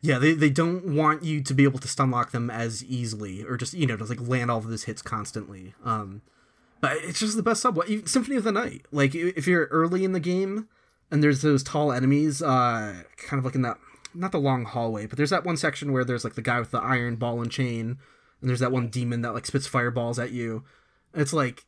Yeah, 0.00 0.18
they, 0.18 0.34
they 0.34 0.50
don't 0.50 0.96
want 0.96 1.22
you 1.22 1.42
to 1.42 1.54
be 1.54 1.64
able 1.64 1.78
to 1.78 1.86
stun 1.88 2.10
lock 2.10 2.32
them 2.32 2.50
as 2.50 2.84
easily 2.84 3.44
or 3.44 3.56
just, 3.56 3.74
you 3.74 3.86
know, 3.86 3.96
just 3.96 4.10
like 4.10 4.26
land 4.26 4.50
all 4.50 4.58
of 4.58 4.68
those 4.68 4.84
hits 4.84 5.02
constantly. 5.02 5.74
Um, 5.84 6.22
but 6.80 6.96
it's 6.96 7.20
just 7.20 7.36
the 7.36 7.42
best 7.42 7.62
subway. 7.62 8.02
Symphony 8.04 8.36
of 8.36 8.42
the 8.42 8.50
Night. 8.50 8.86
Like, 8.90 9.14
if 9.14 9.46
you're 9.46 9.66
early 9.66 10.04
in 10.04 10.12
the 10.12 10.18
game 10.18 10.68
and 11.10 11.22
there's 11.22 11.42
those 11.42 11.62
tall 11.62 11.92
enemies, 11.92 12.42
uh, 12.42 13.04
kind 13.16 13.38
of 13.38 13.44
like 13.44 13.54
in 13.54 13.62
that 13.62 13.78
not 14.14 14.32
the 14.32 14.38
long 14.38 14.64
hallway, 14.64 15.06
but 15.06 15.16
there's 15.16 15.30
that 15.30 15.44
one 15.44 15.56
section 15.56 15.92
where 15.92 16.04
there's 16.04 16.24
like 16.24 16.34
the 16.34 16.42
guy 16.42 16.58
with 16.58 16.70
the 16.70 16.80
iron 16.82 17.16
ball 17.16 17.40
and 17.40 17.50
chain, 17.50 17.98
and 18.40 18.50
there's 18.50 18.60
that 18.60 18.72
one 18.72 18.88
demon 18.88 19.22
that 19.22 19.34
like 19.34 19.46
spits 19.46 19.66
fireballs 19.66 20.18
at 20.18 20.32
you. 20.32 20.64
It's 21.14 21.32
like 21.32 21.64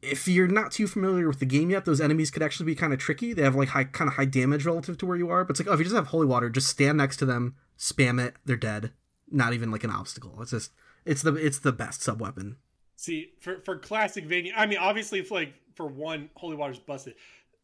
if 0.00 0.28
you're 0.28 0.48
not 0.48 0.72
too 0.72 0.86
familiar 0.86 1.26
with 1.26 1.40
the 1.40 1.46
game 1.46 1.70
yet, 1.70 1.84
those 1.84 2.00
enemies 2.00 2.30
could 2.30 2.42
actually 2.42 2.66
be 2.66 2.74
kind 2.74 2.92
of 2.92 2.98
tricky. 2.98 3.32
They 3.32 3.42
have 3.42 3.56
like 3.56 3.70
high 3.70 3.84
kind 3.84 4.08
of 4.08 4.14
high 4.14 4.24
damage 4.24 4.64
relative 4.64 4.98
to 4.98 5.06
where 5.06 5.16
you 5.16 5.30
are. 5.30 5.44
But 5.44 5.52
it's 5.52 5.60
like, 5.60 5.68
oh, 5.68 5.72
if 5.72 5.80
you 5.80 5.84
just 5.84 5.96
have 5.96 6.08
holy 6.08 6.26
water, 6.26 6.48
just 6.50 6.68
stand 6.68 6.98
next 6.98 7.16
to 7.18 7.26
them, 7.26 7.56
spam 7.78 8.24
it, 8.24 8.36
they're 8.44 8.56
dead. 8.56 8.92
Not 9.30 9.52
even 9.52 9.70
like 9.70 9.84
an 9.84 9.90
obstacle. 9.90 10.40
It's 10.40 10.52
just 10.52 10.72
it's 11.04 11.22
the 11.22 11.34
it's 11.34 11.58
the 11.58 11.72
best 11.72 12.02
sub 12.02 12.20
weapon. 12.20 12.56
See, 12.96 13.32
for 13.40 13.60
for 13.60 13.76
classic 13.76 14.24
Vania, 14.24 14.52
I 14.56 14.66
mean, 14.66 14.78
obviously, 14.78 15.18
if 15.18 15.30
like 15.30 15.54
for 15.74 15.86
one, 15.86 16.30
holy 16.34 16.56
water's 16.56 16.78
busted. 16.78 17.14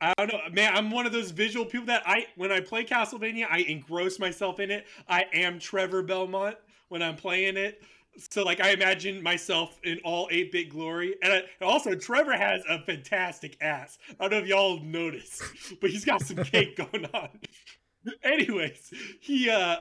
I 0.00 0.12
don't 0.18 0.28
know, 0.28 0.40
man. 0.52 0.76
I'm 0.76 0.90
one 0.90 1.06
of 1.06 1.12
those 1.12 1.30
visual 1.30 1.64
people 1.64 1.86
that 1.86 2.02
I, 2.04 2.26
when 2.36 2.52
I 2.52 2.60
play 2.60 2.84
Castlevania, 2.84 3.46
I 3.48 3.60
engross 3.60 4.18
myself 4.18 4.60
in 4.60 4.70
it. 4.70 4.86
I 5.08 5.24
am 5.32 5.58
Trevor 5.58 6.02
Belmont 6.02 6.56
when 6.88 7.00
I'm 7.00 7.16
playing 7.16 7.56
it 7.56 7.80
so 8.16 8.44
like 8.44 8.60
I 8.60 8.70
imagine 8.70 9.22
myself 9.22 9.78
in 9.84 9.98
all 10.04 10.28
8-bit 10.28 10.70
glory, 10.70 11.16
and, 11.22 11.32
I, 11.32 11.64
also 11.64 11.94
Trevor 11.94 12.36
has 12.36 12.62
a 12.68 12.80
fantastic 12.80 13.56
ass. 13.60 13.98
I 14.20 14.24
don't 14.24 14.32
know 14.32 14.38
if 14.38 14.46
y'all 14.46 14.80
noticed, 14.80 15.42
but 15.80 15.90
he's 15.90 16.04
got 16.04 16.22
some 16.22 16.44
cake 16.44 16.76
going 16.92 17.06
on. 17.14 17.28
Anyways, 18.22 18.92
he 19.20 19.50
uh 19.50 19.76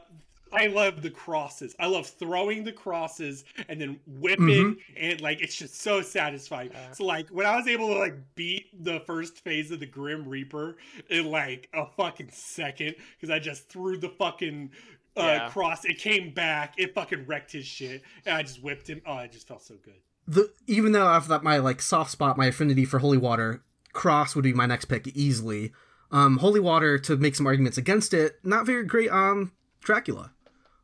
I 0.54 0.68
love 0.68 1.02
the 1.02 1.10
crosses. 1.10 1.76
I 1.80 1.88
love 1.88 2.06
throwing 2.06 2.64
the 2.64 2.72
crosses 2.72 3.44
and 3.70 3.82
then 3.82 4.00
whipping 4.06 4.46
mm-hmm. 4.76 4.94
and 4.96 5.20
like 5.20 5.42
it's 5.42 5.56
just 5.56 5.82
so 5.82 6.02
satisfying. 6.02 6.72
Uh, 6.72 6.94
so 6.94 7.06
like 7.06 7.28
when 7.30 7.46
I 7.46 7.56
was 7.56 7.68
able 7.68 7.88
to 7.88 8.00
like 8.00 8.16
beat 8.36 8.84
the 8.84 9.00
first 9.02 9.40
phase 9.40 9.72
of 9.72 9.80
the 9.80 9.88
Grim 9.88 10.28
Reaper 10.28 10.78
in 11.10 11.26
like 11.26 11.70
a 11.74 11.88
fucking 11.98 12.30
second 12.32 12.96
because 13.20 13.34
I 13.34 13.40
just 13.40 13.68
threw 13.68 13.98
the 13.98 14.10
fucking 14.10 14.70
uh, 15.18 15.22
yeah. 15.22 15.50
cross. 15.50 15.86
It 15.86 15.98
came 15.98 16.34
back. 16.34 16.76
It 16.78 16.94
fucking 16.94 17.26
wrecked 17.26 17.52
his 17.52 17.66
shit, 17.66 18.04
and 18.26 18.36
I 18.36 18.44
just 18.44 18.64
whipped 18.64 18.88
him. 18.88 19.02
Oh, 19.06 19.18
it 19.18 19.32
just 19.32 19.48
felt 19.48 19.64
so 19.64 19.76
good. 19.84 20.02
The 20.28 20.52
even 20.68 20.94
though 20.94 21.08
I've 21.08 21.28
got 21.28 21.44
my 21.44 21.58
like 21.58 21.82
soft 21.82 22.12
spot, 22.12 22.38
my 22.38 22.48
affinity 22.48 22.86
for 22.86 23.00
holy 23.00 23.18
water, 23.18 23.64
cross 23.92 24.36
would 24.36 24.44
be 24.44 24.54
my 24.54 24.66
next 24.66 24.86
pick 24.86 25.08
easily. 25.08 25.72
Um, 26.12 26.38
holy 26.38 26.60
water 26.60 26.98
to 27.00 27.18
make 27.18 27.36
some 27.36 27.48
arguments 27.48 27.78
against 27.78 28.14
it. 28.14 28.38
Not 28.44 28.66
very 28.66 28.86
great 28.86 29.10
on 29.10 29.52
Dracula. 29.82 30.32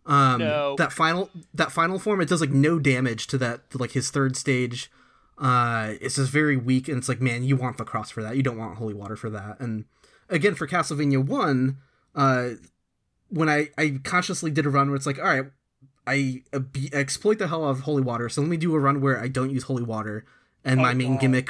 Um, 0.05 0.39
no. 0.39 0.75
that 0.77 0.91
final 0.91 1.29
that 1.53 1.71
final 1.71 1.99
form, 1.99 2.19
it 2.19 2.29
does 2.29 2.41
like 2.41 2.49
no 2.49 2.79
damage 2.79 3.27
to 3.27 3.37
that 3.37 3.69
to, 3.71 3.77
like 3.77 3.91
his 3.91 4.09
third 4.09 4.35
stage. 4.35 4.91
Uh, 5.37 5.93
it's 6.01 6.15
just 6.15 6.31
very 6.31 6.57
weak, 6.57 6.87
and 6.87 6.97
it's 6.97 7.07
like, 7.07 7.21
man, 7.21 7.43
you 7.43 7.55
want 7.55 7.77
the 7.77 7.85
cross 7.85 8.09
for 8.09 8.21
that. 8.23 8.35
You 8.35 8.43
don't 8.43 8.57
want 8.57 8.77
holy 8.77 8.93
water 8.93 9.15
for 9.15 9.29
that. 9.29 9.59
And 9.59 9.85
again, 10.27 10.55
for 10.55 10.67
Castlevania 10.67 11.23
One, 11.23 11.77
uh, 12.15 12.49
when 13.29 13.49
I 13.49 13.69
I 13.77 13.99
consciously 14.03 14.51
did 14.51 14.65
a 14.65 14.69
run 14.69 14.87
where 14.87 14.95
it's 14.95 15.05
like, 15.05 15.19
all 15.19 15.25
right, 15.25 15.45
I 16.05 16.43
uh, 16.53 16.59
be, 16.59 16.89
exploit 16.93 17.39
the 17.39 17.47
hell 17.47 17.65
out 17.65 17.71
of 17.71 17.79
holy 17.81 18.01
water, 18.01 18.29
so 18.29 18.41
let 18.41 18.49
me 18.49 18.57
do 18.57 18.73
a 18.75 18.79
run 18.79 19.01
where 19.01 19.19
I 19.19 19.27
don't 19.27 19.49
use 19.49 19.63
holy 19.63 19.83
water, 19.83 20.25
and 20.63 20.79
oh, 20.79 20.83
my 20.83 20.93
main 20.93 21.13
wow. 21.13 21.19
gimmick, 21.21 21.49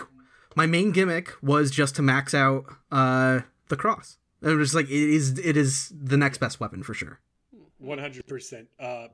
my 0.56 0.66
main 0.66 0.92
gimmick 0.92 1.34
was 1.42 1.72
just 1.72 1.96
to 1.96 2.02
max 2.02 2.34
out 2.34 2.66
uh 2.92 3.42
the 3.70 3.76
cross. 3.76 4.18
And 4.42 4.52
it 4.52 4.56
was 4.56 4.74
like 4.74 4.88
it 4.88 4.92
is 4.92 5.38
it 5.40 5.58
is 5.58 5.92
the 5.98 6.18
next 6.18 6.38
best 6.38 6.60
weapon 6.60 6.84
for 6.84 6.94
sure. 6.94 7.20
One 7.78 7.98
hundred 7.98 8.28
percent. 8.28 8.68
Uh, 8.80 9.08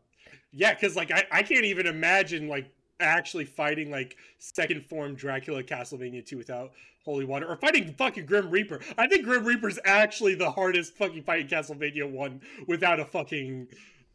yeah, 0.52 0.74
because 0.74 0.96
like 0.96 1.12
I 1.12 1.26
I 1.32 1.44
can't 1.44 1.66
even 1.66 1.88
imagine 1.88 2.48
like 2.48 2.72
actually 3.00 3.46
fighting 3.46 3.92
like 3.92 4.16
second 4.40 4.84
form 4.86 5.16
Dracula 5.16 5.64
Castlevania 5.64 6.26
2 6.26 6.38
without 6.38 6.72
holy 7.06 7.23
water 7.23 7.48
or 7.48 7.56
fighting 7.56 7.94
fucking 7.94 8.26
Grim 8.26 8.49
Reaper. 8.49 8.82
I 8.98 9.07
think 9.07 9.23
Grim 9.23 9.45
Reaper's 9.45 9.80
actually 9.86 10.36
the 10.36 10.52
hardest 10.52 10.95
fucking 10.98 11.23
fight 11.23 11.41
in 11.41 11.48
Castlevania 11.48 12.10
1 12.10 12.41
without 12.68 12.99
a 12.99 13.06
fucking 13.06 13.68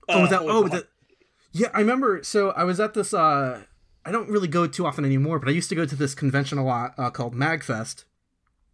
uh, 0.08 0.12
Oh, 0.12 0.22
without 0.22 0.42
oh, 0.42 0.68
the, 0.68 0.86
Yeah, 1.52 1.68
I 1.72 1.78
remember 1.78 2.22
so 2.22 2.50
I 2.50 2.64
was 2.64 2.80
at 2.80 2.94
this 2.94 3.14
uh 3.14 3.62
I 4.04 4.10
don't 4.10 4.28
really 4.28 4.48
go 4.48 4.66
too 4.66 4.86
often 4.86 5.04
anymore, 5.04 5.38
but 5.38 5.48
I 5.48 5.52
used 5.52 5.68
to 5.68 5.74
go 5.74 5.86
to 5.86 5.94
this 5.96 6.14
convention 6.14 6.58
a 6.58 6.64
lot 6.64 6.94
uh, 6.98 7.10
called 7.10 7.34
Magfest. 7.34 8.04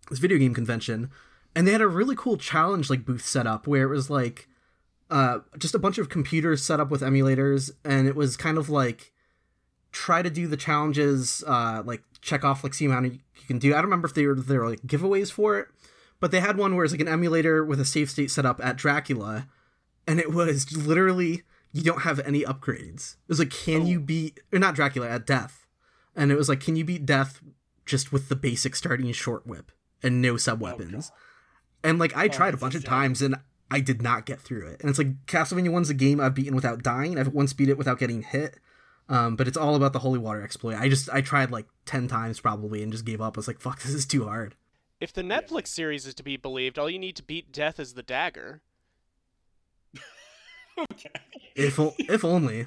This 0.09 0.20
video 0.20 0.38
game 0.38 0.55
convention, 0.55 1.10
and 1.55 1.66
they 1.66 1.72
had 1.72 1.80
a 1.80 1.88
really 1.88 2.14
cool 2.14 2.36
challenge 2.36 2.88
like 2.88 3.05
booth 3.05 3.26
set 3.26 3.47
up 3.47 3.66
where 3.66 3.82
it 3.82 3.88
was 3.88 4.09
like 4.09 4.48
uh 5.10 5.40
just 5.59 5.74
a 5.74 5.78
bunch 5.78 5.98
of 5.98 6.09
computers 6.09 6.62
set 6.62 6.80
up 6.80 6.90
with 6.90 7.01
emulators 7.01 7.70
and 7.84 8.09
it 8.09 8.16
was 8.16 8.36
kind 8.36 8.59
of 8.59 8.68
like 8.68 9.12
try 9.97 10.20
to 10.20 10.28
do 10.28 10.47
the 10.47 10.56
challenges, 10.59 11.43
uh, 11.47 11.82
like 11.84 12.02
check 12.27 12.44
off 12.44 12.65
like 12.65 12.74
see 12.74 12.85
amount 12.85 13.07
you 13.07 13.20
can 13.47 13.59
do. 13.59 13.70
I 13.70 13.77
don't 13.77 13.85
remember 13.85 14.09
if 14.09 14.15
they 14.15 14.27
were 14.27 14.35
there 14.35 14.61
were 14.61 14.70
like 14.70 14.82
giveaways 14.82 15.31
for 15.31 15.59
it, 15.59 15.69
but 16.20 16.31
they 16.31 16.40
had 16.40 16.59
one 16.59 16.74
where 16.74 16.85
it's 16.85 16.93
like 16.93 17.01
an 17.01 17.09
emulator 17.09 17.65
with 17.65 17.81
a 17.81 17.85
save 17.85 18.11
state 18.11 18.31
set 18.31 18.44
up 18.44 18.61
at 18.62 18.77
Dracula, 18.77 19.47
and 20.07 20.19
it 20.19 20.32
was 20.32 20.77
literally 20.77 21.43
you 21.73 21.82
don't 21.82 22.03
have 22.03 22.20
any 22.20 22.43
upgrades. 22.43 23.15
It 23.15 23.28
was 23.28 23.39
like, 23.39 23.51
can 23.51 23.82
oh. 23.82 23.86
you 23.86 24.01
beat 24.01 24.40
or 24.53 24.59
not 24.59 24.74
Dracula 24.74 25.09
at 25.09 25.27
Death, 25.27 25.66
and 26.15 26.32
it 26.32 26.36
was 26.36 26.48
like, 26.48 26.61
can 26.61 26.77
you 26.77 26.85
beat 26.85 27.07
Death 27.07 27.40
just 27.86 28.12
with 28.12 28.28
the 28.28 28.36
basic 28.36 28.74
starting 28.74 29.11
short 29.12 29.47
whip 29.47 29.70
and 30.03 30.20
no 30.20 30.36
sub 30.36 30.61
weapons? 30.61 31.12
Oh, 31.15 31.19
and 31.85 31.98
like 31.98 32.16
I 32.16 32.24
oh, 32.24 32.28
tried 32.28 32.55
a 32.55 32.59
bunch 32.59 32.74
of 32.74 32.85
times 32.85 33.23
and 33.23 33.36
I 33.70 33.81
did 33.81 34.03
not 34.03 34.27
get 34.27 34.40
through 34.40 34.66
it. 34.66 34.81
And 34.81 34.90
it's 34.90 34.98
like 34.98 35.27
Castlevania 35.27 35.70
One's 35.70 35.90
a 35.90 35.94
game 35.94 36.20
I've 36.20 36.35
beaten 36.35 36.55
without 36.55 36.82
dying. 36.82 37.19
I've 37.19 37.28
once 37.28 37.53
beat 37.53 37.69
it 37.69 37.78
without 37.78 37.98
getting 37.98 38.23
hit. 38.23 38.59
Um, 39.08 39.36
but 39.36 39.46
it's 39.46 39.56
all 39.56 39.76
about 39.76 39.92
the 39.92 40.00
holy 40.00 40.18
water 40.18 40.42
exploit. 40.42 40.76
I 40.76 40.88
just 40.88 41.08
I 41.10 41.20
tried 41.20 41.50
like 41.50 41.66
ten 41.84 42.08
times 42.08 42.40
probably 42.40 42.82
and 42.82 42.90
just 42.90 43.04
gave 43.04 43.20
up. 43.20 43.36
I 43.36 43.38
was 43.38 43.48
like, 43.48 43.60
fuck, 43.60 43.80
this 43.82 43.94
is 43.94 44.06
too 44.06 44.24
hard. 44.24 44.54
If 45.00 45.12
the 45.12 45.22
Netflix 45.22 45.62
yeah. 45.62 45.74
series 45.76 46.06
is 46.06 46.14
to 46.14 46.22
be 46.22 46.36
believed, 46.36 46.78
all 46.78 46.88
you 46.88 46.98
need 46.98 47.16
to 47.16 47.22
beat 47.22 47.52
death 47.52 47.78
is 47.78 47.94
the 47.94 48.02
dagger. 48.02 48.62
okay. 50.78 51.10
If 51.54 51.78
if 51.98 52.24
only. 52.24 52.66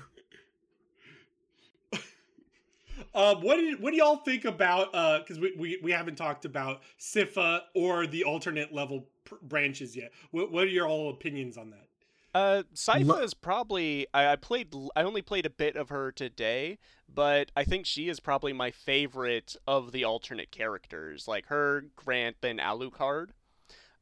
Uh, 3.13 3.35
what 3.35 3.55
do 3.55 3.75
what 3.79 3.91
do 3.91 3.97
y'all 3.97 4.17
think 4.17 4.45
about? 4.45 4.89
Uh? 4.93 5.19
Because 5.19 5.37
uh, 5.37 5.41
we, 5.41 5.55
we 5.57 5.79
we 5.83 5.91
haven't 5.91 6.15
talked 6.15 6.45
about 6.45 6.81
Sypha 6.99 7.61
or 7.73 8.05
the 8.05 8.23
alternate 8.23 8.73
level 8.73 9.07
pr- 9.25 9.35
branches 9.41 9.95
yet. 9.95 10.11
What 10.31 10.51
what 10.51 10.63
are 10.63 10.67
your 10.67 10.87
all 10.87 11.09
opinions 11.09 11.57
on 11.57 11.71
that? 11.71 11.88
Uh, 12.33 12.63
Sypha 12.75 13.23
is 13.23 13.33
probably 13.33 14.05
I, 14.13 14.33
I 14.33 14.35
played 14.35 14.73
I 14.95 15.01
only 15.01 15.21
played 15.21 15.45
a 15.45 15.49
bit 15.49 15.75
of 15.75 15.89
her 15.89 16.11
today, 16.11 16.77
but 17.13 17.51
I 17.55 17.63
think 17.63 17.85
she 17.85 18.07
is 18.07 18.19
probably 18.19 18.53
my 18.53 18.69
favorite 18.69 19.55
of 19.67 19.91
the 19.91 20.03
alternate 20.03 20.51
characters, 20.51 21.27
like 21.27 21.47
her, 21.47 21.85
Grant, 21.95 22.37
and 22.43 22.59
Alucard. 22.59 23.29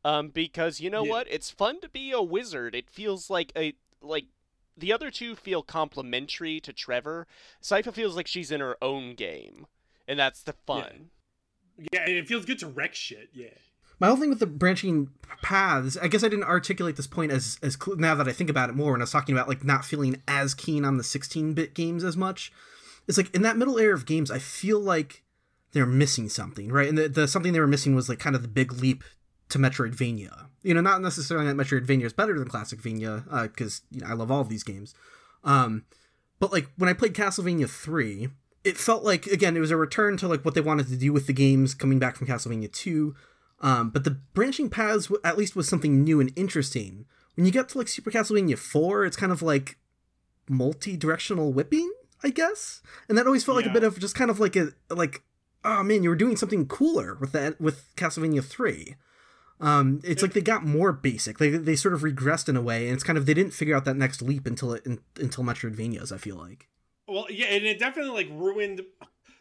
Um, 0.04 0.30
because 0.30 0.80
you 0.80 0.90
know 0.90 1.06
yeah. 1.06 1.12
what? 1.12 1.28
It's 1.30 1.50
fun 1.50 1.80
to 1.82 1.90
be 1.90 2.12
a 2.12 2.22
wizard. 2.22 2.76
It 2.76 2.90
feels 2.90 3.30
like 3.30 3.52
a 3.56 3.74
like 4.02 4.26
the 4.76 4.92
other 4.92 5.10
two 5.10 5.36
feel 5.36 5.64
complementary 5.64 6.60
to 6.62 6.74
Trevor. 6.74 7.28
Sypha 7.62 7.94
feels 7.94 8.16
like 8.16 8.28
she's 8.28 8.52
in 8.52 8.60
her 8.60 8.78
own 8.82 9.16
game, 9.16 9.68
and 10.06 10.20
that's 10.20 10.44
the 10.44 10.54
fun. 10.54 11.12
Yeah, 11.78 11.88
yeah 11.94 12.02
and 12.02 12.12
it 12.12 12.28
feels 12.28 12.46
good 12.46 12.60
to 12.60 12.68
wreck 12.68 12.94
shit. 12.94 13.30
Yeah 13.34 13.48
my 14.00 14.08
whole 14.08 14.18
thing 14.18 14.30
with 14.30 14.40
the 14.40 14.48
branching 14.48 15.10
paths 15.42 15.98
i 16.02 16.08
guess 16.08 16.24
i 16.24 16.28
didn't 16.28 16.46
articulate 16.46 16.96
this 16.96 17.08
point 17.08 17.32
as 17.32 17.60
as 17.62 17.78
cl- 17.82 17.98
now 17.98 18.16
that 18.16 18.28
i 18.28 18.32
think 18.32 18.50
about 18.50 18.70
it 18.70 18.76
more 18.76 18.92
when 18.92 19.02
i 19.02 19.04
was 19.04 19.12
talking 19.12 19.36
about 19.36 19.48
like 19.48 19.64
not 19.64 19.86
feeling 19.86 20.22
as 20.28 20.54
keen 20.54 20.84
on 20.84 20.98
the 20.98 21.04
16-bit 21.04 21.74
games 21.74 22.04
as 22.04 22.18
much. 22.18 22.52
It's 23.08 23.18
like 23.18 23.34
in 23.34 23.42
that 23.44 23.58
middle 23.58 23.78
era 23.78 23.94
of 23.94 24.06
games 24.06 24.32
i 24.32 24.40
feel 24.40 24.80
like 24.80 25.24
they're 25.72 25.86
missing 25.86 26.30
something 26.30 26.70
right? 26.70 26.90
And 26.90 26.98
the, 26.98 27.08
the 27.08 27.28
something 27.28 27.54
they 27.54 27.60
were 27.60 27.68
missing 27.68 27.96
was 27.96 28.10
like 28.10 28.20
kind 28.20 28.36
of 28.36 28.42
the 28.42 28.48
big 28.48 28.74
leap 28.74 29.04
to 29.50 29.60
metroidvania. 29.60 30.48
You 30.64 30.74
know 30.74 30.82
not 30.82 31.02
necessarily 31.02 31.48
that 31.48 31.56
metroidvania 31.56 32.06
is 32.06 32.14
better 32.14 32.38
than 32.38 32.48
classic 32.48 32.82
vania 32.82 33.24
because 33.44 33.82
uh, 33.84 33.96
you 33.96 34.02
know 34.02 34.08
i 34.08 34.14
love 34.14 34.32
all 34.32 34.42
of 34.42 34.50
these 34.50 34.64
games. 34.64 34.94
Um 35.44 35.86
but 36.40 36.52
like 36.52 36.68
when 36.78 36.90
i 36.90 36.94
played 36.94 37.14
castlevania 37.14 37.70
3 37.70 38.30
it 38.64 38.78
felt 38.78 39.04
like 39.04 39.28
again 39.28 39.56
it 39.56 39.62
was 39.62 39.72
a 39.72 39.78
return 39.78 40.18
to 40.18 40.28
like 40.28 40.44
what 40.44 40.54
they 40.54 40.62
wanted 40.62 40.88
to 40.88 40.98
do 40.98 41.14
with 41.14 41.28
the 41.28 41.34
games 41.34 41.74
coming 41.74 42.00
back 42.00 42.16
from 42.16 42.28
castlevania 42.28 42.72
2 42.72 43.16
um, 43.62 43.90
but 43.90 44.04
the 44.04 44.12
branching 44.12 44.70
paths, 44.70 45.12
at 45.24 45.38
least, 45.38 45.56
was 45.56 45.68
something 45.68 46.04
new 46.04 46.20
and 46.20 46.32
interesting. 46.36 47.06
When 47.36 47.46
you 47.46 47.52
get 47.52 47.70
to 47.70 47.78
like 47.78 47.88
Super 47.88 48.12
Castlevania 48.12 48.58
4, 48.58 49.06
it's 49.06 49.18
kind 49.18 49.32
of 49.32 49.42
like 49.42 49.78
multi-directional 50.50 51.54
whipping, 51.54 51.92
I 52.24 52.30
guess. 52.30 52.82
And 53.10 53.18
that 53.18 53.26
always 53.26 53.44
felt 53.44 53.58
yeah. 53.58 53.68
like 53.68 53.72
a 53.72 53.74
bit 53.80 53.84
of 53.84 54.00
just 54.00 54.16
kind 54.16 54.30
of 54.30 54.40
like 54.40 54.56
a 54.56 54.70
like, 54.90 55.24
oh 55.64 55.84
man, 55.84 56.04
you 56.04 56.10
were 56.10 56.16
doing 56.16 56.36
something 56.36 56.68
cooler 56.68 57.18
with 57.20 57.32
that 57.32 57.60
with 57.60 57.96
Castlevania 57.96 58.44
3. 58.44 58.96
Um, 59.60 60.02
it's 60.04 60.22
like 60.22 60.34
they 60.34 60.42
got 60.42 60.64
more 60.64 60.94
basic. 60.94 61.40
They 61.40 61.50
they 61.50 61.76
sort 61.76 61.96
of 61.96 62.02
regressed 62.02 62.48
in 62.48 62.56
a 62.56 62.62
way, 62.62 62.86
and 62.88 62.94
it's 62.94 63.04
kind 63.04 63.18
of 63.18 63.26
they 63.26 63.34
didn't 63.34 63.54
figure 63.54 63.76
out 63.76 63.86
that 63.86 63.98
next 63.98 64.22
leap 64.22 64.46
until 64.46 64.74
it 64.74 64.86
in, 64.86 65.00
until 65.16 65.44
Metroidvanias. 65.44 66.12
I 66.12 66.18
feel 66.18 66.36
like. 66.36 66.68
Well, 67.08 67.26
yeah, 67.30 67.48
and 67.48 67.66
it 67.66 67.80
definitely 67.80 68.12
like 68.12 68.30
ruined 68.32 68.82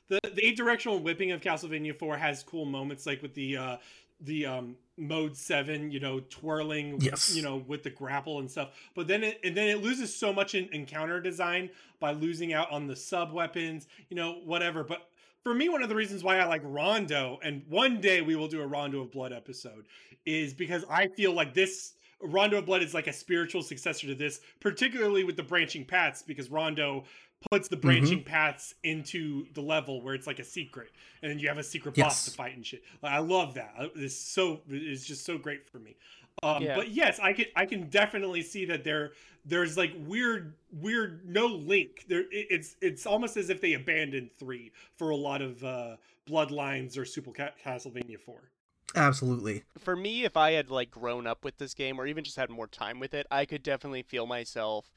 the 0.09 0.21
the 0.23 0.47
eight 0.47 0.57
directional 0.57 1.01
whipping 1.01 1.33
of 1.33 1.41
Castlevania 1.41 1.99
Four 1.99 2.17
has 2.17 2.43
cool 2.43 2.65
moments 2.65 3.07
like 3.07 3.23
with 3.23 3.35
the 3.35 3.57
uh 3.57 3.77
the 4.21 4.47
um 4.47 4.77
mode 4.97 5.37
7 5.37 5.91
you 5.91 6.01
know 6.01 6.21
twirling 6.31 6.99
yes. 7.01 7.35
you 7.35 7.43
know 7.43 7.57
with 7.67 7.83
the 7.83 7.91
grapple 7.91 8.39
and 8.39 8.51
stuff 8.51 8.71
but 8.95 9.07
then 9.07 9.23
it 9.23 9.39
and 9.45 9.57
then 9.57 9.69
it 9.69 9.83
loses 9.83 10.15
so 10.15 10.33
much 10.33 10.55
in 10.55 10.69
encounter 10.73 11.21
design 11.21 11.69
by 12.01 12.13
losing 12.13 12.55
out 12.55 12.71
on 12.71 12.87
the 12.87 12.97
sub 12.97 13.33
weapons 13.33 13.89
you 14.09 14.17
know 14.17 14.41
whatever 14.45 14.83
but 14.83 15.09
for 15.43 15.53
me 15.53 15.69
one 15.69 15.83
of 15.83 15.91
the 15.91 15.95
reasons 15.95 16.25
why 16.25 16.39
i 16.39 16.45
like 16.47 16.63
rondo 16.65 17.39
and 17.43 17.63
one 17.69 18.01
day 18.01 18.23
we 18.23 18.37
will 18.37 18.49
do 18.49 18.63
a 18.63 18.67
rondo 18.67 19.03
of 19.03 19.13
blood 19.13 19.35
episode 19.35 19.85
is 20.25 20.55
because 20.55 20.83
i 20.89 21.07
feel 21.07 21.33
like 21.33 21.53
this 21.53 21.93
Rondo 22.23 22.59
of 22.59 22.67
Blood 22.67 22.83
is 22.83 22.95
like 22.95 23.09
a 23.09 23.13
spiritual 23.13 23.63
successor 23.63 24.07
to 24.07 24.15
this, 24.15 24.41
particularly 24.61 25.25
with 25.25 25.37
the 25.37 25.43
branching 25.43 25.85
paths, 25.85 26.23
because 26.23 26.51
Rondo 26.51 27.05
puts 27.51 27.69
the 27.69 27.77
branching 27.77 28.19
mm-hmm. 28.19 28.29
paths 28.29 28.75
into 28.83 29.47
the 29.55 29.61
level 29.61 30.03
where 30.03 30.15
it's 30.15 30.27
like 30.27 30.39
a 30.39 30.45
secret, 30.45 30.91
and 31.23 31.31
then 31.31 31.39
you 31.39 31.49
have 31.49 31.59
a 31.59 31.65
secret 31.65 31.97
yes. 31.97 32.07
boss 32.07 32.25
to 32.27 32.31
fight 32.31 32.57
and 32.57 32.65
shit. 32.65 32.83
Like, 33.03 33.13
I 33.13 33.19
love 33.19 33.55
that. 33.55 33.75
It's 33.95 34.17
so 34.17 34.61
it's 34.69 35.05
just 35.05 35.25
so 35.25 35.39
great 35.39 35.69
for 35.69 35.79
me. 35.79 35.97
Um, 36.43 36.63
yeah. 36.63 36.77
But 36.77 36.91
yes, 36.91 37.19
I 37.21 37.33
can 37.33 37.47
I 37.55 37.67
can 37.67 37.89
definitely 37.89 38.43
see 38.43 38.67
that 38.67 38.85
there 38.85 39.13
there's 39.45 39.77
like 39.77 39.93
weird 40.07 40.55
weird 40.73 41.27
no 41.27 41.47
link 41.47 42.05
there. 42.09 42.21
It, 42.21 42.47
it's 42.51 42.77
it's 42.81 43.07
almost 43.07 43.37
as 43.37 43.49
if 43.49 43.61
they 43.61 43.75
abandoned 43.75 44.31
three 44.39 44.73
for 44.97 45.11
a 45.11 45.17
lot 45.17 45.41
of 45.41 45.63
uh, 45.65 45.97
Bloodlines 46.29 46.99
or 46.99 47.05
Super 47.05 47.31
Castlevania 47.31 48.21
four. 48.21 48.51
Absolutely. 48.95 49.65
For 49.79 49.97
me, 49.97 50.25
if 50.25 50.37
I 50.37 50.53
had 50.53 50.71
like 50.71 50.91
grown 50.91 51.27
up 51.27 51.45
with 51.45 51.59
this 51.59 51.75
game 51.75 52.01
or 52.01 52.07
even 52.07 52.25
just 52.25 52.37
had 52.37 52.51
more 52.51 52.67
time 52.67 53.01
with 53.01 53.15
it, 53.15 53.27
I 53.31 53.45
could 53.45 53.63
definitely 53.63 54.03
feel 54.03 54.27
myself 54.27 54.91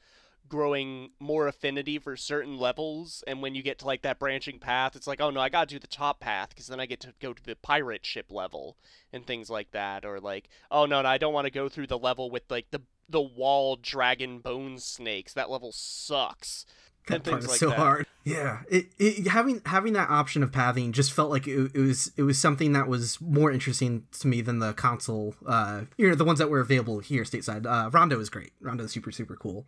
growing 0.48 1.10
more 1.20 1.46
affinity 1.46 1.98
for 1.98 2.16
certain 2.16 2.58
levels 2.58 3.22
and 3.26 3.40
when 3.40 3.54
you 3.54 3.62
get 3.62 3.78
to 3.78 3.86
like 3.86 4.02
that 4.02 4.18
branching 4.18 4.58
path 4.58 4.96
it's 4.96 5.06
like 5.06 5.20
oh 5.20 5.30
no 5.30 5.40
i 5.40 5.48
gotta 5.48 5.66
do 5.66 5.78
the 5.78 5.86
top 5.86 6.18
path 6.18 6.48
because 6.48 6.66
then 6.66 6.80
i 6.80 6.86
get 6.86 6.98
to 6.98 7.12
go 7.20 7.32
to 7.32 7.42
the 7.44 7.54
pirate 7.56 8.04
ship 8.04 8.32
level 8.32 8.76
and 9.12 9.26
things 9.26 9.48
like 9.48 9.70
that 9.70 10.04
or 10.04 10.18
like 10.18 10.48
oh 10.70 10.86
no, 10.86 11.02
no 11.02 11.08
i 11.08 11.18
don't 11.18 11.32
want 11.32 11.44
to 11.44 11.52
go 11.52 11.68
through 11.68 11.86
the 11.86 11.98
level 11.98 12.30
with 12.30 12.42
like 12.50 12.70
the 12.72 12.80
the 13.10 13.20
wall 13.20 13.76
dragon 13.76 14.38
bone 14.38 14.78
snakes. 14.78 15.32
That 15.34 15.50
level 15.50 15.72
sucks 15.72 16.64
that 17.08 17.24
part 17.24 17.42
is 17.42 17.48
like 17.48 17.58
so 17.58 17.70
that. 17.70 17.78
hard. 17.78 18.06
Yeah. 18.24 18.60
It, 18.70 18.90
it, 18.98 19.28
having 19.28 19.62
having 19.66 19.94
that 19.94 20.10
option 20.10 20.42
of 20.42 20.52
pathing 20.52 20.92
just 20.92 21.12
felt 21.12 21.30
like 21.30 21.48
it, 21.48 21.72
it, 21.74 21.80
was 21.80 22.12
it 22.16 22.22
was 22.22 22.38
something 22.38 22.72
that 22.72 22.86
was 22.86 23.20
more 23.20 23.50
interesting 23.50 24.06
to 24.20 24.28
me 24.28 24.42
than 24.42 24.58
the 24.58 24.74
console 24.74 25.34
uh 25.46 25.82
you 25.96 26.08
know 26.08 26.14
the 26.14 26.24
ones 26.24 26.38
that 26.38 26.50
were 26.50 26.60
available 26.60 27.00
here 27.00 27.24
stateside. 27.24 27.66
Uh 27.66 27.90
rondo 27.90 28.20
is 28.20 28.30
great. 28.30 28.52
Rondo 28.60 28.84
is 28.84 28.92
super 28.92 29.10
super 29.10 29.36
cool 29.36 29.66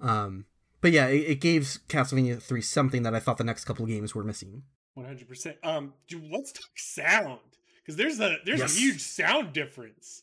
um, 0.00 0.46
but 0.80 0.92
yeah, 0.92 1.06
it, 1.06 1.30
it 1.30 1.40
gave 1.40 1.78
Castlevania 1.88 2.40
3 2.40 2.60
something 2.60 3.02
that 3.02 3.14
I 3.14 3.20
thought 3.20 3.38
the 3.38 3.44
next 3.44 3.64
couple 3.64 3.84
of 3.84 3.90
games 3.90 4.14
were 4.14 4.24
missing. 4.24 4.62
100%. 4.96 5.54
Um, 5.62 5.94
dude, 6.08 6.30
let's 6.30 6.52
talk 6.52 6.70
sound 6.76 7.40
because 7.82 7.96
there's 7.96 8.20
a 8.20 8.38
there's 8.44 8.60
yes. 8.60 8.76
a 8.76 8.80
huge 8.80 9.00
sound 9.00 9.52
difference. 9.52 10.22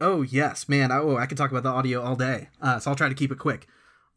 Oh 0.00 0.22
yes, 0.22 0.68
man. 0.68 0.92
Oh, 0.92 1.16
I 1.16 1.26
could 1.26 1.38
talk 1.38 1.50
about 1.50 1.64
the 1.64 1.70
audio 1.70 2.02
all 2.02 2.16
day. 2.16 2.48
Uh, 2.60 2.78
so 2.78 2.90
I'll 2.90 2.96
try 2.96 3.08
to 3.08 3.14
keep 3.14 3.32
it 3.32 3.38
quick. 3.38 3.66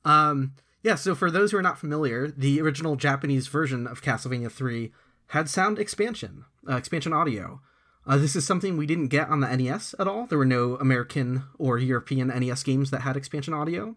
Um, 0.06 0.54
yeah. 0.84 0.96
So 0.96 1.16
for 1.16 1.32
those 1.32 1.52
who 1.52 1.58
are 1.58 1.64
not 1.64 1.80
familiar, 1.80 2.28
the 2.28 2.62
original 2.62 2.96
Japanese 2.96 3.48
version 3.48 3.88
of 3.88 4.02
Castlevania 4.02 4.52
3 4.52 4.92
had 5.28 5.50
sound 5.50 5.80
expansion, 5.80 6.46
uh, 6.70 6.76
expansion 6.76 7.14
audio. 7.14 7.62
Uh, 8.06 8.18
this 8.18 8.36
is 8.36 8.46
something 8.46 8.78
we 8.78 8.88
didn't 8.88 9.08
get 9.08 9.30
on 9.30 9.42
the 9.42 9.56
NES 9.56 9.94
at 10.00 10.08
all. 10.08 10.26
There 10.26 10.38
were 10.38 10.46
no 10.46 10.76
American 10.78 11.44
or 11.58 11.78
European 11.78 12.28
NES 12.28 12.64
games 12.64 12.90
that 12.92 13.02
had 13.02 13.16
expansion 13.16 13.54
audio. 13.54 13.96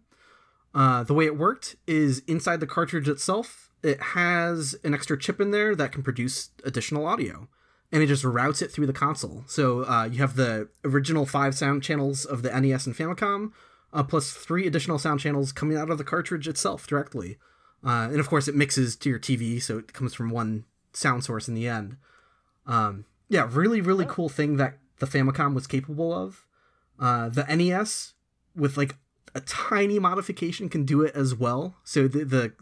Uh, 0.74 1.04
the 1.04 1.14
way 1.14 1.24
it 1.24 1.38
worked 1.38 1.76
is 1.86 2.22
inside 2.26 2.60
the 2.60 2.66
cartridge 2.66 3.08
itself, 3.08 3.70
it 3.82 4.00
has 4.00 4.74
an 4.82 4.94
extra 4.94 5.18
chip 5.18 5.40
in 5.40 5.50
there 5.50 5.74
that 5.76 5.92
can 5.92 6.02
produce 6.02 6.50
additional 6.64 7.06
audio, 7.06 7.48
and 7.92 8.02
it 8.02 8.06
just 8.06 8.24
routes 8.24 8.60
it 8.60 8.72
through 8.72 8.86
the 8.86 8.92
console. 8.92 9.44
So 9.46 9.84
uh, 9.84 10.08
you 10.10 10.18
have 10.18 10.36
the 10.36 10.68
original 10.84 11.26
five 11.26 11.54
sound 11.54 11.82
channels 11.82 12.24
of 12.24 12.42
the 12.42 12.50
NES 12.60 12.86
and 12.86 12.96
Famicom, 12.96 13.52
uh, 13.92 14.02
plus 14.02 14.32
three 14.32 14.66
additional 14.66 14.98
sound 14.98 15.20
channels 15.20 15.52
coming 15.52 15.76
out 15.76 15.90
of 15.90 15.98
the 15.98 16.04
cartridge 16.04 16.48
itself 16.48 16.86
directly. 16.86 17.38
Uh, 17.86 18.08
and 18.10 18.18
of 18.18 18.28
course, 18.28 18.48
it 18.48 18.56
mixes 18.56 18.96
to 18.96 19.10
your 19.10 19.18
TV, 19.18 19.62
so 19.62 19.78
it 19.78 19.92
comes 19.92 20.14
from 20.14 20.30
one 20.30 20.64
sound 20.92 21.22
source 21.22 21.46
in 21.46 21.54
the 21.54 21.68
end. 21.68 21.96
Um, 22.66 23.04
yeah, 23.28 23.46
really, 23.50 23.80
really 23.80 24.06
cool 24.08 24.28
thing 24.28 24.56
that 24.56 24.78
the 24.98 25.06
Famicom 25.06 25.54
was 25.54 25.66
capable 25.66 26.12
of. 26.12 26.46
Uh, 26.98 27.28
the 27.28 27.44
NES 27.44 28.14
with 28.56 28.76
like 28.76 28.96
a 29.34 29.40
tiny 29.40 29.98
modification 29.98 30.68
can 30.68 30.84
do 30.84 31.02
it 31.02 31.14
as 31.14 31.34
well. 31.34 31.76
So 31.84 32.08
the, 32.08 32.24
the 32.24 32.52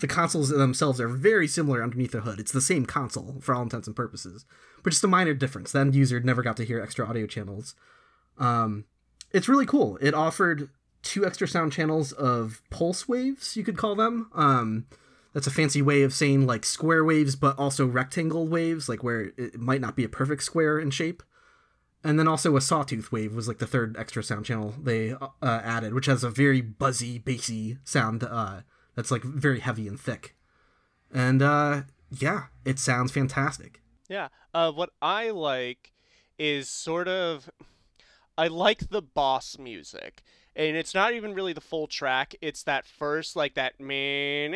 the 0.00 0.06
consoles 0.08 0.48
themselves 0.48 1.00
are 1.00 1.08
very 1.08 1.46
similar 1.46 1.82
underneath 1.82 2.12
the 2.12 2.22
hood. 2.22 2.40
It's 2.40 2.50
the 2.52 2.60
same 2.60 2.86
console 2.86 3.36
for 3.40 3.54
all 3.54 3.62
intents 3.62 3.86
and 3.86 3.94
purposes, 3.94 4.44
but 4.82 4.90
just 4.90 5.04
a 5.04 5.08
minor 5.08 5.34
difference. 5.34 5.72
The 5.72 5.80
end 5.80 5.94
user 5.94 6.18
never 6.18 6.42
got 6.42 6.56
to 6.56 6.64
hear 6.64 6.80
extra 6.80 7.06
audio 7.06 7.26
channels. 7.26 7.74
Um, 8.38 8.86
it's 9.30 9.48
really 9.48 9.66
cool. 9.66 9.98
It 10.00 10.14
offered 10.14 10.70
two 11.02 11.24
extra 11.26 11.46
sound 11.46 11.72
channels 11.72 12.12
of 12.12 12.62
pulse 12.70 13.06
waves, 13.06 13.56
you 13.56 13.64
could 13.64 13.76
call 13.76 13.94
them. 13.94 14.30
Um, 14.34 14.86
that's 15.34 15.46
a 15.46 15.52
fancy 15.52 15.82
way 15.82 16.02
of 16.02 16.12
saying 16.12 16.46
like 16.46 16.64
square 16.64 17.04
waves, 17.04 17.36
but 17.36 17.58
also 17.58 17.86
rectangle 17.86 18.48
waves, 18.48 18.88
like 18.88 19.04
where 19.04 19.32
it 19.36 19.58
might 19.60 19.80
not 19.80 19.94
be 19.94 20.04
a 20.04 20.08
perfect 20.08 20.42
square 20.42 20.78
in 20.78 20.90
shape 20.90 21.22
and 22.04 22.18
then 22.18 22.28
also 22.28 22.56
a 22.56 22.60
sawtooth 22.60 23.12
wave 23.12 23.34
was 23.34 23.48
like 23.48 23.58
the 23.58 23.66
third 23.66 23.96
extra 23.96 24.22
sound 24.22 24.44
channel 24.44 24.74
they 24.82 25.12
uh, 25.12 25.26
added 25.42 25.94
which 25.94 26.06
has 26.06 26.24
a 26.24 26.30
very 26.30 26.60
buzzy 26.60 27.18
bassy 27.18 27.78
sound 27.84 28.24
uh, 28.24 28.60
that's 28.94 29.10
like 29.10 29.22
very 29.22 29.60
heavy 29.60 29.88
and 29.88 29.98
thick. 29.98 30.36
And 31.12 31.42
uh, 31.42 31.82
yeah 32.10 32.44
it 32.64 32.78
sounds 32.78 33.12
fantastic. 33.12 33.80
Yeah 34.08 34.28
uh, 34.54 34.70
what 34.72 34.90
i 35.00 35.30
like 35.30 35.92
is 36.38 36.68
sort 36.68 37.08
of 37.08 37.50
i 38.36 38.46
like 38.48 38.88
the 38.90 39.02
boss 39.02 39.58
music 39.58 40.22
and 40.54 40.76
it's 40.76 40.94
not 40.94 41.14
even 41.14 41.34
really 41.34 41.52
the 41.52 41.60
full 41.60 41.86
track 41.86 42.34
it's 42.40 42.62
that 42.64 42.86
first 42.86 43.36
like 43.36 43.54
that 43.54 43.78
man 43.80 44.52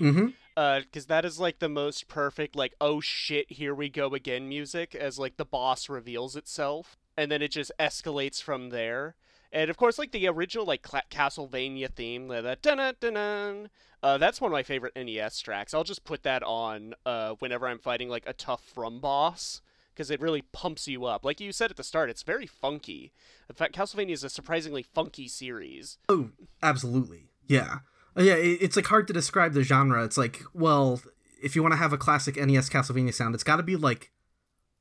mm-hmm 0.00 0.28
because 0.54 1.04
uh, 1.04 1.08
that 1.08 1.24
is 1.24 1.40
like 1.40 1.58
the 1.58 1.68
most 1.68 2.08
perfect 2.08 2.54
like 2.54 2.74
oh 2.80 3.00
shit 3.00 3.50
here 3.50 3.74
we 3.74 3.88
go 3.88 4.14
again 4.14 4.48
music 4.48 4.94
as 4.94 5.18
like 5.18 5.36
the 5.36 5.44
boss 5.44 5.88
reveals 5.88 6.36
itself 6.36 6.98
and 7.16 7.30
then 7.30 7.42
it 7.42 7.48
just 7.52 7.72
escalates 7.78 8.42
from 8.42 8.70
there. 8.70 9.14
And 9.52 9.70
of 9.70 9.76
course 9.76 9.98
like 9.98 10.12
the 10.12 10.28
original 10.28 10.66
like 10.66 10.86
Cl- 10.86 11.02
castlevania 11.10 11.90
theme 11.90 12.28
that 12.28 12.62
dun 12.62 13.68
uh, 14.04 14.18
that's 14.18 14.40
one 14.40 14.50
of 14.50 14.52
my 14.52 14.62
favorite 14.62 14.96
nes 14.96 15.38
tracks. 15.40 15.74
I'll 15.74 15.84
just 15.84 16.04
put 16.04 16.22
that 16.24 16.42
on 16.42 16.94
uh, 17.06 17.34
whenever 17.38 17.66
i'm 17.66 17.78
fighting 17.78 18.08
like 18.08 18.24
a 18.26 18.32
tough 18.32 18.62
from 18.62 19.00
boss 19.00 19.62
because 19.94 20.10
it 20.10 20.20
really 20.20 20.42
pumps 20.52 20.88
you 20.88 21.04
up. 21.04 21.24
Like 21.24 21.40
you 21.40 21.52
said 21.52 21.70
at 21.70 21.76
the 21.76 21.84
start 21.84 22.10
it's 22.10 22.22
very 22.22 22.46
funky. 22.46 23.12
In 23.48 23.54
fact 23.54 23.74
castlevania 23.74 24.12
is 24.12 24.24
a 24.24 24.30
surprisingly 24.30 24.82
funky 24.82 25.28
series. 25.28 25.98
Oh 26.08 26.30
absolutely. 26.62 27.28
Yeah 27.46 27.78
yeah, 28.16 28.34
it's 28.34 28.76
like 28.76 28.86
hard 28.86 29.06
to 29.06 29.12
describe 29.12 29.54
the 29.54 29.62
genre. 29.62 30.04
It's 30.04 30.18
like, 30.18 30.42
well, 30.52 31.00
if 31.42 31.56
you 31.56 31.62
want 31.62 31.72
to 31.72 31.78
have 31.78 31.92
a 31.92 31.98
classic 31.98 32.36
NES 32.36 32.68
Castlevania 32.68 33.12
sound, 33.12 33.34
it's 33.34 33.44
got 33.44 33.56
to 33.56 33.62
be 33.62 33.76
like 33.76 34.12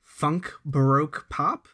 funk 0.01 0.53
baroque 0.63 1.27
pop, 1.29 1.67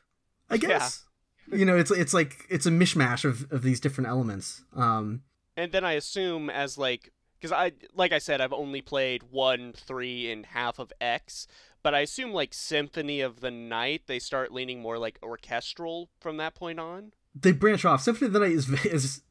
I 0.50 0.58
guess. 0.58 1.04
Yeah. 1.52 1.58
You 1.58 1.66
know, 1.66 1.78
it's 1.78 1.92
it's 1.92 2.14
like 2.14 2.46
it's 2.50 2.66
a 2.66 2.72
mishmash 2.72 3.26
of 3.26 3.52
of 3.52 3.62
these 3.62 3.80
different 3.80 4.10
elements. 4.10 4.64
Um 4.76 5.22
and 5.56 5.72
then 5.72 5.84
I 5.84 5.94
assume 5.94 6.50
as 6.50 6.78
like 6.78 7.12
because 7.40 7.52
I 7.52 7.72
like 7.94 8.12
I 8.12 8.20
said 8.20 8.42
I've 8.42 8.54
only 8.54 8.82
played 8.82 9.24
1, 9.32 9.74
3 9.74 10.32
and 10.32 10.46
half 10.46 10.78
of 10.80 10.92
X, 11.00 11.48
but 11.84 11.96
I 11.96 12.02
assume 12.02 12.32
like 12.32 12.54
Symphony 12.54 13.22
of 13.22 13.40
the 13.40 13.52
Night 13.52 14.04
they 14.08 14.20
start 14.20 14.52
leaning 14.52 14.82
more 14.82 14.98
like 14.98 15.20
orchestral 15.24 16.10
from 16.20 16.38
that 16.38 16.56
point 16.56 16.80
on. 16.80 17.14
They 17.34 17.52
branch 17.54 17.86
off. 17.86 18.02
Symphony 18.02 18.28
of 18.28 18.34
the 18.34 18.40
Night 18.40 18.52
is 18.52 18.70
is 18.86 19.22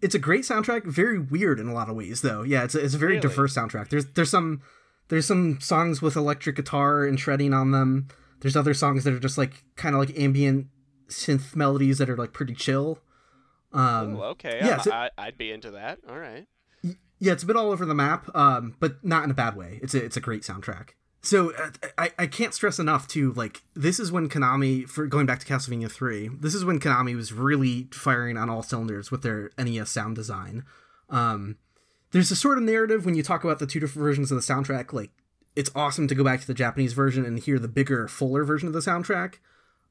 it's 0.00 0.14
a 0.14 0.18
great 0.18 0.42
soundtrack. 0.42 0.84
Very 0.84 1.18
weird 1.18 1.58
in 1.58 1.68
a 1.68 1.74
lot 1.74 1.88
of 1.88 1.96
ways, 1.96 2.22
though. 2.22 2.42
Yeah, 2.42 2.64
it's 2.64 2.74
a, 2.74 2.84
it's 2.84 2.94
a 2.94 2.98
very 2.98 3.14
really? 3.16 3.28
diverse 3.28 3.54
soundtrack. 3.54 3.88
There's 3.88 4.06
there's 4.06 4.30
some 4.30 4.62
there's 5.08 5.26
some 5.26 5.60
songs 5.60 6.00
with 6.02 6.16
electric 6.16 6.56
guitar 6.56 7.04
and 7.04 7.18
shredding 7.18 7.52
on 7.52 7.72
them. 7.72 8.08
There's 8.40 8.56
other 8.56 8.74
songs 8.74 9.04
that 9.04 9.12
are 9.12 9.18
just 9.18 9.38
like 9.38 9.64
kind 9.76 9.94
of 9.94 10.00
like 10.00 10.18
ambient 10.18 10.68
synth 11.08 11.56
melodies 11.56 11.98
that 11.98 12.08
are 12.08 12.16
like 12.16 12.32
pretty 12.32 12.54
chill. 12.54 12.98
Um, 13.72 14.16
Ooh, 14.16 14.22
okay, 14.22 14.60
yeah, 14.62 14.82
I, 14.86 15.10
I'd 15.18 15.38
be 15.38 15.50
into 15.50 15.72
that. 15.72 15.98
All 16.08 16.18
right. 16.18 16.46
Yeah, 17.20 17.32
it's 17.32 17.42
a 17.42 17.46
bit 17.46 17.56
all 17.56 17.72
over 17.72 17.84
the 17.84 17.94
map, 17.94 18.34
um, 18.34 18.76
but 18.78 19.04
not 19.04 19.24
in 19.24 19.30
a 19.30 19.34
bad 19.34 19.56
way. 19.56 19.80
It's 19.82 19.94
a 19.94 20.04
it's 20.04 20.16
a 20.16 20.20
great 20.20 20.42
soundtrack. 20.42 20.90
So 21.20 21.52
uh, 21.54 21.70
I, 21.96 22.12
I 22.18 22.26
can't 22.26 22.54
stress 22.54 22.78
enough 22.78 23.08
to 23.08 23.32
like 23.32 23.62
this 23.74 23.98
is 23.98 24.12
when 24.12 24.28
Konami 24.28 24.88
for 24.88 25.06
going 25.06 25.26
back 25.26 25.40
to 25.40 25.46
Castlevania 25.46 25.90
3 25.90 26.28
this 26.40 26.54
is 26.54 26.64
when 26.64 26.78
Konami 26.78 27.16
was 27.16 27.32
really 27.32 27.88
firing 27.92 28.36
on 28.36 28.48
all 28.48 28.62
cylinders 28.62 29.10
with 29.10 29.22
their 29.22 29.50
NES 29.58 29.90
sound 29.90 30.16
design. 30.16 30.64
Um, 31.10 31.56
there's 32.12 32.30
a 32.30 32.36
sort 32.36 32.58
of 32.58 32.64
narrative 32.64 33.04
when 33.04 33.14
you 33.14 33.22
talk 33.22 33.44
about 33.44 33.58
the 33.58 33.66
two 33.66 33.80
different 33.80 34.04
versions 34.04 34.30
of 34.30 34.36
the 34.36 34.52
soundtrack 34.52 34.92
like 34.92 35.10
it's 35.56 35.70
awesome 35.74 36.06
to 36.06 36.14
go 36.14 36.22
back 36.22 36.40
to 36.40 36.46
the 36.46 36.54
Japanese 36.54 36.92
version 36.92 37.24
and 37.24 37.40
hear 37.40 37.58
the 37.58 37.68
bigger 37.68 38.06
fuller 38.06 38.44
version 38.44 38.68
of 38.68 38.74
the 38.74 38.80
soundtrack 38.80 39.34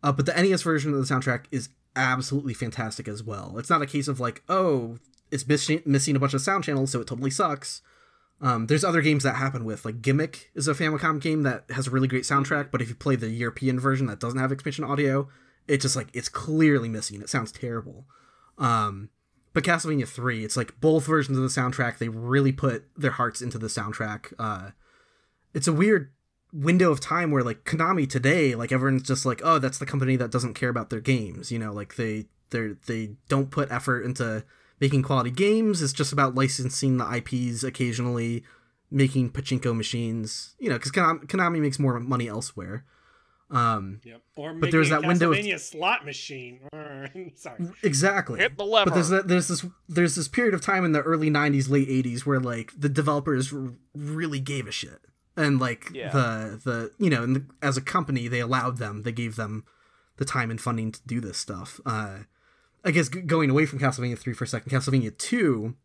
uh, 0.04 0.12
but 0.12 0.26
the 0.26 0.34
NES 0.34 0.62
version 0.62 0.94
of 0.94 1.06
the 1.06 1.14
soundtrack 1.14 1.46
is 1.52 1.70
absolutely 1.96 2.54
fantastic 2.54 3.08
as 3.08 3.24
well. 3.24 3.56
It's 3.58 3.70
not 3.70 3.82
a 3.82 3.88
case 3.88 4.08
of 4.08 4.20
like 4.20 4.44
oh 4.48 4.98
it's 5.30 5.46
missing 5.46 6.16
a 6.16 6.20
bunch 6.20 6.34
of 6.34 6.42
sound 6.42 6.64
channels 6.64 6.92
so 6.92 7.02
it 7.02 7.08
totally 7.08 7.32
sucks 7.32 7.82
um, 8.42 8.68
there's 8.68 8.84
other 8.84 9.02
games 9.02 9.24
that 9.24 9.36
happen 9.36 9.66
with 9.66 9.84
like 9.84 10.02
Gimmick 10.02 10.52
is 10.54 10.68
a 10.68 10.74
Famicom 10.74 11.20
game 11.20 11.44
that 11.44 11.66
has 11.72 11.88
a 11.88 11.92
really 11.92 12.08
great 12.08 12.24
soundtrack, 12.24 12.70
but 12.72 12.82
if 12.82 12.90
you 12.90 12.96
play 12.96 13.16
the 13.16 13.30
European 13.30 13.80
version 13.80 14.06
that 14.08 14.20
doesn't 14.20 14.40
have 14.40 14.52
expansion 14.52 14.84
audio, 14.84 15.28
it's 15.68 15.82
just 15.82 15.96
like 15.96 16.10
it's 16.14 16.30
clearly 16.30 16.88
missing. 16.90 17.22
It 17.22 17.30
sounds 17.30 17.52
terrible. 17.52 18.06
Um, 18.58 19.10
but 19.54 19.64
Castlevania 19.64 20.08
3, 20.08 20.46
it's 20.46 20.56
like 20.56 20.80
both 20.80 21.06
versions 21.06 21.38
of 21.38 21.44
the 21.44 21.50
soundtrack, 21.50 21.98
they 21.98 22.10
really 22.10 22.52
put 22.52 22.86
their 22.96 23.12
hearts 23.12 23.42
into 23.42 23.58
the 23.58 23.68
soundtrack. 23.68 24.34
Uh, 24.38 24.72
it's 25.54 25.68
a 25.68 25.74
weird 25.74 26.12
window 26.54 26.92
of 26.92 27.00
time 27.00 27.32
where 27.32 27.44
like 27.44 27.64
Konami 27.64 28.08
today, 28.08 28.54
like 28.54 28.72
everyone's 28.72 29.02
just 29.02 29.26
like, 29.26 29.42
oh, 29.44 29.58
that's 29.58 29.80
the 29.80 29.86
company 29.86 30.16
that 30.16 30.32
doesn't 30.32 30.54
care 30.54 30.70
about 30.70 30.92
their 30.92 31.02
games. 31.02 31.52
You 31.52 31.58
know, 31.58 31.74
like 31.74 31.96
they 31.96 32.26
they 32.52 32.76
they 32.86 33.16
don't 33.30 33.50
put 33.50 33.72
effort 33.72 34.02
into 34.02 34.44
making 34.80 35.04
quality 35.04 35.32
games. 35.32 35.82
It's 35.82 35.94
just 35.94 36.14
about 36.14 36.36
licensing 36.36 36.98
the 36.98 37.06
IPs 37.18 37.64
occasionally, 37.64 38.44
making 38.92 39.32
pachinko 39.32 39.76
machines. 39.76 40.56
You 40.60 40.70
know, 40.70 40.76
because 40.78 40.92
Konami, 40.92 41.26
Konami 41.26 41.60
makes 41.62 41.80
more 41.80 42.00
money 42.00 42.28
elsewhere. 42.28 42.86
Um, 43.50 44.02
Yep. 44.04 44.22
Or 44.36 44.54
But 44.56 44.72
there's 44.72 44.90
making 44.90 45.02
that 45.04 45.08
window 45.08 45.32
of- 45.32 45.38
Castlevania 45.38 45.60
slot 45.60 46.06
machine. 46.06 46.60
Sorry. 47.36 47.66
exactly. 47.82 48.40
Hit 48.40 48.58
the 48.58 48.66
lever. 48.66 48.90
But 48.90 48.94
there's 48.96 49.10
that, 49.10 49.28
there's 49.30 49.48
this 49.48 49.66
there's 49.88 50.16
this 50.16 50.28
period 50.28 50.54
of 50.54 50.62
time 50.62 50.84
in 50.84 50.92
the 50.92 51.02
early 51.02 51.30
'90s, 51.30 51.70
late 51.70 51.88
'80s 51.88 52.26
where 52.26 52.40
like 52.42 52.74
the 52.78 52.90
developers 52.90 53.54
really 53.96 54.42
gave 54.42 54.68
a 54.68 54.72
shit, 54.72 55.00
and 55.38 55.60
like 55.60 55.92
Yeah. 55.94 56.10
the 56.12 56.60
the 56.64 56.92
you 57.00 57.10
know, 57.10 57.24
and 57.24 57.36
the, 57.38 57.46
as 57.62 57.78
a 57.78 57.82
company, 57.82 58.28
they 58.28 58.42
allowed 58.42 58.78
them, 58.80 59.04
they 59.04 59.14
gave 59.14 59.38
them 59.38 59.64
the 60.18 60.26
time 60.26 60.52
and 60.52 60.60
funding 60.60 60.92
to 60.92 61.00
do 61.08 61.22
this 61.22 61.38
stuff. 61.38 61.80
Uh, 61.86 62.20
I 62.88 62.92
guess 62.92 63.10
going 63.10 63.50
away 63.50 63.66
from 63.66 63.80
Castlevania 63.80 64.18
3 64.18 64.34
for 64.34 64.46
a 64.46 64.48
second, 64.48 64.72
Castlevania 64.72 65.16
2, 65.18 65.76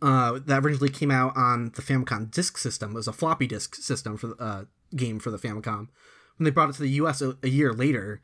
uh, 0.00 0.38
that 0.46 0.64
originally 0.64 0.88
came 0.88 1.10
out 1.10 1.36
on 1.36 1.72
the 1.76 1.82
Famicom 1.82 2.30
Disk 2.30 2.56
System. 2.56 2.92
It 2.92 2.94
was 2.94 3.06
a 3.06 3.12
floppy 3.12 3.46
disk 3.46 3.74
system 3.74 4.16
for 4.16 4.28
the 4.28 4.36
uh, 4.36 4.64
game 4.96 5.18
for 5.18 5.30
the 5.30 5.36
Famicom. 5.36 5.88
When 6.38 6.44
they 6.44 6.50
brought 6.50 6.70
it 6.70 6.76
to 6.76 6.82
the 6.82 6.88
US 6.88 7.20
a, 7.20 7.36
a 7.42 7.48
year 7.48 7.74
later, 7.74 8.22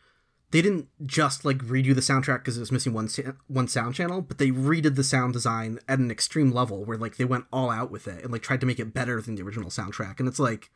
they 0.52 0.62
didn't 0.62 0.88
just 1.04 1.44
like 1.44 1.58
redo 1.58 1.94
the 1.94 2.00
soundtrack 2.00 2.38
because 2.38 2.56
it 2.56 2.60
was 2.60 2.72
missing 2.72 2.94
one 2.94 3.08
sa- 3.08 3.32
one 3.46 3.68
sound 3.68 3.94
channel, 3.94 4.22
but 4.22 4.38
they 4.38 4.50
redid 4.50 4.96
the 4.96 5.04
sound 5.04 5.34
design 5.34 5.78
at 5.86 5.98
an 5.98 6.10
extreme 6.10 6.50
level 6.50 6.86
where 6.86 6.96
like 6.96 7.18
they 7.18 7.26
went 7.26 7.44
all 7.52 7.68
out 7.68 7.90
with 7.90 8.08
it 8.08 8.22
and 8.22 8.32
like 8.32 8.42
tried 8.42 8.60
to 8.60 8.66
make 8.66 8.80
it 8.80 8.94
better 8.94 9.20
than 9.20 9.34
the 9.34 9.42
original 9.42 9.68
soundtrack. 9.68 10.18
And 10.18 10.26
it's 10.26 10.38
like, 10.38 10.70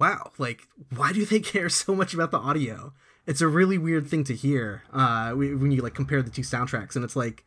wow, 0.00 0.32
like 0.36 0.62
why 0.96 1.12
do 1.12 1.24
they 1.24 1.38
care 1.54 1.68
so 1.68 1.94
much 1.94 2.12
about 2.12 2.32
the 2.32 2.38
audio? 2.38 2.92
It's 3.26 3.40
a 3.40 3.48
really 3.48 3.78
weird 3.78 4.06
thing 4.08 4.24
to 4.24 4.34
hear 4.34 4.82
uh, 4.92 5.32
when 5.32 5.70
you 5.70 5.82
like 5.82 5.94
compare 5.94 6.22
the 6.22 6.30
two 6.30 6.42
soundtracks, 6.42 6.96
and 6.96 7.04
it's 7.04 7.16
like, 7.16 7.44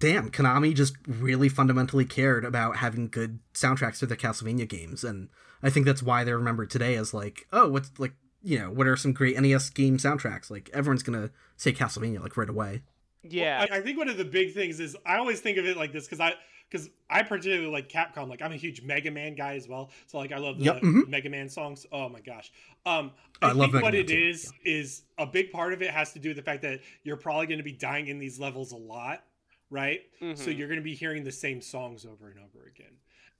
damn, 0.00 0.30
Konami 0.30 0.74
just 0.74 0.94
really 1.06 1.48
fundamentally 1.48 2.04
cared 2.04 2.44
about 2.44 2.76
having 2.76 3.08
good 3.08 3.38
soundtracks 3.54 3.98
to 3.98 4.06
their 4.06 4.16
Castlevania 4.16 4.68
games, 4.68 5.04
and 5.04 5.28
I 5.62 5.70
think 5.70 5.86
that's 5.86 6.02
why 6.02 6.24
they're 6.24 6.38
remembered 6.38 6.70
today 6.70 6.96
as 6.96 7.14
like, 7.14 7.46
oh, 7.52 7.68
what's 7.68 7.90
like, 7.98 8.14
you 8.42 8.58
know, 8.58 8.70
what 8.70 8.86
are 8.86 8.96
some 8.96 9.12
great 9.12 9.38
NES 9.40 9.70
game 9.70 9.98
soundtracks? 9.98 10.50
Like 10.50 10.70
everyone's 10.72 11.02
gonna 11.02 11.30
say 11.56 11.72
Castlevania 11.72 12.20
like 12.20 12.36
right 12.36 12.48
away. 12.48 12.82
yeah. 13.22 13.66
I, 13.70 13.78
I 13.78 13.80
think 13.80 13.98
one 13.98 14.08
of 14.08 14.16
the 14.16 14.24
big 14.24 14.54
things 14.54 14.80
is 14.80 14.96
I 15.04 15.16
always 15.18 15.40
think 15.40 15.58
of 15.58 15.66
it 15.66 15.76
like 15.76 15.92
this 15.92 16.04
because 16.06 16.20
I 16.20 16.34
because 16.70 16.90
I 17.08 17.22
particularly 17.22 17.70
like 17.70 17.88
Capcom. 17.88 18.28
Like 18.28 18.42
I'm 18.42 18.52
a 18.52 18.56
huge 18.56 18.82
Mega 18.82 19.10
Man 19.10 19.34
guy 19.34 19.54
as 19.54 19.68
well, 19.68 19.90
so 20.06 20.18
like 20.18 20.32
I 20.32 20.38
love 20.38 20.58
the 20.58 20.64
Yep, 20.64 20.82
mhm. 20.82 21.08
Mega 21.08 21.30
Man 21.30 21.48
songs. 21.48 21.86
Oh 21.92 22.08
my 22.08 22.20
gosh. 22.20 22.52
Um, 22.84 23.12
I 23.42 23.48
I, 23.48 23.52
love 23.52 23.70
think 23.70 23.82
what 23.82 23.94
Man 23.94 24.00
it 24.00 24.08
too, 24.08 24.16
is 24.16 24.52
is 24.64 25.02
a 25.18 25.26
big 25.26 25.50
part 25.52 25.72
of 25.72 25.82
it 25.82 25.90
has 25.90 26.12
to 26.14 26.18
do 26.18 26.30
with 26.30 26.36
the 26.36 26.42
fact 26.42 26.62
that 26.62 26.80
you're 27.04 27.16
probably 27.16 27.46
going 27.46 27.58
to 27.58 27.64
be 27.64 27.72
dying 27.72 28.08
in 28.08 28.18
these 28.18 28.38
levels 28.40 28.72
a 28.72 28.76
lot, 28.76 29.24
right? 29.70 30.00
So 30.34 30.50
Mhm. 30.50 30.58
you're 30.58 30.68
going 30.68 30.80
to 30.80 30.84
be 30.84 30.94
hearing 30.94 31.24
the 31.24 31.32
same 31.32 31.60
songs 31.60 32.04
over 32.04 32.28
and 32.28 32.38
over 32.40 32.66
again. 32.66 32.92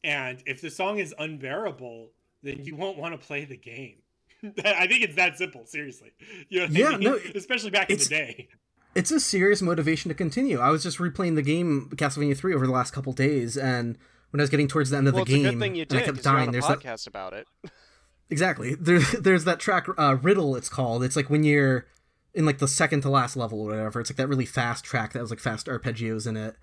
And 0.05 0.43
if 0.47 0.61
the 0.61 0.71
song 0.71 0.99
is 0.99 1.15
unbearable, 1.19 2.13
then 2.43 2.65
you 2.65 2.77
won't 2.77 2.97
want 2.99 3.19
to 3.21 3.27
play 3.27 3.45
the 3.45 3.57
game. 3.57 3.97
I 4.65 4.87
think 4.87 5.03
it's 5.03 5.17
that 5.17 5.37
simple, 5.39 5.67
seriously. 5.67 6.13
You 6.49 6.61
know 6.61 6.67
Yeah, 6.69 6.89
I 6.95 6.99
mean? 6.99 7.11
no, 7.11 7.19
especially 7.35 7.71
back 7.71 7.91
in 7.91 7.99
the 7.99 8.05
day. 8.05 8.49
It's 8.97 9.11
a 9.11 9.21
serious 9.21 9.61
motivation 9.61 10.09
to 10.09 10.15
continue. 10.15 10.59
I 10.59 10.71
was 10.71 10.83
just 10.83 10.99
replaying 10.99 11.35
the 11.35 11.43
game 11.43 11.91
Castlevania 11.95 12.37
3 12.37 12.55
over 12.55 12.67
the 12.67 12.73
last 12.73 12.93
couple 12.93 13.13
days, 13.13 13.57
and 13.57 13.99
when 14.31 14.41
I 14.41 14.43
was 14.43 14.51
getting 14.51 14.69
towards 14.69 14.91
the 14.91 14.97
end 14.97 15.07
of 15.07 15.15
well, 15.15 15.25
the 15.25 15.35
game, 15.35 15.63
a 15.63 15.67
you 15.67 15.87
and 15.89 15.99
I 15.99 16.03
kept 16.03 16.23
dying, 16.23 16.49
a 16.49 16.53
there's 16.53 16.67
that 16.67 16.81
podcast 16.81 17.07
about 17.07 17.33
it. 17.33 17.47
Exactly. 18.29 18.75
There's 18.75 19.13
there's 19.13 19.45
that 19.45 19.61
track 19.61 19.87
uh, 19.97 20.17
riddle. 20.21 20.57
It's 20.57 20.69
called. 20.69 21.05
It's 21.05 21.15
like 21.15 21.31
when 21.31 21.45
you're 21.45 21.87
in 22.35 22.45
like 22.45 22.59
the 22.59 22.69
second 22.69 23.03
to 23.03 23.09
last 23.09 23.37
level 23.37 23.61
or 23.61 23.67
whatever. 23.71 24.01
It's 24.01 24.11
like 24.11 24.17
that 24.17 24.29
really 24.29 24.47
fast 24.47 24.85
track 24.85 25.13
that 25.13 25.21
has 25.21 25.31
like 25.31 25.41
fast 25.41 25.67
arpeggios 25.67 26.27
in 26.27 26.37
it. 26.37 26.57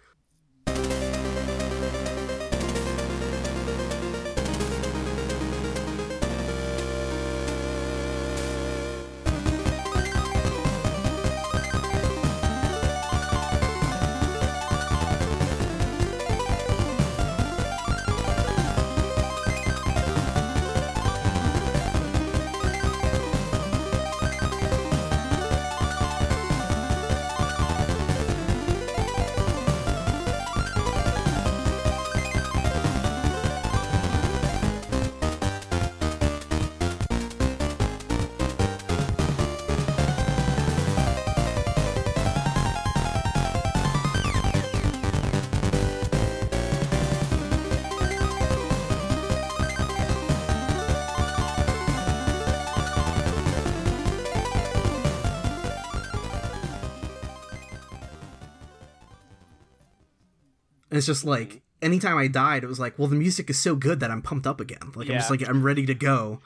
It's 61.04 61.20
just 61.20 61.26
like 61.26 61.62
anytime 61.82 62.18
I 62.18 62.28
died, 62.28 62.64
it 62.64 62.68
was 62.68 62.80
like, 62.80 62.98
well, 62.98 63.10
the 63.10 63.16
music 63.16 63.50
is 63.50 63.60
so 63.60 63.76
good 63.76 64.00
that 64.00 64.10
I'm 64.10 64.22
pumped 64.22 64.48
up 64.48 64.62
again. 64.62 64.92
Like 64.96 65.10
I'm 65.10 65.16
just 65.16 65.30
like 65.30 65.48
I'm 65.48 65.64
ready 65.64 65.86
to 65.86 65.94
go 65.94 66.40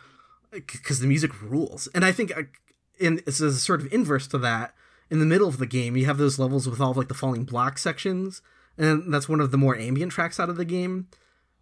because 0.51 0.99
the 0.99 1.07
music 1.07 1.41
rules. 1.41 1.87
And 1.93 2.03
I 2.03 2.11
think 2.11 2.35
uh, 2.35 2.43
in 2.99 3.21
it's 3.27 3.39
a 3.39 3.53
sort 3.53 3.81
of 3.81 3.93
inverse 3.93 4.27
to 4.27 4.37
that. 4.39 4.73
In 5.09 5.19
the 5.19 5.25
middle 5.25 5.47
of 5.47 5.57
the 5.57 5.67
game, 5.67 5.95
you 5.95 6.05
have 6.05 6.17
those 6.17 6.37
levels 6.37 6.67
with 6.67 6.81
all 6.81 6.91
of, 6.91 6.97
like 6.97 7.07
the 7.07 7.13
falling 7.13 7.45
block 7.45 7.77
sections, 7.77 8.41
and 8.77 9.13
that's 9.13 9.29
one 9.29 9.39
of 9.39 9.51
the 9.51 9.57
more 9.57 9.77
ambient 9.77 10.11
tracks 10.11 10.37
out 10.37 10.49
of 10.49 10.57
the 10.57 10.65
game. 10.65 11.07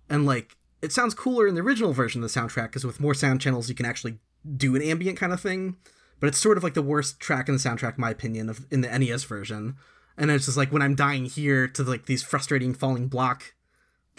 And 0.10 0.26
like 0.26 0.58
it 0.82 0.92
sounds 0.92 1.14
cooler 1.14 1.48
in 1.48 1.54
the 1.54 1.62
original 1.62 1.94
version 1.94 2.24
of 2.24 2.34
the 2.34 2.40
soundtrack 2.40 2.70
because 2.70 2.86
with 2.86 3.00
more 3.00 3.14
sound 3.14 3.42
channels, 3.42 3.70
you 3.70 3.76
can 3.76 3.86
actually 3.86 4.18
do 4.56 4.76
an 4.76 4.82
ambient 4.82 5.20
kind 5.20 5.34
of 5.34 5.42
thing. 5.42 5.76
But 6.20 6.28
it's 6.28 6.38
sort 6.38 6.58
of 6.58 6.64
like 6.64 6.76
the 6.76 6.82
worst 6.82 7.20
track 7.20 7.50
in 7.50 7.56
the 7.56 7.60
soundtrack, 7.60 7.98
in 7.98 8.02
my 8.02 8.10
opinion, 8.10 8.50
of 8.50 8.66
in 8.72 8.82
the 8.82 8.98
NES 8.98 9.26
version. 9.26 9.76
And 10.18 10.32
it's 10.32 10.46
just 10.46 10.58
like 10.58 10.72
when 10.72 10.82
I'm 10.82 10.96
dying 10.96 11.26
here 11.26 11.68
to 11.68 11.84
like 11.84 12.06
these 12.06 12.24
frustrating 12.24 12.74
falling 12.74 13.08
block, 13.08 13.54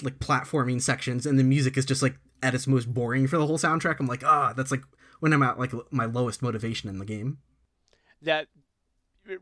like 0.02 0.18
platforming 0.18 0.80
sections, 0.82 1.26
and 1.26 1.38
the 1.38 1.44
music 1.44 1.76
is 1.76 1.86
just 1.86 2.02
like 2.02 2.16
at 2.42 2.54
its 2.54 2.66
most 2.66 2.92
boring 2.92 3.26
for 3.26 3.38
the 3.38 3.46
whole 3.46 3.58
soundtrack. 3.58 3.98
I'm 3.98 4.06
like, 4.06 4.24
ah, 4.24 4.52
that's 4.52 4.70
like 4.70 4.82
when 5.20 5.32
I'm 5.32 5.42
at 5.42 5.58
like 5.58 5.72
my 5.90 6.04
lowest 6.04 6.42
motivation 6.42 6.88
in 6.90 6.98
the 6.98 7.04
game. 7.06 7.38
that 8.22 8.48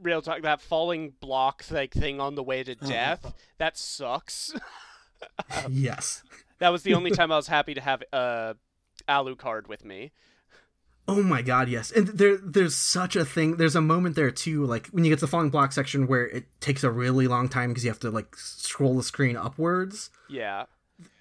real 0.00 0.22
talk 0.22 0.42
that 0.42 0.60
falling 0.60 1.12
block 1.20 1.64
like 1.70 1.92
thing 1.92 2.20
on 2.20 2.34
the 2.34 2.42
way 2.42 2.62
to 2.62 2.74
death 2.74 3.34
that 3.58 3.76
sucks 3.76 4.54
yes. 5.68 6.22
that 6.58 6.70
was 6.70 6.82
the 6.84 6.94
only 6.94 7.10
time 7.10 7.30
i 7.30 7.36
was 7.36 7.48
happy 7.48 7.74
to 7.74 7.80
have 7.80 8.02
uh 8.12 8.54
alucard 9.08 9.68
with 9.68 9.84
me 9.84 10.12
Oh 11.06 11.22
my 11.22 11.42
god, 11.42 11.68
yes. 11.68 11.90
And 11.90 12.08
there 12.08 12.36
there's 12.38 12.74
such 12.74 13.14
a 13.14 13.24
thing. 13.24 13.56
There's 13.56 13.76
a 13.76 13.80
moment 13.82 14.16
there 14.16 14.30
too, 14.30 14.64
like 14.64 14.86
when 14.88 15.04
you 15.04 15.10
get 15.10 15.18
to 15.18 15.26
the 15.26 15.30
falling 15.30 15.50
block 15.50 15.72
section 15.72 16.06
where 16.06 16.26
it 16.26 16.46
takes 16.60 16.82
a 16.82 16.90
really 16.90 17.28
long 17.28 17.48
time 17.48 17.70
because 17.70 17.84
you 17.84 17.90
have 17.90 18.00
to 18.00 18.10
like 18.10 18.34
scroll 18.36 18.96
the 18.96 19.02
screen 19.02 19.36
upwards. 19.36 20.10
yeah 20.28 20.64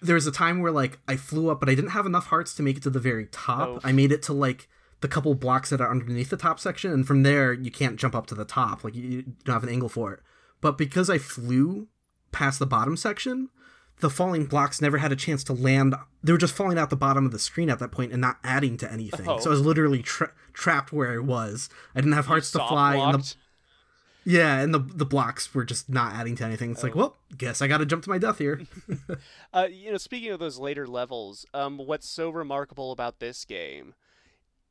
There 0.02 0.16
was 0.16 0.28
a 0.28 0.32
time 0.32 0.62
where 0.62 0.72
like 0.72 1.00
I 1.08 1.18
flew 1.18 1.50
up, 1.50 1.60
but 1.60 1.70
I 1.70 1.76
didn't 1.76 1.92
have 1.92 2.06
enough 2.06 2.28
hearts 2.28 2.54
to 2.56 2.64
make 2.64 2.78
it 2.78 2.84
to 2.84 2.90
the 2.90 3.00
very 3.00 3.26
top. 3.28 3.68
Oh. 3.68 3.80
I 3.84 3.92
made 3.92 4.12
it 4.12 4.22
to 4.24 4.34
like 4.34 4.70
the 5.02 5.10
couple 5.10 5.36
blocks 5.36 5.70
that 5.70 5.82
are 5.82 5.92
underneath 5.92 6.30
the 6.30 6.38
top 6.38 6.62
section, 6.62 6.92
and 6.94 7.06
from 7.06 7.24
there 7.24 7.52
you 7.52 7.70
can't 7.70 7.98
jump 7.98 8.16
up 8.16 8.26
to 8.28 8.36
the 8.36 8.46
top. 8.46 8.86
Like 8.86 8.96
you, 8.96 9.04
you 9.04 9.22
don't 9.44 9.54
have 9.54 9.64
an 9.64 9.70
angle 9.70 9.90
for 9.90 10.14
it. 10.14 10.22
But 10.62 10.78
because 10.78 11.10
I 11.10 11.18
flew 11.18 11.90
past 12.32 12.58
the 12.58 12.66
bottom 12.66 12.96
section, 12.96 13.50
the 14.04 14.10
falling 14.10 14.46
blocks 14.46 14.82
never 14.82 14.98
had 14.98 15.12
a 15.12 15.16
chance 15.16 15.44
to 15.46 15.54
land. 15.54 15.96
They 16.22 16.34
were 16.34 16.38
just 16.38 16.54
falling 16.54 16.78
out 16.78 16.90
the 16.90 16.96
bottom 16.98 17.26
of 17.26 17.32
the 17.32 17.40
screen 17.40 17.70
at 17.70 17.80
that 17.80 17.92
point 17.92 18.12
and 18.12 18.20
not 18.20 18.38
adding 18.44 18.76
to 18.78 18.92
anything. 18.92 19.28
Oh. 19.28 19.40
So 19.40 19.50
I 19.50 19.52
was 19.52 19.62
literally 19.62 20.04
tra- 20.04 20.34
trapped 20.52 20.92
where 20.92 21.14
I 21.14 21.20
was. 21.20 21.70
I 21.96 22.02
didn't 22.02 22.14
have 22.14 22.26
hearts 22.28 22.52
to 22.52 22.60
fly, 22.60 22.98
and 22.98 23.24
the 23.24 23.36
yeah, 24.26 24.60
and 24.60 24.74
the 24.74 24.80
the 24.80 25.06
blocks 25.06 25.54
were 25.56 25.64
just 25.64 25.90
not 25.90 26.14
adding 26.14 26.36
to 26.36 26.44
anything. 26.46 26.72
It's 26.72 26.84
Oh. 26.84 26.88
like, 26.88 26.96
well, 26.96 27.18
guess 27.38 27.62
I 27.62 27.68
got 27.68 27.78
to 27.78 27.86
jump 27.86 28.04
to 28.04 28.10
my 28.10 28.18
death 28.18 28.38
here. 28.38 28.62
Uh, 29.54 29.68
you 29.72 29.92
know, 29.92 29.98
speaking 29.98 30.32
of 30.32 30.40
those 30.40 30.58
later 30.58 30.88
levels, 30.88 31.46
um, 31.54 31.78
what's 31.78 32.10
so 32.10 32.30
remarkable 32.32 32.92
about 32.92 33.20
this 33.20 33.46
game, 33.46 33.94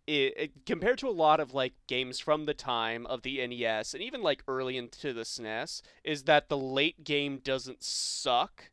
it, 0.09 0.34
it, 0.36 0.66
compared 0.66 0.98
to 0.98 1.09
a 1.09 1.10
lot 1.10 1.38
of 1.38 1.54
like 1.54 1.74
games 1.86 2.18
from 2.18 2.46
the 2.46 2.52
time 2.54 3.06
of 3.06 3.22
the 3.22 3.46
NES 3.46 3.94
and 3.94 4.02
even 4.02 4.22
like 4.22 4.42
early 4.48 4.76
into 4.76 5.12
the 5.12 5.20
SNES, 5.22 5.82
is 6.02 6.24
that 6.24 6.48
the 6.48 6.59
late 6.59 7.04
game 7.04 7.38
doesn't 7.38 7.84
suck, 7.84 8.71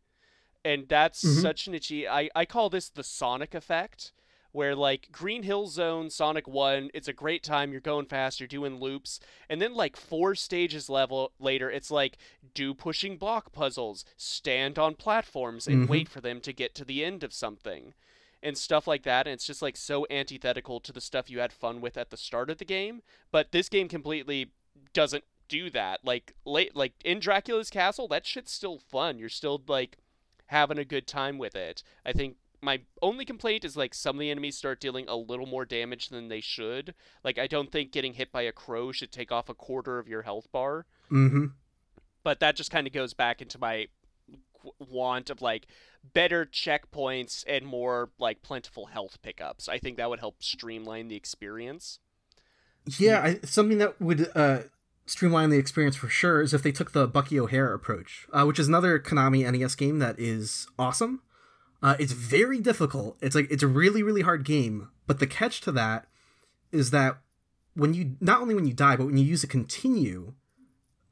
and 0.64 0.88
that's 0.88 1.24
Mhm. 1.24 1.42
such 1.42 1.68
an 1.68 1.74
itchy. 1.76 2.08
I 2.08 2.30
I 2.36 2.46
call 2.46 2.70
this 2.70 2.90
the 2.90 3.04
Sonic 3.04 3.54
effect, 3.56 4.12
where 4.52 4.76
like 4.76 5.12
Green 5.12 5.44
Hill 5.44 5.68
Zone, 5.68 6.10
Sonic 6.10 6.48
1, 6.48 6.90
it's 6.94 7.08
a 7.08 7.14
great 7.14 7.44
time, 7.44 7.72
you're 7.72 7.82
going 7.82 8.06
fast, 8.08 8.40
you're 8.40 8.48
doing 8.48 8.80
loops, 8.80 9.20
and 9.48 9.62
then 9.62 9.74
like 9.76 9.96
four 9.96 10.36
stages 10.36 10.90
level 10.90 11.32
later, 11.40 11.70
it's 11.70 11.92
like 11.92 12.18
do 12.54 12.74
pushing 12.74 13.18
block 13.18 13.52
puzzles, 13.52 14.06
stand 14.18 14.80
on 14.80 14.96
platforms 14.96 15.68
and 15.68 15.86
Mhm. 15.86 15.90
wait 15.90 16.10
for 16.10 16.20
them 16.22 16.42
to 16.42 16.52
get 16.54 16.74
to 16.76 16.86
the 16.86 17.04
end 17.06 17.24
of 17.24 17.34
something. 17.34 17.94
And 18.42 18.58
stuff 18.58 18.88
like 18.88 19.04
that, 19.04 19.28
and 19.28 19.34
it's 19.34 19.46
just 19.46 19.62
like 19.62 19.76
so 19.76 20.08
antithetical 20.10 20.80
to 20.80 20.94
the 20.94 21.02
stuff 21.02 21.30
you 21.30 21.40
had 21.40 21.52
fun 21.52 21.82
with 21.82 21.98
at 21.98 22.10
the 22.10 22.16
start 22.16 22.50
of 22.50 22.58
the 22.58 22.64
game. 22.66 23.04
But 23.32 23.52
this 23.52 23.68
game 23.68 23.90
completely 23.90 24.52
doesn't 24.94 25.26
do 25.50 25.70
that. 25.72 26.06
Like 26.06 26.34
late 26.46 26.74
like 26.76 26.94
in 27.04 27.20
Dracula's 27.20 27.70
castle, 27.70 28.08
that 28.08 28.26
shit's 28.26 28.52
still 28.54 28.78
fun. 28.80 29.20
You're 29.20 29.28
still 29.30 29.62
like 29.68 29.98
having 30.50 30.78
a 30.78 30.86
good 30.86 31.08
time 31.08 31.38
with 31.38 31.56
it. 31.56 31.82
I 32.06 32.12
think 32.12 32.36
my 32.62 32.82
only 33.02 33.24
complaint 33.24 33.64
is 33.64 33.78
like 33.78 33.94
some 33.94 34.18
of 34.18 34.20
the 34.20 34.30
enemies 34.30 34.58
start 34.58 34.82
dealing 34.82 35.08
a 35.08 35.16
little 35.16 35.46
more 35.46 35.64
damage 35.64 36.10
than 36.10 36.28
they 36.28 36.42
should. 36.42 36.94
Like 37.24 37.40
I 37.40 37.48
don't 37.48 37.72
think 37.72 37.92
getting 37.92 38.14
hit 38.16 38.32
by 38.32 38.42
a 38.42 38.52
crow 38.52 38.92
should 38.92 39.12
take 39.12 39.32
off 39.32 39.48
a 39.50 39.54
quarter 39.54 39.98
of 39.98 40.08
your 40.08 40.24
health 40.24 40.52
bar, 40.52 40.86
Mm-hmm. 41.12 41.46
but 42.24 42.40
that 42.42 42.56
just 42.56 42.70
kind 42.72 42.86
of 42.86 42.94
goes 42.94 43.14
back 43.14 43.42
into 43.42 43.58
my 43.58 43.88
want 44.78 45.30
of 45.30 45.42
like 45.42 45.68
better 46.14 46.46
checkpoints 46.46 47.44
and 47.48 47.66
more 47.66 48.10
like 48.20 48.42
plentiful 48.42 48.88
health 48.88 49.18
pickups. 49.22 49.70
I 49.70 49.78
think 49.80 49.98
that 49.98 50.10
would 50.10 50.20
help 50.20 50.44
streamline 50.44 51.08
the 51.08 51.16
experience. 51.16 52.00
Yeah, 52.98 53.22
I, 53.22 53.40
something 53.46 53.78
that 53.78 54.02
would 54.02 54.30
uh, 54.36 54.60
streamline 55.10 55.50
the 55.50 55.58
experience 55.58 55.96
for 55.96 56.08
sure 56.08 56.42
is 56.42 56.54
if 56.54 56.62
they 56.62 56.72
took 56.72 56.92
the 56.92 57.08
Bucky 57.08 57.40
O'Hare 57.40 57.74
approach, 57.74 58.28
uh, 58.32 58.46
which 58.46 58.60
is 58.60 58.68
another 58.68 59.00
Konami 59.00 59.50
NES 59.52 59.76
game 59.76 60.00
that 60.00 60.20
is 60.20 60.68
awesome. 60.78 61.22
Uh, 61.82 61.96
it's 62.00 62.12
very 62.12 62.60
difficult. 62.60 63.18
It's 63.22 63.36
like 63.36 63.48
it's 63.50 63.64
a 63.64 63.68
really 63.68 64.04
really 64.04 64.22
hard 64.22 64.46
game, 64.46 64.90
but 65.08 65.20
the 65.20 65.28
catch 65.28 65.62
to 65.62 65.72
that 65.72 66.08
is 66.72 66.92
that 66.92 67.18
when 67.74 67.94
you 67.94 68.18
not 68.22 68.42
only 68.42 68.54
when 68.54 68.68
you 68.68 68.74
die, 68.74 68.96
but 68.96 69.08
when 69.08 69.18
you 69.18 69.26
use 69.26 69.44
a 69.44 69.48
continue, 69.48 70.34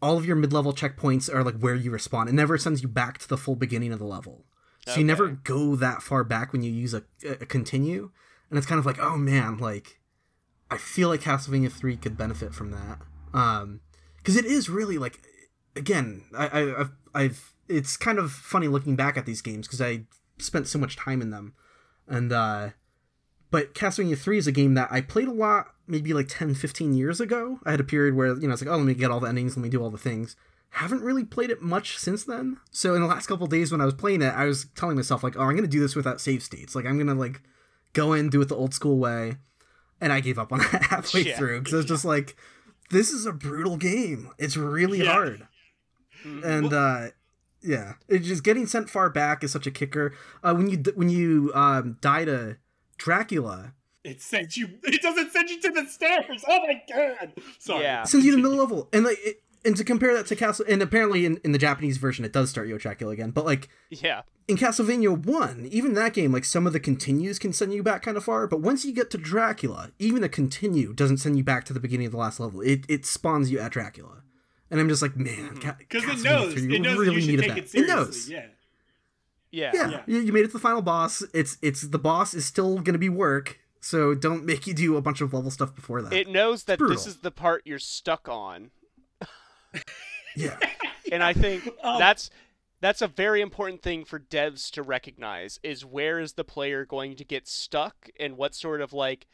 all 0.02 0.18
of 0.18 0.26
your 0.26 0.36
mid 0.36 0.54
level 0.54 0.74
checkpoints 0.74 1.34
are 1.34 1.44
like 1.44 1.60
where 1.60 1.76
you 1.76 1.90
respawn. 1.90 2.28
It 2.28 2.34
never 2.34 2.58
sends 2.58 2.82
you 2.82 2.88
back 2.88 3.18
to 3.20 3.28
the 3.28 3.38
full 3.38 3.56
beginning 3.56 3.92
of 3.94 4.00
the 4.00 4.06
level, 4.06 4.46
so 4.86 5.00
you 5.00 5.06
never 5.06 5.28
go 5.30 5.76
that 5.76 6.04
far 6.04 6.24
back 6.24 6.54
when 6.54 6.62
you 6.62 6.72
use 6.72 6.94
a, 6.94 7.04
a 7.24 7.46
continue. 7.46 8.12
And 8.50 8.58
it's 8.58 8.68
kind 8.68 8.80
of 8.80 8.86
like, 8.86 9.00
oh 9.00 9.18
man, 9.18 9.58
like 9.58 10.00
I 10.70 10.78
feel 10.78 11.10
like 11.10 11.22
Castlevania 11.22 11.72
3 11.72 11.98
could 11.98 12.18
benefit 12.18 12.54
from 12.54 12.72
that. 12.72 13.00
Um, 13.34 13.82
because 14.28 14.36
it 14.36 14.44
is 14.46 14.68
really 14.70 14.98
like, 14.98 15.22
again, 15.78 16.26
I, 16.38 16.48
I, 16.48 16.80
I've, 16.82 16.92
I've, 17.16 17.54
it's 17.70 17.96
kind 17.96 18.20
of 18.20 18.30
funny 18.30 18.68
looking 18.68 18.98
back 18.98 19.16
at 19.16 19.26
these 19.26 19.42
games 19.42 19.68
because 19.68 19.80
I 19.80 20.02
spent 20.38 20.68
so 20.68 20.78
much 20.78 20.98
time 20.98 21.22
in 21.22 21.30
them, 21.30 21.54
and 22.10 22.34
uh, 22.34 22.70
but 23.52 23.74
Castlevania 23.74 24.18
3 24.18 24.38
is 24.38 24.46
a 24.48 24.52
game 24.52 24.74
that 24.74 24.90
I 24.92 25.00
played 25.00 25.30
a 25.30 25.32
lot, 25.32 25.68
maybe 25.88 26.14
like 26.14 26.28
10, 26.28 26.56
15 26.56 26.94
years 26.94 27.22
ago. 27.22 27.60
I 27.66 27.72
had 27.72 27.80
a 27.80 27.86
period 27.86 28.16
where 28.16 28.36
you 28.38 28.48
know 28.50 28.54
it's 28.54 28.62
like, 28.62 28.70
oh, 28.70 28.76
let 28.76 28.86
me 28.86 28.94
get 28.96 29.12
all 29.12 29.22
the 29.22 29.30
endings, 29.30 29.56
let 29.56 29.64
me 29.64 29.70
do 29.70 29.82
all 29.82 29.90
the 29.90 29.98
things. 29.98 30.36
Haven't 30.72 31.02
really 31.04 31.24
played 31.24 31.50
it 31.50 31.62
much 31.62 31.98
since 31.98 32.26
then. 32.26 32.58
So 32.72 32.96
in 32.96 33.02
the 33.02 33.08
last 33.08 33.28
couple 33.28 33.48
days 33.48 33.72
when 33.72 33.80
I 33.80 33.86
was 33.86 33.94
playing 33.94 34.22
it, 34.22 34.34
I 34.34 34.44
was 34.44 34.66
telling 34.76 34.98
myself 34.98 35.24
like, 35.24 35.38
oh, 35.38 35.44
I'm 35.44 35.56
gonna 35.56 35.68
do 35.68 35.80
this 35.80 35.96
without 35.96 36.20
save 36.20 36.44
states. 36.44 36.76
Like 36.76 36.86
I'm 36.86 36.98
gonna 36.98 37.16
like 37.16 37.42
go 37.94 38.12
in, 38.12 38.30
do 38.30 38.42
it 38.42 38.50
the 38.50 38.56
old 38.58 38.74
school 38.74 38.98
way, 38.98 39.38
and 40.02 40.12
I 40.12 40.20
gave 40.20 40.38
up 40.38 40.52
on 40.52 40.60
that 40.60 40.84
halfway 40.90 41.22
Yeah. 41.22 41.38
through 41.38 41.60
because 41.60 41.74
I 41.74 41.78
was 41.78 41.86
just 41.86 42.04
like, 42.06 42.36
this 42.90 43.12
is 43.12 43.26
a 43.26 43.32
brutal 43.34 43.78
game. 43.78 44.30
It's 44.38 44.58
really 44.58 45.00
Yeah. 45.04 45.12
hard, 45.14 45.48
and 46.24 46.74
uh, 46.74 47.08
yeah, 47.62 47.94
it's 48.08 48.28
just 48.28 48.44
getting 48.44 48.66
sent 48.68 48.90
far 48.90 49.10
back 49.10 49.44
is 49.44 49.52
such 49.52 49.68
a 49.68 49.72
kicker. 49.72 50.14
Uh, 50.44 50.54
when 50.56 50.70
you 50.70 50.78
when 50.96 51.10
you 51.10 51.52
um, 51.54 51.98
die 52.02 52.26
to 52.26 52.58
Dracula, 52.98 53.74
It 54.04 54.22
sends 54.22 54.58
you. 54.58 54.68
It 54.84 55.02
doesn't 55.02 55.32
send 55.32 55.50
you 55.50 55.62
to 55.62 55.70
the 55.72 55.86
stairs. 55.86 56.44
Oh 56.48 56.60
my 56.66 56.82
god. 56.94 57.34
Sorry. 57.60 57.84
Yeah. 57.84 58.04
it 58.04 58.08
sends 58.08 58.26
you 58.26 58.32
to 58.32 58.38
the 58.38 58.44
middle 58.44 58.58
level, 58.58 58.90
and 58.94 59.06
like. 59.06 59.18
It, 59.24 59.42
and 59.68 59.78
to 59.78 59.84
compare 59.84 60.16
that 60.16 60.26
to 60.28 60.36
Castle, 60.36 60.66
and 60.68 60.82
apparently 60.82 61.26
in, 61.28 61.40
in 61.44 61.52
the 61.52 61.60
Japanese 61.60 61.98
version 61.98 62.26
it 62.26 62.34
does 62.34 62.50
start 62.50 62.68
you 62.68 62.74
at 62.76 62.82
Dracula 62.82 63.12
again, 63.14 63.30
but 63.32 63.46
like 63.46 63.70
Yeah. 63.92 64.22
in 64.48 64.58
Castlevania 64.58 65.16
1, 65.16 65.68
even 65.70 65.94
that 65.94 66.14
game, 66.14 66.32
like 66.32 66.46
some 66.46 66.66
of 66.66 66.74
the 66.74 66.80
continues 66.80 67.38
can 67.38 67.54
send 67.54 67.74
you 67.74 67.84
back 67.84 68.02
kind 68.02 68.18
of 68.18 68.24
far, 68.24 68.48
but 68.48 68.62
once 68.62 68.84
you 68.86 68.94
get 68.94 69.12
to 69.12 69.18
Dracula, 69.20 69.92
even 70.00 70.24
a 70.24 70.30
continue 70.30 70.94
doesn't 70.94 71.18
send 71.18 71.38
you 71.38 71.44
back 71.44 71.66
to 71.66 71.74
the 71.74 71.80
beginning 71.80 72.06
of 72.08 72.12
the 72.14 72.18
last 72.18 72.40
level. 72.40 72.62
It 72.62 72.86
it 72.90 73.06
spawns 73.06 73.52
you 73.52 73.60
at 73.60 73.72
Dracula. 73.74 74.24
And 74.72 74.80
I'm 74.82 74.90
just 74.90 75.02
like, 75.02 75.16
man, 75.16 75.36
mm-hmm. 75.52 75.60
Ca- 75.60 75.76
Because 75.78 76.04
it 76.04 76.08
Castlevania 76.08 76.24
knows. 76.24 76.54
3 76.54 76.76
It 76.76 76.80
knows 76.82 76.98
really 76.98 77.16
you 77.16 77.22
should 77.22 77.30
needed 77.32 77.50
that. 77.52 77.58
it 77.60 77.70
seriously. 77.70 77.96
knows. 77.96 78.30
Yeah. 78.30 78.46
Yeah. 79.52 79.72
Yeah, 79.74 79.90
Yeah. 79.90 80.02
You, 80.08 80.20
you 80.20 80.34
made 80.34 80.42
it 80.44 80.48
to 80.48 80.54
the 80.54 80.60
final 80.60 80.82
boss. 80.82 81.24
It's 81.34 81.58
it's 81.62 81.82
the 81.84 82.00
boss 82.00 82.34
is 82.34 82.46
still 82.46 82.80
gonna 82.80 82.98
be 82.98 83.10
work, 83.10 83.60
so 83.80 84.14
don't 84.14 84.44
make 84.46 84.68
you 84.68 84.74
do 84.74 84.98
a 84.98 85.02
bunch 85.02 85.22
of 85.22 85.34
level 85.34 85.52
stuff 85.52 85.74
before 85.74 86.02
that. 86.02 86.12
It 86.14 86.28
knows 86.28 86.66
that 86.66 86.80
this 86.80 87.08
is 87.08 87.18
the 87.18 87.32
part 87.32 87.62
you're 87.66 87.80
stuck 87.80 88.28
on. 88.28 88.72
yeah. 90.36 90.58
and 91.12 91.24
I 91.24 91.34
think 91.34 91.68
Um, 91.84 92.00
that's 92.00 92.30
that's 92.80 93.02
a 93.02 93.08
very 93.08 93.42
important 93.42 93.82
thing 93.82 94.06
for 94.06 94.20
devs 94.20 94.70
to 94.72 94.84
recognize 94.84 95.60
is 95.64 95.84
where 95.84 96.20
is 96.20 96.34
the 96.34 96.44
player 96.44 96.86
going 96.86 97.16
to 97.16 97.24
get 97.26 97.48
stuck 97.48 98.10
and 98.20 98.38
what 98.38 98.54
sort 98.54 98.82
of 98.82 98.94
like 98.94 99.26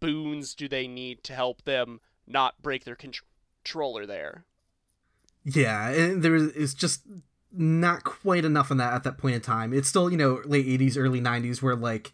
boons 0.00 0.54
do 0.54 0.68
they 0.68 0.88
need 0.88 1.22
to 1.24 1.34
help 1.34 1.62
them 1.64 2.00
not 2.26 2.60
break 2.62 2.84
their 2.84 2.96
contr- 2.96 3.20
controller 3.62 4.06
there. 4.06 4.44
Yeah, 5.44 5.90
and 5.90 6.22
there 6.22 6.34
is 6.34 6.72
just 6.74 7.02
not 7.52 8.04
quite 8.04 8.44
enough 8.44 8.70
in 8.70 8.76
that 8.78 8.92
at 8.94 9.04
that 9.04 9.18
point 9.18 9.34
in 9.34 9.40
time. 9.40 9.72
It's 9.72 9.88
still, 9.88 10.10
you 10.10 10.16
know, 10.16 10.40
late 10.44 10.66
80s, 10.66 10.96
early 10.96 11.20
90s 11.20 11.62
where 11.62 11.76
like 11.76 12.12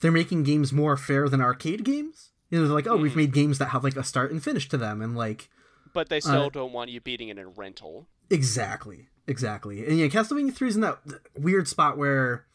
they're 0.00 0.12
making 0.12 0.44
games 0.44 0.72
more 0.72 0.96
fair 0.96 1.28
than 1.28 1.40
arcade 1.40 1.84
games. 1.84 2.30
You 2.50 2.58
know, 2.58 2.66
they're 2.66 2.74
like, 2.74 2.86
"Oh, 2.86 2.96
we've 2.96 3.12
Mhm. 3.12 3.16
made 3.16 3.32
games 3.32 3.58
that 3.58 3.66
have 3.70 3.84
like 3.84 3.96
a 3.96 4.02
start 4.04 4.30
and 4.30 4.42
finish 4.42 4.68
to 4.68 4.76
them." 4.76 5.02
And 5.02 5.16
like 5.16 5.48
But 5.92 6.08
they 6.08 6.20
still 6.20 6.44
Uh, 6.44 6.48
don't 6.50 6.72
want 6.72 6.90
you 6.90 7.00
beating 7.00 7.28
it 7.28 7.38
in 7.38 7.48
rental. 7.54 8.06
exactly, 8.30 9.08
exactly. 9.26 9.86
And 9.86 9.98
yeah, 9.98 10.06
Castlevania 10.06 10.52
3 10.54 10.68
is 10.68 10.74
in 10.76 10.80
that 10.82 10.98
weird 11.36 11.66
spot 11.68 11.98
where 11.98 12.46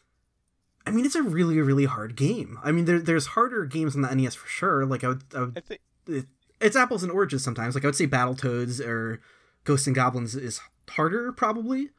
I 0.86 0.90
mean, 0.92 1.04
it's 1.04 1.16
a 1.16 1.22
really 1.22 1.60
really 1.60 1.84
hard 1.86 2.16
game. 2.16 2.58
I 2.62 2.70
mean, 2.72 2.84
there 2.84 3.00
there's 3.00 3.26
harder 3.28 3.64
games 3.66 3.94
on 3.96 4.02
the 4.02 4.14
NES 4.14 4.34
for 4.36 4.48
sure. 4.48 4.86
Like 4.86 5.02
I 5.04 5.08
would, 5.08 5.22
I 5.34 5.40
would 5.40 5.56
I 5.58 5.60
think 5.60 5.80
it, 6.06 6.26
it's 6.60 6.76
apples 6.76 7.02
and 7.02 7.10
oranges 7.12 7.42
sometimes. 7.42 7.74
Like 7.74 7.84
I 7.84 7.88
would 7.88 7.96
say 7.96 8.06
Battletoads 8.06 8.80
or 8.80 9.20
Ghosts 9.64 9.86
and 9.88 9.96
Goblins 9.96 10.34
is 10.36 10.60
harder 10.88 11.32
probably. 11.32 11.90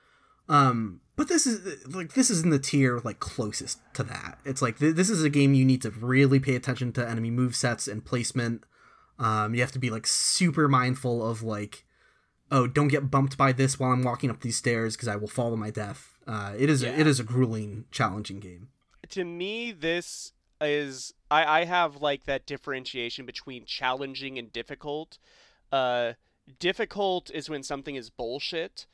Um, 0.49 1.01
but 1.17 1.27
this 1.27 1.45
is 1.45 1.85
like 1.93 2.13
this 2.13 2.29
is 2.29 2.43
in 2.43 2.49
the 2.49 2.59
tier 2.59 3.01
like 3.03 3.19
closest 3.19 3.79
to 3.95 4.03
that. 4.03 4.39
It's 4.45 4.61
like 4.61 4.79
th- 4.79 4.95
this 4.95 5.09
is 5.09 5.21
a 5.23 5.29
game 5.29 5.53
you 5.53 5.65
need 5.65 5.81
to 5.81 5.89
really 5.91 6.39
pay 6.39 6.55
attention 6.55 6.93
to 6.93 7.07
enemy 7.07 7.29
move 7.29 7.55
sets 7.55 7.87
and 7.89 8.05
placement. 8.05 8.63
Um, 9.19 9.55
you 9.55 9.61
have 9.61 9.71
to 9.71 9.79
be 9.79 9.89
like 9.89 10.05
super 10.07 10.67
mindful 10.67 11.27
of 11.27 11.41
like, 11.43 11.85
oh, 12.51 12.67
don't 12.67 12.87
get 12.89 13.09
bumped 13.11 13.37
by 13.37 13.51
this 13.51 13.79
while 13.79 13.91
I'm 13.91 14.03
walking 14.03 14.29
up 14.29 14.41
these 14.41 14.57
stairs 14.57 14.95
because 14.95 15.07
I 15.07 15.15
will 15.15 15.27
fall 15.27 15.51
to 15.51 15.57
my 15.57 15.71
death. 15.71 16.17
Uh, 16.27 16.53
it 16.57 16.69
is 16.69 16.83
Yeah. 16.83 16.91
a, 16.95 16.99
it 16.99 17.07
is 17.07 17.19
a 17.19 17.23
grueling, 17.23 17.85
challenging 17.91 18.39
game. 18.39 18.69
to 19.09 19.23
me 19.23 19.71
this 19.71 20.33
is 20.59 21.13
I, 21.31 21.61
I 21.61 21.65
have 21.65 22.01
like 22.01 22.25
that 22.25 22.45
differentiation 22.45 23.25
between 23.25 23.63
challenging 23.65 24.37
and 24.39 24.51
difficult 24.51 25.17
uh 25.71 26.13
difficult 26.59 27.29
is 27.31 27.49
when 27.49 27.61
something 27.63 27.95
is 27.95 28.09
bullshit 28.09 28.87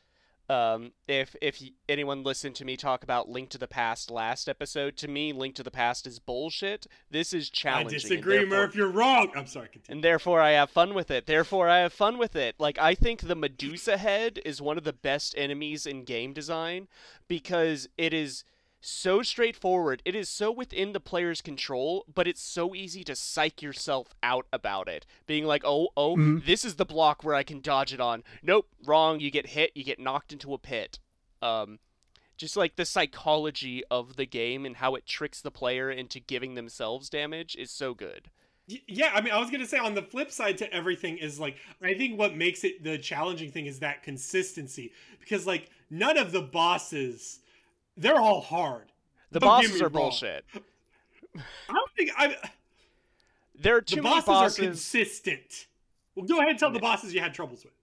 um 0.49 0.91
if 1.07 1.35
if 1.41 1.61
anyone 1.87 2.21
listened 2.23 2.53
to 2.53 2.65
me 2.65 2.75
talk 2.75 3.03
about 3.03 3.29
link 3.29 3.49
to 3.49 3.57
the 3.57 3.67
past 3.67 4.11
last 4.11 4.49
episode 4.49 4.97
to 4.97 5.07
me 5.07 5.31
link 5.31 5.55
to 5.55 5.63
the 5.63 5.71
past 5.71 6.05
is 6.05 6.19
bullshit 6.19 6.85
this 7.09 7.31
is 7.33 7.49
challenging 7.49 7.93
and 7.93 8.01
disagree, 8.01 8.45
Murph. 8.45 8.75
You're 8.75 8.89
wrong. 8.89 9.31
I'm 9.35 9.47
sorry. 9.47 9.69
Continue. 9.69 9.95
and 9.97 10.03
therefore 10.03 10.41
I 10.41 10.51
have 10.51 10.69
fun 10.69 10.93
with 10.93 11.09
it. 11.11 11.25
Therefore 11.27 11.69
I 11.69 11.79
have 11.79 11.93
fun 11.93 12.17
with 12.17 12.35
it. 12.35 12.55
Like 12.59 12.77
I 12.79 12.93
think 12.95 13.21
the 13.21 13.35
Medusa 13.35 13.97
head 13.97 14.39
is 14.43 14.61
one 14.61 14.77
of 14.77 14.83
the 14.83 14.93
best 14.93 15.33
enemies 15.37 15.85
in 15.85 16.03
game 16.03 16.33
design 16.33 16.87
because 17.27 17.87
it 17.97 18.13
is 18.13 18.43
so 18.85 19.21
straightforward. 19.21 20.01
It 20.05 20.15
is 20.15 20.29
so 20.29 20.51
within 20.51 20.93
the 20.93 20.99
player's 20.99 21.41
control, 21.41 22.05
but 22.13 22.27
it's 22.27 22.41
so 22.41 22.75
easy 22.75 23.03
to 23.05 23.15
psych 23.15 23.61
yourself 23.61 24.13
out 24.21 24.45
about 24.51 24.87
it. 24.87 25.05
Being 25.25 25.45
like, 25.45 25.63
"Oh, 25.65 25.89
oh, 25.95 26.15
Mhm. 26.17 26.45
this 26.45 26.65
is 26.65 26.75
the 26.75 26.85
block 26.85 27.23
where 27.23 27.35
I 27.35 27.43
can 27.43 27.61
dodge 27.61 27.93
it 27.93 27.99
on." 28.01 28.23
Nope, 28.41 28.67
wrong. 28.83 29.19
You 29.19 29.31
get 29.31 29.47
hit, 29.47 29.71
you 29.75 29.83
get 29.83 29.99
knocked 29.99 30.33
into 30.33 30.53
a 30.53 30.57
pit. 30.57 30.99
Um 31.41 31.79
just 32.35 32.57
like 32.57 32.75
the 32.75 32.85
psychology 32.85 33.83
of 33.91 34.15
the 34.15 34.25
game 34.25 34.65
and 34.65 34.77
how 34.77 34.95
it 34.95 35.05
tricks 35.05 35.39
the 35.39 35.51
player 35.51 35.91
into 35.91 36.19
giving 36.19 36.55
themselves 36.55 37.07
damage 37.09 37.55
is 37.55 37.69
so 37.69 37.93
good. 37.93 38.31
Yeah, 38.65 39.11
I 39.13 39.21
mean, 39.21 39.31
I 39.33 39.39
was 39.39 39.51
gonna 39.51 39.67
say 39.67 39.77
on 39.77 39.93
the 39.93 40.01
flip 40.01 40.31
side 40.31 40.57
to 40.57 40.73
everything 40.73 41.17
is 41.19 41.39
like 41.39 41.57
I 41.81 41.93
think 41.93 42.17
what 42.17 42.35
makes 42.35 42.63
it 42.63 42.83
the 42.83 42.97
challenging 42.97 43.51
thing 43.51 43.65
is 43.67 43.79
that 43.79 44.03
consistency 44.03 44.91
because 45.19 45.45
like 45.45 45.69
none 45.89 46.17
of 46.17 46.31
the 46.31 46.41
bosses, 46.41 47.39
they're 47.97 48.19
all 48.19 48.41
hard. 48.41 48.91
The 49.31 49.39
Don't 49.39 49.49
bosses 49.49 49.81
are 49.81 49.85
wrong. 49.85 49.91
bullshit. 50.09 50.45
I 50.55 51.73
don't 51.73 51.91
think 51.97 52.11
I. 52.17 52.35
There 53.55 53.77
are 53.77 53.81
The 53.81 53.85
too 53.85 54.01
many 54.01 54.15
bosses, 54.15 54.25
bosses. 54.27 54.59
are 54.59 54.63
consistent. 54.63 55.67
Well, 56.15 56.25
go 56.25 56.37
ahead 56.37 56.49
and 56.49 56.59
tell 56.59 56.71
the 56.71 56.79
bosses 56.79 57.13
you 57.13 57.19
had 57.21 57.33
troubles 57.33 57.63
with. 57.63 57.73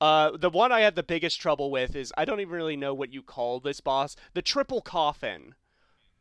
Uh, 0.00 0.36
the 0.36 0.50
one 0.50 0.70
I 0.70 0.80
had 0.80 0.94
the 0.94 1.02
biggest 1.02 1.40
trouble 1.40 1.70
with 1.72 1.96
is 1.96 2.12
I 2.16 2.24
don't 2.24 2.38
even 2.40 2.54
really 2.54 2.76
know 2.76 2.94
what 2.94 3.12
you 3.12 3.22
call 3.22 3.58
this 3.58 3.80
boss. 3.80 4.14
The 4.34 4.42
triple 4.42 4.80
coffin. 4.80 5.54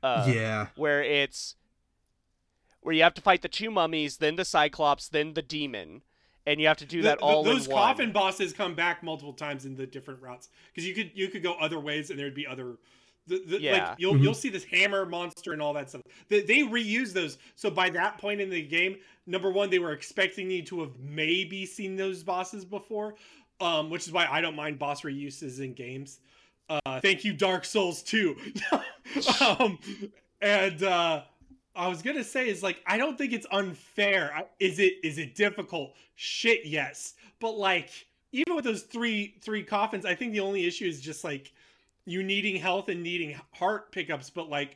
Uh, 0.02 0.28
yeah, 0.32 0.68
Where 0.76 1.04
it's 1.04 1.56
where 2.82 2.94
you 2.94 3.04
have 3.04 3.16
to 3.16 3.22
fight 3.22 3.42
the 3.42 3.50
two 3.50 3.70
mummies, 3.72 4.18
then 4.18 4.36
the 4.36 4.46
Cyclops, 4.46 5.10
then 5.10 5.34
the 5.34 5.42
demon, 5.42 6.04
and 6.46 6.62
you 6.62 6.68
have 6.68 6.78
to 6.78 6.86
do 6.86 7.02
that 7.02 7.18
the- 7.18 7.24
all 7.26 7.44
those 7.44 7.66
in 7.68 7.74
one. 7.74 7.82
coffin 7.82 8.12
bosses 8.12 8.54
come 8.54 8.74
back 8.76 9.04
multiple 9.04 9.34
times 9.34 9.66
in 9.66 9.76
the 9.76 9.86
different 9.88 10.22
routes 10.22 10.50
because 10.68 10.88
you 10.88 10.94
could 10.96 11.12
you 11.16 11.28
could 11.30 11.44
go 11.44 11.54
other 11.54 11.80
ways 11.80 12.10
and 12.10 12.18
there'd 12.20 12.34
be 12.36 12.48
other 12.48 12.78
the, 13.28 13.44
the, 13.46 13.62
Yeah. 13.62 13.72
like 13.90 14.00
you'll 14.00 14.18
you'll 14.18 14.34
see 14.34 14.50
this 14.50 14.64
hammer 14.64 15.06
monster 15.06 15.54
and 15.54 15.62
all 15.62 15.74
that 15.74 15.90
stuff 15.90 16.02
they, 16.30 16.42
they 16.42 16.60
reuse 16.60 17.14
those 17.14 17.38
so 17.56 17.70
by 17.70 17.90
that 17.92 18.18
point 18.18 18.42
in 18.42 18.50
the 18.50 18.62
game 18.62 18.98
number 19.26 19.52
one 19.52 19.70
they 19.70 19.80
were 19.80 19.92
expecting 19.92 20.50
you 20.50 20.64
to 20.64 20.80
have 20.82 20.92
maybe 21.00 21.66
seen 21.66 21.96
those 21.96 22.24
bosses 22.24 22.66
before 22.66 23.16
um 23.62 23.90
which 23.90 24.08
is 24.08 24.12
why 24.14 24.28
i 24.30 24.40
don't 24.42 24.56
mind 24.56 24.80
boss 24.80 25.02
reuses 25.02 25.60
in 25.60 25.74
games 25.74 26.20
uh 26.70 27.00
thank 27.02 27.24
you 27.24 27.34
dark 27.34 27.66
souls 27.66 28.02
2 28.04 28.36
um 29.50 29.78
and 30.42 30.84
uh 30.84 31.22
I 31.76 31.88
was 31.90 32.02
gonna 32.02 32.24
say 32.24 32.50
is 32.50 32.64
like 32.64 32.82
I 32.88 32.98
don't 32.98 33.20
think 33.20 33.34
it's 33.34 33.46
unfair. 33.52 34.34
I- 34.36 34.46
Is 34.60 34.80
it 34.80 34.94
is 35.04 35.20
it 35.20 35.36
difficult? 35.36 35.94
Shit, 36.16 36.66
yes. 36.66 37.14
But 37.40 37.52
like 37.52 37.92
even 38.32 38.56
with 38.56 38.66
those 38.66 38.82
three 38.82 39.36
three 39.42 39.62
coffins, 39.62 40.04
I 40.04 40.16
think 40.16 40.34
the 40.34 40.40
only 40.40 40.66
issue 40.66 40.86
is 40.86 41.00
just 41.00 41.24
like 41.24 41.54
you 42.08 42.24
needing 42.24 42.56
health 42.56 42.90
and 42.90 43.04
needing 43.04 43.40
heart 43.54 43.92
pickups. 43.92 44.30
But 44.30 44.50
like 44.50 44.76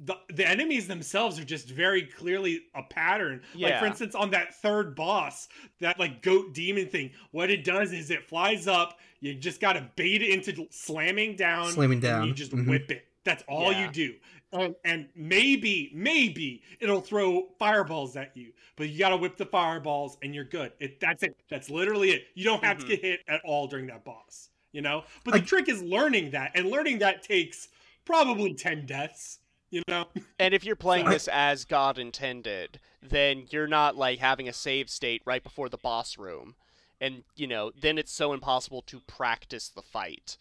the 0.00 0.14
the 0.32 0.48
enemies 0.48 0.86
themselves 0.86 1.38
are 1.38 1.44
just 1.44 1.68
very 1.68 2.02
clearly 2.02 2.62
a 2.74 2.82
pattern. 2.84 3.42
Like 3.54 3.78
for 3.80 3.86
instance, 3.86 4.14
on 4.14 4.30
that 4.30 4.54
third 4.54 4.94
boss, 4.94 5.48
that 5.80 5.98
like 5.98 6.22
goat 6.22 6.54
demon 6.54 6.86
thing, 6.88 7.10
what 7.32 7.50
it 7.50 7.64
does 7.64 7.92
is 7.92 8.10
it 8.10 8.24
flies 8.28 8.66
up. 8.66 8.98
You 9.20 9.34
just 9.34 9.60
gotta 9.60 9.90
bait 9.96 10.22
it 10.22 10.30
into 10.30 10.66
slamming 10.70 11.34
down. 11.36 11.72
Slamming 11.72 11.96
and 11.96 12.02
down. 12.02 12.26
you 12.28 12.32
just 12.34 12.52
Mhm. 12.52 12.68
whip 12.68 12.90
it. 12.92 13.04
That's 13.24 13.42
all 13.48 13.72
Yeah. 13.72 13.86
you 13.86 13.92
do. 13.92 14.14
And, 14.50 14.74
and 14.84 15.08
maybe, 15.14 15.90
maybe 15.92 16.62
it'll 16.80 17.02
throw 17.02 17.48
fireballs 17.58 18.16
at 18.16 18.34
you, 18.34 18.52
but 18.76 18.88
you 18.88 18.98
gotta 18.98 19.16
whip 19.18 19.36
the 19.36 19.44
fireballs 19.44 20.16
and 20.22 20.34
you're 20.34 20.44
good. 20.44 20.72
It, 20.80 21.00
that's 21.00 21.22
it. 21.22 21.36
That's 21.50 21.68
literally 21.68 22.12
it. 22.12 22.28
You 22.34 22.44
don't 22.44 22.64
have 22.64 22.78
Mhm. 22.78 22.80
to 22.82 22.86
get 22.86 23.02
hit 23.02 23.20
at 23.28 23.42
all 23.44 23.66
during 23.66 23.88
that 23.88 24.04
boss, 24.04 24.48
you 24.72 24.82
know? 24.82 25.04
But 25.24 25.34
I- 25.34 25.38
the 25.40 25.46
trick 25.46 25.68
is 25.68 25.82
learning 25.82 26.30
that, 26.32 26.52
and 26.54 26.70
learning 26.70 26.98
that 26.98 27.22
takes 27.22 27.68
probably 28.04 28.54
10 28.54 28.86
deaths, 28.86 29.38
you 29.70 29.82
know? 29.88 30.06
And 30.38 30.54
if 30.54 30.64
you're 30.64 30.76
playing 30.76 31.06
I- 31.08 31.12
this 31.14 31.28
as 31.28 31.64
God 31.64 31.98
intended, 31.98 32.80
then 33.02 33.46
you're 33.50 33.66
not 33.66 33.96
like 33.96 34.18
having 34.18 34.48
a 34.48 34.52
save 34.52 34.88
state 34.90 35.22
right 35.24 35.42
before 35.42 35.68
the 35.68 35.78
boss 35.78 36.16
room, 36.18 36.54
and 37.00 37.22
you 37.36 37.46
know 37.46 37.70
then 37.80 37.96
it's 37.98 38.12
so 38.12 38.32
impossible 38.32 38.82
to 38.82 39.00
practice 39.00 39.68
the 39.68 39.82
fight. 39.82 40.36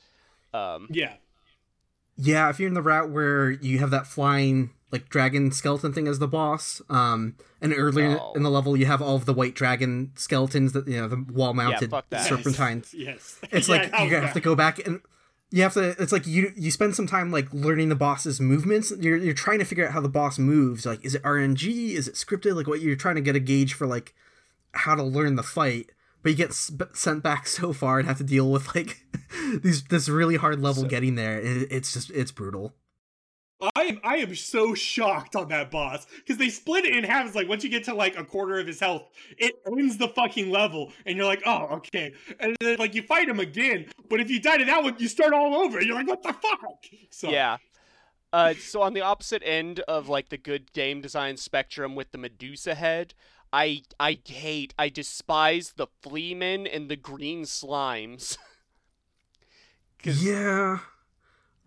Um, 0.54 0.88
Yeah. 0.92 1.14
Yeah, 2.20 2.50
if 2.50 2.60
you're 2.60 2.68
in 2.68 2.74
the 2.74 2.82
route 2.82 3.12
where 3.12 3.52
you 3.52 3.78
have 3.80 3.92
that 3.92 4.08
flying 4.08 4.72
like 4.92 5.10
dragon 5.10 5.52
skeleton 5.52 5.92
thing 5.94 6.08
as 6.08 6.20
the 6.20 6.28
boss, 6.28 6.82
um, 6.90 7.36
and 7.62 7.74
earlier 7.76 8.18
Oh. 8.22 8.34
in 8.36 8.44
the 8.44 8.50
level 8.50 8.78
you 8.78 8.86
have 8.86 9.02
all 9.02 9.16
of 9.16 9.26
the 9.26 9.34
white 9.34 9.54
dragon 9.56 10.12
skeletons 10.16 10.72
that 10.74 10.88
you 10.88 10.98
know 11.02 11.08
the 11.08 11.26
wall 11.32 11.54
mounted 11.54 11.90
fuck 11.92 12.10
that. 12.10 12.26
serpentines. 12.28 12.94
Yes. 12.98 13.40
It's 13.52 13.68
Yeah, 13.70 13.76
like 13.76 13.92
how's 13.92 14.10
you 14.10 14.16
have 14.16 14.24
that? 14.26 14.34
to 14.34 14.40
go 14.40 14.56
back 14.56 14.86
and 14.86 15.02
you 15.50 15.64
have 15.64 15.74
to. 15.76 15.96
It's 16.00 16.12
like 16.12 16.28
you 16.28 16.52
you 16.58 16.72
spend 16.72 16.96
some 16.96 17.08
time 17.08 17.32
like 17.32 17.48
learning 17.54 17.90
the 17.90 17.96
boss's 17.96 18.40
movements. 18.42 18.92
You're 19.00 19.16
you're 19.18 19.34
trying 19.34 19.60
to 19.60 19.66
figure 19.66 19.86
out 19.88 19.94
how 19.94 20.02
the 20.02 20.10
boss 20.10 20.38
moves. 20.38 20.86
Like, 20.86 21.04
is 21.06 21.16
it 21.16 21.24
RNG? 21.24 21.92
Is 21.92 22.08
it 22.08 22.16
scripted? 22.16 22.56
Like, 22.56 22.68
what 22.68 22.82
you're 22.82 22.96
trying 22.98 23.16
to 23.16 23.22
get 23.22 23.36
a 23.36 23.40
gauge 23.40 23.74
for 23.74 23.88
like 23.88 24.14
how 24.74 24.94
to 24.96 25.04
learn 25.04 25.36
the 25.36 25.44
fight. 25.44 25.92
But 26.22 26.32
you 26.32 26.36
get 26.36 26.52
sp- 26.52 26.92
sent 26.94 27.24
back 27.24 27.48
so 27.60 27.72
far 27.72 28.00
and 28.00 28.08
have 28.08 28.18
to 28.18 28.24
deal 28.26 28.50
with 28.52 28.76
like 28.76 29.06
these 29.64 29.84
this 29.86 30.10
really 30.10 30.36
hard 30.36 30.62
level 30.62 30.84
So- 30.84 30.90
getting 30.90 31.16
there. 31.16 31.40
It, 31.40 31.68
it's 31.72 31.94
just 31.94 32.10
it's 32.12 32.32
brutal. 32.32 32.74
I 33.88 33.92
am 33.92 34.00
I 34.04 34.18
am 34.18 34.36
so 34.36 34.74
shocked 34.74 35.36
on 35.36 35.48
that 35.50 35.72
boss 35.72 36.06
because 36.18 36.38
they 36.38 36.50
split 36.50 36.86
it 36.86 36.96
in 36.96 37.04
half. 37.04 37.26
It's 37.26 37.36
like 37.36 37.48
once 37.48 37.64
you 37.64 37.70
get 37.70 37.86
to 37.86 37.94
like 37.94 38.18
a 38.18 38.24
quarter 38.24 38.60
of 38.60 38.68
his 38.68 38.80
health, 38.80 39.10
it 39.38 39.56
ends 39.66 39.98
the 39.98 40.10
fucking 40.10 40.50
level, 40.52 40.92
and 41.06 41.16
you're 41.16 41.26
like, 41.26 41.44
oh 41.46 41.68
okay. 41.78 42.14
And 42.40 42.56
then 42.60 42.78
like 42.78 42.96
you 42.96 43.02
fight 43.02 43.30
him 43.30 43.40
again, 43.40 43.86
but 44.10 44.20
if 44.20 44.30
you 44.30 44.42
die 44.42 44.58
to 44.58 44.66
that 44.66 44.84
one, 44.84 44.96
you 45.00 45.08
start 45.08 45.34
all 45.34 45.56
over. 45.56 45.82
You're 45.82 45.96
like, 45.96 46.08
what 46.08 46.24
the 46.24 46.34
fuck? 46.34 46.86
So 47.10 47.30
Yeah. 47.30 47.58
Uh, 48.34 48.54
so 48.60 48.82
on 48.82 48.94
the 48.94 49.02
opposite 49.02 49.42
end 49.46 49.80
of 49.88 50.10
like 50.10 50.30
the 50.30 50.38
good 50.38 50.74
game 50.74 51.00
design 51.00 51.38
spectrum 51.38 51.96
with 51.96 52.12
the 52.12 52.18
Medusa 52.18 52.76
head, 52.76 53.14
I 53.54 53.84
I 54.00 54.20
hate, 54.26 54.74
I 54.78 54.90
despise 54.90 55.74
the 55.78 55.88
Fleamen 56.02 56.68
and 56.68 56.90
the 56.90 56.98
green 56.98 57.44
slimes. 57.44 58.38
Yeah. 60.04 60.80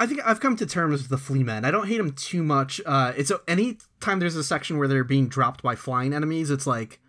I 0.00 0.06
think 0.06 0.20
I've 0.24 0.40
come 0.40 0.56
to 0.56 0.64
terms 0.66 1.02
with 1.02 1.10
the 1.10 1.18
flea 1.18 1.42
men. 1.44 1.64
I 1.66 1.70
don't 1.70 1.86
hate 1.86 1.98
them 1.98 2.12
too 2.12 2.42
much. 2.42 2.80
Uh, 2.86 3.12
it's 3.16 3.30
any 3.46 3.76
time 4.00 4.18
there's 4.18 4.34
a 4.34 4.42
section 4.42 4.78
where 4.78 4.88
they're 4.88 5.04
being 5.04 5.28
dropped 5.28 5.62
by 5.62 5.76
flying 5.76 6.14
enemies, 6.14 6.50
it's 6.50 6.66
like, 6.66 7.00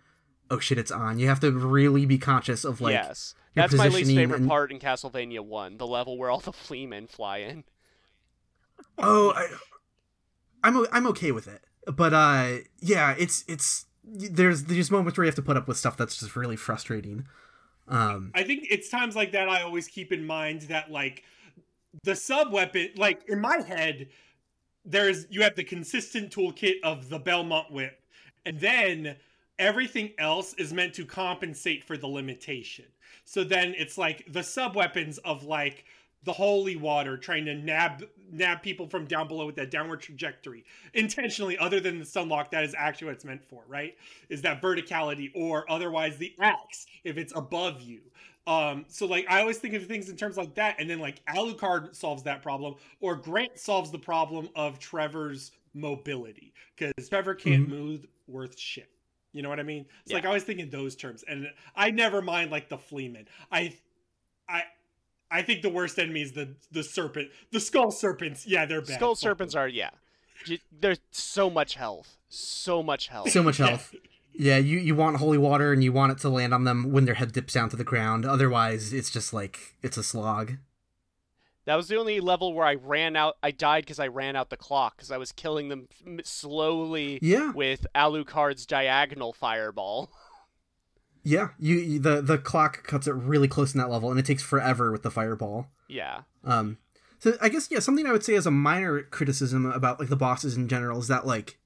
oh 0.50 0.58
shit, 0.58 0.76
it's 0.76 0.90
on. 0.90 1.18
You 1.18 1.26
have 1.28 1.40
to 1.40 1.50
really 1.50 2.04
be 2.04 2.18
conscious 2.18 2.64
of 2.64 2.82
like, 2.82 2.92
yes, 2.92 3.34
your 3.54 3.62
that's 3.62 3.74
my 3.74 3.88
least 3.88 4.14
favorite 4.14 4.40
and- 4.40 4.48
part 4.48 4.70
in 4.70 4.78
Castlevania 4.78 5.40
One, 5.40 5.78
the 5.78 5.86
level 5.86 6.18
where 6.18 6.28
all 6.30 6.40
the 6.40 6.52
Fleamen 6.66 7.06
fly 7.06 7.38
in. 7.38 7.64
oh, 8.98 9.32
I, 9.34 9.46
I'm 10.62 10.76
o- 10.76 10.86
I'm 10.92 11.06
okay 11.08 11.32
with 11.32 11.48
it, 11.48 11.64
but 11.92 12.12
uh, 12.12 12.58
yeah, 12.78 13.14
it's 13.18 13.44
it's 13.48 13.86
there's 14.04 14.64
there's 14.64 14.90
moments 14.90 15.16
where 15.16 15.24
you 15.24 15.28
have 15.28 15.34
to 15.36 15.42
put 15.42 15.56
up 15.56 15.66
with 15.66 15.78
stuff 15.78 15.96
that's 15.96 16.18
just 16.18 16.36
really 16.36 16.56
frustrating. 16.56 17.24
Um, 17.88 18.32
I 18.34 18.42
think 18.42 18.66
it's 18.70 18.88
times 18.88 19.16
like 19.16 19.32
that 19.32 19.48
I 19.48 19.62
always 19.62 19.88
keep 19.88 20.12
in 20.12 20.24
mind 20.26 20.62
that 20.62 20.90
like 20.90 21.24
the 22.04 22.16
sub 22.16 22.52
weapon, 22.52 22.90
like 22.96 23.22
in 23.28 23.40
my 23.40 23.60
head, 23.60 24.08
there's 24.84 25.26
you 25.30 25.42
have 25.42 25.54
the 25.54 25.64
consistent 25.64 26.34
toolkit 26.34 26.76
of 26.82 27.08
the 27.08 27.18
Belmont 27.18 27.70
whip, 27.70 28.00
and 28.44 28.58
then 28.58 29.16
everything 29.58 30.10
else 30.18 30.54
is 30.54 30.72
meant 30.72 30.94
to 30.94 31.04
compensate 31.04 31.84
for 31.84 31.96
the 31.96 32.06
limitation. 32.06 32.86
So 33.24 33.44
then 33.44 33.74
it's 33.76 33.96
like 33.96 34.24
the 34.32 34.42
sub 34.42 34.74
weapons 34.74 35.18
of 35.18 35.44
like 35.44 35.84
the 36.24 36.32
holy 36.32 36.76
water 36.76 37.16
trying 37.16 37.44
to 37.44 37.54
nab 37.54 38.04
nab 38.30 38.62
people 38.62 38.86
from 38.86 39.04
down 39.06 39.28
below 39.28 39.44
with 39.44 39.56
that 39.56 39.70
downward 39.70 40.00
trajectory. 40.00 40.64
Intentionally 40.94 41.58
other 41.58 41.80
than 41.80 41.98
the 41.98 42.04
sunlock 42.04 42.50
that 42.50 42.64
is 42.64 42.74
actually 42.76 43.08
what 43.08 43.14
it's 43.14 43.24
meant 43.24 43.44
for 43.44 43.62
right? 43.68 43.96
Is 44.28 44.42
that 44.42 44.62
verticality 44.62 45.30
or 45.34 45.70
otherwise 45.70 46.16
the 46.16 46.34
axe 46.40 46.86
if 47.04 47.18
it's 47.18 47.32
above 47.36 47.82
you 47.82 48.00
um 48.46 48.84
so 48.88 49.06
like 49.06 49.24
i 49.28 49.40
always 49.40 49.58
think 49.58 49.74
of 49.74 49.86
things 49.86 50.08
in 50.08 50.16
terms 50.16 50.36
like 50.36 50.54
that 50.54 50.74
and 50.80 50.90
then 50.90 50.98
like 50.98 51.24
alucard 51.26 51.94
solves 51.94 52.22
that 52.24 52.42
problem 52.42 52.74
or 53.00 53.14
grant 53.14 53.56
solves 53.58 53.90
the 53.92 53.98
problem 53.98 54.48
of 54.56 54.78
trevor's 54.80 55.52
mobility 55.74 56.52
because 56.76 57.08
trevor 57.08 57.34
can't 57.34 57.66
Mhm. 57.66 57.70
move 57.70 58.06
worth 58.26 58.58
shit 58.58 58.90
you 59.32 59.42
know 59.42 59.48
what 59.48 59.60
i 59.60 59.62
mean 59.62 59.86
it's 60.02 60.10
Yeah. 60.10 60.16
like 60.16 60.24
i 60.24 60.28
always 60.28 60.42
think 60.42 60.58
in 60.58 60.70
those 60.70 60.96
terms 60.96 61.22
and 61.28 61.46
i 61.76 61.90
never 61.90 62.20
mind 62.20 62.50
like 62.50 62.68
the 62.68 62.78
fleaman 62.78 63.26
i 63.50 63.76
i 64.48 64.64
I 65.34 65.40
think 65.40 65.62
the 65.62 65.70
worst 65.70 65.98
enemy 65.98 66.20
is 66.20 66.32
the 66.32 66.54
the 66.72 66.82
serpent, 66.82 67.30
the 67.52 67.58
skull 67.58 67.90
serpents. 67.90 68.46
Yeah, 68.46 68.66
they're 68.66 68.82
bad. 68.82 68.96
Skull 68.96 69.14
serpents 69.14 69.54
are 69.54 69.66
yeah, 69.66 69.88
there's 70.70 71.00
so 71.10 71.48
much 71.48 71.74
health, 71.76 72.18
so 72.28 72.82
much 72.82 73.08
health. 73.08 73.30
so 73.30 73.42
much 73.42 73.56
health. 73.56 73.94
Yeah, 74.34 74.56
you, 74.56 74.78
you 74.78 74.94
want 74.94 75.18
holy 75.18 75.38
water 75.38 75.72
and 75.72 75.84
you 75.84 75.92
want 75.92 76.12
it 76.12 76.18
to 76.18 76.28
land 76.28 76.54
on 76.54 76.64
them 76.64 76.90
when 76.90 77.04
their 77.04 77.14
head 77.14 77.32
dips 77.32 77.52
down 77.52 77.68
to 77.70 77.76
the 77.76 77.84
ground. 77.84 78.24
Otherwise, 78.24 78.92
it's 78.92 79.10
just 79.10 79.32
like 79.32 79.76
it's 79.82 79.96
a 79.96 80.02
slog. 80.02 80.54
That 81.64 81.76
was 81.76 81.86
the 81.88 81.96
only 81.96 82.18
level 82.18 82.54
where 82.54 82.66
I 82.66 82.74
ran 82.74 83.14
out. 83.14 83.36
I 83.42 83.50
died 83.52 83.84
because 83.84 84.00
I 84.00 84.08
ran 84.08 84.34
out 84.34 84.50
the 84.50 84.56
clock 84.56 84.96
because 84.96 85.10
I 85.12 85.16
was 85.18 85.30
killing 85.32 85.68
them 85.68 85.86
slowly 86.24 87.18
Yeah, 87.22 87.52
with 87.52 87.86
Alucard's 87.94 88.66
diagonal 88.66 89.32
fireball. 89.32 90.10
yeah. 91.22 91.50
You, 91.58 91.76
you 91.76 91.98
the 92.00 92.20
the 92.20 92.38
clock 92.38 92.84
cuts 92.84 93.06
it 93.06 93.12
really 93.14 93.48
close 93.48 93.74
in 93.74 93.78
that 93.80 93.90
level, 93.90 94.10
and 94.10 94.18
it 94.18 94.26
takes 94.26 94.42
forever 94.42 94.90
with 94.90 95.02
the 95.02 95.10
fireball. 95.10 95.68
Yeah, 95.88 96.22
Um, 96.42 96.78
so 97.18 97.34
I 97.40 97.50
guess 97.50 97.68
yeah, 97.70 97.78
something 97.80 98.06
I 98.06 98.12
would 98.12 98.24
say 98.24 98.34
as 98.34 98.46
a 98.46 98.50
minor 98.50 99.02
criticism 99.02 99.66
about 99.66 100.00
like 100.00 100.08
the 100.08 100.16
bosses 100.16 100.56
in 100.56 100.68
general 100.68 100.98
is 101.00 101.08
that 101.08 101.26
like, 101.26 101.58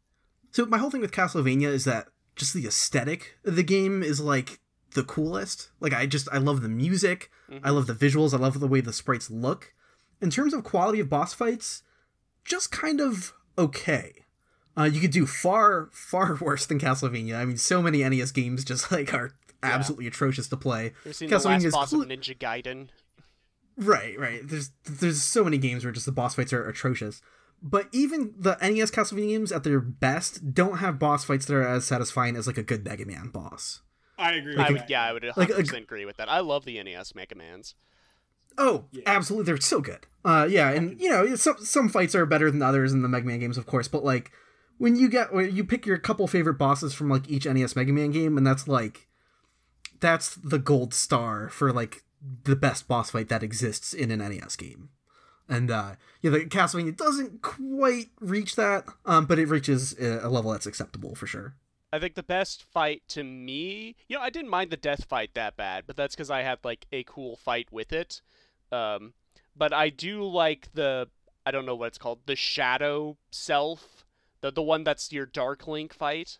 so 0.50 0.66
my 0.66 0.78
whole 0.78 0.90
thing 0.90 1.00
with 1.00 1.12
Castlevania 1.12 1.68
is 1.68 1.84
that 1.84 2.08
just 2.36 2.54
the 2.54 2.66
aesthetic 2.66 3.36
of 3.44 3.56
the 3.56 3.62
game 3.62 4.02
is 4.02 4.20
like 4.20 4.60
the 4.94 5.02
coolest. 5.02 5.70
Like 5.80 5.92
I 5.92 6.06
just 6.06 6.28
I 6.32 6.38
love 6.38 6.62
the 6.62 6.68
music, 6.68 7.30
Mhm. 7.50 7.60
I 7.64 7.70
love 7.70 7.86
the 7.86 7.94
visuals, 7.94 8.32
I 8.32 8.38
love 8.38 8.60
the 8.60 8.68
way 8.68 8.80
the 8.80 8.92
sprites 8.92 9.30
look. 9.30 9.72
In 10.20 10.30
terms 10.30 10.54
of 10.54 10.64
quality 10.64 11.00
of 11.00 11.08
boss 11.10 11.34
fights, 11.34 11.82
just 12.44 12.70
kind 12.70 13.00
of 13.00 13.32
okay. 13.58 14.24
Uh, 14.78 14.84
you 14.84 15.00
could 15.00 15.10
do 15.10 15.26
far 15.26 15.88
far 15.92 16.36
worse 16.40 16.66
than 16.66 16.78
Castlevania. 16.78 17.36
I 17.36 17.44
mean, 17.44 17.56
so 17.56 17.82
many 17.82 18.06
NES 18.08 18.30
games 18.32 18.64
just 18.64 18.92
like 18.92 19.12
are 19.14 19.32
absolutely 19.62 20.06
atrocious 20.06 20.48
to 20.48 20.56
play. 20.56 20.92
seen 21.12 21.28
the 21.28 21.34
last 21.38 21.46
Castlevania's 21.46 21.72
boss 21.72 21.88
clu- 21.90 22.02
of 22.02 22.08
Ninja 22.08 22.36
Gaiden? 22.38 22.88
Right, 23.78 24.18
right. 24.18 24.40
There's 24.46 24.70
there's 24.84 25.22
so 25.22 25.44
many 25.44 25.58
games 25.58 25.84
where 25.84 25.92
just 25.92 26.06
the 26.06 26.12
boss 26.12 26.34
fights 26.34 26.52
are 26.52 26.66
atrocious. 26.68 27.20
But 27.62 27.88
even 27.92 28.34
the 28.38 28.56
NES 28.60 28.90
Castlevania 28.90 29.28
games 29.30 29.52
at 29.52 29.64
their 29.64 29.80
best 29.80 30.54
don't 30.54 30.78
have 30.78 30.98
boss 30.98 31.24
fights 31.24 31.46
that 31.46 31.54
are 31.54 31.66
as 31.66 31.84
satisfying 31.84 32.36
as 32.36 32.46
like 32.46 32.58
a 32.58 32.62
good 32.62 32.84
Mega 32.84 33.04
Man 33.06 33.28
boss. 33.28 33.80
I 34.18 34.32
agree. 34.34 34.56
I 34.56 34.62
with 34.64 34.72
would, 34.72 34.80
that. 34.82 34.90
yeah, 34.90 35.02
I 35.04 35.12
would 35.12 35.22
100% 35.22 35.36
Like 35.36 35.50
a- 35.50 35.76
agree 35.76 36.04
with 36.04 36.16
that. 36.18 36.28
I 36.30 36.40
love 36.40 36.64
the 36.64 36.82
NES 36.82 37.14
Mega 37.14 37.34
Mans. 37.34 37.74
Oh, 38.58 38.86
Yeah. 38.90 39.02
absolutely, 39.06 39.44
they're 39.52 39.60
so 39.60 39.80
good. 39.80 40.06
Uh, 40.24 40.46
yeah, 40.48 40.70
and 40.70 40.98
you 41.00 41.10
know 41.10 41.34
some 41.36 41.56
some 41.58 41.88
fights 41.88 42.14
are 42.14 42.24
better 42.24 42.50
than 42.50 42.62
others 42.62 42.92
in 42.92 43.02
the 43.02 43.08
Mega 43.08 43.26
Man 43.26 43.38
games, 43.40 43.58
of 43.58 43.66
course. 43.66 43.88
But 43.88 44.04
like 44.04 44.30
when 44.78 44.96
you 44.96 45.08
get 45.08 45.32
when 45.34 45.54
you 45.54 45.64
pick 45.64 45.84
your 45.86 45.98
couple 45.98 46.26
favorite 46.26 46.58
bosses 46.58 46.94
from 46.94 47.08
like 47.10 47.28
each 47.28 47.46
NES 47.46 47.76
Mega 47.76 47.92
Man 47.92 48.10
game, 48.12 48.36
and 48.38 48.46
that's 48.46 48.66
like 48.66 49.08
that's 50.00 50.34
the 50.36 50.58
gold 50.58 50.94
star 50.94 51.48
for 51.48 51.72
like 51.72 52.02
the 52.44 52.56
best 52.56 52.88
boss 52.88 53.10
fight 53.10 53.28
that 53.28 53.42
exists 53.42 53.92
in 53.92 54.10
an 54.10 54.18
NES 54.20 54.56
game. 54.56 54.88
And 55.48 55.70
uh 55.70 55.94
yeah, 56.22 56.30
the 56.30 56.44
Castlevania 56.44 56.96
doesn't 56.96 57.42
quite 57.42 58.08
reach 58.20 58.56
that, 58.56 58.84
um, 59.04 59.26
but 59.26 59.38
it 59.38 59.48
reaches 59.48 59.96
a 59.98 60.26
a 60.26 60.28
level 60.28 60.52
that's 60.52 60.66
acceptable 60.66 61.14
for 61.14 61.26
sure. 61.26 61.54
I 61.92 61.98
think 61.98 62.14
the 62.14 62.22
best 62.22 62.62
fight 62.62 63.02
to 63.08 63.22
me, 63.22 63.96
you 64.08 64.16
know, 64.16 64.22
I 64.22 64.30
didn't 64.30 64.50
mind 64.50 64.70
the 64.70 64.76
death 64.76 65.04
fight 65.04 65.30
that 65.34 65.56
bad, 65.56 65.84
but 65.86 65.96
that's 65.96 66.14
because 66.14 66.30
I 66.30 66.42
had 66.42 66.58
like 66.64 66.86
a 66.92 67.04
cool 67.04 67.36
fight 67.36 67.68
with 67.70 67.92
it. 67.92 68.20
Um, 68.72 69.14
but 69.56 69.72
I 69.72 69.88
do 69.88 70.24
like 70.24 70.68
the, 70.74 71.08
I 71.46 71.50
don't 71.50 71.64
know 71.64 71.76
what 71.76 71.86
it's 71.86 71.98
called, 71.98 72.20
the 72.26 72.36
shadow 72.36 73.16
self, 73.30 74.04
the 74.40 74.50
the 74.50 74.62
one 74.62 74.84
that's 74.84 75.12
your 75.12 75.26
Dark 75.26 75.66
Link 75.66 75.94
fight. 75.94 76.38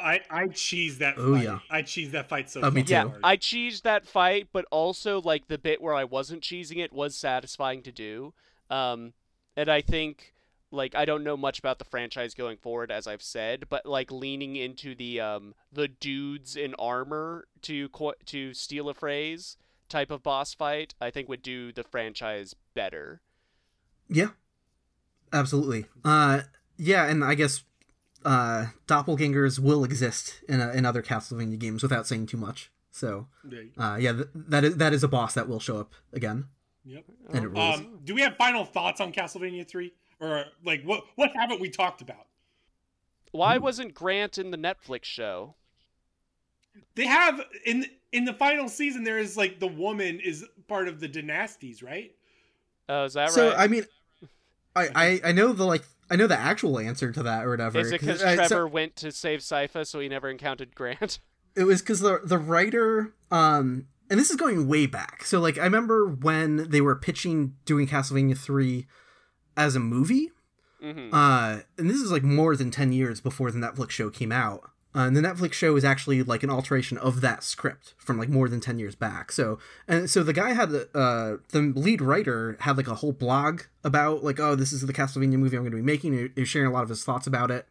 I 0.00 0.20
I 0.30 0.48
cheese 0.48 0.98
that. 0.98 1.14
Oh, 1.16 1.34
fight. 1.34 1.44
yeah. 1.44 1.58
I 1.70 1.82
cheese 1.82 2.12
that 2.12 2.28
fight 2.28 2.50
so. 2.50 2.60
Oh, 2.62 2.70
me 2.70 2.82
too. 2.82 2.92
Yeah. 2.92 3.10
I 3.22 3.36
cheesed 3.36 3.82
that 3.82 4.06
fight, 4.06 4.48
but 4.52 4.64
also 4.70 5.20
like 5.20 5.48
the 5.48 5.58
bit 5.58 5.80
where 5.80 5.94
I 5.94 6.04
wasn't 6.04 6.42
cheesing 6.42 6.78
it 6.78 6.92
was 6.92 7.16
satisfying 7.16 7.82
to 7.82 7.92
do. 7.92 8.34
Um, 8.70 9.12
and 9.56 9.70
I 9.70 9.80
think 9.80 10.34
like 10.70 10.94
I 10.94 11.04
don't 11.04 11.24
know 11.24 11.36
much 11.36 11.58
about 11.58 11.78
the 11.78 11.84
franchise 11.84 12.34
going 12.34 12.58
forward, 12.58 12.90
as 12.90 13.06
I've 13.06 13.22
said, 13.22 13.64
but 13.68 13.86
like 13.86 14.10
leaning 14.12 14.56
into 14.56 14.94
the 14.94 15.20
um 15.20 15.54
the 15.72 15.88
dudes 15.88 16.56
in 16.56 16.74
armor 16.74 17.48
to 17.62 17.88
co- 17.90 18.14
to 18.26 18.54
steal 18.54 18.88
a 18.88 18.94
phrase 18.94 19.56
type 19.88 20.10
of 20.10 20.22
boss 20.22 20.54
fight, 20.54 20.94
I 21.00 21.10
think 21.10 21.28
would 21.28 21.42
do 21.42 21.72
the 21.72 21.84
franchise 21.84 22.54
better. 22.74 23.22
Yeah, 24.08 24.30
absolutely. 25.32 25.86
Uh, 26.04 26.42
yeah, 26.76 27.06
and 27.06 27.24
I 27.24 27.34
guess 27.34 27.64
uh, 28.24 28.66
doppelgangers 28.86 29.58
will 29.58 29.84
exist 29.84 30.42
in 30.48 30.60
a, 30.60 30.70
in 30.72 30.84
other 30.84 31.02
Castlevania 31.02 31.58
games 31.58 31.82
without 31.82 32.06
saying 32.06 32.26
too 32.26 32.36
much. 32.36 32.70
So, 32.90 33.28
uh, 33.78 33.96
yeah, 34.00 34.12
th- 34.12 34.28
that 34.34 34.64
is 34.64 34.76
that 34.76 34.92
is 34.92 35.04
a 35.04 35.08
boss 35.08 35.34
that 35.34 35.48
will 35.48 35.60
show 35.60 35.78
up 35.78 35.92
again, 36.12 36.46
Yep. 36.88 37.04
and 37.34 37.44
it 37.44 37.48
rules. 37.48 37.78
Um, 37.80 37.98
do 38.04 38.14
we 38.14 38.22
have 38.22 38.36
final 38.36 38.64
thoughts 38.64 39.00
on 39.00 39.12
Castlevania 39.12 39.68
three, 39.68 39.92
or 40.20 40.44
like 40.64 40.82
what 40.84 41.04
what 41.16 41.30
haven't 41.36 41.60
we 41.60 41.68
talked 41.68 42.00
about? 42.00 42.26
Why 43.30 43.58
wasn't 43.58 43.92
Grant 43.92 44.38
in 44.38 44.50
the 44.50 44.56
Netflix 44.56 45.04
show? 45.04 45.54
They 46.94 47.06
have 47.06 47.40
in 47.66 47.84
in 48.12 48.24
the 48.24 48.32
final 48.32 48.68
season. 48.68 49.04
There 49.04 49.18
is 49.18 49.36
like 49.36 49.60
the 49.60 49.66
woman 49.66 50.18
is 50.20 50.44
part 50.66 50.88
of 50.88 50.98
the 51.00 51.08
dynasties, 51.08 51.82
right? 51.82 52.12
Oh, 52.88 53.04
is 53.04 53.14
that 53.14 53.30
so 53.30 53.48
right? 53.48 53.52
So 53.56 53.58
I 53.58 53.66
mean, 53.68 53.84
I, 54.74 54.88
I 54.94 55.20
I 55.28 55.32
know 55.32 55.52
the 55.52 55.64
like 55.64 55.82
I 56.10 56.16
know 56.16 56.26
the 56.26 56.38
actual 56.38 56.78
answer 56.78 57.12
to 57.12 57.22
that 57.24 57.44
or 57.44 57.50
whatever. 57.50 57.78
Is 57.80 57.92
it 57.92 58.00
because 58.00 58.22
'cause 58.22 58.38
I- 58.38 58.42
so- 58.44 58.48
Trevor 58.48 58.68
went 58.68 58.96
to 58.96 59.12
save 59.12 59.40
Sypha, 59.40 59.86
so 59.86 60.00
he 60.00 60.08
never 60.08 60.30
encountered 60.30 60.74
Grant? 60.74 61.18
it 61.54 61.64
was 61.64 61.82
because 61.82 62.00
the 62.00 62.20
the 62.24 62.38
writer 62.38 63.12
um 63.30 63.88
and 64.10 64.18
this 64.18 64.30
is 64.30 64.36
going 64.36 64.68
way 64.68 64.86
back. 64.86 65.24
So 65.24 65.40
like 65.40 65.58
i 65.58 65.64
remember 65.64 66.06
when 66.06 66.68
they 66.70 66.80
were 66.80 66.96
pitching 66.96 67.54
doing 67.64 67.86
castlevania 67.86 68.36
3 68.36 68.86
as 69.56 69.76
a 69.76 69.80
movie 69.80 70.30
hmm 70.80 71.12
uh 71.12 71.58
and 71.76 71.90
this 71.90 72.00
is 72.00 72.12
like 72.12 72.22
more 72.22 72.54
than 72.54 72.70
10 72.70 72.92
years 72.92 73.20
before 73.20 73.50
the 73.50 73.58
netflix 73.58 73.90
show 73.90 74.10
came 74.10 74.32
out. 74.32 74.70
Uh, 74.94 75.00
and 75.00 75.16
the 75.16 75.20
netflix 75.20 75.52
show 75.52 75.76
is 75.76 75.84
actually 75.84 76.22
like 76.22 76.42
an 76.42 76.50
alteration 76.50 76.96
of 76.98 77.20
that 77.20 77.44
script 77.44 77.94
from 77.98 78.18
like 78.18 78.28
more 78.28 78.48
than 78.48 78.60
10 78.60 78.78
years 78.78 78.94
back. 78.94 79.30
So 79.32 79.58
and 79.86 80.08
so 80.08 80.22
the 80.22 80.32
guy 80.32 80.52
had 80.52 80.70
uh 80.94 81.36
the 81.50 81.72
lead 81.74 82.00
writer 82.00 82.56
had 82.60 82.76
like 82.76 82.88
a 82.88 82.94
whole 82.96 83.12
blog 83.12 83.62
about 83.84 84.24
like 84.24 84.40
oh 84.40 84.54
this 84.54 84.72
is 84.72 84.80
the 84.82 84.92
castlevania 84.92 85.38
movie 85.38 85.56
i'm 85.56 85.62
going 85.62 85.72
to 85.72 85.76
be 85.76 85.82
making 85.82 86.12
he 86.34 86.40
was 86.40 86.48
sharing 86.48 86.68
a 86.68 86.72
lot 86.72 86.82
of 86.82 86.88
his 86.88 87.04
thoughts 87.04 87.26
about 87.26 87.50
it. 87.50 87.66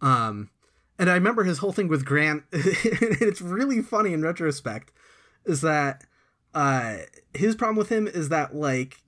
Um 0.00 0.50
and 0.98 1.08
I 1.08 1.14
remember 1.14 1.44
his 1.44 1.58
whole 1.58 1.72
thing 1.72 1.88
with 1.88 2.04
Grant. 2.04 2.42
it's 2.52 3.40
really 3.40 3.82
funny 3.82 4.12
in 4.12 4.22
retrospect, 4.22 4.90
is 5.48 5.62
that 5.62 6.04
uh, 6.54 6.98
his 7.34 7.56
problem 7.56 7.76
with 7.76 7.88
him 7.88 8.06
is 8.06 8.28
that 8.28 8.54
like 8.54 9.02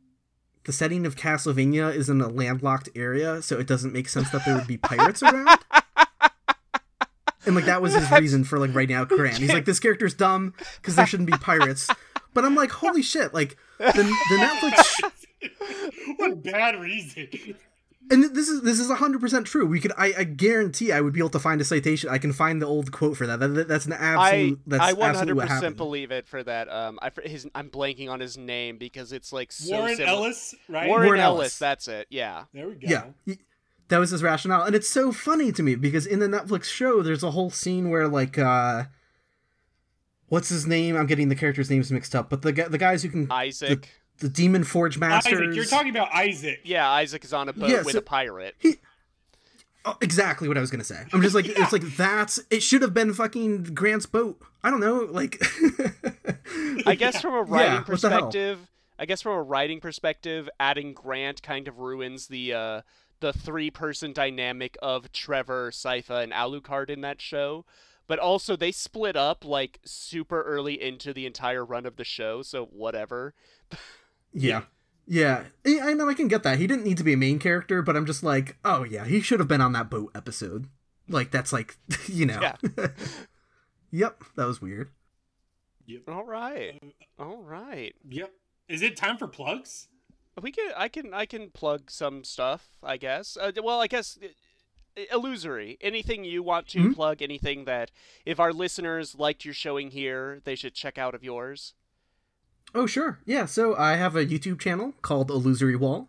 the 0.65 0.73
setting 0.73 1.07
of 1.07 1.17
Castlevania 1.17 1.95
is 1.95 2.09
in 2.09 2.21
a 2.21 2.29
landlocked 2.29 2.89
area, 2.95 3.43
so 3.43 3.59
it 3.59 3.67
doesn't 3.67 3.93
make 3.93 4.09
sense 4.09 4.31
that 4.31 4.45
there 4.45 4.55
would 4.57 4.67
be 4.67 4.77
pirates 4.77 5.23
around. 5.23 5.59
And 7.47 7.55
like 7.57 7.65
that 7.65 7.81
was 7.81 7.95
his 7.95 8.11
reason 8.11 8.45
for 8.45 8.59
like 8.59 8.75
writing 8.75 8.95
out 8.95 9.09
Grant. 9.09 9.39
He's 9.39 9.53
like, 9.53 9.65
this 9.65 9.81
character's 9.81 10.15
dumb 10.15 10.55
because 10.77 10.97
there 10.97 11.07
shouldn't 11.07 11.31
be 11.31 11.39
pirates. 11.39 11.89
But 12.35 12.45
I'm 12.45 12.55
like, 12.55 12.71
holy 12.71 13.03
shit! 13.03 13.35
Like 13.35 13.57
the 13.79 13.93
the 13.93 14.37
Netflix 14.37 14.85
sh- 14.85 15.49
what 16.17 16.43
bad 16.43 16.79
reason? 16.79 17.29
And 18.11 18.24
this 18.35 18.49
is 18.49 18.62
this 18.62 18.78
is 18.81 18.91
hundred 18.91 19.20
percent 19.20 19.47
true. 19.47 19.65
We 19.66 19.81
could, 19.81 19.93
I, 19.97 20.12
I 20.19 20.24
guarantee, 20.24 20.93
I 20.93 21.01
would 21.01 21.12
be 21.12 21.20
able 21.20 21.31
to 21.31 21.39
find 21.39 21.61
a 21.61 21.65
citation. 21.65 22.11
I 22.11 22.19
can 22.19 22.32
find 22.32 22.61
the 22.61 22.66
old 22.66 22.91
quote 22.93 23.16
for 23.16 23.27
that. 23.27 23.39
that, 23.41 23.49
that- 23.49 23.69
that's 23.69 23.87
an 23.87 23.93
I 23.93 23.97
absolute. 23.97 24.61
that's 24.66 24.82
I 24.82 25.01
absolutely 25.09 25.32
what 25.35 25.49
100% 25.49 25.51
happened. 25.51 25.77
believe 25.77 26.11
it 26.11 26.27
for 26.28 26.43
that. 26.43 26.69
Um, 26.70 26.99
I, 27.01 27.11
his, 27.24 27.47
i'm 27.55 27.70
blanking 27.70 28.11
on 28.11 28.20
his 28.20 28.37
name 28.37 28.78
because 28.78 29.12
it's 29.12 29.32
like 29.32 29.53
so 29.53 29.77
Warren 29.78 29.97
similar. 29.97 30.16
Ellis, 30.16 30.55
right? 30.69 30.89
Warren, 30.89 31.07
Warren 31.07 31.20
Ellis. 31.20 31.39
Ellis. 31.41 31.59
That's 31.59 31.89
it. 31.89 32.07
Yeah. 32.11 32.45
There 32.53 32.69
we 32.69 32.74
go. 32.74 32.89
Yeah, 33.27 33.35
that 33.89 33.99
was 33.99 34.11
his 34.11 34.23
rationale, 34.23 34.62
and 34.62 34.74
it's 34.74 34.89
so 34.89 35.12
funny 35.12 35.53
to 35.53 35.62
me 35.62 35.74
because 35.74 36.07
in 36.07 36.19
the 36.19 36.28
Netflix 36.28 36.65
show, 36.65 37.03
there's 37.03 37.23
a 37.23 37.31
whole 37.32 37.51
scene 37.51 37.91
where 37.91 38.07
like, 38.09 38.39
uh 38.39 38.85
what's 40.28 40.49
his 40.49 40.66
name? 40.66 40.97
I'm 40.97 41.07
getting 41.07 41.28
the 41.28 41.35
characters' 41.35 41.70
names 41.70 41.91
mixed 41.91 42.15
up, 42.15 42.31
but 42.31 42.43
the 42.43 42.53
the 42.53 42.78
guys 42.78 43.03
who 43.03 43.09
can 43.09 43.31
Isaac. 43.31 43.82
the 43.82 43.89
Demon 44.29 44.65
Forge 44.65 44.99
Masters. 44.99 45.41
Isaac, 45.41 45.55
you're 45.55 45.65
talking 45.65 45.91
about 45.91 46.13
Isaac. 46.15 46.61
yeah, 46.65 46.89
Isaac 46.91 47.25
is 47.25 47.33
on 47.33 47.49
a 47.49 47.53
boat 47.53 47.71
Yeah, 47.71 47.83
with 47.83 47.93
so- 47.93 47.99
a 47.99 48.03
pirate. 48.03 48.55
Oh, 49.87 49.97
exactly 50.03 50.47
what 50.47 50.59
I 50.59 50.61
was 50.61 50.71
gonna 50.71 50.85
say. 50.85 51.03
I'm 51.13 51.23
just 51.23 51.35
like, 51.35 51.47
it's 51.47 51.73
like 51.73 51.83
that's 51.97 52.39
it 52.51 52.63
should 52.63 52.83
have 52.83 52.93
been 52.93 53.15
fucking 53.15 53.63
Grant's 53.75 54.05
boat. 54.05 54.39
I 54.63 54.69
don't 54.71 54.81
know, 54.81 55.09
like. 55.11 55.43
I 56.87 56.95
guess 56.97 57.21
from 57.23 57.33
a 57.35 57.43
writing 57.43 57.77
what 57.77 57.87
perspective, 57.87 58.69
I 58.99 59.07
guess 59.07 59.23
from 59.23 59.33
a 59.33 59.43
writing 59.43 59.81
perspective, 59.81 60.51
adding 60.61 60.93
Grant 60.93 61.43
kind 61.43 61.67
of 61.67 61.79
ruins 61.79 62.27
the 62.27 62.53
uh, 62.53 62.81
the 63.21 63.33
three 63.33 63.71
person 63.71 64.13
dynamic 64.13 64.77
of 64.83 65.11
Trevor, 65.13 65.71
Sypha, 65.71 66.23
and 66.23 66.33
Alucard 66.33 66.91
in 66.91 67.01
that 67.01 67.23
show. 67.23 67.65
But 68.07 68.19
also, 68.19 68.57
they 68.57 68.73
split 68.73 69.17
up 69.17 69.47
like 69.47 69.81
super 69.87 70.43
early 70.43 70.83
into 70.83 71.15
the 71.15 71.25
entire 71.25 71.65
run 71.65 71.87
of 71.87 71.97
the 71.97 72.05
show, 72.05 72.43
so 72.43 72.67
whatever. 72.67 73.33
Yeah. 74.32 74.62
Yeah. 75.07 75.44
I 75.66 75.81
I 75.90 75.93
know 75.94 76.09
I 76.09 76.15
can 76.15 76.28
get 76.28 76.43
that. 76.44 76.59
He 76.59 76.66
didn't 76.66 76.85
need 76.85 76.98
to 76.98 77.05
be 77.05 77.12
a 77.12 77.16
main 77.16 77.39
character, 77.39 77.82
but 77.82 77.97
I'm 77.97 78.07
just 78.07 78.23
like, 78.23 78.57
oh 78.65 78.85
yeah, 78.85 79.05
he 79.05 79.20
should 79.20 79.40
have 79.40 79.48
been 79.48 79.61
on 79.61 79.73
that 79.73 79.90
boat 79.90 80.11
episode. 80.15 80.69
Like 81.09 81.31
that's 81.31 81.52
like, 81.52 81.77
you 82.07 82.27
know. 82.27 82.40
Yeah. 82.40 82.57
yep, 83.90 84.23
that 84.36 84.47
was 84.47 84.61
weird. 84.62 84.90
Yep. 85.86 86.02
All 86.09 86.24
right, 86.24 86.81
all 87.19 87.43
right. 87.43 87.94
Yep. 88.09 88.32
Is 88.69 88.82
it 88.82 88.97
time 88.97 89.16
for 89.16 89.27
plugs? 89.27 89.89
We 90.40 90.52
can, 90.52 90.70
I 90.77 90.86
can, 90.89 91.12
I 91.12 91.27
can 91.27 91.51
plug 91.51 91.90
some 91.90 92.23
stuff. 92.23 92.69
I 92.82 92.97
guess. 92.97 93.36
Uh, 93.36 93.51
well, 93.62 93.81
I 93.81 93.89
guess 93.89 94.16
uh, 94.23 95.02
illusory. 95.12 95.77
Anything 95.81 96.23
you 96.24 96.43
want 96.44 96.69
to 96.69 96.78
Mhm. 96.78 96.94
plug? 96.94 97.20
Anything 97.20 97.65
that 97.65 97.90
if 98.24 98.39
our 98.39 98.52
listeners 98.52 99.16
liked 99.19 99.44
your 99.44 99.55
showing 99.55 99.90
here, 99.90 100.40
they 100.44 100.55
should 100.55 100.74
check 100.74 100.97
out 100.98 101.15
of 101.16 101.24
yours. 101.24 101.74
Oh 102.75 102.87
sure. 102.87 103.19
Yeah, 103.25 103.47
so 103.47 103.77
I 103.77 103.97
have 103.97 104.17
a 104.17 104.25
YouTube 104.25 104.61
channel 104.61 104.95
called 105.03 105.31
Illusory 105.31 105.77
Wall. 105.77 106.09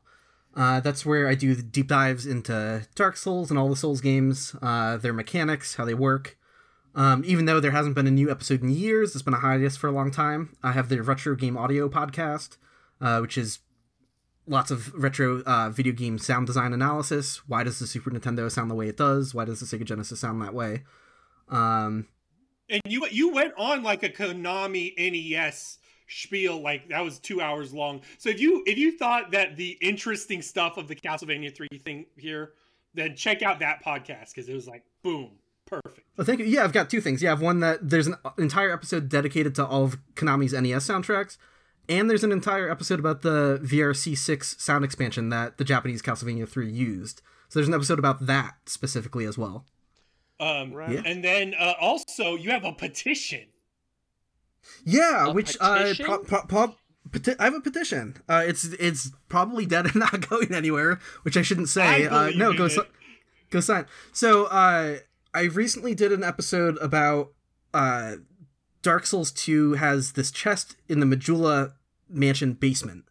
Uh, 0.56 0.80
that's 0.82 1.06
where 1.06 1.28
I 1.28 1.36
do 1.36 1.56
deep 1.56 1.88
dives 1.88 2.26
into 2.26 2.86
Dark 2.96 3.16
Souls 3.16 3.50
and 3.50 3.58
all 3.58 3.70
the 3.70 3.76
Souls 3.76 4.02
games, 4.02 4.56
uh, 4.62 4.98
their 4.98 5.14
mechanics, 5.14 5.76
how 5.76 5.86
they 5.86 5.94
work. 5.94 6.38
Um, 6.94 7.24
even 7.26 7.46
though 7.46 7.62
there 7.62 7.72
hasn't 7.72 7.96
been 7.96 8.08
a 8.08 8.12
new 8.12 8.30
episode 8.30 8.62
in 8.62 8.70
years, 8.70 9.16
it's 9.16 9.22
been 9.24 9.34
a 9.34 9.40
hiatus 9.40 9.78
for 9.78 9.88
a 9.88 9.94
long 9.94 10.12
time. 10.12 10.56
I 10.62 10.74
have 10.74 10.90
the 10.90 11.02
Retro 11.02 11.36
Game 11.36 11.56
Audio 11.58 11.88
podcast, 11.88 12.58
uh, 13.00 13.20
which 13.20 13.38
is 13.38 13.60
lots 14.46 14.72
of 14.72 14.94
retro 14.94 15.42
uh, 15.44 15.70
video 15.70 15.94
game 15.94 16.20
sound 16.20 16.48
design 16.48 16.74
analysis. 16.74 17.48
Why 17.48 17.64
does 17.64 17.80
the 17.80 17.88
Super 17.88 18.12
Nintendo 18.12 18.52
sound 18.52 18.70
the 18.70 18.76
way 18.76 18.90
it 18.90 18.98
does? 18.98 19.34
Why 19.34 19.46
does 19.46 19.62
the 19.62 19.66
Sega 19.66 19.86
Genesis 19.86 20.20
sound 20.20 20.42
that 20.42 20.54
way? 20.54 20.84
Um, 21.50 22.08
And 22.70 22.82
you 22.86 23.08
you 23.10 23.32
went 23.34 23.54
on 23.58 23.84
like 23.84 24.04
a 24.04 24.10
Konami 24.10 24.94
NES 24.98 25.78
spiel 26.12 26.62
like 26.62 26.90
that 26.90 27.04
was 27.04 27.20
two 27.20 27.42
hours 27.42 27.74
long. 27.74 28.02
So 28.18 28.30
if 28.30 28.40
you 28.40 28.64
if 28.66 28.78
you 28.78 28.98
thought 28.98 29.32
that 29.32 29.58
the 29.58 29.78
interesting 29.82 30.42
stuff 30.42 30.78
of 30.78 30.88
the 30.88 30.96
Castlevania 30.96 31.56
three 31.56 31.68
thing 31.84 32.06
here, 32.18 32.54
then 32.94 33.16
check 33.16 33.42
out 33.42 33.60
that 33.60 33.84
podcast 33.84 34.34
because 34.36 34.50
it 34.50 34.54
was 34.54 34.68
like 34.68 34.84
boom, 35.04 35.32
perfect. 35.66 36.08
Well, 36.18 36.26
thank 36.26 36.40
you. 36.40 36.46
Yeah, 36.46 36.64
I've 36.64 36.74
got 36.74 36.90
two 36.90 37.02
things. 37.02 37.22
Yeah, 37.24 37.30
I 37.30 37.34
have 37.34 37.42
one 37.42 37.60
that 37.62 37.90
there's 37.90 38.08
an 38.08 38.16
entire 38.38 38.72
episode 38.72 39.10
dedicated 39.10 39.56
to 39.56 39.66
all 39.66 39.86
of 39.86 39.98
Konami's 40.16 40.54
NES 40.54 40.88
soundtracks, 40.88 41.38
and 41.90 42.10
there's 42.10 42.24
an 42.24 42.32
entire 42.32 42.70
episode 42.70 43.00
about 43.00 43.22
the 43.22 43.60
VRC6 43.64 44.60
sound 44.60 44.86
expansion 44.86 45.30
that 45.30 45.58
the 45.58 45.64
Japanese 45.64 46.02
Castlevania 46.02 46.48
3 46.48 46.70
used. 46.70 47.22
So 47.50 47.60
there's 47.60 47.68
an 47.68 47.74
episode 47.74 48.00
about 48.00 48.26
that 48.28 48.56
specifically 48.66 49.26
as 49.26 49.38
well. 49.38 49.66
Um, 50.40 50.74
Right. 50.74 50.92
Yeah. 50.92 51.02
And 51.06 51.24
then 51.24 51.54
uh, 51.58 51.74
also 51.80 52.36
you 52.36 52.50
have 52.52 52.64
a 52.64 52.72
petition. 52.72 53.48
Yeah, 54.86 55.28
A 55.28 55.34
which 55.34 55.58
uh, 55.60 55.94
pro- 56.00 56.20
pro- 56.20 56.44
pro- 56.46 56.76
peti- 57.12 57.36
I 57.40 57.46
have 57.46 57.54
a 57.56 57.62
petition. 57.62 58.18
Uh, 58.30 58.44
it's 58.46 58.64
it's 58.66 59.12
probably 59.30 59.66
dead 59.66 59.86
and 59.86 59.96
not 60.12 60.28
going 60.30 60.54
anywhere, 60.54 61.00
which 61.24 61.38
I 61.38 61.42
shouldn't 61.42 61.70
say. 61.70 62.08
I 62.08 62.28
uh, 62.28 62.32
no, 62.36 62.54
go. 62.54 62.68
So- 62.68 62.86
Go 63.50 63.60
sign. 63.60 63.86
So, 64.14 64.46
uh, 64.46 65.00
I 65.34 65.42
recently 65.44 65.94
did 65.94 66.14
an 66.14 66.24
episode 66.24 66.78
about 66.78 67.34
uh, 67.74 68.16
Dark 68.82 69.06
Souls 69.06 69.30
2 69.32 69.74
has 69.74 70.14
this 70.14 70.32
chest 70.32 70.78
in 70.88 71.02
the 71.02 71.06
Majula 71.06 71.74
Mansion 72.10 72.54
basement. 72.54 73.04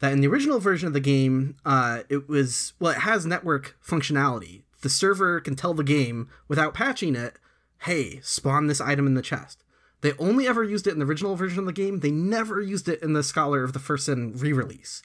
That 0.00 0.12
in 0.12 0.20
the 0.20 0.26
original 0.26 0.58
version 0.58 0.88
of 0.88 0.94
the 0.94 1.00
game, 1.00 1.56
uh, 1.64 2.00
it 2.08 2.28
was 2.28 2.72
well, 2.80 2.90
it 2.92 2.98
has 2.98 3.24
network 3.24 3.76
functionality. 3.86 4.62
The 4.82 4.90
server 4.90 5.40
can 5.40 5.54
tell 5.54 5.72
the 5.74 5.84
game 5.84 6.28
without 6.48 6.74
patching 6.74 7.14
it, 7.16 7.38
"Hey, 7.82 8.20
spawn 8.22 8.66
this 8.66 8.80
item 8.80 9.06
in 9.06 9.14
the 9.14 9.22
chest." 9.22 9.62
They 10.04 10.12
only 10.18 10.46
ever 10.46 10.62
used 10.62 10.86
it 10.86 10.92
in 10.92 10.98
the 10.98 11.06
original 11.06 11.34
version 11.34 11.60
of 11.60 11.64
the 11.64 11.72
game. 11.72 12.00
They 12.00 12.10
never 12.10 12.60
used 12.60 12.90
it 12.90 13.02
in 13.02 13.14
the 13.14 13.22
Scholar 13.22 13.64
of 13.64 13.72
the 13.72 13.78
First 13.78 14.04
Sin 14.04 14.34
re-release. 14.36 15.00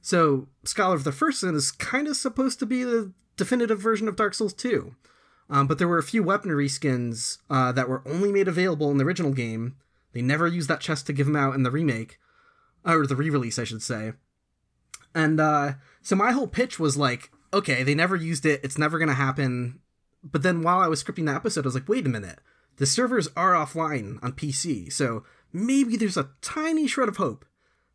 So, 0.00 0.46
Scholar 0.62 0.94
of 0.94 1.02
the 1.02 1.10
First 1.10 1.40
Sin 1.40 1.56
is 1.56 1.72
kind 1.72 2.06
of 2.06 2.16
supposed 2.16 2.60
to 2.60 2.66
be 2.66 2.84
the 2.84 3.12
definitive 3.36 3.80
version 3.80 4.06
of 4.06 4.14
Dark 4.14 4.32
Souls 4.32 4.54
2. 4.54 4.94
Um, 5.50 5.66
but 5.66 5.78
there 5.78 5.88
were 5.88 5.98
a 5.98 6.04
few 6.04 6.22
weaponry 6.22 6.68
skins 6.68 7.38
uh, 7.50 7.72
that 7.72 7.88
were 7.88 8.04
only 8.06 8.30
made 8.30 8.46
available 8.46 8.92
in 8.92 8.98
the 8.98 9.04
original 9.04 9.32
game. 9.32 9.74
They 10.12 10.22
never 10.22 10.46
used 10.46 10.70
that 10.70 10.80
chest 10.80 11.08
to 11.08 11.12
give 11.12 11.26
them 11.26 11.34
out 11.34 11.56
in 11.56 11.64
the 11.64 11.72
remake, 11.72 12.20
or 12.84 13.08
the 13.08 13.16
re-release, 13.16 13.58
I 13.58 13.64
should 13.64 13.82
say. 13.82 14.12
And 15.16 15.40
uh, 15.40 15.72
so 16.00 16.14
my 16.14 16.30
whole 16.30 16.46
pitch 16.46 16.78
was 16.78 16.96
like, 16.96 17.32
okay, 17.52 17.82
they 17.82 17.96
never 17.96 18.14
used 18.14 18.46
it. 18.46 18.60
It's 18.62 18.78
never 18.78 19.00
gonna 19.00 19.14
happen. 19.14 19.80
But 20.22 20.44
then 20.44 20.62
while 20.62 20.78
I 20.78 20.86
was 20.86 21.02
scripting 21.02 21.26
the 21.26 21.34
episode, 21.34 21.64
I 21.64 21.66
was 21.66 21.74
like, 21.74 21.88
wait 21.88 22.06
a 22.06 22.08
minute. 22.08 22.38
The 22.76 22.86
servers 22.86 23.28
are 23.36 23.52
offline 23.52 24.22
on 24.22 24.32
PC, 24.32 24.92
so 24.92 25.24
maybe 25.52 25.96
there's 25.96 26.16
a 26.16 26.30
tiny 26.42 26.86
shred 26.86 27.08
of 27.08 27.16
hope 27.16 27.44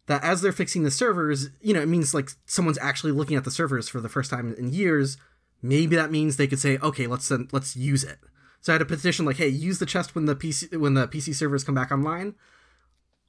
that 0.10 0.24
as 0.24 0.42
they're 0.42 0.52
fixing 0.52 0.84
the 0.84 0.92
servers, 0.92 1.50
you 1.62 1.74
know, 1.74 1.82
it 1.82 1.88
means 1.88 2.14
like 2.14 2.32
someone's 2.46 2.80
actually 2.80 3.12
looking 3.12 3.38
at 3.38 3.44
the 3.44 3.52
servers 3.52 3.88
for 3.88 4.02
the 4.02 4.10
first 4.10 4.32
time 4.32 4.56
in 4.58 4.74
years. 4.74 5.18
Maybe 5.62 5.96
that 5.96 6.12
means 6.12 6.36
they 6.36 6.48
could 6.48 6.60
say, 6.60 6.80
okay, 6.80 7.06
let's 7.06 7.30
uh, 7.32 7.44
let's 7.52 7.76
use 7.76 8.04
it. 8.04 8.18
So 8.62 8.74
I 8.74 8.76
had 8.76 8.82
a 8.82 8.86
petition 8.86 9.26
like, 9.26 9.38
hey, 9.38 9.48
use 9.48 9.80
the 9.80 9.86
chest 9.86 10.16
when 10.16 10.26
the 10.26 10.36
PC 10.36 10.76
when 10.78 10.96
the 10.96 11.08
PC 11.08 11.36
servers 11.36 11.64
come 11.64 11.76
back 11.76 11.92
online. 11.92 12.36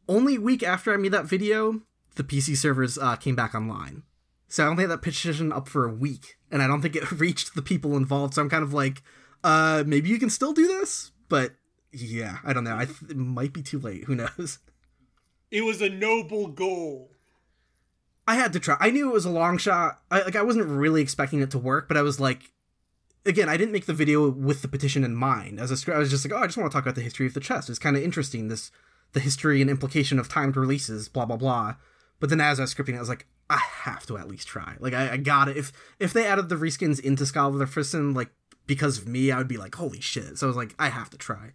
Only 0.08 0.36
a 0.36 0.40
week 0.40 0.62
after 0.62 0.92
I 0.92 0.96
made 0.96 1.12
that 1.12 1.26
video, 1.26 1.82
the 2.16 2.24
PC 2.24 2.56
servers 2.56 2.96
uh, 2.96 3.16
came 3.16 3.36
back 3.36 3.54
online. 3.54 4.02
So 4.48 4.64
I 4.64 4.68
only 4.68 4.82
had 4.82 4.90
that 4.90 5.02
petition 5.02 5.52
up 5.52 5.68
for 5.68 5.84
a 5.84 5.92
week, 5.92 6.38
and 6.50 6.62
I 6.62 6.66
don't 6.66 6.80
think 6.82 6.96
it 6.96 7.12
reached 7.20 7.54
the 7.54 7.62
people 7.62 7.96
involved. 7.96 8.34
So 8.34 8.42
I'm 8.42 8.50
kind 8.50 8.64
of 8.64 8.72
like, 8.72 9.02
uh, 9.44 9.84
maybe 9.86 10.08
you 10.08 10.18
can 10.18 10.30
still 10.30 10.52
do 10.52 10.66
this, 10.66 11.12
but 11.30 11.52
yeah, 11.92 12.38
I 12.44 12.52
don't 12.52 12.64
know. 12.64 12.76
I 12.76 12.84
th- 12.84 13.10
it 13.10 13.16
might 13.16 13.54
be 13.54 13.62
too 13.62 13.78
late. 13.78 14.04
Who 14.04 14.14
knows? 14.14 14.58
It 15.50 15.62
was 15.62 15.80
a 15.80 15.88
noble 15.88 16.48
goal. 16.48 17.10
I 18.28 18.36
had 18.36 18.52
to 18.52 18.60
try. 18.60 18.76
I 18.78 18.90
knew 18.90 19.10
it 19.10 19.14
was 19.14 19.24
a 19.24 19.30
long 19.30 19.58
shot. 19.58 20.02
I 20.10 20.22
like 20.22 20.36
I 20.36 20.42
wasn't 20.42 20.68
really 20.68 21.02
expecting 21.02 21.40
it 21.40 21.50
to 21.52 21.58
work, 21.58 21.88
but 21.88 21.96
I 21.96 22.02
was 22.02 22.20
like, 22.20 22.52
again, 23.26 23.48
I 23.48 23.56
didn't 23.56 23.72
make 23.72 23.86
the 23.86 23.92
video 23.92 24.30
with 24.30 24.62
the 24.62 24.68
petition 24.68 25.02
in 25.02 25.16
mind. 25.16 25.58
As 25.58 25.70
a 25.70 25.76
script, 25.76 25.96
I 25.96 25.98
was 25.98 26.10
just 26.10 26.24
like, 26.24 26.38
oh, 26.38 26.42
I 26.42 26.46
just 26.46 26.56
want 26.56 26.70
to 26.70 26.74
talk 26.74 26.84
about 26.84 26.94
the 26.94 27.00
history 27.00 27.26
of 27.26 27.34
the 27.34 27.40
chest. 27.40 27.68
It's 27.68 27.78
kind 27.78 27.96
of 27.96 28.02
interesting. 28.04 28.48
This 28.48 28.70
the 29.12 29.20
history 29.20 29.60
and 29.60 29.68
implication 29.68 30.20
of 30.20 30.28
timed 30.28 30.56
releases, 30.56 31.08
blah 31.08 31.26
blah 31.26 31.36
blah. 31.36 31.74
But 32.20 32.30
then 32.30 32.40
as 32.40 32.60
I 32.60 32.64
was 32.64 32.74
scripting, 32.74 32.96
I 32.96 33.00
was 33.00 33.08
like, 33.08 33.26
I 33.48 33.56
have 33.56 34.06
to 34.06 34.18
at 34.18 34.28
least 34.28 34.46
try. 34.46 34.76
Like 34.78 34.94
I, 34.94 35.14
I 35.14 35.16
got 35.16 35.48
it. 35.48 35.56
If 35.56 35.72
if 35.98 36.12
they 36.12 36.26
added 36.26 36.48
the 36.48 36.54
reskins 36.54 37.00
into 37.00 37.26
Scholar 37.26 37.54
of 37.54 37.58
the 37.58 37.66
First 37.66 37.90
Sin, 37.90 38.14
like 38.14 38.30
because 38.66 38.98
of 38.98 39.06
me, 39.08 39.30
I 39.32 39.38
would 39.38 39.48
be 39.48 39.56
like, 39.56 39.74
holy 39.74 40.00
shit. 40.00 40.38
So 40.38 40.46
I 40.46 40.48
was 40.48 40.56
like, 40.56 40.74
I 40.78 40.88
have 40.88 41.10
to 41.10 41.18
try. 41.18 41.52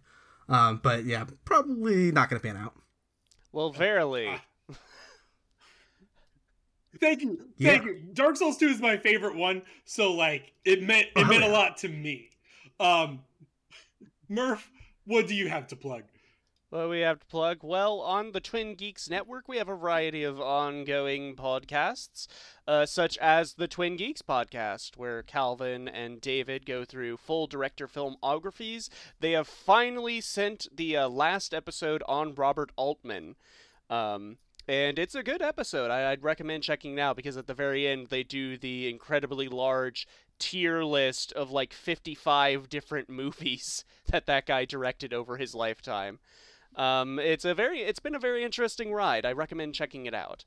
Um, 0.48 0.80
but 0.82 1.04
yeah, 1.04 1.24
probably 1.44 2.12
not 2.12 2.28
gonna 2.30 2.40
pan 2.40 2.56
out. 2.56 2.74
Well, 3.52 3.70
verily. 3.72 4.40
Thank 7.00 7.20
you, 7.22 7.38
Yeah. 7.58 7.72
thank 7.72 7.84
you. 7.84 8.00
Dark 8.14 8.36
Souls 8.36 8.56
Two 8.56 8.68
is 8.68 8.80
my 8.80 8.96
favorite 8.96 9.34
one, 9.34 9.62
so 9.84 10.12
like 10.12 10.52
it 10.64 10.82
meant 10.82 11.08
it 11.14 11.24
Oh, 11.24 11.24
meant 11.24 11.44
a 11.44 11.48
lot 11.48 11.76
to 11.78 11.88
me. 11.88 12.30
Um, 12.80 13.20
Murph, 14.28 14.70
what 15.04 15.26
do 15.28 15.34
you 15.34 15.48
have 15.48 15.66
to 15.68 15.76
plug? 15.76 16.04
What 16.68 16.90
we 16.90 16.98
have 17.00 17.20
to 17.20 17.26
plug? 17.26 17.58
Well, 17.62 18.00
on 18.00 18.32
the 18.32 18.40
Twin 18.40 18.74
Geeks 18.74 19.08
Network, 19.08 19.46
we 19.46 19.58
have 19.58 19.68
a 19.68 19.76
variety 19.76 20.24
of 20.24 20.40
ongoing 20.40 21.36
podcasts, 21.36 22.26
uh, 22.66 22.86
such 22.86 23.16
as 23.18 23.54
the 23.54 23.68
Twin 23.68 23.94
Geeks 23.94 24.20
podcast, 24.20 24.96
where 24.96 25.22
Calvin 25.22 25.86
and 25.86 26.20
David 26.20 26.66
go 26.66 26.84
through 26.84 27.18
full 27.18 27.46
director 27.46 27.86
filmographies. 27.86 28.88
They 29.20 29.30
have 29.32 29.46
finally 29.46 30.20
sent 30.20 30.66
the 30.74 30.96
uh, 30.96 31.08
last 31.08 31.54
episode 31.54 32.02
on 32.08 32.34
Robert 32.34 32.72
Altman. 32.74 33.36
Um, 33.88 34.38
and 34.66 34.98
it's 34.98 35.14
a 35.14 35.22
good 35.22 35.42
episode. 35.42 35.92
I, 35.92 36.10
I'd 36.10 36.24
recommend 36.24 36.64
checking 36.64 36.98
it 36.98 37.00
out 37.00 37.14
because 37.14 37.36
at 37.36 37.46
the 37.46 37.54
very 37.54 37.86
end, 37.86 38.08
they 38.08 38.24
do 38.24 38.58
the 38.58 38.88
incredibly 38.88 39.46
large 39.46 40.08
tier 40.40 40.82
list 40.82 41.32
of 41.34 41.52
like 41.52 41.72
55 41.72 42.68
different 42.68 43.08
movies 43.22 43.84
that 44.08 44.26
that 44.26 44.46
guy 44.46 44.64
directed 44.64 45.14
over 45.14 45.36
his 45.36 45.54
lifetime. 45.54 46.18
Um, 46.76 47.18
it's 47.18 47.44
a 47.44 47.54
very, 47.54 47.80
it's 47.80 48.00
been 48.00 48.14
a 48.14 48.20
very 48.20 48.44
interesting 48.44 48.92
ride. 48.92 49.24
I 49.24 49.32
recommend 49.32 49.74
checking 49.74 50.06
it 50.06 50.14
out. 50.14 50.44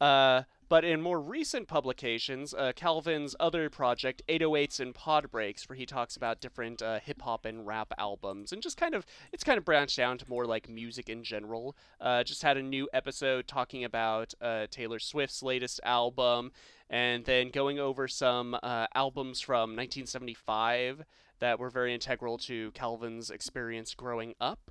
Uh, 0.00 0.42
but 0.68 0.84
in 0.84 1.00
more 1.00 1.20
recent 1.20 1.66
publications, 1.66 2.52
uh, 2.52 2.72
Calvin's 2.76 3.34
other 3.40 3.70
project, 3.70 4.22
808s 4.28 4.80
and 4.80 4.94
Pod 4.94 5.30
Breaks, 5.30 5.68
where 5.68 5.76
he 5.76 5.86
talks 5.86 6.14
about 6.14 6.40
different 6.40 6.82
uh, 6.82 7.00
hip 7.00 7.22
hop 7.22 7.46
and 7.46 7.66
rap 7.66 7.92
albums, 7.96 8.52
and 8.52 8.62
just 8.62 8.76
kind 8.76 8.94
of, 8.94 9.06
it's 9.32 9.42
kind 9.42 9.56
of 9.56 9.64
branched 9.64 9.96
down 9.96 10.18
to 10.18 10.28
more 10.28 10.44
like 10.44 10.68
music 10.68 11.08
in 11.08 11.24
general. 11.24 11.74
Uh, 12.00 12.22
just 12.22 12.42
had 12.42 12.58
a 12.58 12.62
new 12.62 12.88
episode 12.92 13.48
talking 13.48 13.82
about 13.82 14.34
uh, 14.42 14.66
Taylor 14.70 14.98
Swift's 14.98 15.42
latest 15.42 15.80
album, 15.84 16.52
and 16.90 17.24
then 17.24 17.48
going 17.48 17.78
over 17.78 18.06
some 18.06 18.54
uh, 18.62 18.86
albums 18.94 19.40
from 19.40 19.70
1975 19.70 21.02
that 21.38 21.58
were 21.58 21.70
very 21.70 21.94
integral 21.94 22.36
to 22.36 22.70
Calvin's 22.72 23.30
experience 23.30 23.94
growing 23.94 24.34
up. 24.38 24.70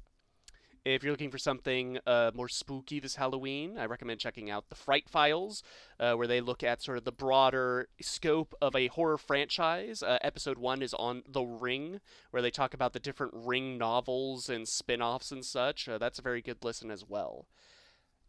If 0.88 1.04
you're 1.04 1.12
looking 1.12 1.32
for 1.32 1.38
something 1.38 2.00
uh, 2.08 2.32
more 2.34 2.48
spooky 2.48 3.02
this 3.02 3.18
Halloween, 3.18 3.78
I 3.78 3.88
recommend 3.88 4.22
checking 4.22 4.50
out 4.50 4.70
The 4.70 4.76
Fright 4.76 5.10
Files, 5.10 5.62
uh, 6.00 6.14
where 6.14 6.28
they 6.28 6.40
look 6.40 6.64
at 6.64 6.82
sort 6.82 6.98
of 6.98 7.04
the 7.04 7.12
broader 7.12 7.90
scope 8.00 8.56
of 8.62 8.74
a 8.74 8.88
horror 8.88 9.18
franchise. 9.18 10.02
Uh, 10.02 10.18
episode 10.22 10.58
one 10.58 10.82
is 10.82 10.94
on 10.94 11.24
The 11.28 11.44
Ring, 11.44 12.00
where 12.32 12.42
they 12.42 12.52
talk 12.52 12.74
about 12.74 12.94
the 12.94 13.02
different 13.02 13.34
Ring 13.36 13.78
novels 13.78 14.48
and 14.48 14.66
spin 14.66 15.02
offs 15.02 15.30
and 15.30 15.44
such. 15.44 15.90
Uh, 15.90 15.98
that's 15.98 16.20
a 16.20 16.22
very 16.22 16.42
good 16.42 16.64
listen 16.64 16.90
as 16.90 17.04
well. 17.06 17.50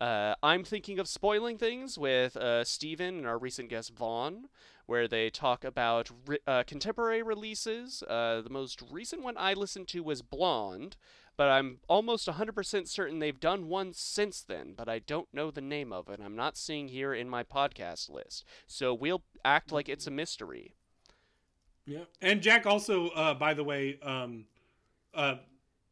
Uh, 0.01 0.35
I'm 0.43 0.64
thinking 0.64 0.98
of 0.98 1.09
spoiling 1.09 1.59
things 1.59 1.97
with 1.97 2.36
uh, 2.36 2.64
Steven 2.64 3.18
and 3.18 3.26
our 3.26 3.39
recent 3.39 3.68
guest 3.68 3.93
Vaughn, 3.94 4.48
where 4.86 5.09
they 5.09 5.28
talk 5.28 5.64
about 5.64 6.10
ri- 6.26 6.39
uh, 6.47 6.62
contemporary 6.66 7.22
releases. 7.22 8.02
Uh, 8.05 8.40
the 8.43 8.51
most 8.51 8.82
recent 8.90 9.22
one 9.22 9.35
I 9.36 9.55
listened 9.55 9.89
to 9.89 10.02
was 10.02 10.22
Blonde, 10.22 10.97
but 11.39 11.48
I'm 11.48 11.78
almost 11.89 12.27
100% 12.28 12.89
certain 12.89 13.20
they've 13.20 13.39
done 13.40 13.69
one 13.69 13.93
since 13.94 14.43
then, 14.43 14.74
but 14.77 14.89
I 14.89 14.98
don't 14.98 15.32
know 15.32 15.51
the 15.52 15.60
name 15.62 15.93
of 15.93 16.09
it. 16.09 16.20
I'm 16.23 16.35
not 16.36 16.59
seeing 16.59 16.89
here 16.89 17.15
in 17.15 17.31
my 17.31 17.44
podcast 17.44 18.10
list. 18.10 18.44
So 18.66 18.93
we'll 18.93 19.23
act 19.44 19.70
like 19.70 19.89
it's 19.89 20.09
a 20.09 20.10
mystery. 20.10 20.74
Yeah, 21.86 22.05
and 22.20 22.43
Jack 22.43 22.66
also, 22.66 23.09
uh, 23.10 23.35
by 23.35 23.55
the 23.55 23.62
way, 23.65 23.98
um, 24.02 24.44
uh, 25.15 25.36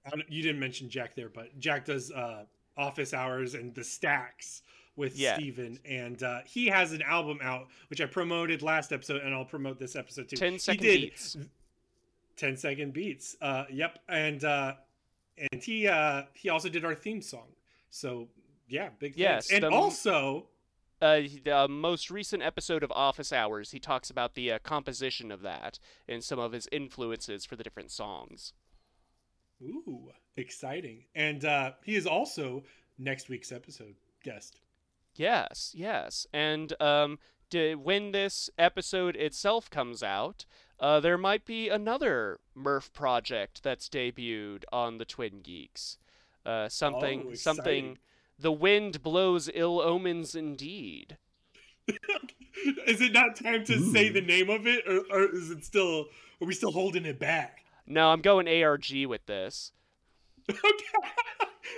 I 0.05 0.11
don't- 0.11 0.31
you 0.31 0.43
didn't 0.43 0.59
mention 0.61 0.91
Jack 0.91 1.15
there, 1.15 1.29
but 1.31 1.59
Jack 1.59 1.85
does 1.87 2.11
uh, 2.11 2.45
office 2.77 3.15
hours 3.15 3.55
and 3.55 3.73
the 3.75 3.85
stacks 3.85 4.63
with 4.97 5.17
Yeah. 5.17 5.37
Steven, 5.37 5.79
and 5.85 6.23
uh, 6.25 6.41
he 6.45 6.67
has 6.67 6.93
an 6.93 7.03
album 7.03 7.39
out 7.41 7.69
which 7.89 8.01
I 8.01 8.07
promoted 8.07 8.63
last 8.63 8.93
episode, 8.93 9.23
and 9.23 9.33
I'll 9.33 9.45
promote 9.45 9.79
this 9.79 9.95
episode 9.95 10.29
too. 10.29 10.37
10 10.37 10.55
He 10.55 10.77
did 10.77 11.01
beats. 11.03 11.37
10 12.37 12.57
second 12.57 12.93
beats. 12.93 13.37
Uh, 13.41 13.65
yep, 13.71 14.01
and 14.09 14.43
uh, 14.45 14.75
and 15.39 15.63
he 15.63 15.87
uh, 15.89 16.23
he 16.35 16.49
also 16.49 16.69
did 16.69 16.85
our 16.85 16.95
theme 16.95 17.21
song. 17.23 17.49
So 17.91 18.29
yeah, 18.69 18.91
big 18.99 19.15
thanks. 19.17 19.19
Yes, 19.19 19.51
and 19.53 19.65
the- 19.65 19.71
also 19.71 20.49
Uh, 21.01 21.21
the 21.45 21.67
most 21.69 22.11
recent 22.11 22.43
episode 22.43 22.83
of 22.83 22.91
Office 22.93 23.33
Hours, 23.33 23.71
he 23.73 23.79
talks 23.79 24.09
about 24.11 24.35
the 24.35 24.53
uh, 24.53 24.59
composition 24.61 25.31
of 25.31 25.43
that 25.43 25.79
and 26.09 26.25
some 26.25 26.39
of 26.39 26.53
his 26.53 26.69
influences 26.73 27.45
for 27.45 27.55
the 27.57 27.63
different 27.63 27.91
songs. 27.91 28.53
ooh, 29.63 30.11
exciting, 30.37 31.05
and 31.15 31.45
uh, 31.45 31.73
he 31.85 31.97
is 31.97 32.07
also 32.07 32.65
next 32.99 33.29
week's 33.29 33.53
episode 33.53 33.95
guest. 34.23 34.61
Yes, 35.15 35.73
yes. 35.75 36.27
And 36.33 36.75
um, 36.81 37.19
d- 37.51 37.75
when 37.75 38.13
this 38.13 38.51
episode 38.59 39.17
itself 39.17 39.71
comes 39.71 40.03
out, 40.03 40.45
uh, 40.81 41.01
there 41.01 41.19
might 41.19 41.45
be 41.45 41.69
another 41.69 42.39
Murph 42.55 42.93
project 42.93 43.63
that's 43.63 43.89
debuted 43.89 44.65
on 44.73 44.99
the 44.99 45.05
Twin 45.05 45.41
Geeks. 45.43 45.99
Uh, 46.45 46.69
something, 46.69 47.29
Oh, 47.31 47.35
something. 47.35 47.99
The 48.39 48.53
wind 48.53 49.03
blows 49.03 49.51
ill 49.55 49.81
omens 49.81 50.35
indeed. 50.35 51.17
is 52.87 53.01
it 53.01 53.13
not 53.13 53.37
time 53.37 53.65
to 53.65 53.79
say 53.93 54.09
the 54.09 54.21
name 54.21 54.51
of 54.51 54.67
it, 54.67 54.85
or, 54.87 55.03
or 55.11 55.35
is 55.35 55.51
it 55.51 55.65
still? 55.65 56.07
Are 56.41 56.47
we 56.47 56.55
still 56.55 56.73
holding 56.73 57.07
it 57.07 57.19
back? 57.19 57.65
No, 57.87 58.11
I'm 58.11 58.21
going 58.21 58.49
ARG 58.49 59.07
with 59.07 59.27
this. 59.27 59.73
Okay. 60.49 60.61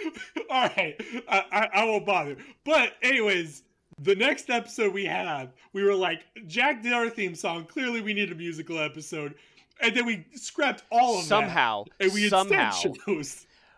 All 0.50 0.68
right. 0.76 0.94
I, 1.28 1.44
I, 1.50 1.68
I 1.80 1.84
won't 1.84 2.06
bother. 2.06 2.36
But 2.64 2.92
anyways, 3.02 3.62
the 3.98 4.14
next 4.14 4.50
episode 4.50 4.92
we 4.92 5.04
had, 5.04 5.52
we 5.72 5.82
were 5.82 5.94
like, 5.94 6.20
Jack 6.46 6.82
did 6.82 6.92
our 6.92 7.08
theme 7.08 7.34
song. 7.34 7.64
Clearly, 7.64 8.00
we 8.00 8.14
need 8.14 8.30
a 8.32 8.34
musical 8.34 8.78
episode. 8.78 9.34
And 9.80 9.96
then 9.96 10.06
we 10.06 10.26
scrapped 10.34 10.82
all 10.90 11.18
of 11.18 11.24
Somehow, 11.24 11.84
that. 11.98 12.06
And 12.06 12.14
we 12.14 12.28
somehow. 12.28 12.72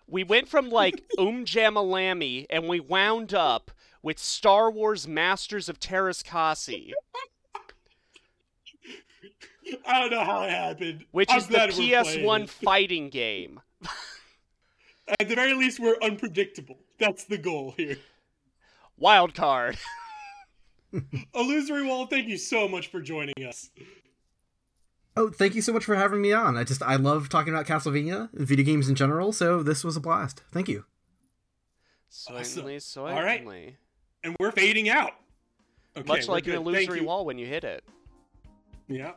We 0.09 0.25
went 0.25 0.49
from 0.49 0.71
like 0.71 1.05
Um 1.19 1.45
Jammer 1.45 1.83
Lammy 1.83 2.47
and 2.51 2.69
we 2.69 2.81
wound 2.81 3.35
up 3.35 3.71
with 4.03 4.19
Star 4.19 4.71
Wars 4.71 5.07
Masters 5.07 5.69
of 5.69 5.79
Teräs 5.79 6.23
Käsi, 6.25 6.93
I 9.87 10.01
don't 10.01 10.11
know 10.11 10.25
how 10.25 10.43
it 10.43 10.51
happened. 10.51 11.05
which 11.13 11.31
I'm 11.31 11.39
is 11.39 11.47
the 11.47 11.55
glad 11.55 11.71
we're 11.71 11.77
playing 11.77 12.25
PS1 12.25 12.49
fighting 12.65 13.09
game. 13.11 13.61
At 15.21 15.29
the 15.29 15.35
very 15.35 15.55
least, 15.55 15.81
we're 15.81 15.97
unpredictable. 16.03 16.79
That's 16.99 17.25
the 17.25 17.39
goal 17.39 17.75
here. 17.77 17.99
Wild 18.97 19.35
card. 19.35 19.79
Illusory 21.35 21.87
Wall, 21.87 22.07
thank 22.07 22.29
you 22.29 22.37
so 22.37 22.69
much 22.69 22.89
for 22.89 23.01
joining 23.01 23.35
us. 23.47 23.71
Oh, 25.17 25.29
thank 25.31 25.55
you 25.55 25.63
so 25.63 25.73
much 25.73 25.85
for 25.85 25.97
having 25.97 26.23
me 26.23 26.33
on. 26.33 26.57
I 26.57 26.65
just 26.65 26.83
I 26.83 26.97
love 26.97 27.29
talking 27.29 27.53
about 27.53 27.67
Castlevania 27.67 28.33
and 28.33 28.47
video 28.47 28.65
games 28.65 28.89
in 28.89 28.95
general, 28.95 29.33
so 29.33 29.63
this 29.63 29.85
was 29.85 29.97
a 29.97 30.01
blast. 30.01 30.43
Thank 30.53 30.69
you. 30.69 30.85
Certainly, 32.09 32.75
All 32.75 32.81
certainly. 32.81 33.23
right. 33.23 33.77
And 34.25 34.37
we're 34.39 34.51
fading 34.53 34.89
out. 34.89 35.13
Okay, 35.97 36.07
Much 36.07 36.29
like 36.29 36.47
an 36.47 36.53
good. 36.53 36.65
Thank 36.65 36.89
illusory 36.89 37.01
wall 37.01 37.25
when 37.25 37.39
you 37.39 37.47
hit 37.47 37.65
it. 37.65 37.85
Yeah. 38.89 39.13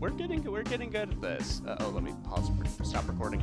We're 0.00 0.10
getting 0.10 0.44
we're 0.44 0.62
getting 0.62 0.90
good 0.90 1.10
at 1.10 1.20
this. 1.20 1.60
Uh, 1.66 1.76
oh, 1.80 1.88
let 1.88 2.02
me 2.02 2.14
pause. 2.24 2.50
Stop 2.84 3.08
recording. 3.08 3.42